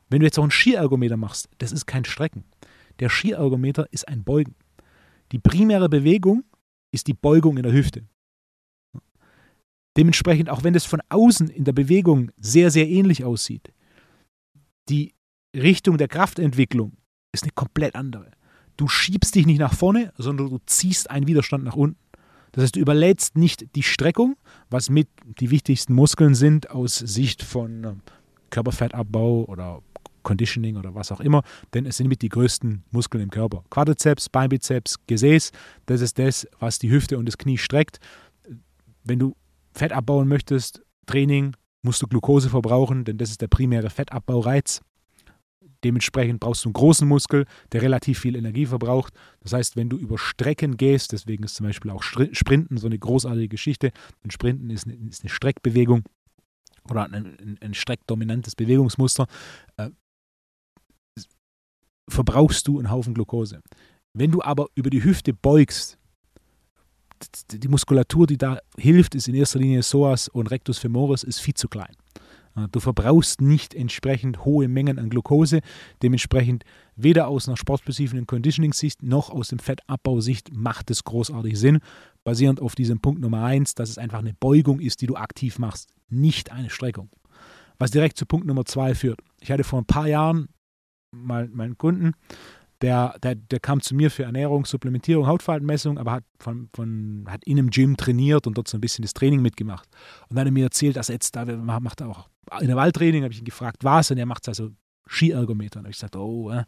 Wenn 0.09 0.19
du 0.19 0.25
jetzt 0.25 0.37
auch 0.39 0.43
einen 0.43 0.51
Skiergometer 0.51 1.17
machst, 1.17 1.49
das 1.57 1.71
ist 1.71 1.85
kein 1.85 2.05
Strecken. 2.05 2.43
Der 2.99 3.09
Skiergometer 3.09 3.87
ist 3.91 4.07
ein 4.07 4.23
Beugen. 4.23 4.55
Die 5.31 5.39
primäre 5.39 5.89
Bewegung 5.89 6.43
ist 6.91 7.07
die 7.07 7.13
Beugung 7.13 7.57
in 7.57 7.63
der 7.63 7.73
Hüfte. 7.73 8.05
Dementsprechend, 9.97 10.49
auch 10.49 10.63
wenn 10.63 10.75
es 10.75 10.85
von 10.85 11.01
außen 11.09 11.49
in 11.49 11.65
der 11.65 11.73
Bewegung 11.73 12.31
sehr, 12.37 12.71
sehr 12.71 12.87
ähnlich 12.87 13.23
aussieht, 13.23 13.73
die 14.89 15.13
Richtung 15.55 15.97
der 15.97 16.07
Kraftentwicklung 16.07 16.93
ist 17.33 17.43
eine 17.43 17.51
komplett 17.51 17.95
andere. 17.95 18.31
Du 18.77 18.87
schiebst 18.87 19.35
dich 19.35 19.45
nicht 19.45 19.59
nach 19.59 19.73
vorne, 19.73 20.13
sondern 20.17 20.49
du 20.49 20.59
ziehst 20.65 21.09
einen 21.09 21.27
Widerstand 21.27 21.63
nach 21.63 21.75
unten. 21.75 21.99
Das 22.53 22.63
heißt, 22.63 22.75
du 22.75 22.79
überlädst 22.79 23.37
nicht 23.37 23.75
die 23.75 23.83
Streckung, 23.83 24.35
was 24.69 24.89
mit 24.89 25.07
die 25.39 25.51
wichtigsten 25.51 25.93
Muskeln 25.93 26.35
sind 26.35 26.69
aus 26.69 26.95
Sicht 26.95 27.43
von 27.43 28.01
Körperfettabbau 28.49 29.45
oder 29.45 29.81
Conditioning 30.23 30.77
oder 30.77 30.95
was 30.95 31.11
auch 31.11 31.19
immer, 31.19 31.43
denn 31.73 31.85
es 31.85 31.97
sind 31.97 32.07
mit 32.07 32.21
die 32.21 32.29
größten 32.29 32.83
Muskeln 32.91 33.23
im 33.23 33.29
Körper. 33.29 33.63
Quadrizeps, 33.69 34.29
Beinbizeps, 34.29 34.95
Gesäß, 35.07 35.51
das 35.85 36.01
ist 36.01 36.19
das, 36.19 36.47
was 36.59 36.79
die 36.79 36.91
Hüfte 36.91 37.17
und 37.17 37.25
das 37.25 37.37
Knie 37.37 37.57
streckt. 37.57 37.99
Wenn 39.03 39.19
du 39.19 39.35
Fett 39.73 39.91
abbauen 39.91 40.27
möchtest, 40.27 40.81
Training, 41.05 41.55
musst 41.81 42.01
du 42.01 42.07
Glucose 42.07 42.49
verbrauchen, 42.49 43.05
denn 43.05 43.17
das 43.17 43.31
ist 43.31 43.41
der 43.41 43.47
primäre 43.47 43.89
Fettabbaureiz. 43.89 44.81
Dementsprechend 45.83 46.39
brauchst 46.39 46.63
du 46.63 46.69
einen 46.69 46.73
großen 46.73 47.07
Muskel, 47.07 47.45
der 47.71 47.81
relativ 47.81 48.19
viel 48.19 48.35
Energie 48.35 48.67
verbraucht. 48.67 49.13
Das 49.41 49.53
heißt, 49.53 49.75
wenn 49.75 49.89
du 49.89 49.97
über 49.97 50.17
Strecken 50.17 50.77
gehst, 50.77 51.11
deswegen 51.11 51.43
ist 51.43 51.55
zum 51.55 51.65
Beispiel 51.65 51.89
auch 51.89 52.03
Sprinten 52.03 52.77
so 52.77 52.87
eine 52.87 52.99
großartige 52.99 53.47
Geschichte. 53.47 53.91
Denn 54.23 54.29
Sprinten 54.29 54.69
ist 54.69 54.85
eine, 54.85 54.95
ist 55.09 55.23
eine 55.23 55.29
Streckbewegung 55.29 56.03
oder 56.89 57.05
ein, 57.05 57.13
ein, 57.13 57.57
ein 57.61 57.73
streckdominantes 57.73 58.55
Bewegungsmuster. 58.55 59.27
Verbrauchst 62.11 62.67
du 62.67 62.77
einen 62.77 62.91
Haufen 62.91 63.13
Glucose. 63.13 63.61
Wenn 64.13 64.31
du 64.31 64.41
aber 64.41 64.67
über 64.75 64.89
die 64.89 65.01
Hüfte 65.01 65.33
beugst, 65.33 65.97
die 67.51 67.67
Muskulatur, 67.69 68.27
die 68.27 68.37
da 68.37 68.59
hilft, 68.77 69.15
ist 69.15 69.29
in 69.29 69.35
erster 69.35 69.59
Linie 69.59 69.79
Psoas 69.79 70.27
und 70.27 70.51
Rectus 70.51 70.77
femoris, 70.77 71.23
ist 71.23 71.39
viel 71.39 71.53
zu 71.53 71.69
klein. 71.69 71.95
Du 72.73 72.81
verbrauchst 72.81 73.39
nicht 73.39 73.73
entsprechend 73.73 74.43
hohe 74.43 74.67
Mengen 74.67 74.99
an 74.99 75.09
Glucose. 75.09 75.61
Dementsprechend 76.03 76.65
weder 76.97 77.29
aus 77.29 77.47
einer 77.47 77.55
sportspezifischen 77.55 78.27
Conditioning-Sicht 78.27 79.03
noch 79.03 79.29
aus 79.29 79.47
dem 79.47 79.59
Fettabbausicht 79.59 80.53
macht 80.53 80.91
es 80.91 81.05
großartig 81.05 81.57
Sinn. 81.57 81.79
Basierend 82.25 82.59
auf 82.59 82.75
diesem 82.75 82.99
Punkt 82.99 83.21
Nummer 83.21 83.45
eins, 83.45 83.73
dass 83.73 83.89
es 83.89 83.97
einfach 83.97 84.19
eine 84.19 84.33
Beugung 84.33 84.81
ist, 84.81 84.99
die 84.99 85.07
du 85.07 85.15
aktiv 85.15 85.59
machst, 85.59 85.87
nicht 86.09 86.51
eine 86.51 86.69
Streckung. 86.69 87.09
Was 87.79 87.91
direkt 87.91 88.17
zu 88.17 88.25
Punkt 88.25 88.45
Nummer 88.45 88.65
zwei 88.65 88.95
führt. 88.95 89.21
Ich 89.39 89.49
hatte 89.49 89.63
vor 89.63 89.79
ein 89.79 89.85
paar 89.85 90.07
Jahren 90.07 90.49
mal 91.11 91.49
meinen 91.49 91.77
Kunden, 91.77 92.13
der, 92.81 93.15
der, 93.21 93.35
der 93.35 93.59
kam 93.59 93.81
zu 93.81 93.93
mir 93.93 94.09
für 94.09 94.23
Ernährung, 94.23 94.65
Supplementierung, 94.65 95.27
Hautfaltenmessung, 95.27 95.97
aber 95.97 96.13
hat, 96.13 96.23
von, 96.39 96.69
von, 96.73 97.25
hat 97.29 97.43
in 97.43 97.59
einem 97.59 97.69
Gym 97.69 97.95
trainiert 97.95 98.47
und 98.47 98.57
dort 98.57 98.67
so 98.67 98.77
ein 98.77 98.81
bisschen 98.81 99.03
das 99.03 99.13
Training 99.13 99.41
mitgemacht. 99.41 99.87
Und 100.29 100.35
dann 100.35 100.41
hat 100.41 100.47
er 100.47 100.51
mir 100.51 100.65
erzählt, 100.65 100.95
dass 100.95 101.09
er 101.09 101.13
jetzt 101.13 101.35
da 101.35 101.45
macht 101.45 102.01
er 102.01 102.09
auch 102.09 102.29
Intervalltraining, 102.59 103.23
habe 103.23 103.33
ich 103.33 103.39
ihn 103.39 103.45
gefragt, 103.45 103.83
was, 103.83 104.09
und 104.09 104.17
er 104.17 104.25
macht 104.25 104.47
also 104.47 104.71
Skiergometer. 105.07 105.79
Und 105.79 105.87
ich 105.87 105.97
gesagt, 105.97 106.15
oh, 106.15 106.49
äh, 106.49 106.63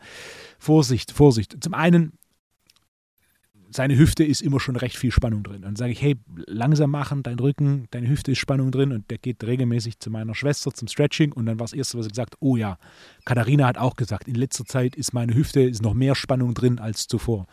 Vorsicht, 0.60 1.12
Vorsicht. 1.12 1.58
Zum 1.62 1.74
einen 1.74 2.14
seine 3.76 3.98
Hüfte 3.98 4.24
ist 4.24 4.42
immer 4.42 4.60
schon 4.60 4.76
recht 4.76 4.98
viel 4.98 5.12
Spannung 5.12 5.44
drin. 5.44 5.62
Dann 5.62 5.76
sage 5.76 5.92
ich, 5.92 6.02
hey, 6.02 6.16
langsam 6.48 6.92
machen, 6.92 7.24
dein 7.24 7.40
Rücken, 7.40 7.88
deine 7.92 8.08
Hüfte 8.08 8.32
ist 8.32 8.40
Spannung 8.40 8.72
drin 8.72 8.92
und 8.92 9.10
der 9.10 9.18
geht 9.18 9.44
regelmäßig 9.44 10.00
zu 10.00 10.10
meiner 10.10 10.36
Schwester 10.36 10.72
zum 10.72 10.88
Stretching 10.88 11.32
und 11.32 11.46
dann 11.46 11.60
war 11.60 11.66
das 11.66 11.74
Erste, 11.74 11.98
was 11.98 12.06
er 12.06 12.10
gesagt 12.10 12.36
oh 12.40 12.56
ja, 12.56 12.78
Katharina 13.26 13.68
hat 13.68 13.78
auch 13.78 13.96
gesagt, 13.96 14.28
in 14.28 14.36
letzter 14.36 14.66
Zeit 14.66 14.96
ist 14.96 15.14
meine 15.14 15.34
Hüfte, 15.34 15.62
ist 15.62 15.82
noch 15.82 15.94
mehr 15.94 16.16
Spannung 16.16 16.54
drin 16.54 16.80
als 16.80 17.08
zuvor. 17.08 17.48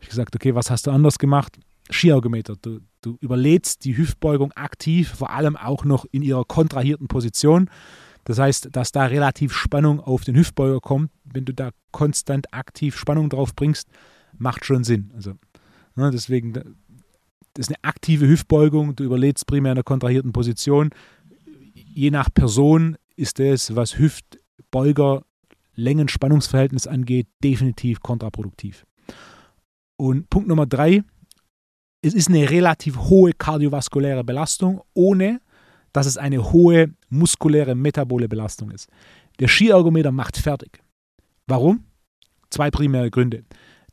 Ich 0.00 0.08
gesagt, 0.08 0.34
okay, 0.34 0.54
was 0.54 0.70
hast 0.70 0.86
du 0.86 0.90
anders 0.90 1.18
gemacht? 1.18 1.58
Skiergometer. 1.90 2.56
Du, 2.60 2.80
du 3.02 3.16
überlädst 3.20 3.84
die 3.84 3.96
Hüftbeugung 3.96 4.52
aktiv, 4.52 5.10
vor 5.10 5.30
allem 5.30 5.56
auch 5.56 5.84
noch 5.84 6.06
in 6.10 6.22
ihrer 6.22 6.44
kontrahierten 6.44 7.08
Position. 7.08 7.70
Das 8.24 8.38
heißt, 8.38 8.68
dass 8.72 8.92
da 8.92 9.04
relativ 9.04 9.52
Spannung 9.52 10.00
auf 10.00 10.24
den 10.24 10.34
Hüftbeuger 10.34 10.80
kommt. 10.80 11.10
Wenn 11.24 11.44
du 11.44 11.52
da 11.52 11.70
konstant 11.92 12.52
aktiv 12.54 12.96
Spannung 12.96 13.28
drauf 13.28 13.54
bringst, 13.54 13.88
macht 14.38 14.64
schon 14.64 14.84
Sinn. 14.84 15.10
Also, 15.14 15.34
ne, 15.96 16.10
deswegen, 16.10 16.52
das 16.52 16.64
ist 17.56 17.68
eine 17.68 17.82
aktive 17.82 18.26
Hüftbeugung, 18.26 18.96
du 18.96 19.04
überlädst 19.04 19.46
primär 19.46 19.72
in 19.72 19.78
einer 19.78 19.84
kontrahierten 19.84 20.32
Position. 20.32 20.90
Je 21.74 22.10
nach 22.10 22.28
Person 22.32 22.96
ist 23.16 23.40
es, 23.40 23.76
was 23.76 23.98
Hüftbeuger 23.98 25.24
Längen-Spannungsverhältnis 25.76 26.86
angeht, 26.86 27.28
definitiv 27.42 28.00
kontraproduktiv. 28.00 28.86
Und 29.96 30.28
Punkt 30.30 30.48
Nummer 30.48 30.66
drei, 30.66 31.02
es 32.02 32.14
ist 32.14 32.28
eine 32.28 32.50
relativ 32.50 32.96
hohe 32.96 33.32
kardiovaskuläre 33.32 34.24
Belastung, 34.24 34.82
ohne 34.92 35.40
dass 35.92 36.06
es 36.06 36.18
eine 36.18 36.52
hohe 36.52 36.92
muskuläre 37.08 37.74
metabole 37.74 38.28
Belastung 38.28 38.70
ist. 38.70 38.88
Der 39.38 39.48
Skiergometer 39.48 40.12
macht 40.12 40.36
fertig. 40.36 40.82
Warum? 41.46 41.84
Zwei 42.50 42.70
primäre 42.70 43.10
Gründe. 43.10 43.44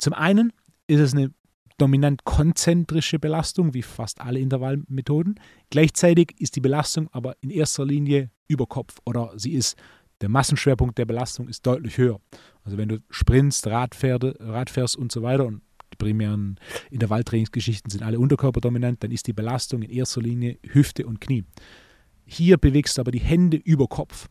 Zum 0.01 0.13
einen 0.13 0.51
ist 0.87 0.99
es 0.99 1.13
eine 1.13 1.31
dominant 1.77 2.23
konzentrische 2.23 3.19
Belastung, 3.19 3.75
wie 3.75 3.83
fast 3.83 4.19
alle 4.19 4.39
Intervallmethoden. 4.39 5.39
Gleichzeitig 5.69 6.33
ist 6.39 6.55
die 6.55 6.59
Belastung 6.59 7.07
aber 7.11 7.35
in 7.41 7.51
erster 7.51 7.85
Linie 7.85 8.31
über 8.47 8.65
Kopf 8.65 8.97
oder 9.05 9.31
sie 9.35 9.53
ist, 9.53 9.77
der 10.21 10.29
Massenschwerpunkt 10.29 10.97
der 10.97 11.05
Belastung 11.05 11.47
ist 11.47 11.65
deutlich 11.65 11.97
höher. 11.97 12.19
Also 12.63 12.77
wenn 12.77 12.89
du 12.89 12.97
sprintst, 13.11 13.67
Radpferde, 13.67 14.37
Radfährst 14.39 14.95
und 14.95 15.11
so 15.11 15.21
weiter 15.21 15.45
und 15.45 15.61
die 15.93 15.97
primären 15.97 16.59
Intervalltrainingsgeschichten 16.89 17.91
sind 17.91 18.03
alle 18.03 18.19
unterkörperdominant, 18.19 19.03
dann 19.03 19.11
ist 19.11 19.27
die 19.27 19.33
Belastung 19.33 19.83
in 19.83 19.91
erster 19.91 20.21
Linie 20.21 20.57
Hüfte 20.63 21.05
und 21.05 21.21
Knie. 21.21 21.45
Hier 22.25 22.57
bewegst 22.57 22.97
du 22.97 23.01
aber 23.01 23.11
die 23.11 23.19
Hände 23.19 23.57
über 23.57 23.87
Kopf. 23.87 24.27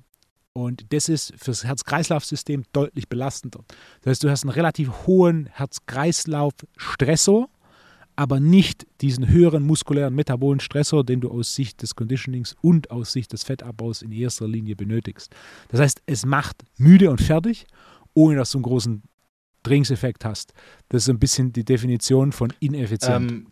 Und 0.61 0.93
das 0.93 1.09
ist 1.09 1.33
fürs 1.37 1.65
Herz-Kreislauf-System 1.65 2.65
deutlich 2.73 3.09
belastender. 3.09 3.65
Das 4.03 4.11
heißt, 4.11 4.25
du 4.25 4.31
hast 4.31 4.45
einen 4.45 4.53
relativ 4.53 5.07
hohen 5.07 5.47
Herz-Kreislauf-Stressor, 5.47 7.49
aber 8.15 8.41
nicht 8.41 8.87
diesen 9.01 9.29
höheren 9.29 9.63
muskulären 9.63 10.15
metabolen 10.15 10.61
Stressor, 10.61 11.03
den 11.03 11.23
du 11.23 11.31
aus 11.31 11.55
Sicht 11.55 11.81
des 11.81 11.95
Conditionings 11.95 12.57
und 12.61 12.91
aus 12.91 13.13
Sicht 13.13 13.33
des 13.33 13.45
Fettabbaus 13.45 14.03
in 14.03 14.13
erster 14.13 14.47
Linie 14.47 14.77
benötigst. 14.77 15.35
Das 15.69 15.81
heißt, 15.81 16.03
es 16.05 16.27
macht 16.27 16.63
müde 16.77 17.11
und 17.11 17.23
fertig, 17.23 17.67
ohne 18.13 18.37
dass 18.37 18.51
du 18.51 18.59
einen 18.59 18.65
großen 18.65 19.03
Trainingseffekt 19.63 20.27
hast. 20.27 20.53
Das 20.91 21.05
ist 21.05 21.09
ein 21.09 21.19
bisschen 21.19 21.55
die 21.55 21.65
Definition 21.65 22.33
von 22.33 22.53
ineffizient. 22.61 23.31
Ähm, 23.31 23.47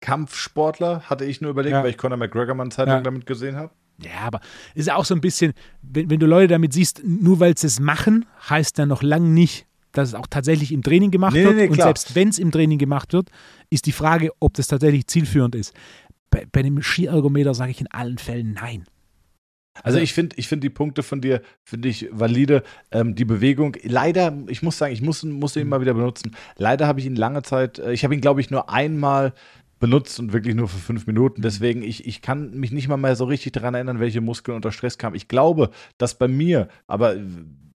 Kampfsportler 0.00 1.08
hatte 1.08 1.24
ich 1.24 1.40
nur 1.40 1.52
überlegt, 1.52 1.74
ja. 1.74 1.84
weil 1.84 1.90
ich 1.90 1.98
Conor 1.98 2.18
McGregor 2.18 2.56
mal 2.56 2.64
eine 2.64 2.70
Zeit 2.70 2.88
lang 2.88 2.98
ja. 2.98 3.02
damit 3.02 3.26
gesehen 3.26 3.54
habe. 3.54 3.70
Ja, 4.02 4.22
aber 4.26 4.40
ist 4.74 4.86
ja 4.86 4.96
auch 4.96 5.04
so 5.04 5.14
ein 5.14 5.20
bisschen, 5.20 5.52
wenn, 5.82 6.10
wenn 6.10 6.18
du 6.18 6.26
Leute 6.26 6.48
damit 6.48 6.72
siehst, 6.72 7.02
nur 7.04 7.40
weil 7.40 7.56
sie 7.56 7.66
es 7.66 7.80
machen, 7.80 8.26
heißt 8.48 8.78
ja 8.78 8.86
noch 8.86 9.02
lange 9.02 9.28
nicht, 9.28 9.66
dass 9.92 10.08
es 10.08 10.14
auch 10.14 10.26
tatsächlich 10.26 10.72
im 10.72 10.82
Training 10.82 11.10
gemacht 11.10 11.34
nee, 11.34 11.44
wird. 11.44 11.56
Nee, 11.56 11.68
und 11.68 11.76
selbst 11.76 12.14
wenn 12.14 12.28
es 12.28 12.38
im 12.38 12.50
Training 12.50 12.78
gemacht 12.78 13.12
wird, 13.12 13.30
ist 13.70 13.86
die 13.86 13.92
Frage, 13.92 14.32
ob 14.40 14.54
das 14.54 14.66
tatsächlich 14.66 15.06
zielführend 15.06 15.54
ist. 15.54 15.74
Bei, 16.30 16.46
bei 16.50 16.62
dem 16.62 16.82
Skiergometer 16.82 17.54
sage 17.54 17.70
ich 17.70 17.80
in 17.80 17.90
allen 17.90 18.18
Fällen 18.18 18.54
nein. 18.54 18.84
Also 19.82 19.98
ich 19.98 20.12
finde 20.12 20.36
ich 20.36 20.46
find 20.46 20.62
die 20.62 20.70
Punkte 20.70 21.02
von 21.02 21.20
dir, 21.20 21.42
finde 21.64 21.88
ich 21.88 22.08
valide. 22.12 22.62
Ähm, 22.92 23.16
die 23.16 23.24
Bewegung, 23.24 23.76
leider, 23.82 24.36
ich 24.46 24.62
muss 24.62 24.78
sagen, 24.78 24.92
ich 24.92 25.02
muss, 25.02 25.24
muss 25.24 25.56
ihn 25.56 25.68
mal 25.68 25.80
wieder 25.80 25.94
benutzen. 25.94 26.36
Leider 26.56 26.86
habe 26.86 27.00
ich 27.00 27.06
ihn 27.06 27.16
lange 27.16 27.42
Zeit, 27.42 27.80
äh, 27.80 27.92
ich 27.92 28.04
habe 28.04 28.14
ihn, 28.14 28.20
glaube 28.20 28.40
ich, 28.40 28.50
nur 28.50 28.70
einmal 28.70 29.34
benutzt 29.84 30.18
und 30.18 30.32
wirklich 30.32 30.54
nur 30.54 30.66
für 30.66 30.78
fünf 30.78 31.06
Minuten. 31.06 31.42
Deswegen, 31.42 31.82
ich, 31.82 32.06
ich 32.06 32.22
kann 32.22 32.52
mich 32.58 32.72
nicht 32.72 32.88
mal 32.88 32.96
mehr 32.96 33.16
so 33.16 33.26
richtig 33.26 33.52
daran 33.52 33.74
erinnern, 33.74 34.00
welche 34.00 34.22
Muskeln 34.22 34.56
unter 34.56 34.72
Stress 34.72 34.96
kamen. 34.96 35.14
Ich 35.14 35.28
glaube, 35.28 35.68
dass 35.98 36.16
bei 36.16 36.26
mir, 36.26 36.68
aber 36.86 37.16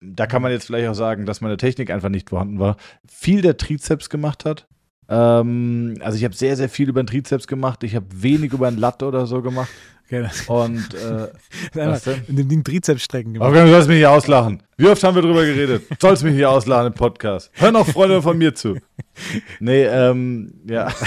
da 0.00 0.26
kann 0.26 0.42
man 0.42 0.50
jetzt 0.50 0.66
vielleicht 0.66 0.88
auch 0.88 0.94
sagen, 0.94 1.24
dass 1.24 1.40
meine 1.40 1.56
Technik 1.56 1.88
einfach 1.88 2.08
nicht 2.08 2.30
vorhanden 2.30 2.58
war, 2.58 2.76
viel 3.08 3.42
der 3.42 3.58
Trizeps 3.58 4.10
gemacht 4.10 4.44
hat. 4.44 4.66
Ähm, 5.10 5.96
also 6.00 6.16
ich 6.16 6.24
habe 6.24 6.34
sehr, 6.34 6.56
sehr 6.56 6.68
viel 6.68 6.88
über 6.88 7.02
den 7.02 7.08
Trizeps 7.08 7.46
gemacht. 7.46 7.82
Ich 7.82 7.96
habe 7.96 8.06
wenig 8.10 8.52
über 8.52 8.70
den 8.70 8.78
Latte 8.78 9.06
oder 9.06 9.26
so 9.26 9.42
gemacht. 9.42 9.68
Okay, 10.06 10.28
und 10.48 10.94
äh, 10.94 11.28
was 11.74 12.04
denn? 12.04 12.22
in 12.26 12.36
dem 12.36 12.48
Ding 12.48 12.64
Trizepsstrecken 12.64 13.34
gemacht. 13.34 13.50
Okay, 13.50 13.64
du 13.64 13.70
sollst 13.70 13.88
mich 13.88 13.98
hier 13.98 14.10
auslachen. 14.10 14.62
Wie 14.76 14.88
oft 14.88 15.02
haben 15.04 15.14
wir 15.14 15.22
drüber 15.22 15.44
geredet? 15.44 15.84
Du 15.88 15.96
sollst 16.00 16.24
mich 16.24 16.34
hier 16.34 16.50
auslachen 16.50 16.88
im 16.88 16.94
Podcast. 16.94 17.50
Hör 17.54 17.70
noch 17.70 17.86
Freunde 17.86 18.20
von 18.22 18.36
mir 18.36 18.54
zu. 18.54 18.78
Nee, 19.58 19.84
ähm, 19.84 20.54
ja. 20.66 20.88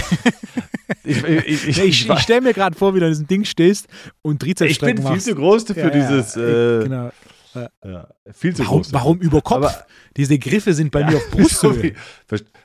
Ich, 1.06 1.22
ich, 1.24 1.68
ich, 1.68 1.80
ich, 1.80 2.10
ich 2.10 2.20
stelle 2.20 2.42
mir 2.42 2.54
gerade 2.54 2.78
vor, 2.78 2.96
wie 2.96 3.00
du 3.00 3.06
in 3.06 3.12
diesem 3.12 3.28
Ding 3.28 3.44
stehst 3.44 3.88
und 4.22 4.40
Trizepsstrecken 4.42 5.00
Ich 5.00 5.04
bin 5.04 5.14
viel 5.14 5.22
zu 5.22 5.36
groß 5.36 5.66
für 5.66 5.80
ja, 5.80 5.90
dieses. 5.90 6.38
Äh, 6.38 6.84
genau. 6.84 7.12
Ja, 7.54 8.08
viel 8.32 8.56
zu 8.56 8.64
warum, 8.64 8.78
groß. 8.78 8.94
Warum 8.94 9.20
über 9.20 9.42
Kopf? 9.42 9.58
Aber, 9.58 9.86
Diese 10.18 10.38
Griffe 10.40 10.74
sind 10.74 10.92
bei 10.92 11.02
ja, 11.02 11.12
mir 11.12 11.18
auf 11.18 11.30
Brusthöhe. 11.32 11.94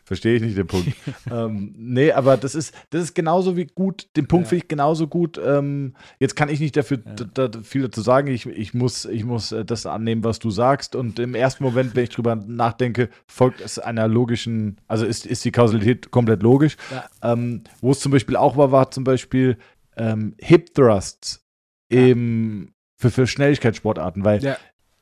Verstehe 0.05 0.36
ich 0.36 0.43
nicht 0.43 0.57
den 0.57 0.66
Punkt. 0.66 0.89
ähm, 1.30 1.74
nee, 1.76 2.12
aber 2.12 2.39
das 2.39 2.55
ist, 2.55 2.74
das 2.91 3.03
ist 3.03 3.14
genauso 3.14 3.57
wie 3.57 3.66
gut, 3.66 4.09
den 4.16 4.26
Punkt 4.26 4.47
ja. 4.47 4.49
finde 4.51 4.64
ich 4.64 4.68
genauso 4.68 5.07
gut. 5.07 5.39
Ähm, 5.45 5.95
jetzt 6.18 6.34
kann 6.34 6.49
ich 6.49 6.61
nicht 6.61 6.76
dafür 6.76 6.99
ja. 7.05 7.49
da, 7.49 7.62
viel 7.62 7.82
dazu 7.82 8.01
sagen. 8.01 8.28
Ich, 8.28 8.47
ich, 8.47 8.72
muss, 8.72 9.05
ich 9.05 9.24
muss 9.24 9.53
äh, 9.53 9.64
das 9.64 9.84
annehmen, 9.84 10.24
was 10.24 10.39
du 10.39 10.51
sagst. 10.51 10.97
Und 10.97 11.18
im 11.18 11.34
ersten 11.34 11.62
Moment, 11.62 11.95
wenn 11.95 12.05
ich 12.05 12.11
drüber 12.11 12.36
nachdenke, 12.36 13.11
folgt 13.26 13.61
es 13.61 13.78
einer 13.78 14.09
logischen, 14.09 14.80
also 14.86 15.05
ist, 15.05 15.26
ist 15.26 15.45
die 15.45 15.53
Kausalität 15.53 16.11
komplett 16.11 16.43
logisch. 16.43 16.76
Ja. 16.91 17.32
Ähm, 17.32 17.64
Wo 17.82 17.91
es 17.91 18.01
zum 18.01 18.12
Beispiel 18.12 18.36
auch 18.36 18.57
war, 18.57 18.72
war 18.72 18.91
zum 18.91 19.05
Beispiel 19.05 19.59
ähm, 19.99 20.34
Hip 20.39 20.72
Thrusts 20.74 21.45
im, 21.91 22.72
für, 22.97 23.11
für 23.11 23.26
Schnelligkeitssportarten, 23.26 24.24
weil 24.24 24.43
ja 24.43 24.57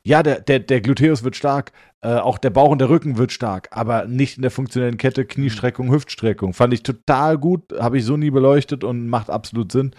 ja, 0.07 0.23
der, 0.23 0.39
der, 0.39 0.59
der 0.59 0.79
Gluteus 0.79 1.23
wird 1.25 1.35
stark, 1.35 1.73
äh, 2.01 2.15
auch 2.15 2.37
der 2.37 2.49
Bauch 2.49 2.69
und 2.69 2.79
der 2.79 2.89
Rücken 2.89 3.17
wird 3.17 3.33
stark, 3.33 3.67
aber 3.71 4.05
nicht 4.05 4.37
in 4.37 4.41
der 4.41 4.51
funktionellen 4.51 4.95
Kette 4.95 5.25
Kniestreckung, 5.25 5.91
Hüftstreckung. 5.91 6.53
Fand 6.53 6.73
ich 6.73 6.81
total 6.81 7.37
gut, 7.37 7.73
habe 7.77 7.97
ich 7.97 8.05
so 8.05 8.15
nie 8.15 8.31
beleuchtet 8.31 8.85
und 8.85 9.09
macht 9.09 9.29
absolut 9.29 9.69
Sinn. 9.73 9.91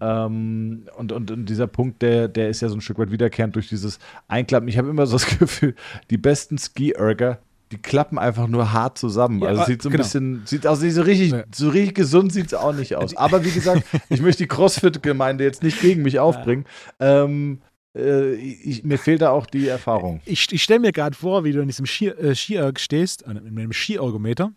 Ähm, 0.00 0.84
und, 0.96 1.10
und, 1.10 1.32
und, 1.32 1.46
dieser 1.46 1.66
Punkt, 1.66 2.02
der, 2.02 2.28
der 2.28 2.50
ist 2.50 2.60
ja 2.60 2.68
so 2.68 2.76
ein 2.76 2.80
Stück 2.80 2.98
weit 3.00 3.10
wiederkehrend 3.10 3.56
durch 3.56 3.68
dieses 3.68 3.98
Einklappen. 4.28 4.68
Ich 4.68 4.78
habe 4.78 4.90
immer 4.90 5.06
so 5.06 5.16
das 5.16 5.26
Gefühl, 5.38 5.74
die 6.08 6.18
besten 6.18 6.56
Ski-Erger, 6.56 7.40
die 7.72 7.78
klappen 7.78 8.16
einfach 8.16 8.46
nur 8.46 8.72
hart 8.72 8.96
zusammen. 8.96 9.40
Ja, 9.42 9.48
also 9.48 9.64
sieht 9.64 9.82
so 9.82 9.88
ein 9.88 9.92
genau. 9.92 10.04
bisschen, 10.04 10.42
sieht 10.44 10.68
aus, 10.68 10.78
so 10.78 11.02
richtig, 11.02 11.32
ja. 11.32 11.42
so 11.52 11.68
richtig 11.68 11.96
gesund 11.96 12.32
sieht 12.32 12.46
es 12.46 12.54
auch 12.54 12.72
nicht 12.72 12.94
aus. 12.94 13.16
Aber 13.16 13.44
wie 13.44 13.50
gesagt, 13.50 13.82
ich 14.08 14.22
möchte 14.22 14.44
die 14.44 14.48
CrossFit-Gemeinde 14.48 15.42
jetzt 15.42 15.64
nicht 15.64 15.80
gegen 15.80 16.02
mich 16.02 16.20
aufbringen. 16.20 16.64
Ja. 17.00 17.24
Ähm, 17.24 17.58
äh, 17.98 18.34
ich, 18.34 18.84
mir 18.84 18.98
fehlt 18.98 19.22
da 19.22 19.30
auch 19.30 19.46
die 19.46 19.68
Erfahrung. 19.68 20.20
Ich, 20.24 20.50
ich 20.52 20.62
stelle 20.62 20.80
mir 20.80 20.92
gerade 20.92 21.16
vor, 21.16 21.44
wie 21.44 21.52
du 21.52 21.60
in 21.60 21.66
diesem 21.66 21.86
Ski, 21.86 22.08
äh, 22.08 22.34
Skierg 22.34 22.80
stehst, 22.80 23.26
äh, 23.26 23.34
mit 23.34 23.46
einem 23.46 23.72
Skiergometer 23.72 24.52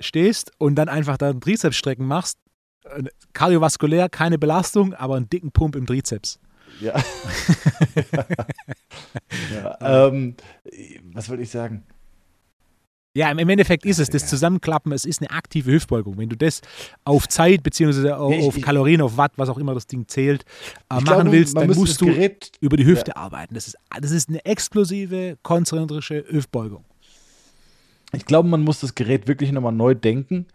stehst 0.00 0.52
und 0.58 0.76
dann 0.76 0.88
einfach 0.88 1.16
da 1.16 1.32
Trizepsstrecken 1.32 2.06
machst. 2.06 2.38
Äh, 2.84 3.04
kardiovaskulär, 3.32 4.08
keine 4.08 4.38
Belastung, 4.38 4.94
aber 4.94 5.16
einen 5.16 5.28
dicken 5.28 5.52
Pump 5.52 5.76
im 5.76 5.86
Trizeps. 5.86 6.38
Ja. 6.80 6.94
ja 9.54 10.06
ähm, 10.06 10.36
was 11.12 11.28
wollte 11.28 11.42
ich 11.42 11.50
sagen? 11.50 11.84
Ja, 13.14 13.30
im 13.30 13.48
Endeffekt 13.50 13.84
ist 13.84 13.98
es 13.98 14.08
das 14.08 14.22
Ja. 14.22 14.28
Zusammenklappen, 14.28 14.90
es 14.92 15.04
ist 15.04 15.20
eine 15.20 15.30
aktive 15.30 15.70
Hüftbeugung. 15.70 16.16
Wenn 16.16 16.30
du 16.30 16.36
das 16.36 16.62
auf 17.04 17.28
Zeit 17.28 17.62
beziehungsweise 17.62 18.16
auf, 18.16 18.32
Ja, 18.32 18.38
ich- 18.38 18.46
auf 18.46 18.60
Kalorien, 18.62 19.02
auf 19.02 19.18
Watt, 19.18 19.32
was 19.36 19.50
auch 19.50 19.58
immer 19.58 19.74
das 19.74 19.86
Ding 19.86 20.08
zählt, 20.08 20.42
äh, 20.44 20.46
Ich 20.98 21.04
machen 21.04 21.04
glaube, 21.04 21.32
willst, 21.32 21.54
dann 21.56 21.66
musst 21.68 22.00
du 22.00 22.06
Gerät 22.06 22.52
über 22.60 22.78
die 22.78 22.86
Hüfte 22.86 23.16
arbeiten. 23.16 23.54
Das 23.54 23.66
ist, 23.66 23.76
das 24.00 24.10
ist 24.12 24.30
eine 24.30 24.42
explosive, 24.46 25.36
konzentrische 25.42 26.24
Hüftbeugung. 26.26 26.84
Ich 28.14 28.24
glaube, 28.24 28.48
man 28.48 28.62
muss 28.62 28.80
das 28.80 28.94
Gerät 28.94 29.28
wirklich 29.28 29.52
nochmal 29.52 29.72
neu 29.72 29.94
denken, 29.94 30.46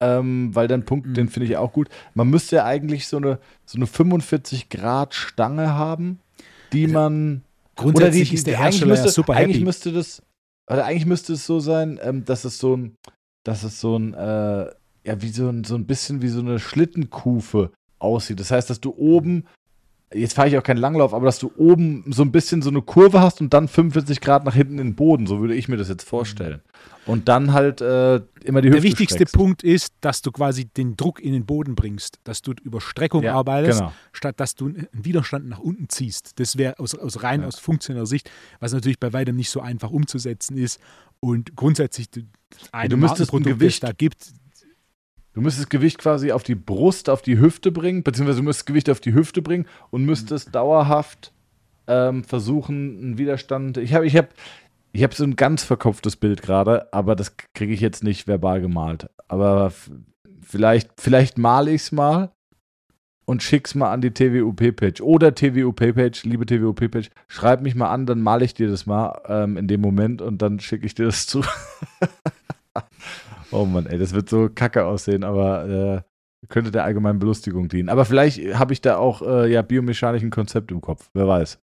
ähm, 0.00 0.54
weil 0.54 0.68
dann 0.68 0.84
Punkt, 0.86 1.06
Mhm. 1.08 1.14
den 1.14 1.28
finde 1.28 1.48
ich 1.50 1.56
auch 1.58 1.72
gut. 1.72 1.88
Man 2.14 2.28
müsste 2.28 2.56
ja 2.56 2.64
eigentlich 2.64 3.08
so 3.08 3.18
eine, 3.18 3.38
so 3.66 3.76
eine 3.76 3.86
45 3.86 4.70
Grad 4.70 5.14
Stange 5.14 5.74
haben, 5.74 6.20
die 6.72 6.84
Also, 6.84 6.94
man 6.94 7.42
Grundsätzlich 7.74 8.30
die- 8.30 8.34
ist 8.36 8.46
der 8.46 8.54
eigentlich 8.58 8.64
Hersteller 8.80 8.90
müsste, 8.92 9.06
ja 9.06 9.12
super 9.12 9.34
eigentlich 9.34 9.56
happy. 9.56 9.64
müsste 9.66 9.92
das, 9.92 10.22
oder 10.68 10.84
eigentlich 10.84 11.06
müsste 11.06 11.34
es 11.34 11.46
so 11.46 11.60
sein, 11.60 11.98
ähm, 12.02 12.24
dass 12.24 12.44
es 12.44 12.58
so 12.58 12.76
ein, 12.76 12.96
dass 13.44 13.62
es 13.62 13.80
so 13.80 13.96
ein, 13.96 14.14
äh, 14.14 14.70
ja, 15.04 15.22
wie 15.22 15.28
so 15.28 15.48
ein, 15.48 15.64
so 15.64 15.76
ein 15.76 15.86
bisschen 15.86 16.22
wie 16.22 16.28
so 16.28 16.40
eine 16.40 16.58
Schlittenkufe 16.58 17.70
aussieht. 17.98 18.40
Das 18.40 18.50
heißt, 18.50 18.68
dass 18.68 18.80
du 18.80 18.94
oben, 18.96 19.46
jetzt 20.14 20.34
fahre 20.34 20.48
ich 20.48 20.56
auch 20.56 20.62
keinen 20.62 20.78
Langlauf, 20.78 21.12
aber 21.14 21.26
dass 21.26 21.38
du 21.38 21.50
oben 21.56 22.04
so 22.12 22.22
ein 22.22 22.32
bisschen 22.32 22.62
so 22.62 22.70
eine 22.70 22.80
Kurve 22.82 23.20
hast 23.20 23.40
und 23.40 23.52
dann 23.52 23.68
45 23.68 24.20
Grad 24.20 24.44
nach 24.44 24.54
hinten 24.54 24.78
in 24.78 24.88
den 24.88 24.94
Boden. 24.94 25.26
So 25.26 25.40
würde 25.40 25.54
ich 25.54 25.68
mir 25.68 25.76
das 25.76 25.88
jetzt 25.88 26.04
vorstellen. 26.08 26.60
Und 27.06 27.28
dann 27.28 27.52
halt 27.52 27.80
äh, 27.80 28.16
immer 28.44 28.60
die 28.62 28.68
Hüfte 28.68 28.70
Der 28.70 28.82
wichtigste 28.82 29.14
streckst. 29.18 29.34
Punkt 29.34 29.62
ist, 29.62 29.92
dass 30.00 30.22
du 30.22 30.32
quasi 30.32 30.64
den 30.66 30.96
Druck 30.96 31.20
in 31.20 31.32
den 31.32 31.44
Boden 31.46 31.74
bringst, 31.76 32.18
dass 32.24 32.42
du 32.42 32.52
über 32.62 32.80
Streckung 32.80 33.22
Ja, 33.22 33.34
arbeitest, 33.34 33.78
genau. 33.80 33.92
statt 34.12 34.40
dass 34.40 34.54
du 34.56 34.66
einen 34.66 34.88
Widerstand 34.92 35.48
nach 35.48 35.60
unten 35.60 35.88
ziehst. 35.88 36.38
Das 36.40 36.56
wäre 36.56 36.78
aus, 36.78 36.94
aus 36.96 37.22
rein 37.22 37.42
Ja. 37.42 37.46
aus 37.48 37.58
funktioneller 37.58 38.06
Sicht, 38.06 38.30
was 38.60 38.72
natürlich 38.72 38.98
bei 38.98 39.12
weitem 39.12 39.36
nicht 39.36 39.50
so 39.50 39.60
einfach 39.60 39.90
umzusetzen 39.90 40.56
ist. 40.56 40.80
Und 41.20 41.54
grundsätzlich 41.56 42.10
das 42.10 42.22
eine 42.72 42.88
du 42.88 42.96
müsstest 42.96 43.32
ein 43.32 43.36
Markenprodukt, 43.36 43.50
das 43.52 43.58
Gewicht- 43.60 43.82
da 43.84 43.92
gibt, 43.92 44.26
Du 45.36 45.42
müsstest 45.42 45.68
Gewicht 45.68 45.98
quasi 45.98 46.32
auf 46.32 46.44
die 46.44 46.54
Brust, 46.54 47.10
auf 47.10 47.20
die 47.20 47.38
Hüfte 47.38 47.70
bringen, 47.70 48.02
beziehungsweise 48.02 48.38
du 48.38 48.44
müsstest 48.44 48.64
Gewicht 48.64 48.88
auf 48.88 49.00
die 49.00 49.12
Hüfte 49.12 49.42
bringen 49.42 49.66
und 49.90 50.06
müsstest 50.06 50.54
dauerhaft 50.54 51.30
ähm, 51.86 52.24
versuchen, 52.24 52.98
einen 52.98 53.18
Widerstand. 53.18 53.76
Ich 53.76 53.92
habe 53.92 54.06
ich 54.06 54.16
hab, 54.16 54.30
ich 54.92 55.02
hab 55.02 55.12
so 55.12 55.24
ein 55.24 55.36
ganz 55.36 55.62
verkopftes 55.62 56.16
Bild 56.16 56.40
gerade, 56.40 56.90
aber 56.94 57.14
das 57.14 57.36
kriege 57.52 57.74
ich 57.74 57.82
jetzt 57.82 58.02
nicht 58.02 58.26
verbal 58.26 58.62
gemalt. 58.62 59.10
Aber 59.28 59.74
vielleicht, 60.40 60.98
vielleicht 60.98 61.36
male 61.36 61.70
ich 61.70 61.82
es 61.82 61.92
mal 61.92 62.32
und 63.26 63.42
schick's 63.42 63.74
mal 63.74 63.92
an 63.92 64.00
die 64.00 64.12
TWUP-Page. 64.12 65.02
Oder 65.02 65.34
TWUP-Page, 65.34 66.24
liebe 66.24 66.46
TWUP-Page, 66.46 67.10
schreib 67.28 67.60
mich 67.60 67.74
mal 67.74 67.90
an, 67.90 68.06
dann 68.06 68.22
male 68.22 68.46
ich 68.46 68.54
dir 68.54 68.70
das 68.70 68.86
mal 68.86 69.20
ähm, 69.28 69.58
in 69.58 69.68
dem 69.68 69.82
Moment 69.82 70.22
und 70.22 70.40
dann 70.40 70.60
schicke 70.60 70.86
ich 70.86 70.94
dir 70.94 71.04
das 71.04 71.26
zu. 71.26 71.42
oh 73.50 73.64
Mann, 73.64 73.86
ey, 73.86 73.98
das 73.98 74.12
wird 74.12 74.28
so 74.28 74.48
kacke 74.48 74.84
aussehen, 74.84 75.24
aber 75.24 76.04
äh, 76.04 76.46
könnte 76.48 76.70
der 76.70 76.84
allgemeinen 76.84 77.18
Belustigung 77.18 77.68
dienen. 77.68 77.88
Aber 77.88 78.04
vielleicht 78.04 78.38
habe 78.58 78.72
ich 78.72 78.80
da 78.80 78.98
auch 78.98 79.22
äh, 79.22 79.50
ja 79.50 79.62
biomechanischen 79.62 80.30
Konzept 80.30 80.70
im 80.70 80.80
Kopf, 80.80 81.10
wer 81.14 81.26
weiß. 81.26 81.58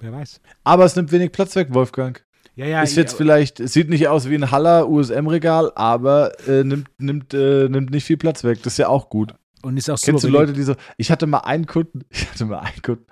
wer 0.00 0.12
weiß. 0.12 0.40
Aber 0.64 0.84
es 0.84 0.96
nimmt 0.96 1.12
wenig 1.12 1.32
Platz 1.32 1.54
weg, 1.56 1.68
Wolfgang. 1.72 2.24
Ja, 2.54 2.66
ja, 2.66 2.82
ist 2.82 2.96
jetzt 2.96 3.12
ja, 3.12 3.18
vielleicht, 3.18 3.60
es 3.60 3.72
sieht 3.72 3.88
nicht 3.88 4.08
aus 4.08 4.28
wie 4.28 4.34
ein 4.34 4.50
Haller 4.50 4.88
USM-Regal, 4.88 5.70
aber 5.76 6.32
äh, 6.48 6.64
nimmt, 6.64 6.88
nimmt, 6.98 7.32
äh, 7.32 7.68
nimmt 7.68 7.90
nicht 7.90 8.04
viel 8.04 8.16
Platz 8.16 8.42
weg. 8.42 8.64
Das 8.64 8.72
ist 8.72 8.78
ja 8.78 8.88
auch 8.88 9.10
gut. 9.10 9.32
und 9.62 9.76
ist 9.76 9.88
auch 9.88 10.00
Kennst 10.00 10.24
du 10.24 10.28
Leute, 10.28 10.54
die 10.54 10.64
so. 10.64 10.74
Ich 10.96 11.12
hatte 11.12 11.28
mal 11.28 11.38
einen 11.38 11.66
Kunden, 11.66 12.04
ich 12.10 12.28
hatte 12.28 12.46
mal 12.46 12.58
einen 12.58 12.82
Kunden, 12.82 13.06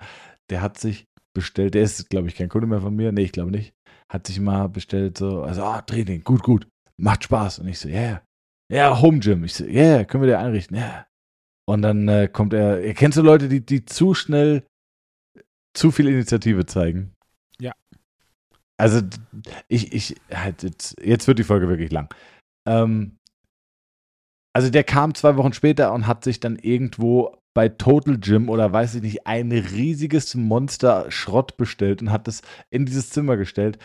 der 0.49 0.61
hat 0.61 0.77
sich 0.77 1.07
bestellt, 1.33 1.75
der 1.75 1.83
ist, 1.83 2.09
glaube 2.09 2.27
ich, 2.27 2.35
kein 2.35 2.49
Kunde 2.49 2.67
mehr 2.67 2.81
von 2.81 2.93
mir. 2.93 3.13
Nee, 3.13 3.23
ich 3.23 3.31
glaube 3.31 3.51
nicht. 3.51 3.73
Hat 4.09 4.27
sich 4.27 4.39
mal 4.39 4.69
bestellt, 4.69 5.17
so, 5.17 5.43
also, 5.43 5.63
ah, 5.63 5.81
Training, 5.81 6.23
gut, 6.23 6.43
gut. 6.43 6.67
Macht 6.97 7.25
Spaß. 7.25 7.59
Und 7.59 7.67
ich 7.67 7.79
so, 7.79 7.89
ja, 7.89 7.99
yeah. 8.01 8.23
ja, 8.71 9.01
Home 9.01 9.19
Gym. 9.19 9.43
Ich 9.43 9.55
so, 9.55 9.65
ja, 9.65 9.83
yeah, 9.83 10.03
können 10.05 10.23
wir 10.23 10.29
dir 10.29 10.39
einrichten, 10.39 10.77
ja. 10.77 10.83
Yeah. 10.83 11.07
Und 11.69 11.81
dann 11.81 12.07
äh, 12.07 12.29
kommt 12.31 12.53
er, 12.53 12.93
kennst 12.93 13.17
du 13.17 13.21
Leute, 13.21 13.49
die, 13.49 13.65
die 13.65 13.83
zu 13.83 14.13
schnell 14.13 14.65
zu 15.75 15.91
viel 15.91 16.07
Initiative 16.07 16.65
zeigen? 16.65 17.13
Ja. 17.59 17.73
Also, 18.77 19.01
ich, 19.67 19.91
ich, 19.93 20.15
halt 20.33 20.63
jetzt, 20.63 20.95
jetzt 21.01 21.27
wird 21.27 21.39
die 21.39 21.43
Folge 21.43 21.67
wirklich 21.67 21.91
lang. 21.91 22.13
Ähm, 22.65 23.17
also 24.57 24.71
der 24.71 24.83
kam 24.83 25.13
zwei 25.13 25.37
Wochen 25.37 25.53
später 25.53 25.93
und 25.93 26.07
hat 26.07 26.23
sich 26.23 26.39
dann 26.39 26.55
irgendwo 26.55 27.37
bei 27.57 27.69
Total 27.69 28.19
Gym 28.19 28.49
oder 28.49 28.71
weiß 28.71 28.93
ich 28.93 29.01
nicht, 29.01 29.25
ein 29.25 29.51
riesiges 29.51 30.35
Monster 30.35 31.07
Schrott 31.09 31.57
bestellt 31.57 32.03
und 32.03 32.11
hat 32.11 32.27
das 32.27 32.43
in 32.69 32.85
dieses 32.85 33.09
Zimmer 33.09 33.35
gestellt. 33.35 33.79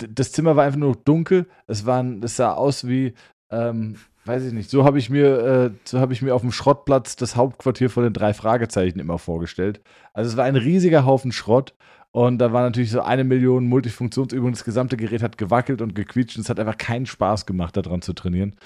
D- 0.00 0.08
Das 0.12 0.32
Zimmer 0.32 0.56
war 0.56 0.64
einfach 0.64 0.80
nur 0.80 0.96
dunkel. 0.96 1.46
Es, 1.68 1.86
war, 1.86 2.02
ein- 2.02 2.20
es 2.24 2.34
sah 2.34 2.52
aus 2.54 2.88
wie, 2.88 3.14
ähm, 3.52 3.94
weiß 4.24 4.42
ich 4.46 4.52
nicht, 4.52 4.70
so 4.70 4.82
habe 4.84 4.98
ich 4.98 5.08
mir, 5.08 5.38
äh, 5.38 5.70
so 5.84 6.00
habe 6.00 6.12
ich 6.12 6.20
mir 6.20 6.34
auf 6.34 6.40
dem 6.40 6.50
Schrottplatz 6.50 7.14
das 7.14 7.36
Hauptquartier 7.36 7.90
von 7.90 8.02
den 8.02 8.12
drei 8.12 8.34
Fragezeichen 8.34 8.98
immer 8.98 9.20
vorgestellt. 9.20 9.80
Also 10.14 10.28
es 10.28 10.36
war 10.36 10.44
ein 10.44 10.56
riesiger 10.56 11.04
Haufen 11.04 11.30
Schrott. 11.30 11.74
Und 12.10 12.38
da 12.38 12.52
war 12.52 12.62
natürlich 12.62 12.90
so 12.90 13.02
eine 13.02 13.22
Million 13.22 13.68
Multifunktionsübungen. 13.68 14.52
Das 14.52 14.64
gesamte 14.64 14.96
Gerät 14.96 15.22
hat 15.22 15.38
gewackelt 15.38 15.80
und 15.80 15.94
gequietscht. 15.94 16.36
Und 16.36 16.42
es 16.42 16.50
hat 16.50 16.58
einfach 16.58 16.76
keinen 16.76 17.06
Spaß 17.06 17.46
gemacht, 17.46 17.76
daran 17.76 18.02
zu 18.02 18.14
trainieren. 18.14 18.56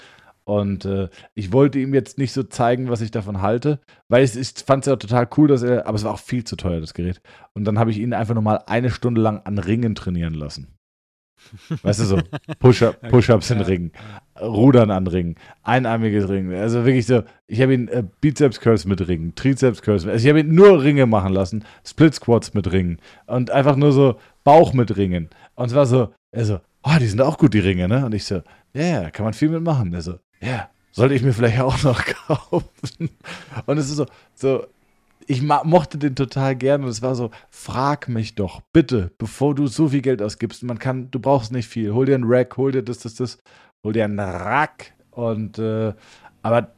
Und 0.47 0.85
äh, 0.85 1.09
ich 1.33 1.51
wollte 1.51 1.77
ihm 1.77 1.93
jetzt 1.93 2.17
nicht 2.17 2.31
so 2.31 2.41
zeigen, 2.41 2.89
was 2.89 3.01
ich 3.01 3.11
davon 3.11 3.41
halte, 3.41 3.81
weil 4.07 4.23
ich, 4.23 4.33
ich 4.37 4.53
fand 4.65 4.85
es 4.85 4.89
ja 4.89 4.95
total 4.95 5.27
cool, 5.35 5.49
dass 5.49 5.61
er, 5.61 5.85
aber 5.85 5.97
es 5.97 6.05
war 6.05 6.13
auch 6.13 6.21
viel 6.21 6.45
zu 6.45 6.55
teuer, 6.55 6.79
das 6.79 6.93
Gerät. 6.93 7.21
Und 7.53 7.65
dann 7.65 7.77
habe 7.77 7.91
ich 7.91 7.97
ihn 7.97 8.13
einfach 8.13 8.33
nochmal 8.33 8.63
eine 8.65 8.89
Stunde 8.89 9.19
lang 9.19 9.41
an 9.43 9.57
Ringen 9.57 9.93
trainieren 9.93 10.35
lassen. 10.35 10.77
Weißt 11.81 11.99
du 11.99 12.05
so, 12.05 12.21
Push-up, 12.59 13.09
Push-ups 13.09 13.51
in 13.51 13.59
Ja. 13.59 13.65
Ringen, 13.65 13.91
Rudern 14.39 14.89
an 14.89 15.07
Ringen, 15.07 15.35
einarmiges 15.63 16.29
Ringen. 16.29 16.53
Also 16.57 16.85
wirklich 16.85 17.07
so, 17.07 17.23
ich 17.47 17.61
habe 17.61 17.73
ihn 17.73 17.89
äh, 17.89 18.05
Bizeps-Curls 18.21 18.85
mit 18.85 19.05
Ringen, 19.05 19.35
Trizeps-Curls 19.35 20.05
mit, 20.05 20.13
also 20.13 20.23
ich 20.23 20.29
habe 20.29 20.39
ihn 20.39 20.55
nur 20.55 20.81
Ringe 20.81 21.07
machen 21.07 21.33
lassen, 21.33 21.65
Split-Squats 21.85 22.53
mit 22.53 22.71
Ringen 22.71 22.99
und 23.25 23.51
einfach 23.51 23.75
nur 23.75 23.91
so 23.91 24.17
Bauch 24.45 24.71
mit 24.71 24.95
Ringen. 24.95 25.29
Und 25.55 25.65
es 25.65 25.75
war 25.75 25.85
so, 25.85 26.13
er 26.31 26.45
so, 26.45 26.61
oh, 26.83 26.95
die 27.01 27.07
sind 27.07 27.19
auch 27.19 27.37
gut, 27.37 27.53
die 27.53 27.59
Ringe, 27.59 27.89
ne? 27.89 28.05
Und 28.05 28.15
ich 28.15 28.23
so, 28.23 28.43
ja, 28.73 29.01
yeah, 29.01 29.11
kann 29.11 29.25
man 29.25 29.33
viel 29.33 29.49
mitmachen. 29.49 29.93
Er 29.93 30.01
so, 30.01 30.19
ja, 30.41 30.69
sollte 30.91 31.15
ich 31.15 31.21
mir 31.21 31.33
vielleicht 31.33 31.59
auch 31.59 31.83
noch 31.83 32.03
kaufen. 32.27 33.09
Und 33.65 33.77
es 33.77 33.89
ist 33.89 33.97
so, 33.97 34.05
so, 34.35 34.65
ich 35.27 35.41
mochte 35.41 35.97
den 35.97 36.15
total 36.15 36.55
gern 36.55 36.83
und 36.83 36.89
es 36.89 37.01
war 37.01 37.15
so, 37.15 37.31
frag 37.49 38.07
mich 38.07 38.35
doch, 38.35 38.61
bitte, 38.71 39.11
bevor 39.17 39.53
du 39.55 39.67
so 39.67 39.89
viel 39.89 40.01
Geld 40.01 40.21
ausgibst. 40.21 40.63
Man 40.63 40.79
kann, 40.79 41.11
du 41.11 41.19
brauchst 41.19 41.51
nicht 41.51 41.67
viel. 41.67 41.93
Hol 41.93 42.05
dir 42.05 42.15
einen 42.15 42.23
Rack, 42.25 42.55
hol 42.57 42.71
dir 42.71 42.81
das, 42.81 42.99
das, 42.99 43.15
das, 43.15 43.37
hol 43.83 43.93
dir 43.93 44.05
einen 44.05 44.19
Rack. 44.19 44.93
Und, 45.11 45.59
äh, 45.59 45.93
aber 46.41 46.71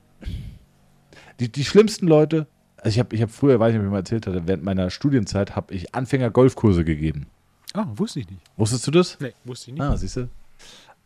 die, 1.39 1.51
die 1.51 1.63
schlimmsten 1.63 2.07
Leute, 2.07 2.47
also 2.77 2.89
ich 2.89 2.99
habe 2.99 3.15
ich 3.15 3.21
hab 3.21 3.29
früher, 3.29 3.59
weiß 3.59 3.69
ich 3.69 3.73
nicht, 3.73 3.81
ob 3.81 3.87
ich 3.87 3.91
mal 3.91 3.97
erzählt 3.99 4.25
hatte, 4.25 4.47
während 4.47 4.63
meiner 4.63 4.89
Studienzeit 4.89 5.55
habe 5.55 5.73
ich 5.73 5.93
Anfänger-Golfkurse 5.93 6.83
gegeben. 6.83 7.27
Ah, 7.73 7.85
wusste 7.93 8.21
ich 8.21 8.29
nicht. 8.29 8.41
Wusstest 8.57 8.87
du 8.87 8.91
das? 8.91 9.19
Nee, 9.19 9.33
wusste 9.45 9.69
ich 9.69 9.73
nicht. 9.75 9.83
Ah, 9.83 9.95
siehst 9.95 10.17
du. 10.17 10.29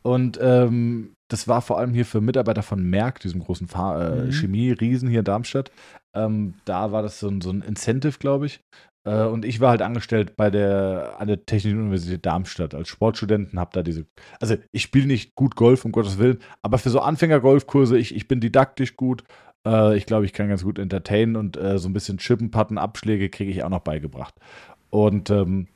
Und 0.02 0.40
ähm, 0.42 1.14
das 1.34 1.48
war 1.48 1.64
vor 1.64 1.80
allem 1.80 1.96
hier 1.96 2.06
für 2.06 2.22
Mitarbeiter 2.22 2.62
von 2.62 2.84
Merck, 2.88 3.20
diesem 3.20 3.42
großen 3.42 3.68
äh, 3.68 4.26
Mhm. 4.26 4.32
Chemie-Riesen 4.32 5.10
hier 5.10 5.20
in 5.20 5.26
Darmstadt. 5.26 5.72
Ähm, 6.16 6.54
da 6.66 6.92
war 6.92 7.02
das 7.02 7.20
so 7.20 7.28
ein, 7.28 7.42
so 7.42 7.50
ein 7.50 7.64
Incentive, 7.64 8.20
glaube 8.20 8.46
ich. 8.46 8.62
Äh, 9.04 9.24
und 9.24 9.44
ich 9.44 9.60
war 9.60 9.72
halt 9.72 9.82
angestellt 9.82 10.36
bei 10.38 10.52
der, 10.52 11.16
an 11.18 11.28
der 11.28 11.44
Technischen 11.44 11.80
Universität 11.80 12.24
Darmstadt 12.24 12.76
als 12.76 12.88
Sportstudenten, 12.88 13.60
habe 13.60 13.72
da 13.74 13.82
diese, 13.82 14.06
also 14.40 14.56
ich 14.72 14.84
spiele 14.84 15.08
nicht 15.08 15.34
gut 15.34 15.56
Golf, 15.56 15.84
um 15.86 15.92
Gottes 15.92 16.20
Willen, 16.20 16.38
aber 16.62 16.78
für 16.78 16.92
so 16.92 17.00
Anfänger-Golfkurse, 17.00 17.98
ich, 17.98 18.16
ich 18.16 18.28
bin 18.28 18.40
didaktisch 18.40 18.96
gut. 18.96 19.24
Äh, 19.68 19.98
ich 19.98 20.06
glaube, 20.06 20.26
ich 20.26 20.34
kann 20.34 20.50
ganz 20.50 20.64
gut 20.64 20.78
entertainen 20.78 21.36
und 21.36 21.58
äh, 21.58 21.80
so 21.80 21.90
ein 21.90 21.94
bisschen 21.94 22.20
Chippen, 22.20 22.52
Patten, 22.52 22.78
Abschläge 22.78 23.30
kriege 23.30 23.52
ich 23.52 23.64
auch 23.64 23.70
noch 23.70 23.80
beigebracht. 23.80 24.36
Und 24.92 25.32
ähm, 25.32 25.68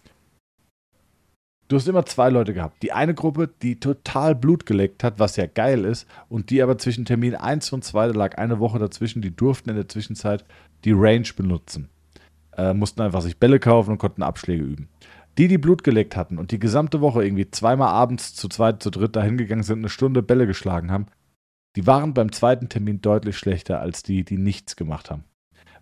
Du 1.67 1.75
hast 1.75 1.87
immer 1.87 2.05
zwei 2.05 2.29
Leute 2.29 2.53
gehabt. 2.53 2.81
Die 2.81 2.93
eine 2.93 3.13
Gruppe, 3.13 3.49
die 3.61 3.79
total 3.79 4.35
Blut 4.35 4.65
geleckt 4.65 5.03
hat, 5.03 5.19
was 5.19 5.35
ja 5.35 5.47
geil 5.47 5.83
ist, 5.83 6.07
und 6.29 6.49
die 6.49 6.61
aber 6.61 6.77
zwischen 6.77 7.03
Termin 7.03 7.35
1 7.35 7.73
und 7.73 7.83
2, 7.83 8.07
da 8.07 8.13
lag 8.13 8.37
eine 8.37 8.59
Woche 8.59 8.79
dazwischen, 8.79 9.21
die 9.21 9.35
durften 9.35 9.69
in 9.69 9.75
der 9.75 9.89
Zwischenzeit 9.89 10.45
die 10.85 10.93
Range 10.93 11.27
benutzen. 11.35 11.89
Äh, 12.55 12.73
mussten 12.73 13.01
einfach 13.01 13.21
sich 13.21 13.37
Bälle 13.37 13.59
kaufen 13.59 13.91
und 13.91 13.97
konnten 13.97 14.23
Abschläge 14.23 14.63
üben. 14.63 14.87
Die, 15.37 15.49
die 15.49 15.57
Blut 15.57 15.83
geleckt 15.83 16.15
hatten 16.15 16.39
und 16.39 16.51
die 16.51 16.59
gesamte 16.59 17.01
Woche 17.01 17.23
irgendwie 17.23 17.51
zweimal 17.51 17.89
abends 17.89 18.33
zu 18.33 18.47
zweit, 18.47 18.81
zu 18.81 18.89
dritt 18.89 19.15
dahin 19.15 19.37
gegangen 19.37 19.63
sind, 19.63 19.79
eine 19.79 19.89
Stunde 19.89 20.23
Bälle 20.23 20.47
geschlagen 20.47 20.89
haben, 20.89 21.07
die 21.75 21.85
waren 21.85 22.13
beim 22.13 22.31
zweiten 22.31 22.69
Termin 22.69 23.01
deutlich 23.01 23.37
schlechter 23.37 23.81
als 23.81 24.01
die, 24.01 24.23
die 24.23 24.37
nichts 24.37 24.77
gemacht 24.77 25.11
haben. 25.11 25.25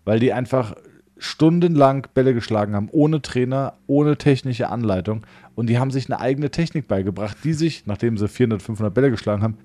Weil 0.04 0.20
die 0.20 0.32
einfach 0.32 0.74
stundenlang 1.18 2.06
Bälle 2.12 2.34
geschlagen 2.34 2.74
haben, 2.74 2.88
ohne 2.90 3.22
Trainer, 3.22 3.78
ohne 3.86 4.18
technische 4.18 4.68
Anleitung. 4.68 5.26
Und 5.56 5.68
die 5.68 5.78
haben 5.78 5.90
sich 5.90 6.06
eine 6.06 6.20
eigene 6.20 6.50
Technik 6.50 6.86
beigebracht, 6.86 7.38
die 7.42 7.54
sich, 7.54 7.86
nachdem 7.86 8.16
sie 8.18 8.28
400, 8.28 8.62
500 8.62 8.94
Bälle 8.94 9.10
geschlagen 9.10 9.42
haben, 9.42 9.56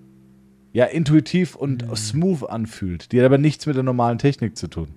ja 0.73 0.85
intuitiv 0.85 1.55
und 1.55 1.87
Mhm. 1.87 1.95
smooth 1.95 2.49
anfühlt. 2.49 3.11
Die 3.11 3.19
hat 3.19 3.25
aber 3.25 3.37
nichts 3.37 3.65
mit 3.67 3.75
der 3.75 3.83
normalen 3.83 4.17
Technik 4.17 4.57
zu 4.57 4.67
tun. 4.67 4.87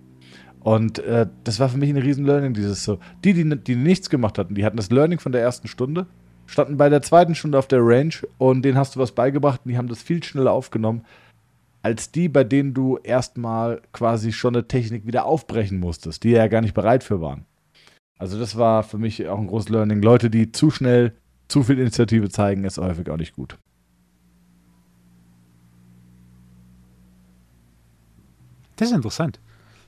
Und 0.61 1.01
äh, 1.01 1.27
das 1.43 1.61
war 1.61 1.69
für 1.69 1.77
mich 1.77 1.91
ein 1.91 1.99
riesen 1.99 2.25
Learning, 2.25 2.55
dieses 2.55 2.85
so. 2.85 2.99
Die, 3.25 3.35
die, 3.35 3.45
die 3.57 3.77
nichts 3.77 4.09
gemacht 4.09 4.39
hatten, 4.39 4.55
die 4.55 4.65
hatten 4.65 4.79
das 4.79 4.91
Learning 4.91 5.19
von 5.19 5.33
der 5.33 5.43
ersten 5.43 5.69
Stunde, 5.69 6.07
standen 6.47 6.77
bei 6.79 6.89
der 6.89 7.03
zweiten 7.03 7.35
Stunde 7.35 7.59
auf 7.59 7.67
der 7.69 7.81
Range 7.83 8.15
und 8.39 8.63
denen 8.65 8.79
hast 8.79 8.95
du 8.97 9.01
was 9.01 9.13
beigebracht 9.13 9.63
und 9.65 9.73
die 9.73 9.77
haben 9.77 9.89
das 9.89 10.01
viel 10.01 10.23
schneller 10.23 10.53
aufgenommen, 10.53 11.03
als 11.83 12.13
die, 12.13 12.29
bei 12.31 12.45
denen 12.45 12.73
du 12.73 12.99
erstmal 13.03 13.83
quasi 13.93 14.33
schon 14.33 14.55
eine 14.55 14.67
Technik 14.67 15.07
wieder 15.07 15.27
aufbrechen 15.27 15.81
musstest, 15.81 16.25
die 16.25 16.31
ja 16.31 16.47
gar 16.47 16.63
nicht 16.63 16.73
bereit 16.75 17.05
für 17.05 17.21
waren. 17.21 17.45
Also 18.19 18.39
das 18.39 18.57
war 18.57 18.83
für 18.83 18.99
mich 18.99 19.27
auch 19.27 19.39
ein 19.39 19.47
großes 19.47 19.69
Learning. 19.69 20.03
Leute, 20.03 20.31
die 20.31 20.53
zu 20.53 20.71
schnell 20.71 21.13
zu 21.49 21.63
viel 21.63 21.79
Initiative 21.79 22.29
zeigen, 22.31 22.65
ist 22.65 22.79
häufig 22.79 23.11
auch 23.11 23.17
nicht 23.17 23.35
gut. 23.35 23.59
Das 28.77 28.89
ist 28.89 28.95
interessant. 28.95 29.41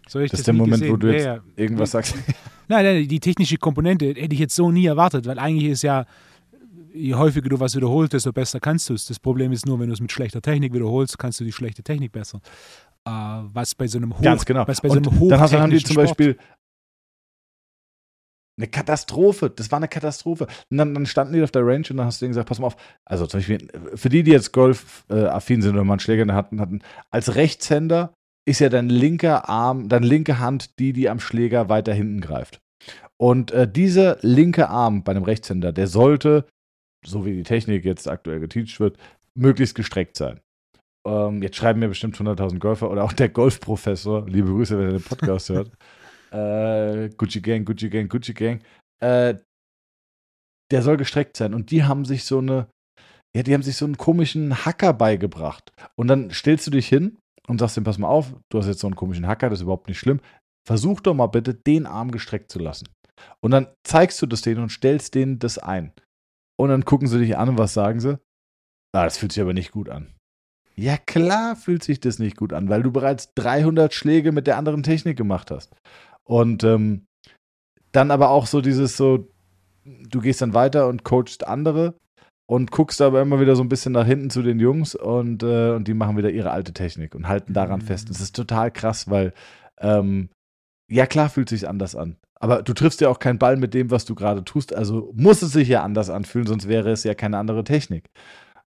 So 0.09 0.20
das, 0.20 0.31
das 0.31 0.40
ist 0.40 0.47
der 0.47 0.55
Moment, 0.55 0.82
gesehen. 0.82 0.93
wo 0.93 0.97
du 0.97 1.12
jetzt 1.12 1.24
ja, 1.24 1.35
ja. 1.36 1.43
irgendwas 1.57 1.90
sagst. 1.90 2.15
Nein, 2.69 2.85
nein, 2.85 3.07
die 3.07 3.20
technische 3.20 3.59
Komponente 3.59 4.07
hätte 4.07 4.35
ich 4.35 4.40
jetzt 4.40 4.57
so 4.57 4.73
nie 4.73 4.86
erwartet, 4.86 5.24
weil 5.24 5.39
eigentlich 5.39 5.70
ist 5.70 5.82
ja, 5.82 6.05
je 6.93 7.15
häufiger 7.15 7.48
du 7.48 7.61
was 7.61 7.77
wiederholst, 7.77 8.12
desto 8.12 8.32
besser 8.32 8.59
kannst 8.59 8.89
du 8.89 8.94
es. 8.94 9.07
Das 9.07 9.20
Problem 9.20 9.53
ist 9.53 9.66
nur, 9.66 9.78
wenn 9.78 9.86
du 9.86 9.93
es 9.93 10.01
mit 10.01 10.11
schlechter 10.11 10.43
Technik 10.43 10.74
wiederholst, 10.74 11.16
kannst 11.16 11.39
du 11.39 11.44
die 11.44 11.53
schlechte 11.53 11.85
Technik 11.85 12.11
besser. 12.11 12.40
Uh, 13.09 13.47
was 13.53 13.73
bei 13.77 13.86
so 13.86 13.98
einem 13.98 14.12
Hoch, 14.16 14.20
Ganz 14.20 14.44
genau. 14.44 14.66
was 14.66 14.81
bei 14.81 14.89
so 14.89 14.97
einem 14.97 15.07
Und 15.07 15.28
dann 15.28 15.40
haben 15.40 15.70
die 15.70 15.78
zum 15.78 15.94
Beispiel 15.94 16.36
eine 18.57 18.69
Katastrophe. 18.69 19.51
Das 19.51 19.70
war 19.70 19.78
eine 19.78 19.89
Katastrophe. 19.89 20.47
Und 20.70 20.78
dann, 20.78 20.95
dann, 20.95 21.07
standen 21.07 21.35
die 21.35 21.43
auf 21.43 21.51
der 21.51 21.66
Range 21.66 21.85
und 21.91 21.97
dann 21.97 22.07
hast 22.07 22.20
du 22.20 22.24
denen 22.24 22.31
gesagt, 22.31 22.49
pass 22.49 22.59
mal 22.59 22.69
auf. 22.69 22.77
Also 23.05 23.27
zum 23.27 23.41
Beispiel, 23.41 23.69
für 23.95 24.09
die, 24.09 24.23
die 24.23 24.31
jetzt 24.31 24.53
Golf-affin 24.53 25.61
äh, 25.61 25.62
sind 25.62 25.74
oder 25.74 25.85
mal 25.85 25.95
einen 25.95 26.01
Schläger 26.01 26.33
hatten, 26.35 26.61
hatten, 26.61 26.83
als 27.11 27.35
Rechtshänder 27.35 28.15
ist 28.49 28.61
ja 28.61 28.69
dein 28.69 28.89
linker 28.89 29.49
Arm, 29.49 29.89
deine 29.89 30.07
linke 30.07 30.39
Hand 30.39 30.78
die, 30.78 30.93
die 30.93 31.09
am 31.09 31.20
Schläger 31.20 31.69
weiter 31.69 31.93
hinten 31.93 32.20
greift. 32.20 32.61
Und 33.19 33.51
äh, 33.51 33.70
dieser 33.70 34.19
linke 34.20 34.69
Arm 34.69 35.03
bei 35.03 35.12
einem 35.12 35.24
Rechtshänder, 35.24 35.73
der 35.73 35.87
sollte, 35.87 36.47
so 37.05 37.24
wie 37.24 37.35
die 37.35 37.43
Technik 37.43 37.85
jetzt 37.85 38.09
aktuell 38.09 38.41
geteacht 38.41 38.78
wird, 38.78 38.99
möglichst 39.35 39.74
gestreckt 39.74 40.16
sein. 40.16 40.41
Ähm, 41.07 41.43
jetzt 41.43 41.57
schreiben 41.57 41.81
mir 41.81 41.89
bestimmt 41.89 42.16
100.000 42.16 42.59
Golfer 42.59 42.91
oder 42.91 43.05
auch 43.05 43.12
der 43.12 43.28
Golfprofessor, 43.28 44.28
liebe 44.28 44.49
Grüße, 44.49 44.78
wenn 44.78 44.87
er 44.87 44.93
den 44.93 45.03
Podcast 45.03 45.49
hört. 45.49 45.70
Äh, 46.31 47.11
Gucci 47.16 47.40
Gang, 47.40 47.65
Gucci 47.65 47.89
Gang, 47.89 48.09
Gucci 48.09 48.35
Gang. 48.35 48.62
Äh, 49.01 49.35
der 50.70 50.82
soll 50.82 50.97
gestreckt 50.97 51.36
sein. 51.36 51.55
Und 51.55 51.70
die 51.70 51.85
haben 51.85 52.05
sich 52.05 52.24
so 52.24 52.39
eine, 52.39 52.69
ja, 53.36 53.43
die 53.43 53.55
haben 53.55 53.62
sich 53.62 53.77
so 53.77 53.85
einen 53.85 53.97
komischen 53.97 54.65
Hacker 54.65 54.93
beigebracht. 54.93 55.73
Und 55.97 56.09
dann 56.09 56.31
stellst 56.31 56.66
du 56.66 56.70
dich 56.70 56.89
hin 56.89 57.19
und 57.47 57.59
sagst 57.59 57.77
ihm, 57.77 57.85
pass 57.85 57.98
mal 57.98 58.09
auf, 58.09 58.35
du 58.51 58.59
hast 58.59 58.66
jetzt 58.66 58.81
so 58.81 58.86
einen 58.86 58.97
komischen 58.97 59.27
Hacker, 59.27 59.51
das 59.51 59.61
ist 59.61 59.65
überhaupt 59.65 59.89
nicht 59.89 59.98
schlimm. 59.98 60.20
Versuch 60.66 61.01
doch 61.01 61.15
mal 61.15 61.28
bitte, 61.28 61.55
den 61.55 61.86
Arm 61.86 62.11
gestreckt 62.11 62.51
zu 62.51 62.59
lassen. 62.59 62.89
Und 63.40 63.53
dann 63.53 63.69
zeigst 63.85 64.20
du 64.20 64.27
das 64.27 64.43
denen 64.43 64.62
und 64.62 64.70
stellst 64.70 65.15
denen 65.15 65.39
das 65.39 65.59
ein. 65.59 65.93
Und 66.59 66.70
dann 66.70 66.85
gucken 66.85 67.07
sie 67.09 67.19
dich 67.19 67.36
an 67.36 67.51
und 67.51 67.59
was 67.59 67.74
sagen 67.74 68.01
sie? 68.01 68.19
Ah, 68.93 69.05
das 69.05 69.19
fühlt 69.19 69.32
sich 69.32 69.43
aber 69.43 69.53
nicht 69.53 69.73
gut 69.73 69.89
an. 69.89 70.15
Ja, 70.74 70.97
klar 70.98 71.57
fühlt 71.57 71.85
sich 71.85 72.01
das 72.01 72.19
nicht 72.19 72.36
gut 72.36 72.53
an, 72.53 72.69
weil 72.69 72.82
du 72.82 72.93
bereits 72.93 73.32
300 73.35 73.94
Schläge 73.94 74.32
mit 74.32 74.47
der 74.47 74.59
anderen 74.59 74.82
Technik 74.82 75.16
gemacht 75.16 75.51
hast. 75.51 75.74
Und 76.27 76.65
ähm, 76.65 77.07
dann 77.93 78.11
aber 78.11 78.31
auch 78.31 78.47
so 78.47 78.61
dieses 78.61 78.97
so, 78.97 79.28
du 79.85 80.20
gehst 80.20 80.43
dann 80.43 80.55
weiter 80.55 80.89
und 80.89 81.05
coachst 81.05 81.47
andere 81.47 81.94
und 82.47 82.70
guckst 82.70 83.01
aber 83.01 83.23
immer 83.23 83.40
wieder 83.40 83.57
so 83.57 83.62
ein 83.62 83.69
bisschen 83.69 83.93
nach 83.93 84.07
hinten 84.07 84.31
zu 84.31 84.43
den 84.43 84.61
Jungs 84.61 84.94
und, 84.94 85.43
äh, 85.43 85.70
und 85.70 85.89
die 85.89 85.94
machen 85.94 86.16
wieder 86.16 86.31
ihre 86.31 86.51
alte 86.51 86.73
Technik 86.73 87.15
und 87.15 87.28
halten 87.28 87.53
daran 87.53 87.81
mhm. 87.81 87.85
fest. 87.85 88.11
Das 88.11 88.20
ist 88.20 88.36
total 88.36 88.70
krass, 88.70 89.09
weil 89.09 89.32
ähm, 89.78 90.28
ja 90.89 91.07
klar 91.07 91.28
fühlt 91.28 91.48
sich 91.48 91.69
anders 91.69 91.97
an. 91.97 92.16
Aber 92.39 92.62
du 92.62 92.74
triffst 92.74 93.01
ja 93.01 93.09
auch 93.09 93.19
keinen 93.19 93.39
Ball 93.39 93.57
mit 93.57 93.73
dem, 93.73 93.90
was 93.90 94.05
du 94.05 94.15
gerade 94.15 94.44
tust. 94.44 94.74
Also 94.74 95.12
muss 95.16 95.43
es 95.43 95.53
sich 95.53 95.69
ja 95.69 95.82
anders 95.82 96.11
anfühlen, 96.11 96.47
sonst 96.47 96.69
wäre 96.69 96.90
es 96.90 97.03
ja 97.03 97.15
keine 97.15 97.39
andere 97.39 97.65
Technik. 97.65 98.11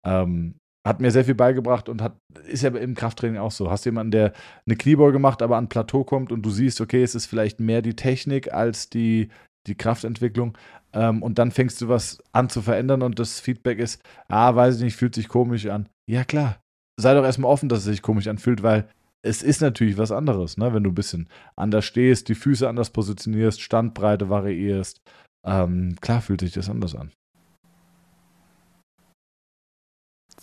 Ähm, 0.05 0.55
hat 0.87 1.01
mir 1.01 1.11
sehr 1.11 1.25
viel 1.25 1.35
beigebracht 1.35 1.89
und 1.89 2.01
hat, 2.01 2.17
ist 2.47 2.63
ja 2.63 2.71
im 2.71 2.95
Krafttraining 2.95 3.39
auch 3.39 3.51
so. 3.51 3.71
Hast 3.71 3.85
jemanden, 3.87 4.13
der 4.13 4.33
eine 4.67 4.77
Kniebeuge 4.77 5.15
gemacht, 5.15 5.43
aber 5.43 5.57
an 5.57 5.69
Plateau 5.69 6.05
kommt 6.05 6.31
und 6.31 6.43
du 6.43 6.51
siehst, 6.51 6.81
okay, 6.81 7.03
es 7.03 7.17
ist 7.17 7.27
vielleicht 7.27 7.59
mehr 7.59 7.83
die 7.83 7.97
Technik 7.97 8.53
als 8.53 8.89
die, 8.89 9.29
die 9.67 9.75
Kraftentwicklung. 9.75 10.57
Ähm, 10.93 11.23
und 11.25 11.39
dann 11.39 11.51
fängst 11.51 11.81
du 11.81 11.89
was 11.89 12.23
an 12.33 12.49
zu 12.49 12.63
verändern 12.63 13.03
und 13.03 13.19
das 13.19 13.41
Feedback 13.41 13.81
ist, 13.81 14.01
ah, 14.29 14.55
weiß 14.55 14.77
ich 14.77 14.83
nicht, 14.83 14.97
fühlt 14.97 15.17
sich 15.17 15.29
komisch 15.29 15.67
an. 15.67 15.89
Ja, 16.09 16.23
klar. 16.23 16.61
Sei 17.01 17.15
doch 17.15 17.25
erstmal 17.25 17.51
offen, 17.51 17.69
dass 17.69 17.81
es 17.81 17.87
sich 17.87 18.01
komisch 18.01 18.29
anfühlt, 18.29 18.63
weil 18.63 18.89
es 19.23 19.43
ist 19.43 19.61
natürlich 19.61 19.99
was 19.99 20.13
anderes, 20.13 20.57
ne? 20.57 20.73
wenn 20.73 20.85
du 20.85 20.91
ein 20.91 20.95
bisschen 20.95 21.29
anders 21.57 21.85
stehst, 21.85 22.29
die 22.29 22.37
Füße 22.37 22.69
anders 22.69 22.91
positionierst, 22.91 23.61
Standbreite 23.61 24.31
variierst. 24.31 25.01
Ähm, 25.45 25.97
klar 26.01 26.21
fühlt 26.21 26.41
sich 26.41 26.53
das 26.53 26.71
anders 26.71 26.95
an. 26.95 27.11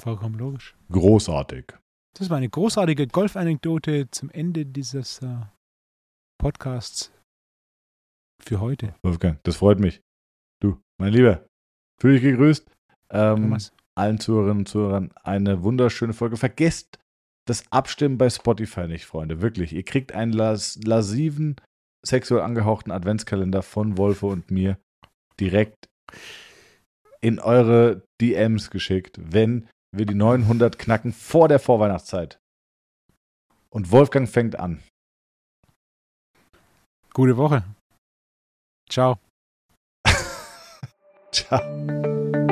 Vollkommen 0.03 0.37
logisch. 0.37 0.75
Großartig. 0.91 1.77
Das 2.17 2.29
war 2.29 2.35
eine 2.35 2.49
großartige 2.49 3.07
Golf-Anekdote 3.07 4.11
zum 4.11 4.29
Ende 4.31 4.65
dieses 4.65 5.21
äh, 5.21 5.37
Podcasts 6.37 7.13
für 8.37 8.59
heute. 8.59 8.95
Wolfgang, 9.01 9.41
das 9.43 9.55
freut 9.55 9.79
mich. 9.79 10.01
Du, 10.61 10.77
mein 10.99 11.13
Lieber, 11.13 11.47
fühle 12.01 12.15
dich 12.15 12.23
gegrüßt. 12.23 12.69
Ähm, 13.11 13.57
allen 13.95 14.19
Zuhörerinnen 14.19 14.59
und 14.59 14.67
Zuhörern 14.67 15.13
eine 15.23 15.63
wunderschöne 15.63 16.11
Folge. 16.11 16.35
Vergesst 16.35 16.99
das 17.47 17.63
Abstimmen 17.71 18.17
bei 18.17 18.29
Spotify 18.29 18.89
nicht, 18.89 19.05
Freunde. 19.05 19.41
Wirklich. 19.41 19.71
Ihr 19.71 19.83
kriegt 19.83 20.11
einen 20.11 20.33
las 20.33 20.77
lasiven, 20.83 21.55
sexuell 22.05 22.41
angehauchten 22.41 22.91
Adventskalender 22.91 23.61
von 23.61 23.97
Wolfe 23.97 24.25
und 24.25 24.51
mir 24.51 24.77
direkt 25.39 25.87
in 27.21 27.39
eure 27.39 28.05
DMs 28.19 28.69
geschickt, 28.69 29.17
wenn 29.17 29.69
wir 29.93 30.05
die 30.05 30.15
900 30.15 30.77
knacken 30.77 31.13
vor 31.13 31.47
der 31.47 31.59
Vorweihnachtszeit. 31.59 32.39
Und 33.69 33.91
Wolfgang 33.91 34.27
fängt 34.27 34.59
an. 34.59 34.83
Gute 37.13 37.37
Woche. 37.37 37.63
Ciao. 38.89 39.17
Ciao. 41.31 42.42